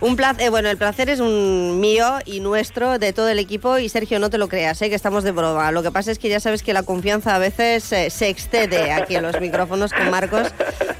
Un 0.00 0.16
placer, 0.16 0.50
bueno, 0.50 0.68
el 0.68 0.76
placer 0.76 1.08
es 1.10 1.20
un 1.20 1.80
mío 1.80 2.18
y 2.24 2.40
nuestro, 2.40 2.98
de 2.98 3.12
todo 3.12 3.28
el 3.28 3.38
equipo. 3.38 3.78
Y 3.78 3.88
Sergio, 3.88 4.18
no 4.18 4.30
te 4.30 4.38
lo 4.38 4.48
creas, 4.48 4.80
¿eh? 4.82 4.88
que 4.88 4.94
estamos 4.94 5.24
de 5.24 5.32
broma. 5.32 5.72
Lo 5.72 5.82
que 5.82 5.90
pasa 5.90 6.10
es 6.10 6.18
que 6.18 6.28
ya 6.28 6.40
sabes 6.40 6.62
que 6.62 6.72
la 6.72 6.82
confianza 6.82 7.34
a 7.34 7.38
veces 7.38 7.92
eh, 7.92 8.10
se 8.10 8.28
excede 8.28 8.92
aquí 8.92 9.16
en 9.16 9.22
los 9.22 9.40
micrófonos 9.40 9.92
con 9.92 10.10
Marcos, 10.10 10.48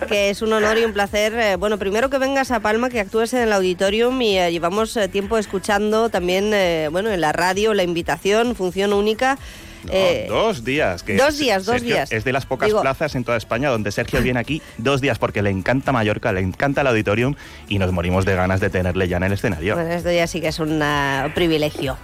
que 0.09 0.31
es 0.31 0.43
un 0.43 0.53
honor 0.53 0.78
y 0.78 0.85
un 0.85 0.93
placer. 0.93 1.35
Eh, 1.35 1.57
bueno, 1.57 1.78
primero 1.78 2.11
que 2.11 2.19
vengas 2.19 2.51
a 2.51 2.61
Palma, 2.61 2.89
que 2.90 3.01
actúes 3.01 3.32
en 3.35 3.43
el 3.43 3.53
auditorium 3.53 4.20
y 4.23 4.39
eh, 4.39 4.51
llevamos 4.51 4.97
eh, 4.97 5.09
tiempo 5.09 5.39
escuchando 5.39 6.09
también, 6.09 6.53
eh, 6.55 6.89
bueno, 6.90 7.11
en 7.11 7.20
la 7.20 7.32
radio 7.32 7.74
la 7.74 7.82
invitación, 7.82 8.55
función 8.55 8.93
única. 8.93 9.39
No, 9.84 9.92
Eh, 9.92 10.26
dos 10.28 10.64
días. 10.64 11.02
Que 11.02 11.16
dos 11.16 11.38
días, 11.38 11.64
dos 11.64 11.74
Sergio 11.76 11.94
días. 11.94 12.12
Es 12.12 12.24
de 12.24 12.32
las 12.32 12.46
pocas 12.46 12.68
Digo- 12.68 12.80
plazas 12.80 13.14
en 13.14 13.24
toda 13.24 13.36
España 13.36 13.70
donde 13.70 13.92
Sergio 13.92 14.20
viene 14.20 14.40
aquí 14.40 14.60
dos 14.76 15.00
días 15.00 15.18
porque 15.18 15.42
le 15.42 15.50
encanta 15.50 15.92
Mallorca, 15.92 16.32
le 16.32 16.40
encanta 16.40 16.80
el 16.80 16.86
auditorium 16.88 17.34
y 17.68 17.78
nos 17.78 17.92
morimos 17.92 18.24
de 18.24 18.34
ganas 18.34 18.60
de 18.60 18.70
tenerle 18.70 19.09
ya 19.09 19.18
en 19.18 19.22
el 19.24 19.32
escenario. 19.32 19.74
Bueno, 19.74 19.90
esto 19.90 20.10
ya 20.10 20.26
sí 20.26 20.40
que 20.40 20.48
es 20.48 20.59
un 20.59 20.80
ah, 20.82 21.30
privilegio. 21.34 21.96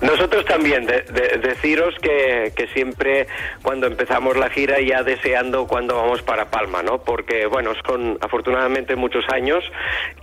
Nosotros 0.00 0.44
también, 0.44 0.86
de- 0.86 1.02
de- 1.02 1.38
deciros 1.38 1.92
que, 2.00 2.52
que 2.54 2.68
siempre 2.68 3.26
cuando 3.62 3.88
empezamos 3.88 4.36
la 4.36 4.48
gira 4.48 4.76
ya 4.80 5.02
deseando 5.02 5.66
cuando 5.66 5.96
vamos 5.96 6.22
para 6.22 6.52
Palma, 6.52 6.84
¿no? 6.84 6.98
Porque, 7.02 7.46
bueno, 7.46 7.72
son 7.84 8.16
afortunadamente 8.20 8.94
muchos 8.94 9.24
años 9.28 9.64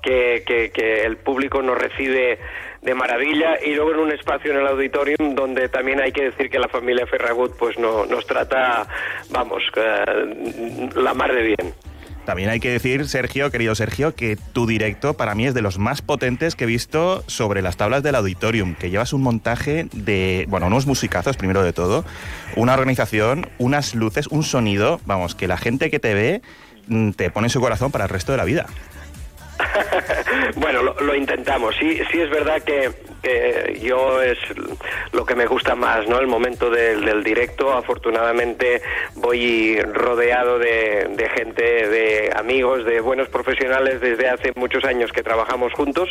que, 0.02 0.44
que- 0.48 0.72
que 0.72 1.04
el 1.04 1.18
público 1.18 1.62
nos 1.62 1.78
recibe 1.78 2.40
de 2.86 2.94
maravilla 2.94 3.58
y 3.66 3.74
luego 3.74 3.92
en 3.94 4.00
un 4.00 4.12
espacio 4.12 4.52
en 4.52 4.60
el 4.60 4.68
auditorium 4.68 5.36
donde 5.36 5.68
también 5.70 6.00
hay 6.00 6.12
que 6.12 6.26
decir 6.26 6.50
que 6.50 6.60
la 6.60 6.68
familia 6.68 7.08
Ferragut 7.08 7.58
pues 7.58 7.78
no, 7.80 8.06
nos 8.06 8.26
trata, 8.28 8.88
vamos, 9.32 9.64
eh, 9.76 10.90
la 10.96 11.14
mar 11.14 11.34
de 11.34 11.42
bien. 11.42 11.74
También 12.26 12.50
hay 12.50 12.60
que 12.60 12.72
decir, 12.72 13.08
Sergio, 13.08 13.52
querido 13.52 13.76
Sergio, 13.76 14.16
que 14.16 14.36
tu 14.36 14.66
directo 14.66 15.14
para 15.14 15.36
mí 15.36 15.46
es 15.46 15.54
de 15.54 15.62
los 15.62 15.78
más 15.78 16.02
potentes 16.02 16.56
que 16.56 16.64
he 16.64 16.68
visto 16.68 17.24
sobre 17.28 17.62
las 17.62 17.78
tablas 17.78 18.02
del 18.02 18.16
auditorium, 18.16 18.74
que 18.74 18.90
llevas 18.90 19.14
un 19.14 19.22
montaje 19.22 19.88
de, 19.94 20.46
bueno, 20.48 20.66
unos 20.66 20.88
musicazos 20.88 21.38
primero 21.38 21.64
de 21.64 21.72
todo, 21.72 22.04
una 22.56 22.74
organización, 22.74 23.48
unas 23.60 23.94
luces, 23.94 24.26
un 24.28 24.42
sonido, 24.42 25.00
vamos, 25.06 25.36
que 25.36 25.48
la 25.48 25.58
gente 25.58 25.92
que 25.92 26.00
te 26.00 26.16
ve 26.16 26.42
mm, 26.88 27.12
te 27.12 27.30
pone 27.30 27.50
su 27.50 27.60
corazón 27.60 27.92
para 27.92 28.06
el 28.06 28.10
resto 28.10 28.32
de 28.32 28.40
la 28.40 28.46
vida. 28.46 28.66
Bueno, 30.56 30.82
lo, 30.82 31.16
intentamos. 31.16 31.76
Sí, 31.80 32.00
sí 32.12 32.22
es 32.22 32.30
verdad 32.30 32.62
que, 32.62 32.92
que 33.22 33.80
yo 33.82 34.22
es 34.22 34.38
lo 35.12 35.26
que 35.26 35.36
me 35.36 35.46
gusta 35.46 35.76
más, 35.76 36.08
¿no? 36.08 36.20
El 36.20 36.28
momento 36.28 36.70
del, 36.70 37.06
del 37.06 37.24
directo. 37.24 37.74
Afortunadamente 37.74 38.82
voy 39.16 39.80
rodeado 39.82 40.60
de, 40.60 41.08
de 41.16 41.30
gente, 41.30 41.64
de 41.64 42.32
amigos, 42.36 42.86
de 42.86 43.00
buenos 43.02 43.30
profesionales 43.30 44.02
desde 44.02 44.30
hace 44.30 44.52
muchos 44.56 44.84
años 44.86 45.12
que 45.12 45.24
trabajamos 45.24 45.74
juntos. 45.74 46.10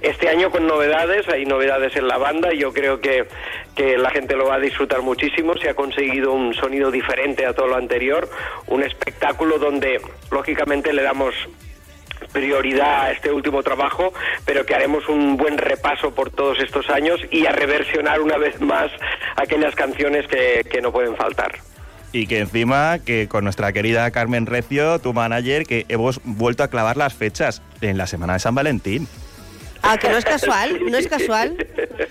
Este 0.00 0.28
año 0.28 0.50
con 0.50 0.66
novedades, 0.66 1.28
hay 1.28 1.44
novedades 1.44 1.96
en 1.96 2.08
la 2.08 2.18
banda. 2.18 2.52
Yo 2.52 2.72
creo 2.72 3.00
que, 3.00 3.26
que 3.74 3.96
la 3.98 4.10
gente 4.10 4.36
lo 4.36 4.46
va 4.46 4.56
a 4.56 4.60
disfrutar 4.60 5.02
muchísimo. 5.02 5.56
Se 5.56 5.70
ha 5.70 5.74
conseguido 5.74 6.32
un 6.32 6.54
sonido 6.54 6.90
diferente 6.90 7.46
a 7.46 7.54
todo 7.54 7.68
lo 7.68 7.76
anterior, 7.76 8.28
un 8.66 8.82
espectáculo 8.82 9.58
donde 9.58 10.00
lógicamente 10.30 10.92
le 10.92 11.02
damos 11.02 11.34
prioridad 12.34 13.04
a 13.04 13.12
este 13.12 13.32
último 13.32 13.62
trabajo, 13.62 14.12
pero 14.44 14.66
que 14.66 14.74
haremos 14.74 15.08
un 15.08 15.38
buen 15.38 15.56
repaso 15.56 16.14
por 16.14 16.30
todos 16.30 16.58
estos 16.60 16.90
años 16.90 17.20
y 17.30 17.46
a 17.46 17.52
reversionar 17.52 18.20
una 18.20 18.36
vez 18.36 18.60
más 18.60 18.90
aquellas 19.36 19.74
canciones 19.74 20.26
que, 20.26 20.66
que 20.70 20.82
no 20.82 20.92
pueden 20.92 21.16
faltar. 21.16 21.52
Y 22.12 22.26
que 22.26 22.40
encima, 22.40 22.98
que 22.98 23.28
con 23.28 23.44
nuestra 23.44 23.72
querida 23.72 24.10
Carmen 24.10 24.46
Recio, 24.46 24.98
tu 24.98 25.12
manager, 25.12 25.64
que 25.64 25.86
hemos 25.88 26.20
vuelto 26.24 26.62
a 26.62 26.68
clavar 26.68 26.96
las 26.96 27.14
fechas 27.14 27.62
en 27.80 27.96
la 27.96 28.06
semana 28.06 28.34
de 28.34 28.38
San 28.40 28.54
Valentín. 28.54 29.08
Ah, 29.86 29.98
que 29.98 30.08
no 30.08 30.16
es 30.16 30.24
casual, 30.24 30.80
no 30.90 30.96
es 30.96 31.06
casual. 31.08 31.56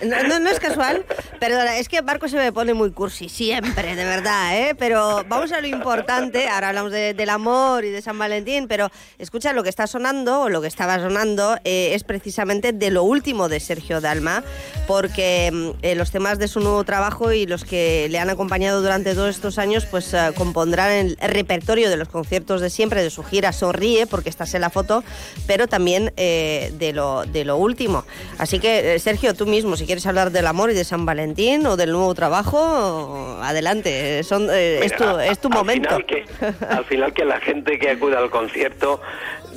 No, 0.03 0.23
no, 0.23 0.39
no 0.39 0.49
es 0.49 0.59
casual. 0.59 1.05
Perdona, 1.39 1.77
es 1.77 1.89
que 1.89 2.01
Marco 2.01 2.27
se 2.27 2.37
me 2.37 2.51
pone 2.51 2.73
muy 2.73 2.91
cursi, 2.91 3.29
siempre, 3.29 3.95
de 3.95 4.05
verdad, 4.05 4.55
¿eh? 4.57 4.75
Pero 4.77 5.23
vamos 5.27 5.51
a 5.51 5.59
lo 5.59 5.67
importante. 5.67 6.47
Ahora 6.47 6.69
hablamos 6.69 6.91
de- 6.91 7.13
del 7.13 7.29
amor 7.29 7.83
y 7.83 7.89
de 7.89 8.01
San 8.01 8.17
Valentín, 8.19 8.67
pero 8.67 8.89
escucha, 9.17 9.53
lo 9.53 9.63
que 9.63 9.69
está 9.69 9.87
sonando, 9.87 10.41
o 10.41 10.49
lo 10.49 10.61
que 10.61 10.67
estaba 10.67 10.99
sonando, 10.99 11.57
eh, 11.63 11.91
es 11.95 12.03
precisamente 12.03 12.73
de 12.73 12.91
lo 12.91 13.03
último 13.03 13.49
de 13.49 13.59
Sergio 13.59 14.01
Dalma, 14.01 14.43
porque 14.87 15.49
mm, 15.51 15.69
eh, 15.81 15.95
los 15.95 16.11
temas 16.11 16.37
de 16.39 16.47
su 16.47 16.59
nuevo 16.59 16.83
trabajo 16.83 17.31
y 17.31 17.45
los 17.45 17.63
que 17.65 18.07
le 18.09 18.19
han 18.19 18.29
acompañado 18.29 18.81
durante 18.81 19.15
todos 19.15 19.29
estos 19.35 19.57
años, 19.57 19.85
pues 19.85 20.13
eh, 20.13 20.31
compondrán 20.35 20.91
el 20.91 21.17
repertorio 21.19 21.89
de 21.89 21.97
los 21.97 22.07
conciertos 22.09 22.61
de 22.61 22.69
siempre, 22.69 23.01
de 23.01 23.09
su 23.09 23.23
gira 23.23 23.51
Sonríe, 23.51 24.05
porque 24.07 24.29
estás 24.29 24.53
en 24.53 24.61
la 24.61 24.69
foto, 24.69 25.03
pero 25.47 25.67
también 25.67 26.13
eh, 26.17 26.71
de, 26.77 26.93
lo, 26.93 27.25
de 27.25 27.45
lo 27.45 27.57
último. 27.63 28.03
Así 28.37 28.59
que, 28.59 28.95
eh, 28.95 28.99
Sergio, 28.99 29.33
tú 29.33 29.45
mismo, 29.47 29.75
si 29.77 29.85
quieres 29.85 30.05
hablar 30.05 30.31
del 30.31 30.45
amor 30.47 30.69
y 30.69 30.73
de 30.75 30.83
San 30.83 31.05
Valentín 31.05 31.65
o 31.65 31.75
del 31.77 31.91
nuevo 31.91 32.13
trabajo, 32.13 33.39
adelante, 33.41 34.23
son, 34.23 34.47
eh, 34.51 34.81
es, 34.83 34.95
tu, 34.95 35.03
es 35.19 35.39
tu 35.39 35.47
al 35.47 35.53
momento. 35.55 35.89
final 35.89 36.05
que- 36.05 36.25
al 36.69 36.85
final 36.85 37.13
que 37.13 37.25
la 37.25 37.39
gente 37.39 37.79
que 37.79 37.89
acuda 37.91 38.19
al 38.19 38.29
concierto 38.29 39.01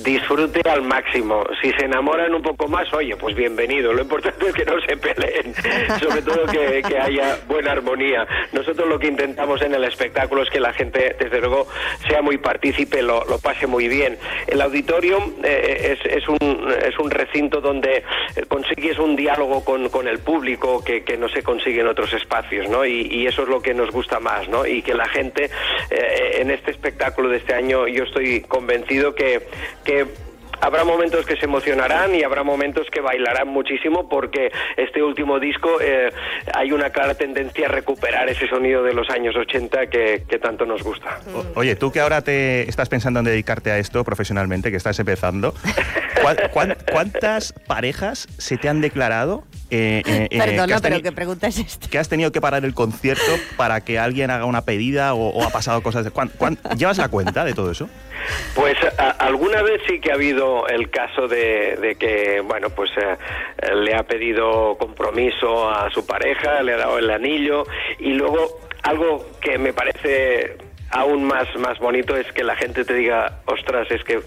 disfrute 0.02 0.60
al 0.68 0.82
máximo. 0.82 1.44
Si 1.60 1.70
se 1.72 1.84
enamoran 1.84 2.34
un 2.34 2.42
poco 2.42 2.68
más, 2.68 2.92
oye, 2.92 3.16
pues 3.16 3.34
bienvenido. 3.34 3.92
Lo 3.92 4.02
importante 4.02 4.48
es 4.48 4.54
que 4.54 4.64
no 4.64 4.80
se 4.80 4.96
peleen, 4.96 5.54
sobre 6.00 6.22
todo 6.22 6.46
que, 6.46 6.82
que 6.82 6.98
haya 6.98 7.38
buena 7.46 7.72
armonía. 7.72 8.26
Nosotros 8.52 8.88
lo 8.88 8.98
que 8.98 9.08
intentamos 9.08 9.62
en 9.62 9.74
el 9.74 9.84
espectáculo 9.84 10.42
es 10.42 10.50
que 10.50 10.60
la 10.60 10.72
gente, 10.72 11.16
desde 11.18 11.40
luego, 11.40 11.66
sea 12.08 12.22
muy 12.22 12.38
partícipe, 12.38 13.02
lo, 13.02 13.24
lo 13.24 13.38
pase 13.38 13.66
muy 13.66 13.88
bien. 13.88 14.18
El 14.46 14.60
auditorium 14.60 15.34
eh, 15.42 15.96
es, 15.98 16.12
es, 16.12 16.28
un, 16.28 16.38
es 16.84 16.98
un 16.98 17.10
recinto 17.10 17.60
donde 17.60 17.96
eh, 17.96 18.02
consigues 18.48 18.98
un 18.98 19.16
diálogo 19.16 19.64
con, 19.64 19.88
con 19.88 20.08
el 20.08 20.18
público 20.18 20.82
que, 20.84 21.04
que 21.04 21.16
no 21.16 21.28
se 21.28 21.42
consigue 21.42 21.80
en 21.80 21.88
otros 21.88 22.12
espacios, 22.12 22.68
¿no? 22.68 22.84
Y, 22.84 23.02
y 23.10 23.26
eso 23.26 23.42
es 23.42 23.48
lo 23.48 23.60
que 23.60 23.74
nos 23.74 23.90
gusta 23.90 24.20
más, 24.20 24.48
¿no? 24.48 24.66
Y 24.66 24.82
que 24.82 24.94
la 24.94 25.08
gente 25.08 25.50
eh, 25.90 26.40
en 26.40 26.50
este 26.50 26.70
espectáculo 26.70 27.28
de 27.28 27.38
este 27.38 27.54
año, 27.54 27.86
yo 27.86 28.04
estoy 28.04 28.40
convencido 28.42 29.14
que, 29.14 29.42
que 29.86 30.26
Habrá 30.58 30.84
momentos 30.84 31.26
que 31.26 31.36
se 31.36 31.44
emocionarán 31.44 32.14
y 32.14 32.22
habrá 32.22 32.42
momentos 32.42 32.86
que 32.90 33.02
bailarán 33.02 33.46
muchísimo 33.46 34.08
porque 34.08 34.50
este 34.78 35.02
último 35.02 35.38
disco 35.38 35.68
eh, 35.82 36.10
hay 36.54 36.72
una 36.72 36.88
clara 36.88 37.12
tendencia 37.14 37.66
a 37.66 37.68
recuperar 37.70 38.26
ese 38.30 38.48
sonido 38.48 38.82
de 38.82 38.94
los 38.94 39.10
años 39.10 39.36
80 39.36 39.88
que, 39.88 40.22
que 40.26 40.38
tanto 40.38 40.64
nos 40.64 40.82
gusta. 40.82 41.18
O- 41.34 41.60
Oye, 41.60 41.76
tú 41.76 41.92
que 41.92 42.00
ahora 42.00 42.22
te 42.22 42.66
estás 42.70 42.88
pensando 42.88 43.18
en 43.20 43.26
dedicarte 43.26 43.70
a 43.70 43.76
esto 43.76 44.02
profesionalmente, 44.02 44.70
que 44.70 44.78
estás 44.78 44.98
empezando, 44.98 45.52
¿cuán- 46.22 46.38
cuán- 46.50 46.76
¿cuántas 46.90 47.52
parejas 47.52 48.26
se 48.38 48.56
te 48.56 48.70
han 48.70 48.80
declarado? 48.80 49.44
eh, 49.68 50.02
eh, 50.06 50.28
eh, 50.30 50.38
has 50.40 50.80
pero 50.80 51.02
¿qué 51.02 51.10
pregunta 51.12 51.48
es 51.48 51.58
esta? 51.58 51.88
que 51.88 51.98
has 51.98 52.08
tenido 52.08 52.30
que 52.32 52.40
parar 52.40 52.64
el 52.64 52.72
concierto 52.72 53.32
para 53.58 53.80
que 53.82 53.98
alguien 53.98 54.30
haga 54.30 54.44
una 54.46 54.62
pedida 54.62 55.12
o, 55.12 55.28
o 55.30 55.44
ha 55.44 55.50
pasado 55.50 55.82
cosas 55.82 56.04
de... 56.04 56.12
¿cuán- 56.12 56.30
cuán- 56.38 56.56
¿Llevas 56.78 56.96
la 56.98 57.08
cuenta 57.08 57.44
de 57.44 57.52
todo 57.52 57.70
eso? 57.72 57.90
Pues 58.54 58.76
a- 58.98 59.10
alguna 59.10 59.62
vez 59.62 59.80
sí 59.86 60.00
que 60.00 60.10
ha 60.10 60.14
habido 60.14 60.66
el 60.68 60.90
caso 60.90 61.28
de, 61.28 61.76
de 61.76 61.96
que, 61.96 62.40
bueno, 62.40 62.70
pues 62.70 62.90
eh, 62.96 63.16
le 63.74 63.94
ha 63.94 64.02
pedido 64.02 64.76
compromiso 64.78 65.68
a 65.70 65.90
su 65.90 66.06
pareja, 66.06 66.62
le 66.62 66.74
ha 66.74 66.76
dado 66.78 66.98
el 66.98 67.10
anillo 67.10 67.64
y 67.98 68.12
luego 68.14 68.58
algo 68.82 69.26
que 69.40 69.58
me 69.58 69.72
parece 69.72 70.56
aún 70.96 71.24
más, 71.24 71.46
más 71.56 71.78
bonito 71.78 72.16
es 72.16 72.30
que 72.32 72.42
la 72.44 72.56
gente 72.56 72.84
te 72.84 72.94
diga, 72.94 73.40
ostras, 73.46 73.86
es 73.90 74.02
que 74.04 74.20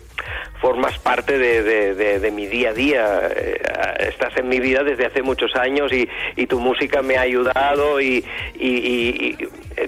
formas 0.61 0.97
parte 0.99 1.37
de, 1.37 1.63
de- 1.63 1.95
de- 1.95 2.19
de 2.19 2.31
mi 2.31 2.45
día 2.47 2.69
a 2.69 2.73
día, 2.73 3.21
eh, 3.35 3.59
estás 3.99 4.35
en 4.37 4.47
mi 4.49 4.59
vida 4.59 4.83
desde 4.83 5.05
hace 5.05 5.21
muchos 5.21 5.55
años 5.55 5.91
y, 5.93 6.07
y 6.35 6.47
tu 6.47 6.59
música 6.59 7.01
me 7.01 7.17
ha 7.17 7.21
ayudado 7.21 7.99
y, 8.01 8.23
y- 8.55 8.67
y- 9.37 9.37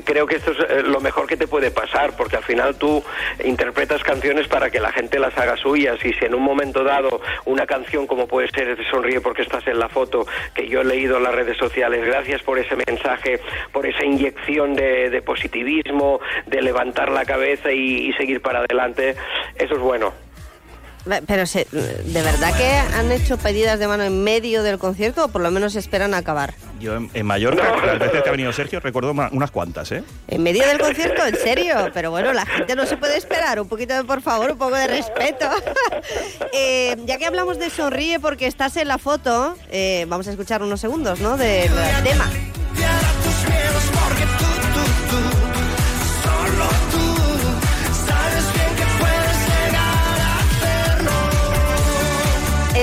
creo 0.05 0.25
que 0.25 0.35
esto 0.37 0.51
es 0.53 0.59
eh, 0.69 0.83
lo 0.83 1.01
mejor 1.01 1.27
que 1.27 1.35
te 1.37 1.47
puede 1.47 1.69
pasar, 1.71 2.15
porque 2.15 2.37
al 2.37 2.43
final 2.43 2.75
tú 2.77 3.03
interpretas 3.43 4.01
canciones 4.03 4.47
para 4.47 4.69
que 4.69 4.79
la 4.79 4.91
gente 4.91 5.19
las 5.19 5.37
haga 5.37 5.57
suyas 5.57 5.97
y 6.05 6.13
si 6.13 6.25
en 6.25 6.33
un 6.33 6.43
momento 6.43 6.83
dado 6.83 7.21
una 7.45 7.65
canción 7.65 8.07
como 8.07 8.27
puede 8.27 8.47
ser 8.49 8.75
Te 8.77 8.85
sonríe 8.89 9.19
porque 9.21 9.41
estás 9.41 9.67
en 9.67 9.77
la 9.79 9.89
foto, 9.89 10.25
que 10.55 10.67
yo 10.67 10.81
he 10.81 10.85
leído 10.85 11.17
en 11.17 11.23
las 11.23 11.35
redes 11.35 11.57
sociales, 11.57 12.05
gracias 12.05 12.41
por 12.43 12.57
ese 12.57 12.75
mensaje, 12.87 13.39
por 13.73 13.85
esa 13.85 14.05
inyección 14.05 14.73
de, 14.75 15.09
de 15.09 15.21
positivismo, 15.21 16.19
de 16.45 16.61
levantar 16.71 17.11
la 17.11 17.25
cabeza 17.25 17.71
y, 17.71 18.09
y 18.09 18.13
seguir 18.13 18.41
para 18.41 18.59
adelante, 18.59 19.15
eso 19.55 19.75
es 19.75 19.81
bueno. 19.81 20.13
Pero, 21.25 21.47
se- 21.47 21.65
¿de 21.71 22.21
verdad 22.21 22.55
que 22.55 22.67
han 22.95 23.11
hecho 23.11 23.35
pedidas 23.39 23.79
de 23.79 23.87
mano 23.87 24.03
en 24.03 24.23
medio 24.23 24.61
del 24.61 24.77
concierto 24.77 25.25
o 25.25 25.27
por 25.29 25.41
lo 25.41 25.49
menos 25.49 25.75
esperan 25.75 26.13
a 26.13 26.17
acabar? 26.17 26.53
Yo 26.79 26.95
en, 26.95 27.09
en 27.15 27.25
Mallorca, 27.25 27.75
las 27.85 27.97
veces 27.97 28.21
que 28.21 28.29
ha 28.29 28.31
venido 28.31 28.53
Sergio, 28.53 28.79
recuerdo 28.79 29.11
ma- 29.11 29.29
unas 29.31 29.49
cuantas, 29.49 29.91
¿eh? 29.91 30.03
¿En 30.27 30.43
medio 30.43 30.63
del 30.67 30.77
concierto? 30.77 31.25
¿En 31.25 31.35
serio? 31.37 31.89
Pero 31.91 32.11
bueno, 32.11 32.31
la 32.33 32.45
gente 32.45 32.75
no 32.75 32.85
se 32.85 32.97
puede 32.97 33.17
esperar. 33.17 33.59
Un 33.59 33.67
poquito 33.67 33.95
de, 33.95 34.03
por 34.03 34.21
favor, 34.21 34.51
un 34.51 34.57
poco 34.59 34.75
de 34.75 34.87
respeto. 34.87 35.47
Eh, 36.53 36.95
ya 37.05 37.17
que 37.17 37.25
hablamos 37.25 37.57
de 37.59 37.69
Sonríe 37.69 38.19
porque 38.19 38.45
estás 38.45 38.75
en 38.77 38.87
la 38.87 38.97
foto, 38.97 39.55
eh, 39.71 40.05
vamos 40.09 40.27
a 40.27 40.31
escuchar 40.31 40.61
unos 40.61 40.81
segundos, 40.81 41.19
¿no? 41.19 41.37
Del 41.37 41.69
tema. 42.03 42.29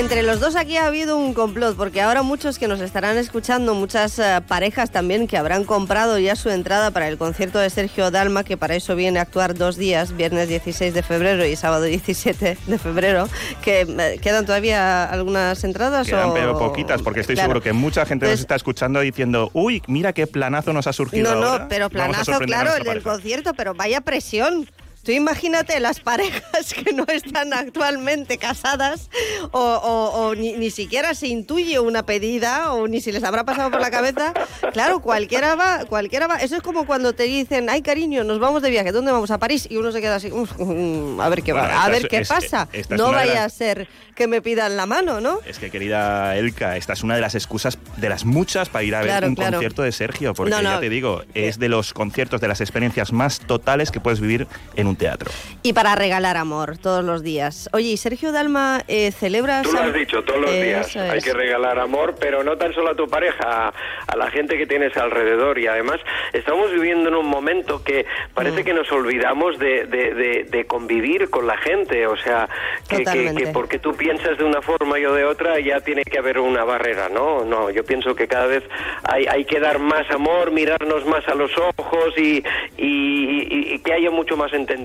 Entre 0.09 0.23
los 0.23 0.41
dos 0.41 0.57
aquí 0.57 0.79
ha 0.79 0.87
habido 0.87 1.19
un 1.19 1.35
complot, 1.35 1.77
porque 1.77 2.01
ahora 2.01 2.23
muchos 2.23 2.59
que 2.59 2.67
nos 2.67 2.81
estarán 2.81 3.19
escuchando, 3.19 3.75
muchas 3.75 4.19
eh, 4.19 4.41
parejas 4.49 4.91
también 4.91 5.27
que 5.27 5.37
habrán 5.37 5.65
comprado 5.65 6.19
ya 6.19 6.35
su 6.35 6.49
entrada 6.49 6.91
para 6.91 7.09
el 7.09 7.19
concierto 7.19 7.59
de 7.59 7.69
Sergio 7.69 8.11
Dalma, 8.11 8.43
que 8.43 8.57
para 8.57 8.75
eso 8.75 8.97
viene 8.97 9.19
a 9.19 9.23
actuar 9.23 9.55
dos 9.55 9.77
días, 9.77 10.17
viernes 10.17 10.49
16 10.49 10.95
de 10.95 11.03
febrero 11.03 11.45
y 11.45 11.57
sábado 11.57 11.85
17 11.85 12.57
de 12.67 12.79
febrero, 12.79 13.29
que 13.63 13.83
eh, 13.83 14.19
quedan 14.23 14.47
todavía 14.47 15.05
algunas 15.05 15.63
entradas 15.65 16.07
Quedan 16.07 16.31
o 16.31 16.35
pero 16.35 16.59
poquitas, 16.59 17.03
porque 17.03 17.21
estoy 17.21 17.35
Claro. 17.35 17.49
seguro 17.49 17.63
que 17.63 17.75
mucha 17.75 18.07
gente 18.07 18.25
nos 18.25 18.31
Entonces- 18.33 18.41
está 18.41 18.55
escuchando 18.55 19.01
diciendo, 19.01 19.51
uy, 19.53 19.83
mira 19.89 20.15
qué 20.15 20.27
planazo 20.27 20.73
nos 20.73 20.87
ha 20.87 20.95
surgido 20.95 21.35
No, 21.35 21.45
ahora. 21.49 21.65
no, 21.65 21.69
pero 21.69 21.91
planazo, 21.91 22.39
claro, 22.39 22.71
el 22.71 22.77
del 22.79 22.87
pareja". 23.03 23.11
concierto, 23.11 23.53
pero 23.53 23.75
vaya 23.75 24.01
presión. 24.01 24.67
Tú 25.09 25.13
imagínate 25.13 25.81
las 25.81 26.01
parejas 26.01 26.75
que 26.85 26.93
no 26.93 27.07
están 27.11 27.55
actualmente 27.55 28.37
casadas 28.37 29.09
o, 29.53 29.59
o- 29.59 30.27
o 30.29 30.35
ni, 30.35 30.53
ni 30.53 30.71
siquiera 30.71 31.15
se 31.15 31.29
intuye 31.29 31.81
una 31.81 32.05
pedida 32.05 32.75
o 32.75 32.87
ni 32.89 33.01
si 33.01 33.11
les 33.11 33.25
habrá 33.25 33.45
pasado 33.45 33.71
por 33.71 33.81
la 33.81 33.91
cabeza. 33.91 34.35
Claro, 34.75 35.01
cualquiera 35.01 35.55
va, 35.55 35.87
cualquiera 35.87 36.27
va. 36.27 36.37
Eso 36.37 36.57
es 36.57 36.63
como 36.63 36.85
cuando 36.87 37.15
te 37.15 37.23
dicen, 37.23 37.71
ay 37.71 37.81
cariño, 37.81 38.23
nos 38.23 38.39
vamos 38.39 38.61
de 38.61 38.69
viaje, 38.69 38.93
¿dónde 38.93 39.11
vamos? 39.11 39.31
A 39.31 39.39
París. 39.39 39.67
Y 39.71 39.79
uno 39.79 39.93
se 39.93 40.03
queda 40.03 40.17
así, 40.17 40.31
"Uf, 40.31 40.53
mm, 40.59 41.19
a 41.23 41.29
ver 41.31 41.43
qué 41.43 41.55
Bueno, 41.55 41.69
va, 41.69 41.73
a 41.73 41.77
esta 41.79 41.89
ver 41.91 42.03
es- 42.03 42.09
qué 42.09 42.19
es- 42.19 42.29
pasa. 42.29 42.69
No 42.91 43.11
vaya 43.11 43.33
las- 43.33 43.45
a 43.47 43.49
ser 43.49 43.89
que 44.15 44.27
me 44.27 44.43
pidan 44.43 44.77
la 44.77 44.85
mano, 44.85 45.23
¿no? 45.23 45.39
Es 45.47 45.59
que, 45.59 45.71
querida 45.71 46.37
Elka, 46.37 46.77
esta 46.77 46.93
es 46.93 47.03
una 47.03 47.15
de 47.15 47.23
las 47.23 47.35
excusas, 47.35 47.79
de 47.97 48.09
las 48.11 48.27
muchas, 48.27 48.69
para 48.69 48.83
ir 48.85 48.95
a 48.95 48.99
ver 48.99 49.07
Claro, 49.09 49.29
un 49.29 49.35
claro. 49.37 49.53
concierto 49.53 49.83
de 49.83 49.93
Sergio. 49.93 50.35
Porque 50.35 50.51
No, 50.51 50.61
no. 50.61 50.71
ya 50.71 50.81
te 50.81 50.91
digo, 50.91 51.23
es 51.33 51.59
de 51.59 51.71
los 51.71 51.95
conciertos, 51.95 52.43
de 52.43 52.49
las 52.49 52.61
experiencias 52.61 53.13
más 53.13 53.39
totales 53.39 53.91
que 53.91 54.01
puedes 54.01 54.21
vivir 54.21 54.47
en 54.75 54.87
un 54.89 54.97
teatro. 54.99 55.31
Y 55.63 55.73
para 55.73 55.95
regalar 55.95 56.37
amor 56.37 56.77
todos 56.79 57.05
los 57.05 57.23
días. 57.23 57.69
Oye, 57.73 57.89
¿y 57.89 57.97
Sergio 57.97 58.33
Dalma 58.33 58.83
eh, 58.89 59.11
celebra... 59.13 59.63
Tú 59.63 59.73
lo 59.73 59.81
has 59.81 59.95
dicho 59.95 60.23
todos 60.25 60.41
los 60.41 60.53
días. 60.53 60.89
Eso 60.89 61.01
Hay 61.01 61.19
es. 61.19 61.25
que 61.25 61.33
regalar 61.33 61.79
amor, 61.79 62.15
pero 62.21 62.45
no 62.45 62.57
tan 62.59 62.73
solo 62.75 62.91
a 62.91 62.95
tu 62.95 63.07
pareja, 63.09 63.69
a, 63.69 63.73
a 64.07 64.17
la 64.17 64.31
gente 64.31 64.57
que 64.59 64.67
tienes 64.67 64.97
alrededor. 64.97 65.59
Y 65.59 65.67
además 65.67 65.97
estamos 66.33 66.71
viviendo 66.73 67.09
en 67.09 67.15
un 67.17 67.27
momento 67.27 67.83
que 67.85 68.05
Mm. 68.09 68.35
parece 68.35 68.65
que 68.65 68.75
nos 68.75 68.91
olvidamos 68.93 69.59
de, 69.59 69.85
de- 69.87 70.15
de- 70.15 70.45
de 70.45 70.67
convivir 70.67 71.29
con 71.31 71.47
la 71.47 71.57
gente. 71.59 72.07
O 72.07 72.17
sea, 72.17 72.49
que, 72.89 72.97
que, 72.99 73.05
Totalmente. 73.05 73.45
que 73.45 73.49
porque 73.53 73.79
tú 73.79 73.95
piensas 73.95 74.37
de 74.39 74.45
una 74.45 74.63
forma 74.63 74.99
y 74.99 75.03
yo 75.03 75.15
de 75.15 75.25
otra, 75.25 75.59
ya 75.61 75.81
tiene 75.81 76.03
que 76.05 76.19
haber 76.19 76.39
una 76.39 76.65
barrera. 76.65 77.09
No, 77.09 77.45
no. 77.45 77.71
Yo 77.71 77.85
pienso 77.85 78.15
que 78.15 78.27
cada 78.29 78.47
vez 78.47 78.63
hay, 79.05 79.27
hay 79.27 79.45
que 79.45 79.61
dar 79.61 79.79
más 79.79 80.09
amor, 80.11 80.51
mirarnos 80.51 81.05
más 81.07 81.27
a 81.29 81.35
los 81.35 81.51
ojos 81.59 82.15
y, 82.17 82.43
y- 82.77 83.49
y- 83.51 83.75
y 83.75 83.79
que 83.81 83.93
haya 83.93 84.11
mucho 84.11 84.37
más 84.37 84.53
entendimiento. 84.53 84.78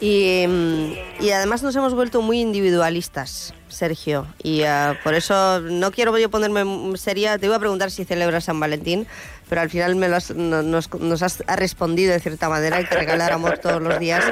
Y, 0.00 0.44
mm, 0.48 0.92
y 1.24 1.30
además 1.30 1.62
nos 1.62 1.76
hemos 1.76 1.94
vuelto 1.94 2.22
muy 2.22 2.40
individualistas, 2.40 3.54
Sergio. 3.68 4.26
Y 4.42 4.62
ah, 4.62 4.98
por 5.04 5.14
eso 5.14 5.60
no 5.60 5.92
quiero 5.92 6.16
yo 6.18 6.28
ponerme 6.30 6.64
mm, 6.64 6.96
seria. 6.96 7.38
Te 7.38 7.46
iba 7.46 7.56
a 7.56 7.60
preguntar 7.60 7.90
si 7.90 8.04
celebras 8.04 8.44
San 8.44 8.58
Valentín, 8.58 9.06
pero 9.48 9.60
al 9.60 9.70
final 9.70 9.94
me 9.94 10.08
lo 10.08 10.16
has- 10.16 10.34
no- 10.34 10.62
nos, 10.62 10.92
nos 10.94 11.22
has 11.22 11.38
respondido 11.56 12.12
de 12.12 12.18
cierta 12.20 12.48
manera. 12.48 12.78
Hay 12.78 12.84
que 12.86 12.96
regalar 12.96 13.32
amor 13.32 13.58
todos 13.58 13.80
los 13.80 13.98
días. 14.00 14.24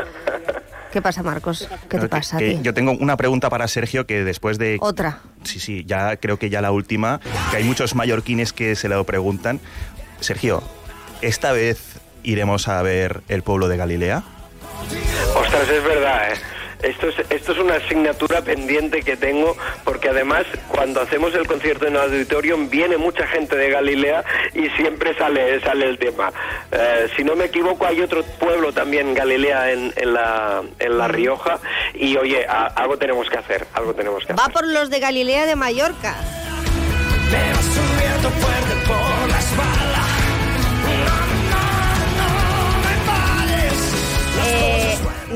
¿Qué 0.92 1.00
pasa, 1.00 1.22
Marcos? 1.22 1.68
¿Qué 1.88 1.98
te 1.98 2.02
que- 2.02 2.08
pasa 2.08 2.36
a 2.36 2.40
que 2.40 2.54
ti? 2.56 2.58
yo 2.62 2.74
tengo 2.74 2.90
una 2.90 3.16
pregunta 3.16 3.48
para 3.48 3.68
Sergio 3.68 4.06
que 4.08 4.24
después 4.24 4.58
de... 4.58 4.76
Otra. 4.80 5.20
Sí, 5.44 5.60
sí, 5.60 5.84
ya 5.86 6.16
creo 6.16 6.36
que 6.36 6.50
ya 6.50 6.60
la 6.60 6.72
última, 6.72 7.20
que 7.52 7.58
hay 7.58 7.62
muchos 7.64 7.94
mallorquines 7.94 8.52
que 8.52 8.74
se 8.74 8.88
lo 8.88 9.04
preguntan. 9.04 9.60
Sergio, 10.18 10.64
¿esta 11.22 11.52
vez 11.52 11.89
iremos 12.22 12.68
a 12.68 12.82
ver 12.82 13.20
el 13.28 13.42
pueblo 13.42 13.68
de 13.68 13.76
Galilea? 13.76 14.22
Ostras, 15.36 15.68
es 15.68 15.82
verdad, 15.84 16.32
¿eh? 16.32 16.36
Esto 16.82 17.08
es, 17.08 17.16
esto 17.28 17.52
es 17.52 17.58
una 17.58 17.74
asignatura 17.74 18.40
pendiente 18.40 19.02
que 19.02 19.14
tengo 19.14 19.54
porque 19.84 20.08
además 20.08 20.44
cuando 20.68 21.02
hacemos 21.02 21.34
el 21.34 21.46
concierto 21.46 21.86
en 21.86 21.94
el 21.94 22.00
auditorium 22.00 22.70
viene 22.70 22.96
mucha 22.96 23.26
gente 23.26 23.54
de 23.54 23.68
Galilea 23.68 24.24
y 24.54 24.66
siempre 24.70 25.14
sale, 25.18 25.60
sale 25.60 25.84
el 25.86 25.98
tema. 25.98 26.32
Eh, 26.72 27.08
si 27.14 27.22
no 27.22 27.36
me 27.36 27.44
equivoco 27.44 27.84
hay 27.84 28.00
otro 28.00 28.22
pueblo 28.24 28.72
también, 28.72 29.12
Galilea, 29.12 29.72
en, 29.72 29.92
en 29.94 30.14
la, 30.14 30.62
en 30.78 30.96
la 30.96 31.06
Rioja 31.06 31.58
y 31.92 32.16
oye, 32.16 32.46
a- 32.48 32.68
algo 32.68 32.96
tenemos 32.96 33.28
que 33.28 33.36
hacer, 33.36 33.66
algo 33.74 33.92
tenemos 33.92 34.24
que 34.24 34.32
hacer. 34.32 34.42
Va 34.42 34.50
por 34.50 34.66
los 34.66 34.88
de 34.88 35.00
Galilea 35.00 35.44
de 35.44 35.56
Mallorca. 35.56 36.16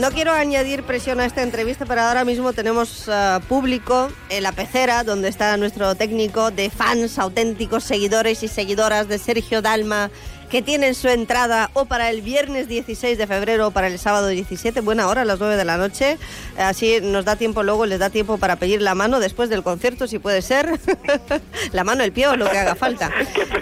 No 0.04 0.10
quiero 0.10 0.32
añadir 0.32 0.82
presión 0.82 1.18
a 1.18 1.24
esta 1.24 1.42
entrevista, 1.42 1.86
pero 1.86 2.02
ahora 2.02 2.26
mismo 2.26 2.52
tenemos 2.52 3.08
ah, 3.08 3.40
público 3.48 4.10
en 4.28 4.42
la 4.42 4.52
pecera, 4.52 5.02
donde 5.02 5.28
está 5.28 5.56
nuestro 5.56 5.94
técnico 5.94 6.50
de 6.50 6.68
fans, 6.68 7.18
auténticos 7.18 7.84
seguidores 7.84 8.42
y 8.42 8.48
seguidoras 8.48 9.08
de 9.08 9.16
Sergio 9.16 9.62
Dalma, 9.62 10.10
que 10.54 10.62
tienen 10.62 10.94
su 10.94 11.08
entrada 11.08 11.68
o 11.72 11.86
para 11.86 12.10
el 12.10 12.22
viernes 12.22 12.68
16 12.68 13.18
de 13.18 13.26
febrero 13.26 13.66
o 13.66 13.70
para 13.72 13.88
el 13.88 13.98
sábado 13.98 14.28
17, 14.28 14.82
buena 14.82 15.08
hora, 15.08 15.22
a 15.22 15.24
las 15.24 15.40
9 15.40 15.56
de 15.56 15.64
la 15.64 15.76
noche. 15.76 16.16
Así 16.56 17.00
nos 17.02 17.24
da 17.24 17.34
tiempo 17.34 17.64
luego, 17.64 17.86
les 17.86 17.98
da 17.98 18.08
tiempo 18.08 18.38
para 18.38 18.54
pedir 18.54 18.80
la 18.80 18.94
mano 18.94 19.18
después 19.18 19.50
del 19.50 19.64
concierto, 19.64 20.06
si 20.06 20.20
puede 20.20 20.42
ser. 20.42 20.78
la 21.72 21.82
mano, 21.82 22.04
el 22.04 22.12
pie 22.12 22.28
o 22.28 22.36
lo 22.36 22.48
que 22.48 22.56
haga 22.56 22.76
falta. 22.76 23.10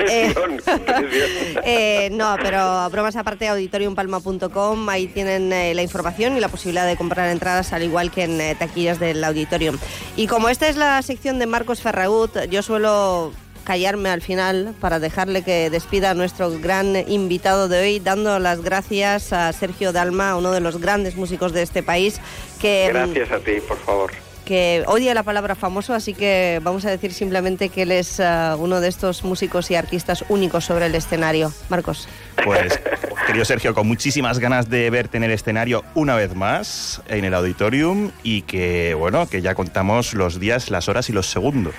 Eh, 0.09 0.35
eh, 1.65 2.09
no, 2.13 2.37
pero 2.43 2.91
bromas 2.91 3.15
aparte, 3.15 3.47
auditoriumpalma.com, 3.47 4.89
ahí 4.89 5.07
tienen 5.07 5.53
eh, 5.53 5.75
la 5.75 5.83
información 5.83 6.37
y 6.37 6.41
la 6.41 6.49
posibilidad 6.49 6.87
de 6.87 6.97
comprar 6.97 7.31
entradas 7.31 7.73
al 7.73 7.85
igual 7.85 8.11
que 8.11 8.25
en 8.25 8.59
taquillas 8.59 8.99
del 8.99 9.23
auditorium. 9.23 9.79
Y 10.17 10.27
como 10.27 10.49
esta 10.49 10.69
es 10.69 10.77
la 10.77 11.01
sección 11.03 11.39
de 11.39 11.47
Marcos 11.47 11.81
Ferragut, 11.81 12.37
yo 12.51 12.63
suelo 12.63 13.33
callarme 13.65 14.09
al 14.11 14.23
final 14.23 14.75
para 14.81 14.99
dejarle 14.99 15.43
que 15.43 15.71
despida 15.71 16.11
a 16.11 16.15
nuestro 16.15 16.51
gran 16.59 16.97
invitado 17.09 17.69
de 17.69 17.81
hoy, 17.81 18.01
dando 18.01 18.39
las 18.39 18.63
gracias 18.63 19.33
a 19.33 19.53
Sergio 19.53 19.93
Dalma, 19.93 20.37
uno 20.37 20.53
de 20.53 20.61
los 20.61 20.81
grandes 20.81 21.17
músicos 21.17 21.53
de 21.53 21.63
este 21.63 21.83
país, 21.83 22.21
que 22.61 22.89
mm, 22.91 22.95
Gracias 22.95 23.33
a 23.33 23.39
ti, 23.39 23.53
por 23.67 23.79
favor. 23.79 24.13
que 24.45 24.83
odia 24.87 25.15
la 25.15 25.23
palabra 25.23 25.55
famoso, 25.55 25.95
así 25.95 26.15
que 26.15 26.61
vamos 26.63 26.85
a 26.85 26.91
decir 26.91 27.13
simplemente 27.13 27.69
que 27.69 27.83
él 27.83 27.93
es 27.93 28.21
ah, 28.21 28.57
uno 28.59 28.81
de 28.81 28.89
estos 28.89 29.25
músicos 29.25 29.71
y 29.71 29.77
artistas 29.77 30.25
únicos 30.29 30.65
sobre 30.65 30.87
el 30.87 30.95
escenario. 30.95 31.53
Marcos. 31.69 32.09
Pues, 32.45 32.81
querido 33.27 33.45
Sergio, 33.45 33.75
con 33.75 33.87
muchísimas 33.87 34.39
ganas 34.39 34.69
de 34.69 34.91
verte 34.91 35.17
en 35.17 35.25
el 35.25 35.31
escenario 35.31 35.85
una 35.95 36.17
vez 36.17 36.35
más 36.35 37.03
en 37.09 37.25
el 37.25 37.35
auditorium 37.35 38.11
y 38.23 38.43
que, 38.43 38.95
bueno, 38.95 39.29
que 39.29 39.43
ya 39.43 39.55
contamos 39.55 40.15
los 40.15 40.41
días, 40.41 40.71
las 40.71 40.89
horas 40.89 41.09
y 41.09 41.13
los 41.13 41.27
segundos. 41.27 41.75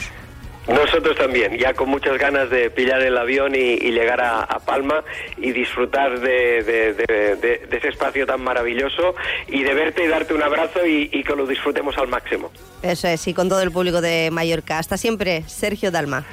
Nosotros 0.67 1.17
también, 1.17 1.57
ya 1.57 1.73
con 1.73 1.89
muchas 1.89 2.17
ganas 2.17 2.49
de 2.49 2.69
pillar 2.69 3.01
el 3.01 3.17
avión 3.17 3.53
y, 3.53 3.59
y 3.73 3.91
llegar 3.91 4.21
a, 4.21 4.39
a 4.43 4.59
Palma 4.59 5.03
y 5.37 5.51
disfrutar 5.51 6.19
de, 6.21 6.63
de- 6.63 6.93
de- 6.93 7.35
de- 7.35 7.67
de 7.69 7.77
ese 7.77 7.89
espacio 7.89 8.25
tan 8.25 8.41
maravilloso 8.41 9.13
y 9.47 9.63
de 9.63 9.73
verte 9.73 10.05
y 10.05 10.07
darte 10.07 10.33
un 10.33 10.41
abrazo 10.41 10.85
y, 10.85 11.09
y 11.11 11.23
que 11.23 11.35
lo 11.35 11.45
disfrutemos 11.45 11.97
al 11.97 12.07
máximo. 12.07 12.49
Eso 12.81 13.07
es, 13.09 13.27
y 13.27 13.33
con 13.33 13.49
todo 13.49 13.61
el 13.61 13.71
público 13.71 13.99
de 13.99 14.29
Mallorca. 14.31 14.79
Hasta 14.79 14.95
siempre, 14.97 15.43
Sergio 15.47 15.91
Dalma. 15.91 16.23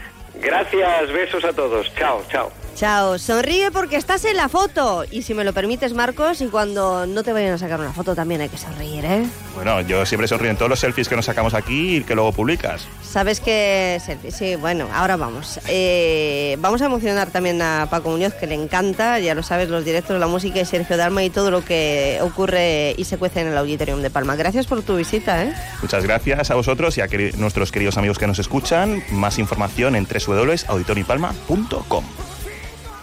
Gracias, 0.40 1.12
besos 1.12 1.44
a 1.44 1.52
todos. 1.52 1.92
Chao, 1.96 2.22
chao. 2.30 2.52
Chao, 2.80 3.18
sonríe 3.18 3.70
porque 3.70 3.96
estás 3.96 4.24
en 4.24 4.38
la 4.38 4.48
foto. 4.48 5.04
Y 5.10 5.20
si 5.20 5.34
me 5.34 5.44
lo 5.44 5.52
permites, 5.52 5.92
Marcos, 5.92 6.40
y 6.40 6.46
cuando 6.46 7.04
no 7.04 7.22
te 7.22 7.34
vayan 7.34 7.52
a 7.52 7.58
sacar 7.58 7.78
una 7.78 7.92
foto 7.92 8.14
también 8.14 8.40
hay 8.40 8.48
que 8.48 8.56
sonreír, 8.56 9.04
¿eh? 9.04 9.26
Bueno, 9.54 9.82
yo 9.82 10.06
siempre 10.06 10.26
sonrío 10.26 10.50
en 10.50 10.56
todos 10.56 10.70
los 10.70 10.80
selfies 10.80 11.06
que 11.06 11.14
nos 11.14 11.26
sacamos 11.26 11.52
aquí 11.52 11.96
y 11.96 12.04
que 12.04 12.14
luego 12.14 12.32
publicas. 12.32 12.86
Sabes 13.02 13.40
que... 13.40 14.00
selfie, 14.02 14.30
Sí, 14.30 14.56
bueno, 14.56 14.88
ahora 14.94 15.18
vamos. 15.18 15.60
Eh, 15.68 16.56
vamos 16.60 16.80
a 16.80 16.86
emocionar 16.86 17.28
también 17.28 17.60
a 17.60 17.86
Paco 17.90 18.08
Muñoz, 18.08 18.32
que 18.32 18.46
le 18.46 18.54
encanta, 18.54 19.18
ya 19.18 19.34
lo 19.34 19.42
sabes, 19.42 19.68
los 19.68 19.84
directos, 19.84 20.18
la 20.18 20.26
música 20.26 20.58
y 20.60 20.64
Sergio 20.64 20.96
Dalma 20.96 21.22
y 21.22 21.28
todo 21.28 21.50
lo 21.50 21.62
que 21.62 22.16
ocurre 22.22 22.94
y 22.96 23.04
se 23.04 23.18
cuece 23.18 23.42
en 23.42 23.48
el 23.48 23.58
Auditorium 23.58 24.00
de 24.00 24.08
Palma. 24.08 24.36
Gracias 24.36 24.66
por 24.66 24.80
tu 24.80 24.96
visita, 24.96 25.44
¿eh? 25.44 25.52
Muchas 25.82 26.02
gracias 26.02 26.50
a 26.50 26.54
vosotros 26.54 26.96
y 26.96 27.02
a 27.02 27.08
nuestros 27.36 27.72
queridos 27.72 27.98
amigos 27.98 28.18
que 28.18 28.26
nos 28.26 28.38
escuchan. 28.38 29.04
Más 29.10 29.38
información 29.38 29.96
en 29.96 30.06
www.auditoriumpalma.com. 30.06 32.04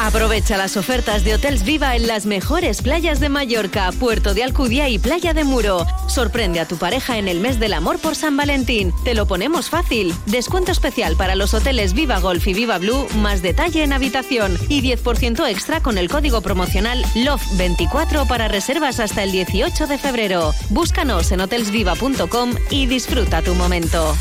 Aprovecha 0.00 0.56
las 0.56 0.76
ofertas 0.76 1.24
de 1.24 1.34
Hotels 1.34 1.64
Viva 1.64 1.96
en 1.96 2.06
las 2.06 2.24
mejores 2.24 2.82
playas 2.82 3.18
de 3.18 3.28
Mallorca, 3.28 3.90
Puerto 3.98 4.32
de 4.32 4.44
Alcudia 4.44 4.88
y 4.88 5.00
Playa 5.00 5.34
de 5.34 5.42
Muro. 5.42 5.84
Sorprende 6.06 6.60
a 6.60 6.68
tu 6.68 6.76
pareja 6.76 7.18
en 7.18 7.26
el 7.26 7.40
mes 7.40 7.58
del 7.58 7.72
amor 7.74 7.98
por 7.98 8.14
San 8.14 8.36
Valentín. 8.36 8.94
Te 9.02 9.14
lo 9.14 9.26
ponemos 9.26 9.70
fácil. 9.70 10.14
Descuento 10.26 10.70
especial 10.70 11.16
para 11.16 11.34
los 11.34 11.52
hoteles 11.52 11.94
Viva 11.94 12.20
Golf 12.20 12.46
y 12.46 12.54
Viva 12.54 12.78
Blue, 12.78 13.08
más 13.16 13.42
detalle 13.42 13.82
en 13.82 13.92
habitación 13.92 14.56
y 14.68 14.82
10% 14.82 15.50
extra 15.50 15.80
con 15.80 15.98
el 15.98 16.08
código 16.08 16.42
promocional 16.42 17.04
LOVE24 17.16 18.28
para 18.28 18.46
reservas 18.46 19.00
hasta 19.00 19.24
el 19.24 19.32
18 19.32 19.88
de 19.88 19.98
febrero. 19.98 20.54
Búscanos 20.70 21.32
en 21.32 21.40
hotelsviva.com 21.40 22.54
y 22.70 22.86
disfruta 22.86 23.42
tu 23.42 23.56
momento. 23.56 24.16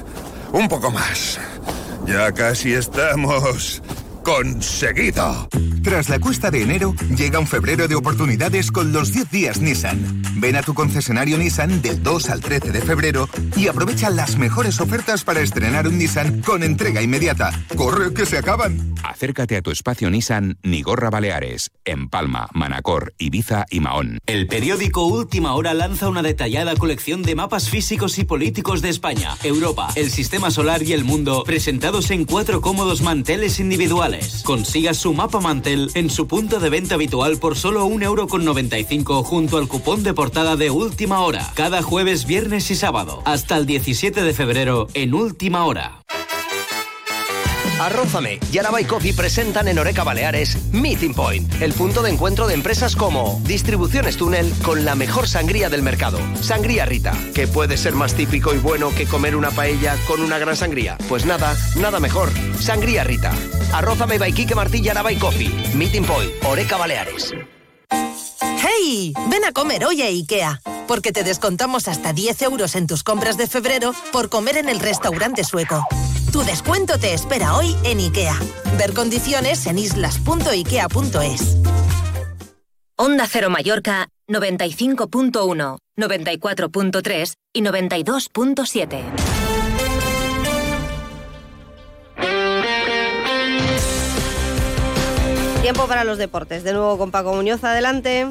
un 0.52 0.68
poco 0.68 0.90
más. 0.90 1.38
Ya 2.06 2.32
casi 2.32 2.72
estamos 2.72 3.82
conseguido. 4.28 5.48
Tras 5.82 6.10
la 6.10 6.18
cuesta 6.18 6.50
de 6.50 6.62
enero, 6.62 6.94
llega 7.16 7.38
un 7.38 7.46
febrero 7.46 7.88
de 7.88 7.94
oportunidades 7.94 8.70
con 8.70 8.92
los 8.92 9.10
10 9.10 9.30
días 9.30 9.60
Nissan. 9.62 10.22
Ven 10.34 10.56
a 10.56 10.62
tu 10.62 10.74
concesionario 10.74 11.38
Nissan 11.38 11.80
del 11.80 12.02
2 12.02 12.28
al 12.28 12.40
13 12.40 12.72
de 12.72 12.82
febrero 12.82 13.26
y 13.56 13.68
aprovecha 13.68 14.10
las 14.10 14.36
mejores 14.36 14.80
ofertas 14.82 15.24
para 15.24 15.40
estrenar 15.40 15.88
un 15.88 15.96
Nissan 15.96 16.42
con 16.42 16.62
entrega 16.62 17.00
inmediata. 17.00 17.52
¡Corre 17.74 18.12
que 18.12 18.26
se 18.26 18.36
acaban! 18.36 18.94
Acércate 19.02 19.56
a 19.56 19.62
tu 19.62 19.70
espacio 19.70 20.10
Nissan 20.10 20.58
Nigorra 20.62 21.08
Baleares, 21.08 21.70
en 21.86 22.10
Palma, 22.10 22.48
Manacor, 22.52 23.14
Ibiza 23.16 23.64
y 23.70 23.80
Mahón. 23.80 24.18
El 24.26 24.46
periódico 24.46 25.06
Última 25.06 25.54
Hora 25.54 25.72
lanza 25.72 26.08
una 26.08 26.22
detallada 26.22 26.76
colección 26.76 27.22
de 27.22 27.34
mapas 27.34 27.70
físicos 27.70 28.18
y 28.18 28.24
políticos 28.24 28.82
de 28.82 28.90
España, 28.90 29.36
Europa, 29.42 29.88
el 29.94 30.10
sistema 30.10 30.50
solar 30.50 30.82
y 30.82 30.92
el 30.92 31.04
mundo, 31.04 31.44
presentados 31.44 32.10
en 32.10 32.26
cuatro 32.26 32.60
cómodos 32.60 33.00
manteles 33.00 33.58
individuales. 33.58 34.17
Consiga 34.44 34.94
su 34.94 35.14
mapa 35.14 35.40
mantel 35.40 35.90
en 35.94 36.10
su 36.10 36.26
punto 36.26 36.60
de 36.60 36.70
venta 36.70 36.94
habitual 36.94 37.38
por 37.38 37.56
solo 37.56 37.86
1,95€ 37.86 39.24
junto 39.24 39.58
al 39.58 39.68
cupón 39.68 40.02
de 40.02 40.14
portada 40.14 40.56
de 40.56 40.70
Última 40.70 41.20
Hora, 41.20 41.50
cada 41.54 41.82
jueves, 41.82 42.26
viernes 42.26 42.70
y 42.70 42.74
sábado, 42.74 43.22
hasta 43.24 43.56
el 43.56 43.66
17 43.66 44.22
de 44.22 44.32
febrero 44.32 44.88
en 44.94 45.14
Última 45.14 45.64
Hora. 45.64 46.02
Arrózame 47.80 48.40
y 48.52 48.58
Araba 48.58 48.80
y 48.80 48.84
Coffee 48.84 49.14
presentan 49.14 49.68
en 49.68 49.78
Oreca 49.78 50.02
Baleares 50.02 50.58
Meeting 50.72 51.14
Point, 51.14 51.62
el 51.62 51.72
punto 51.72 52.02
de 52.02 52.10
encuentro 52.10 52.46
de 52.46 52.54
empresas 52.54 52.96
como 52.96 53.40
Distribuciones 53.44 54.16
Túnel 54.16 54.52
con 54.62 54.84
la 54.84 54.94
mejor 54.94 55.28
sangría 55.28 55.68
del 55.68 55.82
mercado, 55.82 56.18
Sangría 56.40 56.86
Rita, 56.86 57.12
que 57.34 57.46
puede 57.46 57.76
ser 57.76 57.94
más 57.94 58.14
típico 58.14 58.54
y 58.54 58.58
bueno 58.58 58.94
que 58.94 59.06
comer 59.06 59.36
una 59.36 59.50
paella 59.50 59.96
con 60.06 60.20
una 60.20 60.38
gran 60.38 60.56
sangría. 60.56 60.98
Pues 61.08 61.24
nada, 61.24 61.56
nada 61.76 62.00
mejor. 62.00 62.30
Sangría 62.58 63.04
Rita. 63.04 63.32
Arrózame 63.72 64.18
by 64.18 64.32
Quique 64.32 64.54
Martí 64.54 64.80
y 64.82 64.88
Araba 64.88 65.12
y 65.12 65.16
Coffee. 65.16 65.50
Meeting 65.74 66.04
Point, 66.04 66.32
Oreca 66.44 66.76
Baleares. 66.76 67.32
¡Hey! 68.60 69.12
Ven 69.30 69.44
a 69.44 69.52
comer 69.52 69.84
hoy 69.84 70.02
a 70.02 70.06
IKEA, 70.06 70.60
porque 70.88 71.12
te 71.12 71.22
descontamos 71.22 71.86
hasta 71.86 72.12
10 72.12 72.42
euros 72.42 72.74
en 72.74 72.86
tus 72.86 73.04
compras 73.04 73.36
de 73.36 73.46
febrero 73.46 73.94
por 74.12 74.28
comer 74.28 74.56
en 74.56 74.68
el 74.68 74.80
restaurante 74.80 75.44
sueco. 75.44 75.86
Tu 76.32 76.42
descuento 76.42 76.98
te 76.98 77.14
espera 77.14 77.56
hoy 77.56 77.76
en 77.84 77.98
IKEA. 78.00 78.36
Ver 78.76 78.94
condiciones 78.94 79.66
en 79.66 79.78
islas.ikea.es. 79.78 81.56
Onda 82.96 83.26
Cero 83.28 83.48
Mallorca 83.48 84.08
95.1, 84.28 85.78
94.3 85.96 87.32
y 87.52 87.62
92.7. 87.62 89.38
Tiempo 95.62 95.86
para 95.86 96.02
los 96.04 96.18
deportes. 96.18 96.64
De 96.64 96.72
nuevo 96.72 96.98
con 96.98 97.10
Paco 97.10 97.34
Muñoz, 97.34 97.62
adelante. 97.62 98.26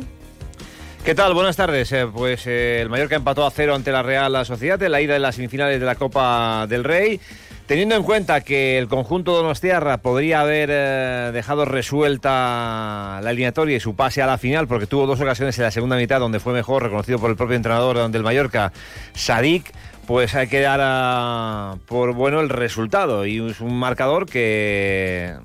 ¿Qué 1.08 1.16
tal? 1.16 1.34
Buenas 1.34 1.56
tardes. 1.56 1.90
Eh, 1.94 2.06
pues 2.14 2.46
eh, 2.48 2.82
el 2.82 2.90
Mallorca 2.90 3.16
empató 3.16 3.46
a 3.46 3.50
cero 3.52 3.74
ante 3.74 3.94
la 3.94 4.04
Real 4.04 4.46
Sociedad 4.46 4.84
en 4.84 4.92
la 4.92 5.00
ida 5.00 5.14
de 5.14 5.20
las 5.20 5.36
semifinales 5.36 5.80
de 5.80 5.86
la 5.86 5.96
Copa 5.96 6.68
del 6.68 6.84
Rey. 6.84 7.22
Teniendo 7.66 7.96
en 7.96 8.04
cuenta 8.04 8.42
que 8.42 8.78
el 8.78 8.90
conjunto 8.90 9.32
Donostiarra 9.32 10.00
podría 10.00 10.42
haber 10.42 10.68
eh, 10.70 11.30
dejado 11.32 11.64
resuelta 11.64 13.22
la 13.24 13.30
eliminatoria 13.30 13.78
y 13.78 13.80
su 13.80 13.96
pase 13.96 14.22
a 14.22 14.28
la 14.28 14.38
final, 14.38 14.68
porque 14.68 14.86
tuvo 14.86 15.06
dos 15.08 15.22
ocasiones 15.22 15.58
en 15.58 15.64
la 15.64 15.72
segunda 15.72 15.96
mitad 15.96 16.20
donde 16.20 16.42
fue 16.42 16.52
mejor, 16.52 16.84
reconocido 16.84 17.20
por 17.20 17.30
el 17.30 17.38
propio 17.38 17.56
entrenador 17.56 18.12
del 18.12 18.24
Mallorca, 18.24 18.74
Sadik, 19.14 19.72
pues 20.08 20.36
hay 20.36 20.48
que 20.48 20.60
dar 20.60 20.82
a- 20.84 21.76
por 21.88 22.16
bueno 22.16 22.42
el 22.42 22.50
resultado. 22.50 23.26
Y 23.26 23.50
es 23.50 23.62
un 23.62 23.80
marcador 23.80 24.26
que 24.26 25.36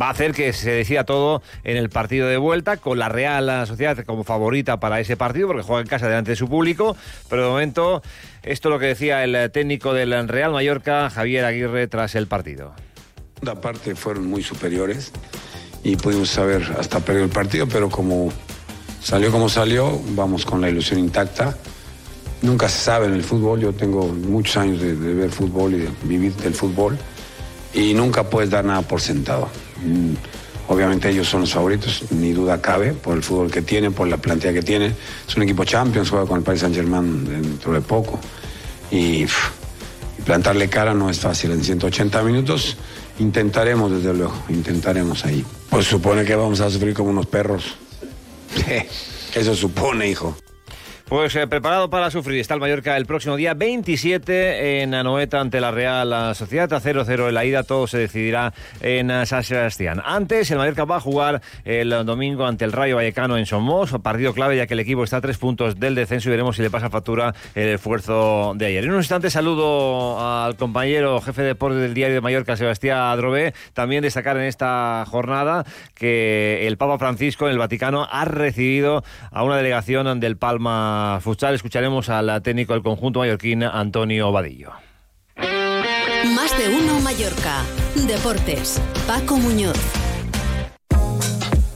va 0.00 0.08
a 0.08 0.10
hacer 0.10 0.32
que 0.32 0.52
se 0.52 0.70
decida 0.70 1.04
todo 1.04 1.42
en 1.64 1.76
el 1.76 1.88
partido 1.88 2.28
de 2.28 2.36
vuelta, 2.36 2.76
con 2.76 2.98
la 2.98 3.08
Real 3.08 3.66
Sociedad 3.66 3.98
como 4.04 4.24
favorita 4.24 4.78
para 4.78 5.00
ese 5.00 5.16
partido, 5.16 5.48
porque 5.48 5.62
juega 5.62 5.82
en 5.82 5.88
casa 5.88 6.08
delante 6.08 6.32
de 6.32 6.36
su 6.36 6.48
público, 6.48 6.96
pero 7.28 7.44
de 7.44 7.48
momento 7.48 8.02
esto 8.42 8.68
es 8.68 8.72
lo 8.72 8.78
que 8.78 8.86
decía 8.86 9.24
el 9.24 9.50
técnico 9.50 9.94
del 9.94 10.28
Real 10.28 10.52
Mallorca, 10.52 11.10
Javier 11.10 11.44
Aguirre, 11.44 11.88
tras 11.88 12.14
el 12.14 12.26
partido. 12.26 12.74
segunda 13.34 13.60
parte 13.60 13.94
fueron 13.94 14.26
muy 14.26 14.42
superiores 14.42 15.12
y 15.82 15.96
pudimos 15.96 16.30
saber 16.30 16.62
hasta 16.78 17.00
perder 17.00 17.24
el 17.24 17.30
partido, 17.30 17.66
pero 17.66 17.88
como 17.88 18.32
salió 19.02 19.30
como 19.30 19.48
salió, 19.48 20.00
vamos 20.10 20.44
con 20.44 20.60
la 20.60 20.68
ilusión 20.68 21.00
intacta. 21.00 21.56
Nunca 22.42 22.68
se 22.68 22.78
sabe 22.78 23.06
en 23.06 23.14
el 23.14 23.22
fútbol, 23.22 23.60
yo 23.60 23.72
tengo 23.72 24.08
muchos 24.08 24.58
años 24.58 24.80
de, 24.80 24.94
de 24.94 25.14
ver 25.14 25.30
fútbol 25.30 25.74
y 25.74 25.78
de 25.78 25.90
vivir 26.02 26.34
del 26.34 26.54
fútbol 26.54 26.98
y 27.72 27.94
nunca 27.94 28.24
puedes 28.24 28.50
dar 28.50 28.64
nada 28.64 28.82
por 28.82 29.00
sentado. 29.00 29.48
Mm, 29.84 30.14
Obviamente 30.68 31.08
ellos 31.10 31.28
son 31.28 31.42
los 31.42 31.52
favoritos, 31.52 32.04
ni 32.10 32.32
duda 32.32 32.60
cabe, 32.60 32.92
por 32.92 33.16
el 33.16 33.22
fútbol 33.22 33.50
que 33.50 33.62
tienen, 33.62 33.92
por 33.92 34.08
la 34.08 34.16
plantilla 34.16 34.52
que 34.52 34.62
tienen. 34.62 34.94
Es 35.26 35.36
un 35.36 35.44
equipo 35.44 35.64
Champions, 35.64 36.10
juega 36.10 36.26
con 36.26 36.38
el 36.38 36.44
Paris 36.44 36.60
Saint 36.62 36.74
Germain 36.74 37.24
dentro 37.24 37.72
de 37.72 37.80
poco. 37.80 38.18
Y, 38.90 39.26
plantarle 40.24 40.68
cara 40.68 40.92
no 40.92 41.08
es 41.08 41.20
fácil 41.20 41.52
en 41.52 41.62
180 41.62 42.20
minutos. 42.22 42.76
Intentaremos, 43.20 43.92
desde 43.92 44.12
luego, 44.12 44.34
intentaremos 44.48 45.24
ahí. 45.24 45.44
Pues 45.70 45.86
supone 45.86 46.24
que 46.24 46.34
vamos 46.34 46.60
a 46.60 46.68
sufrir 46.68 46.94
como 46.94 47.10
unos 47.10 47.26
perros. 47.26 47.76
Eso 49.34 49.54
supone, 49.54 50.10
hijo. 50.10 50.36
Pues 51.08 51.36
eh, 51.36 51.46
preparado 51.46 51.88
para 51.88 52.10
sufrir 52.10 52.40
está 52.40 52.54
el 52.54 52.60
Mallorca 52.60 52.96
el 52.96 53.06
próximo 53.06 53.36
día 53.36 53.54
27 53.54 54.82
en 54.82 54.92
Anoeta 54.92 55.40
ante 55.40 55.60
la 55.60 55.70
Real 55.70 56.34
Sociedad. 56.34 56.72
A 56.72 56.80
0-0 56.80 57.28
en 57.28 57.34
la 57.34 57.44
ida, 57.44 57.62
todo 57.62 57.86
se 57.86 57.98
decidirá 57.98 58.52
en 58.80 59.12
eh, 59.12 59.24
San 59.24 59.44
Sebastián. 59.44 60.02
Antes, 60.04 60.50
el 60.50 60.58
Mallorca 60.58 60.84
va 60.84 60.96
a 60.96 61.00
jugar 61.00 61.42
el 61.64 61.90
domingo 62.04 62.44
ante 62.44 62.64
el 62.64 62.72
Rayo 62.72 62.96
Vallecano 62.96 63.38
en 63.38 63.46
Somos. 63.46 63.92
Partido 64.02 64.34
clave 64.34 64.56
ya 64.56 64.66
que 64.66 64.74
el 64.74 64.80
equipo 64.80 65.04
está 65.04 65.18
a 65.18 65.20
tres 65.20 65.38
puntos 65.38 65.78
del 65.78 65.94
descenso 65.94 66.28
y 66.28 66.32
veremos 66.32 66.56
si 66.56 66.62
le 66.62 66.70
pasa 66.70 66.90
factura 66.90 67.32
el 67.54 67.68
esfuerzo 67.68 68.54
de 68.56 68.66
ayer. 68.66 68.82
En 68.82 68.90
un 68.90 68.96
instante 68.96 69.30
saludo 69.30 70.18
al 70.18 70.56
compañero 70.56 71.20
jefe 71.20 71.42
de 71.42 71.48
deporte 71.48 71.78
del 71.78 71.94
diario 71.94 72.16
de 72.16 72.20
Mallorca, 72.20 72.56
Sebastián 72.56 72.98
Adrobé. 72.98 73.54
También 73.74 74.02
destacar 74.02 74.36
en 74.38 74.42
esta 74.42 75.04
jornada 75.06 75.64
que 75.94 76.66
el 76.66 76.76
Papa 76.76 76.98
Francisco 76.98 77.46
en 77.46 77.52
el 77.52 77.58
Vaticano 77.58 78.08
ha 78.10 78.24
recibido 78.24 79.04
a 79.30 79.44
una 79.44 79.56
delegación 79.56 80.18
del 80.18 80.36
Palma 80.36 80.95
Futsal. 81.20 81.54
Escucharemos 81.54 82.08
al 82.08 82.42
técnico 82.42 82.72
del 82.72 82.82
conjunto 82.82 83.20
mallorquín, 83.20 83.62
Antonio 83.62 84.32
Vadillo. 84.32 84.72
Más 85.36 86.56
de 86.58 86.68
uno 86.74 87.00
Mallorca. 87.00 87.62
Deportes. 88.06 88.80
Paco 89.06 89.36
Muñoz. 89.36 89.95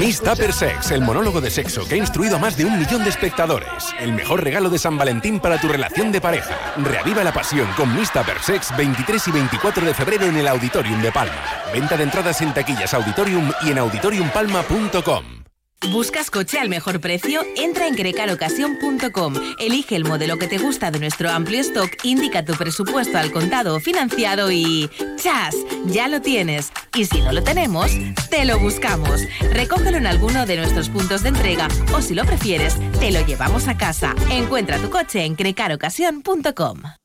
Miss 0.00 0.18
Tupper 0.18 0.50
Sex, 0.50 0.92
el 0.92 1.02
monólogo 1.02 1.42
de 1.42 1.50
sexo 1.50 1.86
que 1.86 1.96
ha 1.96 1.98
instruido 1.98 2.36
a 2.36 2.38
más 2.38 2.56
de 2.56 2.64
un 2.64 2.78
millón 2.78 3.04
de 3.04 3.10
espectadores. 3.10 3.94
El 3.98 4.14
mejor 4.14 4.42
regalo 4.42 4.70
de 4.70 4.78
San 4.78 4.96
Valentín 4.96 5.38
para 5.40 5.60
tu 5.60 5.68
relación 5.68 6.10
de 6.10 6.22
pareja. 6.22 6.56
Reaviva 6.78 7.22
la 7.22 7.34
pasión 7.34 7.68
con 7.76 7.94
Miss 7.94 8.10
Tupper 8.10 8.40
Sex 8.40 8.74
23 8.78 9.28
y 9.28 9.30
24 9.30 9.84
de 9.84 9.92
febrero 9.92 10.24
en 10.24 10.38
el 10.38 10.48
Auditorium 10.48 11.02
de 11.02 11.12
Palma. 11.12 11.44
Venta 11.70 11.98
de 11.98 12.04
entradas 12.04 12.40
en 12.40 12.54
taquillas 12.54 12.94
Auditorium 12.94 13.52
y 13.62 13.72
en 13.72 13.78
auditoriumpalma.com. 13.78 15.39
¿Buscas 15.88 16.30
coche 16.30 16.58
al 16.58 16.68
mejor 16.68 17.00
precio? 17.00 17.40
Entra 17.56 17.88
en 17.88 17.94
crecarocasión.com, 17.94 19.34
elige 19.58 19.96
el 19.96 20.04
modelo 20.04 20.38
que 20.38 20.46
te 20.46 20.58
gusta 20.58 20.90
de 20.90 21.00
nuestro 21.00 21.30
amplio 21.30 21.60
stock, 21.62 21.90
indica 22.04 22.44
tu 22.44 22.52
presupuesto 22.52 23.16
al 23.16 23.32
contado 23.32 23.74
o 23.74 23.80
financiado 23.80 24.52
y 24.52 24.90
¡chas! 25.16 25.56
Ya 25.86 26.06
lo 26.06 26.20
tienes. 26.20 26.70
Y 26.94 27.06
si 27.06 27.22
no 27.22 27.32
lo 27.32 27.42
tenemos, 27.42 27.92
te 28.30 28.44
lo 28.44 28.58
buscamos. 28.58 29.22
Recógelo 29.52 29.96
en 29.96 30.06
alguno 30.06 30.44
de 30.44 30.58
nuestros 30.58 30.90
puntos 30.90 31.22
de 31.22 31.30
entrega 31.30 31.66
o 31.94 32.02
si 32.02 32.14
lo 32.14 32.24
prefieres, 32.24 32.76
te 33.00 33.10
lo 33.10 33.24
llevamos 33.26 33.66
a 33.66 33.76
casa. 33.76 34.14
Encuentra 34.30 34.78
tu 34.78 34.90
coche 34.90 35.24
en 35.24 35.34
crecarocasión.com. 35.34 36.99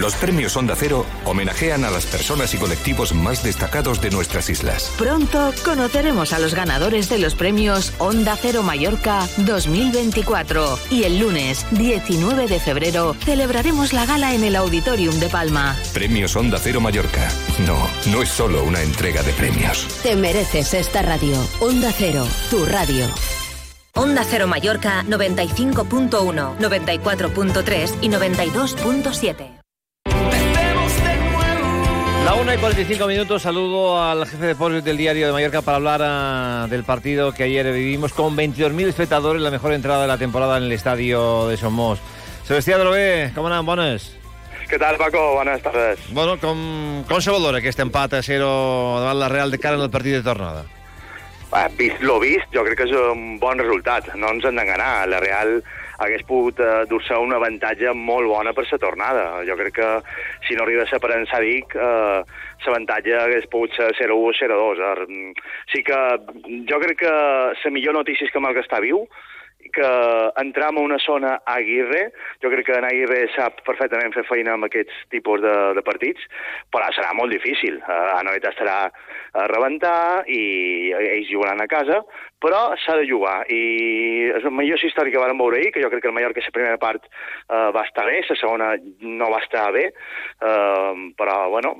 Los 0.00 0.14
premios 0.14 0.56
Onda 0.56 0.76
Cero 0.78 1.04
homenajean 1.26 1.84
a 1.84 1.90
las 1.90 2.06
personas 2.06 2.54
y 2.54 2.56
colectivos 2.56 3.12
más 3.12 3.42
destacados 3.42 4.00
de 4.00 4.08
nuestras 4.08 4.48
islas. 4.48 4.90
Pronto 4.96 5.52
conoceremos 5.62 6.32
a 6.32 6.38
los 6.38 6.54
ganadores 6.54 7.10
de 7.10 7.18
los 7.18 7.34
premios 7.34 7.92
Onda 7.98 8.34
Cero 8.40 8.62
Mallorca 8.62 9.28
2024 9.36 10.78
y 10.88 11.02
el 11.02 11.18
lunes 11.18 11.66
19 11.72 12.46
de 12.46 12.60
febrero 12.60 13.14
celebraremos 13.26 13.92
la 13.92 14.06
gala 14.06 14.34
en 14.34 14.42
el 14.42 14.56
Auditorium 14.56 15.20
de 15.20 15.28
Palma. 15.28 15.76
Premios 15.92 16.34
Onda 16.34 16.58
Cero 16.58 16.80
Mallorca. 16.80 17.28
No, 17.66 17.76
no 18.10 18.22
es 18.22 18.30
solo 18.30 18.64
una 18.64 18.80
entrega 18.80 19.22
de 19.22 19.34
premios. 19.34 19.86
Te 20.02 20.16
mereces 20.16 20.72
esta 20.72 21.02
radio. 21.02 21.36
Onda 21.60 21.92
Cero, 21.92 22.26
tu 22.48 22.64
radio. 22.64 23.06
Onda 23.94 24.24
Cero 24.24 24.46
Mallorca 24.46 25.04
95.1, 25.04 26.56
94.3 26.56 27.94
y 28.00 28.08
92.7. 28.08 29.59
La 32.30 32.36
1 32.36 32.54
y 32.54 32.58
45 32.58 33.06
minutos, 33.08 33.42
saludo 33.42 34.00
al 34.00 34.24
jefe 34.24 34.42
de 34.42 34.46
deportes 34.50 34.84
del 34.84 34.96
diario 34.96 35.26
de 35.26 35.32
Mallorca 35.32 35.62
para 35.62 35.78
hablar 35.78 36.00
ah, 36.04 36.68
del 36.70 36.84
partido 36.84 37.34
que 37.34 37.42
ayer 37.42 37.72
vivimos 37.72 38.12
con 38.12 38.36
22.000 38.36 38.86
espectadores, 38.86 39.42
la 39.42 39.50
mejor 39.50 39.72
entrada 39.72 40.02
de 40.02 40.06
la 40.06 40.16
temporada 40.16 40.56
en 40.56 40.62
el 40.62 40.70
estadio 40.70 41.48
de 41.48 41.56
Somos. 41.56 41.98
Sebastián 42.44 42.78
Drobé, 42.78 43.32
com 43.34 43.48
anem? 43.50 43.66
Bones. 43.66 44.06
Què 44.70 44.78
tal, 44.78 44.94
Paco? 44.94 45.18
Bones 45.40 45.58
tardes. 45.64 46.06
Bueno, 46.14 46.38
com, 46.38 47.02
com 47.10 47.18
se 47.18 47.34
valora 47.34 47.58
aquest 47.58 47.82
empat 47.82 48.14
a 48.14 48.22
0 48.22 48.46
davant 49.00 49.18
la 49.18 49.32
Real 49.34 49.50
de 49.50 49.58
cara 49.58 49.74
en 49.74 49.82
el 49.82 49.90
partit 49.90 50.20
de 50.20 50.22
tornada? 50.22 50.62
Eh, 51.50 51.66
vist 51.74 51.98
lo 52.06 52.20
vist, 52.22 52.46
jo 52.54 52.62
crec 52.62 52.78
que 52.78 52.86
és 52.86 52.94
un 53.10 53.40
bon 53.42 53.58
resultat. 53.58 54.14
No 54.14 54.30
ens 54.36 54.46
hem 54.46 54.54
d'enganar. 54.54 55.08
La 55.10 55.18
Real 55.18 55.56
hagués 56.00 56.24
pogut 56.28 56.60
eh, 56.64 56.84
dur-se 56.90 57.16
un 57.20 57.34
avantatge 57.36 57.92
molt 57.96 58.28
bona 58.30 58.54
per 58.56 58.66
la 58.70 58.80
tornada. 58.82 59.24
Jo 59.48 59.56
crec 59.60 59.76
que 59.80 59.90
si 60.48 60.56
no 60.56 60.64
arriba 60.64 60.84
a 60.84 60.90
ser 60.90 61.00
per 61.00 61.12
en 61.16 61.26
Sadik, 61.30 61.76
eh, 61.76 62.20
l'avantatge 62.66 63.16
hagués 63.20 63.48
pogut 63.52 63.74
ser 63.76 63.92
0-1 63.98 64.16
o 64.16 64.32
0-2. 64.36 64.84
Eh, 64.86 65.32
sí 65.72 65.84
que 65.84 66.00
jo 66.70 66.80
crec 66.84 67.04
que 67.04 67.16
la 67.64 67.74
millor 67.74 68.00
notícia 68.00 68.26
és 68.26 68.32
que 68.32 68.42
Malga 68.42 68.64
està 68.64 68.80
viu, 68.80 69.04
que 69.72 69.90
entram 70.40 70.78
a 70.78 70.80
una 70.80 70.98
zona 70.98 71.34
Aguirre, 71.46 72.10
jo 72.42 72.50
crec 72.52 72.66
que 72.66 72.78
en 72.78 72.86
Aguirre 72.88 73.26
sap 73.34 73.60
perfectament 73.66 74.14
fer 74.16 74.24
feina 74.28 74.54
amb 74.56 74.66
aquests 74.66 75.04
tipus 75.12 75.42
de, 75.44 75.54
de 75.76 75.84
partits, 75.86 76.24
però 76.72 76.88
serà 76.96 77.12
molt 77.16 77.32
difícil. 77.34 77.78
Uh, 77.84 78.16
Anoeta 78.18 78.52
estarà 78.54 78.78
a 78.88 79.46
rebentar 79.52 80.24
i 80.26 80.42
ells 80.96 81.30
jugaran 81.30 81.62
a 81.62 81.68
casa, 81.70 82.00
però 82.40 82.72
s'ha 82.80 82.96
de 82.98 83.06
jugar. 83.08 83.44
I 83.52 84.30
és 84.36 84.46
la 84.46 84.52
millor 84.54 84.80
història 84.82 85.12
que 85.12 85.22
vam 85.22 85.38
veure 85.38 85.60
ahir, 85.60 85.72
que 85.74 85.82
jo 85.82 85.90
crec 85.92 86.04
que 86.04 86.10
el 86.10 86.16
Mallorca 86.16 86.40
la 86.40 86.54
primera 86.56 86.78
part 86.80 87.04
uh, 87.06 87.68
va 87.74 87.84
estar 87.84 88.06
bé, 88.08 88.22
la 88.28 88.36
segona 88.40 88.70
no 89.04 89.28
va 89.30 89.42
estar 89.44 89.68
bé, 89.76 89.86
uh, 90.40 90.94
però, 91.18 91.36
bueno, 91.52 91.74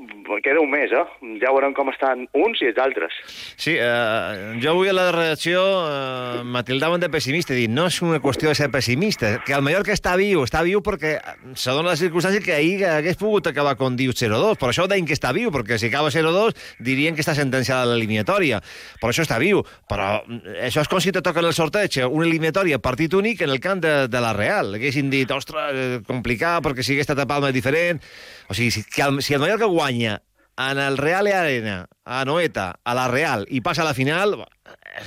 queda 0.45 0.61
un 0.61 0.71
mes, 0.71 0.93
eh? 0.93 1.05
Ja 1.41 1.55
veurem 1.55 1.75
com 1.77 1.91
estan 1.93 2.27
uns 2.37 2.61
i 2.61 2.71
els 2.71 2.81
altres. 2.81 3.17
Sí, 3.61 3.75
eh, 3.79 4.59
jo 4.61 4.75
avui 4.75 4.91
a 4.91 4.95
la 4.97 5.09
redacció 5.15 5.61
eh, 5.61 6.43
m'atildaven 6.45 7.03
de 7.03 7.11
pessimista, 7.13 7.57
dit, 7.57 7.71
no 7.73 7.87
és 7.89 8.01
una 8.05 8.21
qüestió 8.23 8.51
de 8.51 8.59
ser 8.59 8.71
pessimista, 8.73 9.33
que 9.47 9.57
el 9.57 9.65
Mallorca 9.65 9.95
està 9.97 10.15
viu, 10.21 10.45
està 10.45 10.63
viu 10.67 10.83
perquè 10.85 11.17
se 11.55 11.73
dona 11.73 11.93
la 11.93 11.99
circumstància 12.01 12.45
que 12.45 12.57
ahir 12.57 12.85
hagués 12.89 13.19
pogut 13.21 13.51
acabar 13.51 13.77
con 13.81 13.97
Diu 14.01 14.13
0-2, 14.17 14.59
per 14.61 14.71
això 14.71 14.87
deien 14.91 15.09
que 15.09 15.17
està 15.17 15.33
viu, 15.37 15.53
perquè 15.55 15.81
si 15.81 15.91
acaba 15.91 16.13
0-2 16.13 16.57
dirien 16.85 17.17
que 17.17 17.25
està 17.25 17.35
sentenciada 17.39 17.89
l'eliminatòria, 17.91 18.61
per 19.01 19.11
això 19.11 19.25
està 19.27 19.41
viu, 19.43 19.65
però 19.91 20.21
això 20.67 20.83
és 20.85 20.89
com 20.91 21.01
si 21.03 21.13
te 21.15 21.23
toca 21.23 21.43
en 21.43 21.49
el 21.51 21.57
sorteig 21.57 22.01
una 22.07 22.27
eliminatòria 22.27 22.81
partit 22.83 23.15
únic 23.15 23.45
en 23.45 23.53
el 23.53 23.61
camp 23.61 23.83
de, 23.85 23.95
de 24.11 24.23
la 24.23 24.33
Real, 24.37 24.75
haguessin 24.79 25.11
dit, 25.13 25.31
ostres, 25.31 25.71
eh, 25.75 26.01
complicat, 26.07 26.63
perquè 26.65 26.85
si 26.85 26.95
hagués 26.95 27.09
estat 27.09 27.23
a 27.23 27.29
Palma 27.31 27.53
diferent, 27.55 28.03
o 28.49 28.57
sigui, 28.57 28.73
si, 28.75 28.85
que 28.89 29.07
el, 29.07 29.23
si 29.23 29.37
el 29.37 29.43
Mallorca 29.43 29.71
guanya 29.71 30.21
en 30.61 30.79
el 30.79 30.99
Real 30.99 31.27
Arena, 31.27 31.87
a 32.05 32.25
Noeta, 32.25 32.75
a 32.85 32.95
la 32.95 33.07
Real, 33.09 33.47
i 33.49 33.63
passa 33.65 33.83
a 33.83 33.89
la 33.89 33.95
final, 33.95 34.35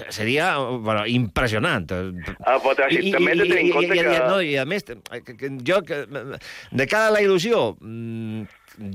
seria 0.09 0.55
bueno, 0.57 1.05
impressionant. 1.05 1.91
Ah, 2.39 2.57
però 2.63 2.87
I, 2.89 3.11
també 3.13 3.35
tenir 3.37 3.59
en 3.59 3.71
compte 3.75 3.93
i, 3.93 3.99
i, 3.99 4.07
que... 4.07 4.19
No, 4.25 4.39
I 4.41 4.57
a 4.61 4.65
més, 4.65 4.87
que, 4.87 5.37
que, 5.37 5.51
jo, 5.67 5.81
que, 5.85 6.03
de 6.07 6.87
cara 6.89 7.11
a 7.11 7.15
la 7.17 7.23
il·lusió, 7.25 7.73
mm, 7.77 8.47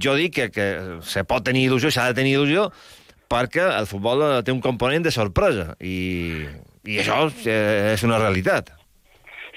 jo 0.03 0.17
dic 0.19 0.35
que, 0.41 0.49
que 0.55 0.69
se 1.07 1.23
pot 1.29 1.47
tenir 1.47 1.69
il·lusió, 1.69 1.93
s'ha 1.95 2.09
de 2.11 2.19
tenir 2.19 2.35
il·lusió, 2.39 2.69
perquè 3.31 3.65
el 3.77 3.89
futbol 3.91 4.25
eh, 4.25 4.33
té 4.45 4.55
un 4.55 4.63
component 4.65 5.05
de 5.05 5.13
sorpresa, 5.15 5.75
i, 5.81 6.45
i 6.89 7.01
això 7.03 7.27
eh, 7.45 7.95
és 7.95 8.05
una 8.07 8.21
realitat. 8.23 8.73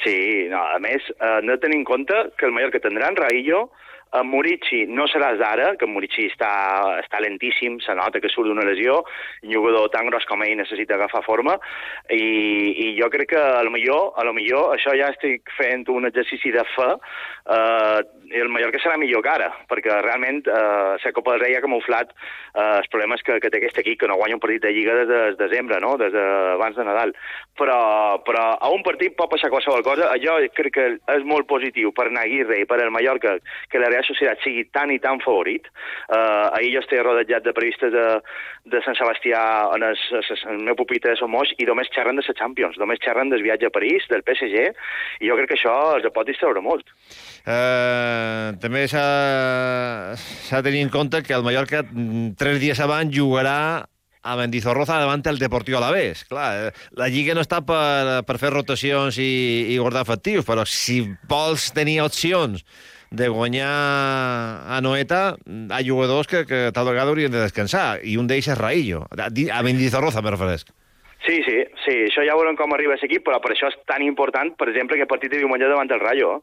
Sí, 0.01 0.15
no, 0.49 0.61
a 0.75 0.79
més, 0.81 1.05
eh, 1.13 1.37
de 1.45 1.57
tenir 1.61 1.81
en 1.81 1.85
compte 1.87 2.17
que 2.37 2.47
el 2.49 2.55
Mallorca 2.55 2.81
tindrà 2.83 3.11
en 3.11 3.19
Raillo, 3.19 3.67
en 4.19 4.27
Murici 4.27 4.83
no 4.89 5.07
serà 5.07 5.31
d'ara, 5.39 5.71
que 5.79 5.87
Murici 5.87 6.27
està, 6.31 6.51
està 6.99 7.21
lentíssim, 7.23 7.79
se 7.83 7.95
nota 7.95 8.19
que 8.19 8.31
surt 8.31 8.49
d'una 8.49 8.65
lesió, 8.67 9.01
un 9.45 9.53
jugador 9.55 9.89
tan 9.93 10.09
gros 10.09 10.27
com 10.27 10.43
ell 10.43 10.57
necessita 10.59 10.97
agafar 10.97 11.23
forma, 11.25 11.57
i, 12.11 12.23
i 12.85 12.87
jo 12.99 13.07
crec 13.13 13.31
que 13.35 13.41
a 13.41 13.61
lo 13.63 13.71
millor, 13.71 14.11
a 14.19 14.25
lo 14.27 14.35
millor 14.35 14.75
això 14.75 14.95
ja 14.99 15.11
estic 15.13 15.51
fent 15.57 15.87
un 15.93 16.09
exercici 16.09 16.51
de 16.51 16.65
fe, 16.75 16.89
eh, 17.55 18.01
el 18.41 18.51
Mallorca 18.51 18.79
serà 18.79 18.97
millor 18.99 19.23
que 19.23 19.31
ara, 19.31 19.49
perquè 19.71 20.01
realment 20.03 20.43
eh, 20.47 20.99
la 21.01 21.13
Copa 21.15 21.35
del 21.35 21.45
Rei 21.45 21.55
ha 21.55 21.63
camuflat 21.63 22.11
eh, 22.11 22.79
els 22.81 22.91
problemes 22.91 23.23
que, 23.27 23.39
que 23.43 23.51
té 23.51 23.59
aquest 23.59 23.81
equip, 23.83 23.99
que 24.01 24.11
no 24.11 24.19
guanya 24.19 24.37
un 24.37 24.43
partit 24.43 24.63
de 24.63 24.73
Lliga 24.75 24.95
des 25.01 25.09
de 25.09 25.21
desembre, 25.39 25.79
no? 25.83 25.95
des 25.99 26.13
d'abans 26.15 26.75
de 26.77 26.85
Nadal. 26.87 27.15
Però, 27.59 27.79
però 28.27 28.45
a 28.55 28.71
un 28.73 28.83
partit 28.83 29.15
pot 29.17 29.31
passar 29.31 29.51
qualsevol 29.51 29.83
cosa. 29.85 30.09
Jo 30.23 30.37
crec 30.55 30.73
que 30.75 30.87
és 31.15 31.27
molt 31.27 31.47
positiu 31.49 31.91
per 31.95 32.07
Aguirre 32.11 32.61
i 32.61 32.67
per 32.69 32.79
el 32.83 32.91
Mallorca 32.93 33.37
que 33.69 33.79
la 33.79 33.89
Real 33.91 34.00
Societat 34.07 34.41
sigui 34.43 34.65
tan 34.73 34.91
i 34.93 34.99
tan 35.03 35.21
favorit. 35.23 35.67
Uh, 36.07 36.49
ahir 36.57 36.73
jo 36.75 36.83
estic 36.83 37.03
rodejat 37.05 37.45
de 37.45 37.53
periodistes 37.55 37.93
de, 37.93 38.05
de 38.73 38.81
Sant 38.85 38.97
Sebastià 38.99 39.41
en 39.75 39.85
el, 39.87 39.97
meu 40.65 40.77
pupita 40.79 41.11
de 41.11 41.19
Somos 41.19 41.53
i 41.57 41.67
només 41.69 41.91
xerren 41.93 42.19
de 42.19 42.25
la 42.27 42.37
Champions, 42.37 42.79
només 42.81 43.01
xerren 43.03 43.31
del 43.33 43.45
viatge 43.45 43.69
a 43.69 43.73
París, 43.73 44.07
del 44.11 44.25
PSG, 44.27 44.67
i 45.21 45.31
jo 45.31 45.37
crec 45.39 45.51
que 45.51 45.59
això 45.59 45.75
es 45.97 46.09
pot 46.13 46.27
distreure 46.27 46.63
molt. 46.63 46.85
Eh, 47.45 48.51
també 48.61 48.85
s'ha 48.91 50.15
de 50.15 50.65
tenir 50.67 50.85
en 50.85 50.93
compte 50.93 51.23
que 51.25 51.33
el 51.37 51.45
Mallorca 51.45 51.83
mm, 51.83 52.35
tres 52.37 52.61
dies 52.61 52.79
abans 52.83 53.13
jugarà 53.15 53.87
a 54.21 54.35
Mendizorroza 54.37 54.99
davant 55.01 55.23
el 55.25 55.39
Deportiu 55.41 55.77
Alavés. 55.77 56.23
Clar, 56.29 56.49
eh, 56.67 56.71
la 56.97 57.09
Lliga 57.09 57.33
no 57.33 57.41
està 57.41 57.61
per, 57.65 58.21
per 58.27 58.37
fer 58.41 58.53
rotacions 58.53 59.17
i, 59.17 59.73
i 59.73 59.79
guardar 59.81 60.05
efectius, 60.05 60.45
però 60.45 60.65
si 60.67 61.01
vols 61.29 61.71
tenir 61.75 62.01
opcions 62.05 62.65
de 63.11 63.27
guanyar 63.27 63.71
a 64.71 64.79
Noeta, 64.81 65.35
ha 65.69 65.81
jugadors 65.83 66.27
que, 66.31 66.45
que 66.47 66.61
tal 66.71 66.87
vegada 66.87 67.11
haurien 67.11 67.31
de 67.31 67.43
descansar, 67.43 67.99
i 68.07 68.15
un 68.17 68.29
d'ells 68.29 68.47
és 68.53 68.57
Raillo. 68.57 69.03
A 69.11 69.63
Mendizorroza, 69.67 70.23
me 70.23 70.31
referesc. 70.31 70.71
Sí, 71.21 71.41
sí, 71.45 71.57
sí, 71.83 71.95
això 72.07 72.23
ja 72.25 72.33
veurem 72.39 72.57
com 72.57 72.71
arriba 72.73 72.95
aquest 72.95 73.05
equip, 73.11 73.27
però 73.27 73.37
per 73.43 73.51
això 73.53 73.69
és 73.69 73.77
tan 73.85 74.01
important, 74.01 74.55
per 74.57 74.71
exemple, 74.71 74.97
que 74.97 75.05
el 75.05 75.11
partit 75.11 75.35
de 75.35 75.43
diumenge 75.43 75.69
davant 75.69 75.91
del 75.91 76.01
Rayo, 76.01 76.39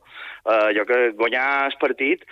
Uh, 0.48 0.70
jo 0.72 0.84
que 0.88 0.98
guanyar 1.18 1.66
el 1.68 1.74
partit 1.80 2.22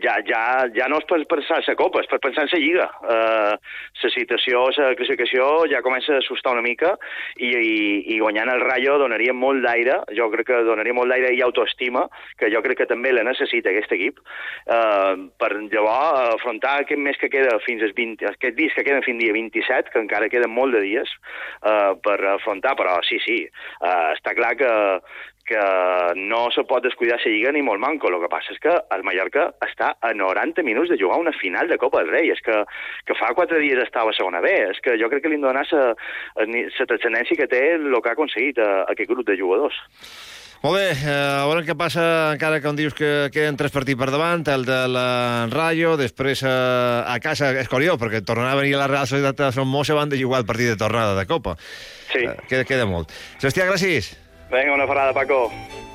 ja, 0.00 0.14
ja, 0.24 0.42
ja 0.72 0.86
no 0.88 0.96
és 1.02 1.08
per 1.10 1.18
pensar 1.28 1.58
la 1.60 1.74
Copa, 1.76 2.00
és 2.00 2.08
per 2.08 2.20
pensar 2.24 2.46
en 2.46 2.52
la 2.54 2.60
Lliga. 2.62 2.86
Uh, 3.04 3.58
la 4.02 4.10
situació, 4.14 4.62
la 4.78 4.94
classificació 4.96 5.48
ja 5.68 5.82
comença 5.84 6.14
a 6.14 6.22
assustar 6.22 6.54
una 6.56 6.64
mica 6.64 6.94
i, 7.36 7.50
i, 7.50 7.76
i 8.14 8.18
guanyant 8.22 8.48
el 8.52 8.64
Rayo 8.64 8.96
donaria 9.02 9.34
molt 9.36 9.60
d'aire, 9.66 9.98
jo 10.16 10.30
crec 10.32 10.48
que 10.48 10.62
donaria 10.64 10.96
molt 10.96 11.12
d'aire 11.12 11.34
i 11.36 11.42
autoestima, 11.44 12.06
que 12.40 12.48
jo 12.54 12.62
crec 12.64 12.80
que 12.80 12.88
també 12.88 13.12
la 13.12 13.26
necessita 13.28 13.72
aquest 13.72 13.92
equip, 13.98 14.24
uh, 14.72 15.12
per 15.36 15.52
llavors 15.58 16.34
afrontar 16.36 16.78
aquest 16.80 17.02
mes 17.02 17.20
que 17.20 17.32
queda 17.32 17.58
fins 17.66 17.84
als 17.84 17.94
20, 17.98 18.24
aquest 18.32 18.56
dies 18.56 18.74
que 18.76 18.86
queden 18.86 19.04
fins 19.04 19.20
dia 19.20 19.36
27, 19.36 19.92
que 19.92 20.00
encara 20.00 20.32
queden 20.32 20.54
molt 20.54 20.76
de 20.76 20.84
dies 20.86 21.12
uh, 21.60 21.92
per 22.00 22.18
afrontar, 22.36 22.76
però 22.78 22.98
sí, 23.04 23.20
sí, 23.24 23.42
uh, 23.82 24.12
està 24.16 24.36
clar 24.38 24.54
que, 24.60 24.72
que 25.48 25.62
no 26.18 26.46
se 26.54 26.64
pot 26.68 26.84
descuidar 26.84 27.18
la 27.22 27.30
Lliga 27.32 27.52
ni 27.54 27.62
molt 27.62 27.80
manco. 27.82 28.10
El 28.10 28.18
que 28.22 28.30
passa 28.32 28.54
és 28.54 28.62
que 28.62 28.74
el 28.74 29.04
Mallorca 29.06 29.48
està 29.64 29.94
a 30.00 30.12
90 30.14 30.64
minuts 30.66 30.90
de 30.92 30.98
jugar 31.00 31.20
una 31.22 31.34
final 31.40 31.68
de 31.68 31.78
Copa 31.78 32.02
del 32.02 32.12
Rei. 32.14 32.30
És 32.34 32.42
que, 32.44 32.62
que 33.06 33.18
fa 33.18 33.32
quatre 33.38 33.60
dies 33.62 33.82
estava 33.82 34.12
a 34.12 34.18
segona 34.18 34.42
B. 34.44 34.52
És 34.72 34.82
que 34.84 34.98
jo 35.00 35.10
crec 35.12 35.24
que 35.24 35.32
li 35.32 35.40
han 35.40 35.46
donat 35.46 35.70
la 35.72 36.88
transcendència 36.90 37.38
que 37.38 37.50
té 37.50 37.62
el 37.76 37.94
que 38.00 38.10
ha 38.10 38.16
aconseguit 38.18 38.58
a, 38.58 38.72
a 38.84 38.90
aquest 38.96 39.10
grup 39.12 39.28
de 39.30 39.38
jugadors. 39.38 39.78
Molt 40.62 40.78
bé, 40.80 40.86
eh, 40.96 41.12
a 41.12 41.44
veure 41.46 41.62
què 41.66 41.76
passa, 41.78 42.02
encara 42.32 42.58
que 42.64 42.70
em 42.70 42.78
dius 42.78 42.96
que 42.96 43.28
queden 43.30 43.58
tres 43.60 43.74
partits 43.74 44.00
per 44.00 44.08
davant, 44.10 44.42
el 44.50 44.64
de 44.66 44.80
la 44.88 45.06
Rayo, 45.52 45.94
després 46.00 46.42
eh, 46.42 46.50
a 46.50 47.18
casa, 47.22 47.52
és 47.60 47.70
curiós, 47.70 48.00
perquè 48.00 48.22
tornarà 48.24 48.56
a 48.56 48.60
venir 48.62 48.74
a 48.74 48.82
la 48.82 48.90
Real 48.90 49.06
Societat 49.06 49.44
de 49.44 49.52
Son 49.54 49.68
Mosse 49.68 49.94
van 49.94 50.10
de 50.10 50.18
jugar 50.18 50.42
el 50.42 50.48
partit 50.48 50.72
de 50.72 50.80
tornada 50.80 51.14
de 51.14 51.26
Copa. 51.28 51.54
Sí. 52.10 52.24
Eh, 52.24 52.38
queda, 52.48 52.64
queda 52.64 52.88
molt. 52.88 53.12
Sebastián, 53.36 53.70
gràcies. 53.70 54.16
Venga, 54.50 54.74
una 54.74 54.86
parada, 54.86 55.12
Paco. 55.12 55.50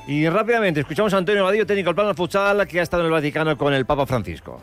Y 0.08 0.28
rápidamente, 0.28 0.82
escuchamos 0.82 1.14
a 1.14 1.18
Antonio 1.18 1.44
Vadillo, 1.44 1.66
técnico 1.66 1.90
del 1.90 1.96
plano 1.96 2.14
futsal, 2.14 2.68
que 2.68 2.80
ha 2.80 2.84
estado 2.84 3.04
en 3.04 3.08
el 3.08 3.12
Vaticano 3.12 3.58
con 3.58 3.74
el 3.74 3.86
Papa 3.86 4.06
Francisco. 4.06 4.60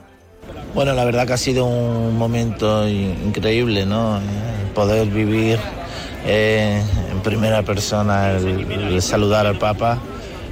Bueno, 0.74 0.92
la 0.92 1.04
verdad 1.04 1.26
que 1.26 1.32
ha 1.34 1.38
sido 1.38 1.66
un 1.66 2.16
momento 2.18 2.86
increíble, 2.88 3.86
¿no? 3.86 4.20
Poder 4.74 5.06
vivir 5.08 5.58
eh, 6.26 6.82
en 7.10 7.20
primera 7.20 7.62
persona 7.62 8.32
el, 8.32 8.70
el, 8.70 9.02
saludar 9.02 9.46
al 9.46 9.58
Papa 9.58 9.98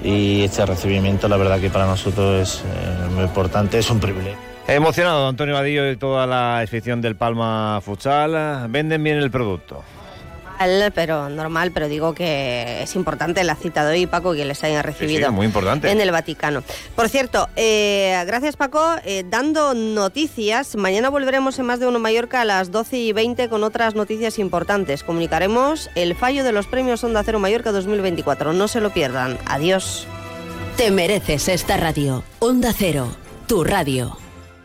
y 0.02 0.44
este 0.44 0.64
recibimiento, 0.64 1.28
la 1.28 1.36
verdad 1.36 1.60
que 1.60 1.70
para 1.70 1.86
nosotros 1.86 2.40
es 2.40 2.64
eh, 2.64 3.08
muy 3.14 3.24
importante, 3.24 3.78
es 3.78 3.90
un 3.90 4.00
privilegio. 4.00 4.38
Emocionado 4.68 5.28
Antonio 5.28 5.54
Vadillo 5.54 5.90
y 5.90 5.96
toda 5.96 6.26
la 6.26 6.62
expedición 6.62 7.00
del 7.00 7.16
Palma 7.16 7.80
Futsal. 7.82 8.68
Venden 8.68 9.02
bien 9.02 9.18
el 9.18 9.30
producto 9.30 9.84
pero 10.94 11.28
normal, 11.28 11.72
pero 11.72 11.88
digo 11.88 12.14
que 12.14 12.82
es 12.82 12.94
importante 12.94 13.44
la 13.44 13.56
cita 13.56 13.84
de 13.84 13.92
hoy, 13.92 14.06
Paco, 14.06 14.34
que 14.34 14.44
les 14.44 14.62
haya 14.64 14.82
recibido 14.82 15.28
sí, 15.28 15.34
muy 15.34 15.46
importante. 15.46 15.90
en 15.90 16.00
el 16.00 16.10
Vaticano. 16.10 16.62
Por 16.94 17.08
cierto, 17.08 17.48
eh, 17.56 18.22
gracias 18.26 18.56
Paco, 18.56 18.82
eh, 19.04 19.24
dando 19.28 19.74
noticias, 19.74 20.76
mañana 20.76 21.10
volveremos 21.10 21.58
en 21.58 21.66
Más 21.66 21.80
de 21.80 21.86
Uno 21.86 21.98
Mallorca 21.98 22.40
a 22.40 22.44
las 22.44 22.70
12 22.70 22.96
y 22.96 23.12
20 23.12 23.48
con 23.48 23.64
otras 23.64 23.94
noticias 23.94 24.38
importantes. 24.38 25.02
Comunicaremos 25.02 25.90
el 25.94 26.14
fallo 26.14 26.44
de 26.44 26.52
los 26.52 26.66
premios 26.66 27.04
Onda 27.04 27.22
Cero 27.24 27.38
Mallorca 27.38 27.72
2024. 27.72 28.52
No 28.52 28.68
se 28.68 28.80
lo 28.80 28.90
pierdan. 28.90 29.38
Adiós. 29.46 30.06
Te 30.76 30.90
mereces 30.90 31.48
esta 31.48 31.76
radio. 31.76 32.22
Onda 32.38 32.72
Cero, 32.76 33.08
tu 33.46 33.64
radio. 33.64 34.25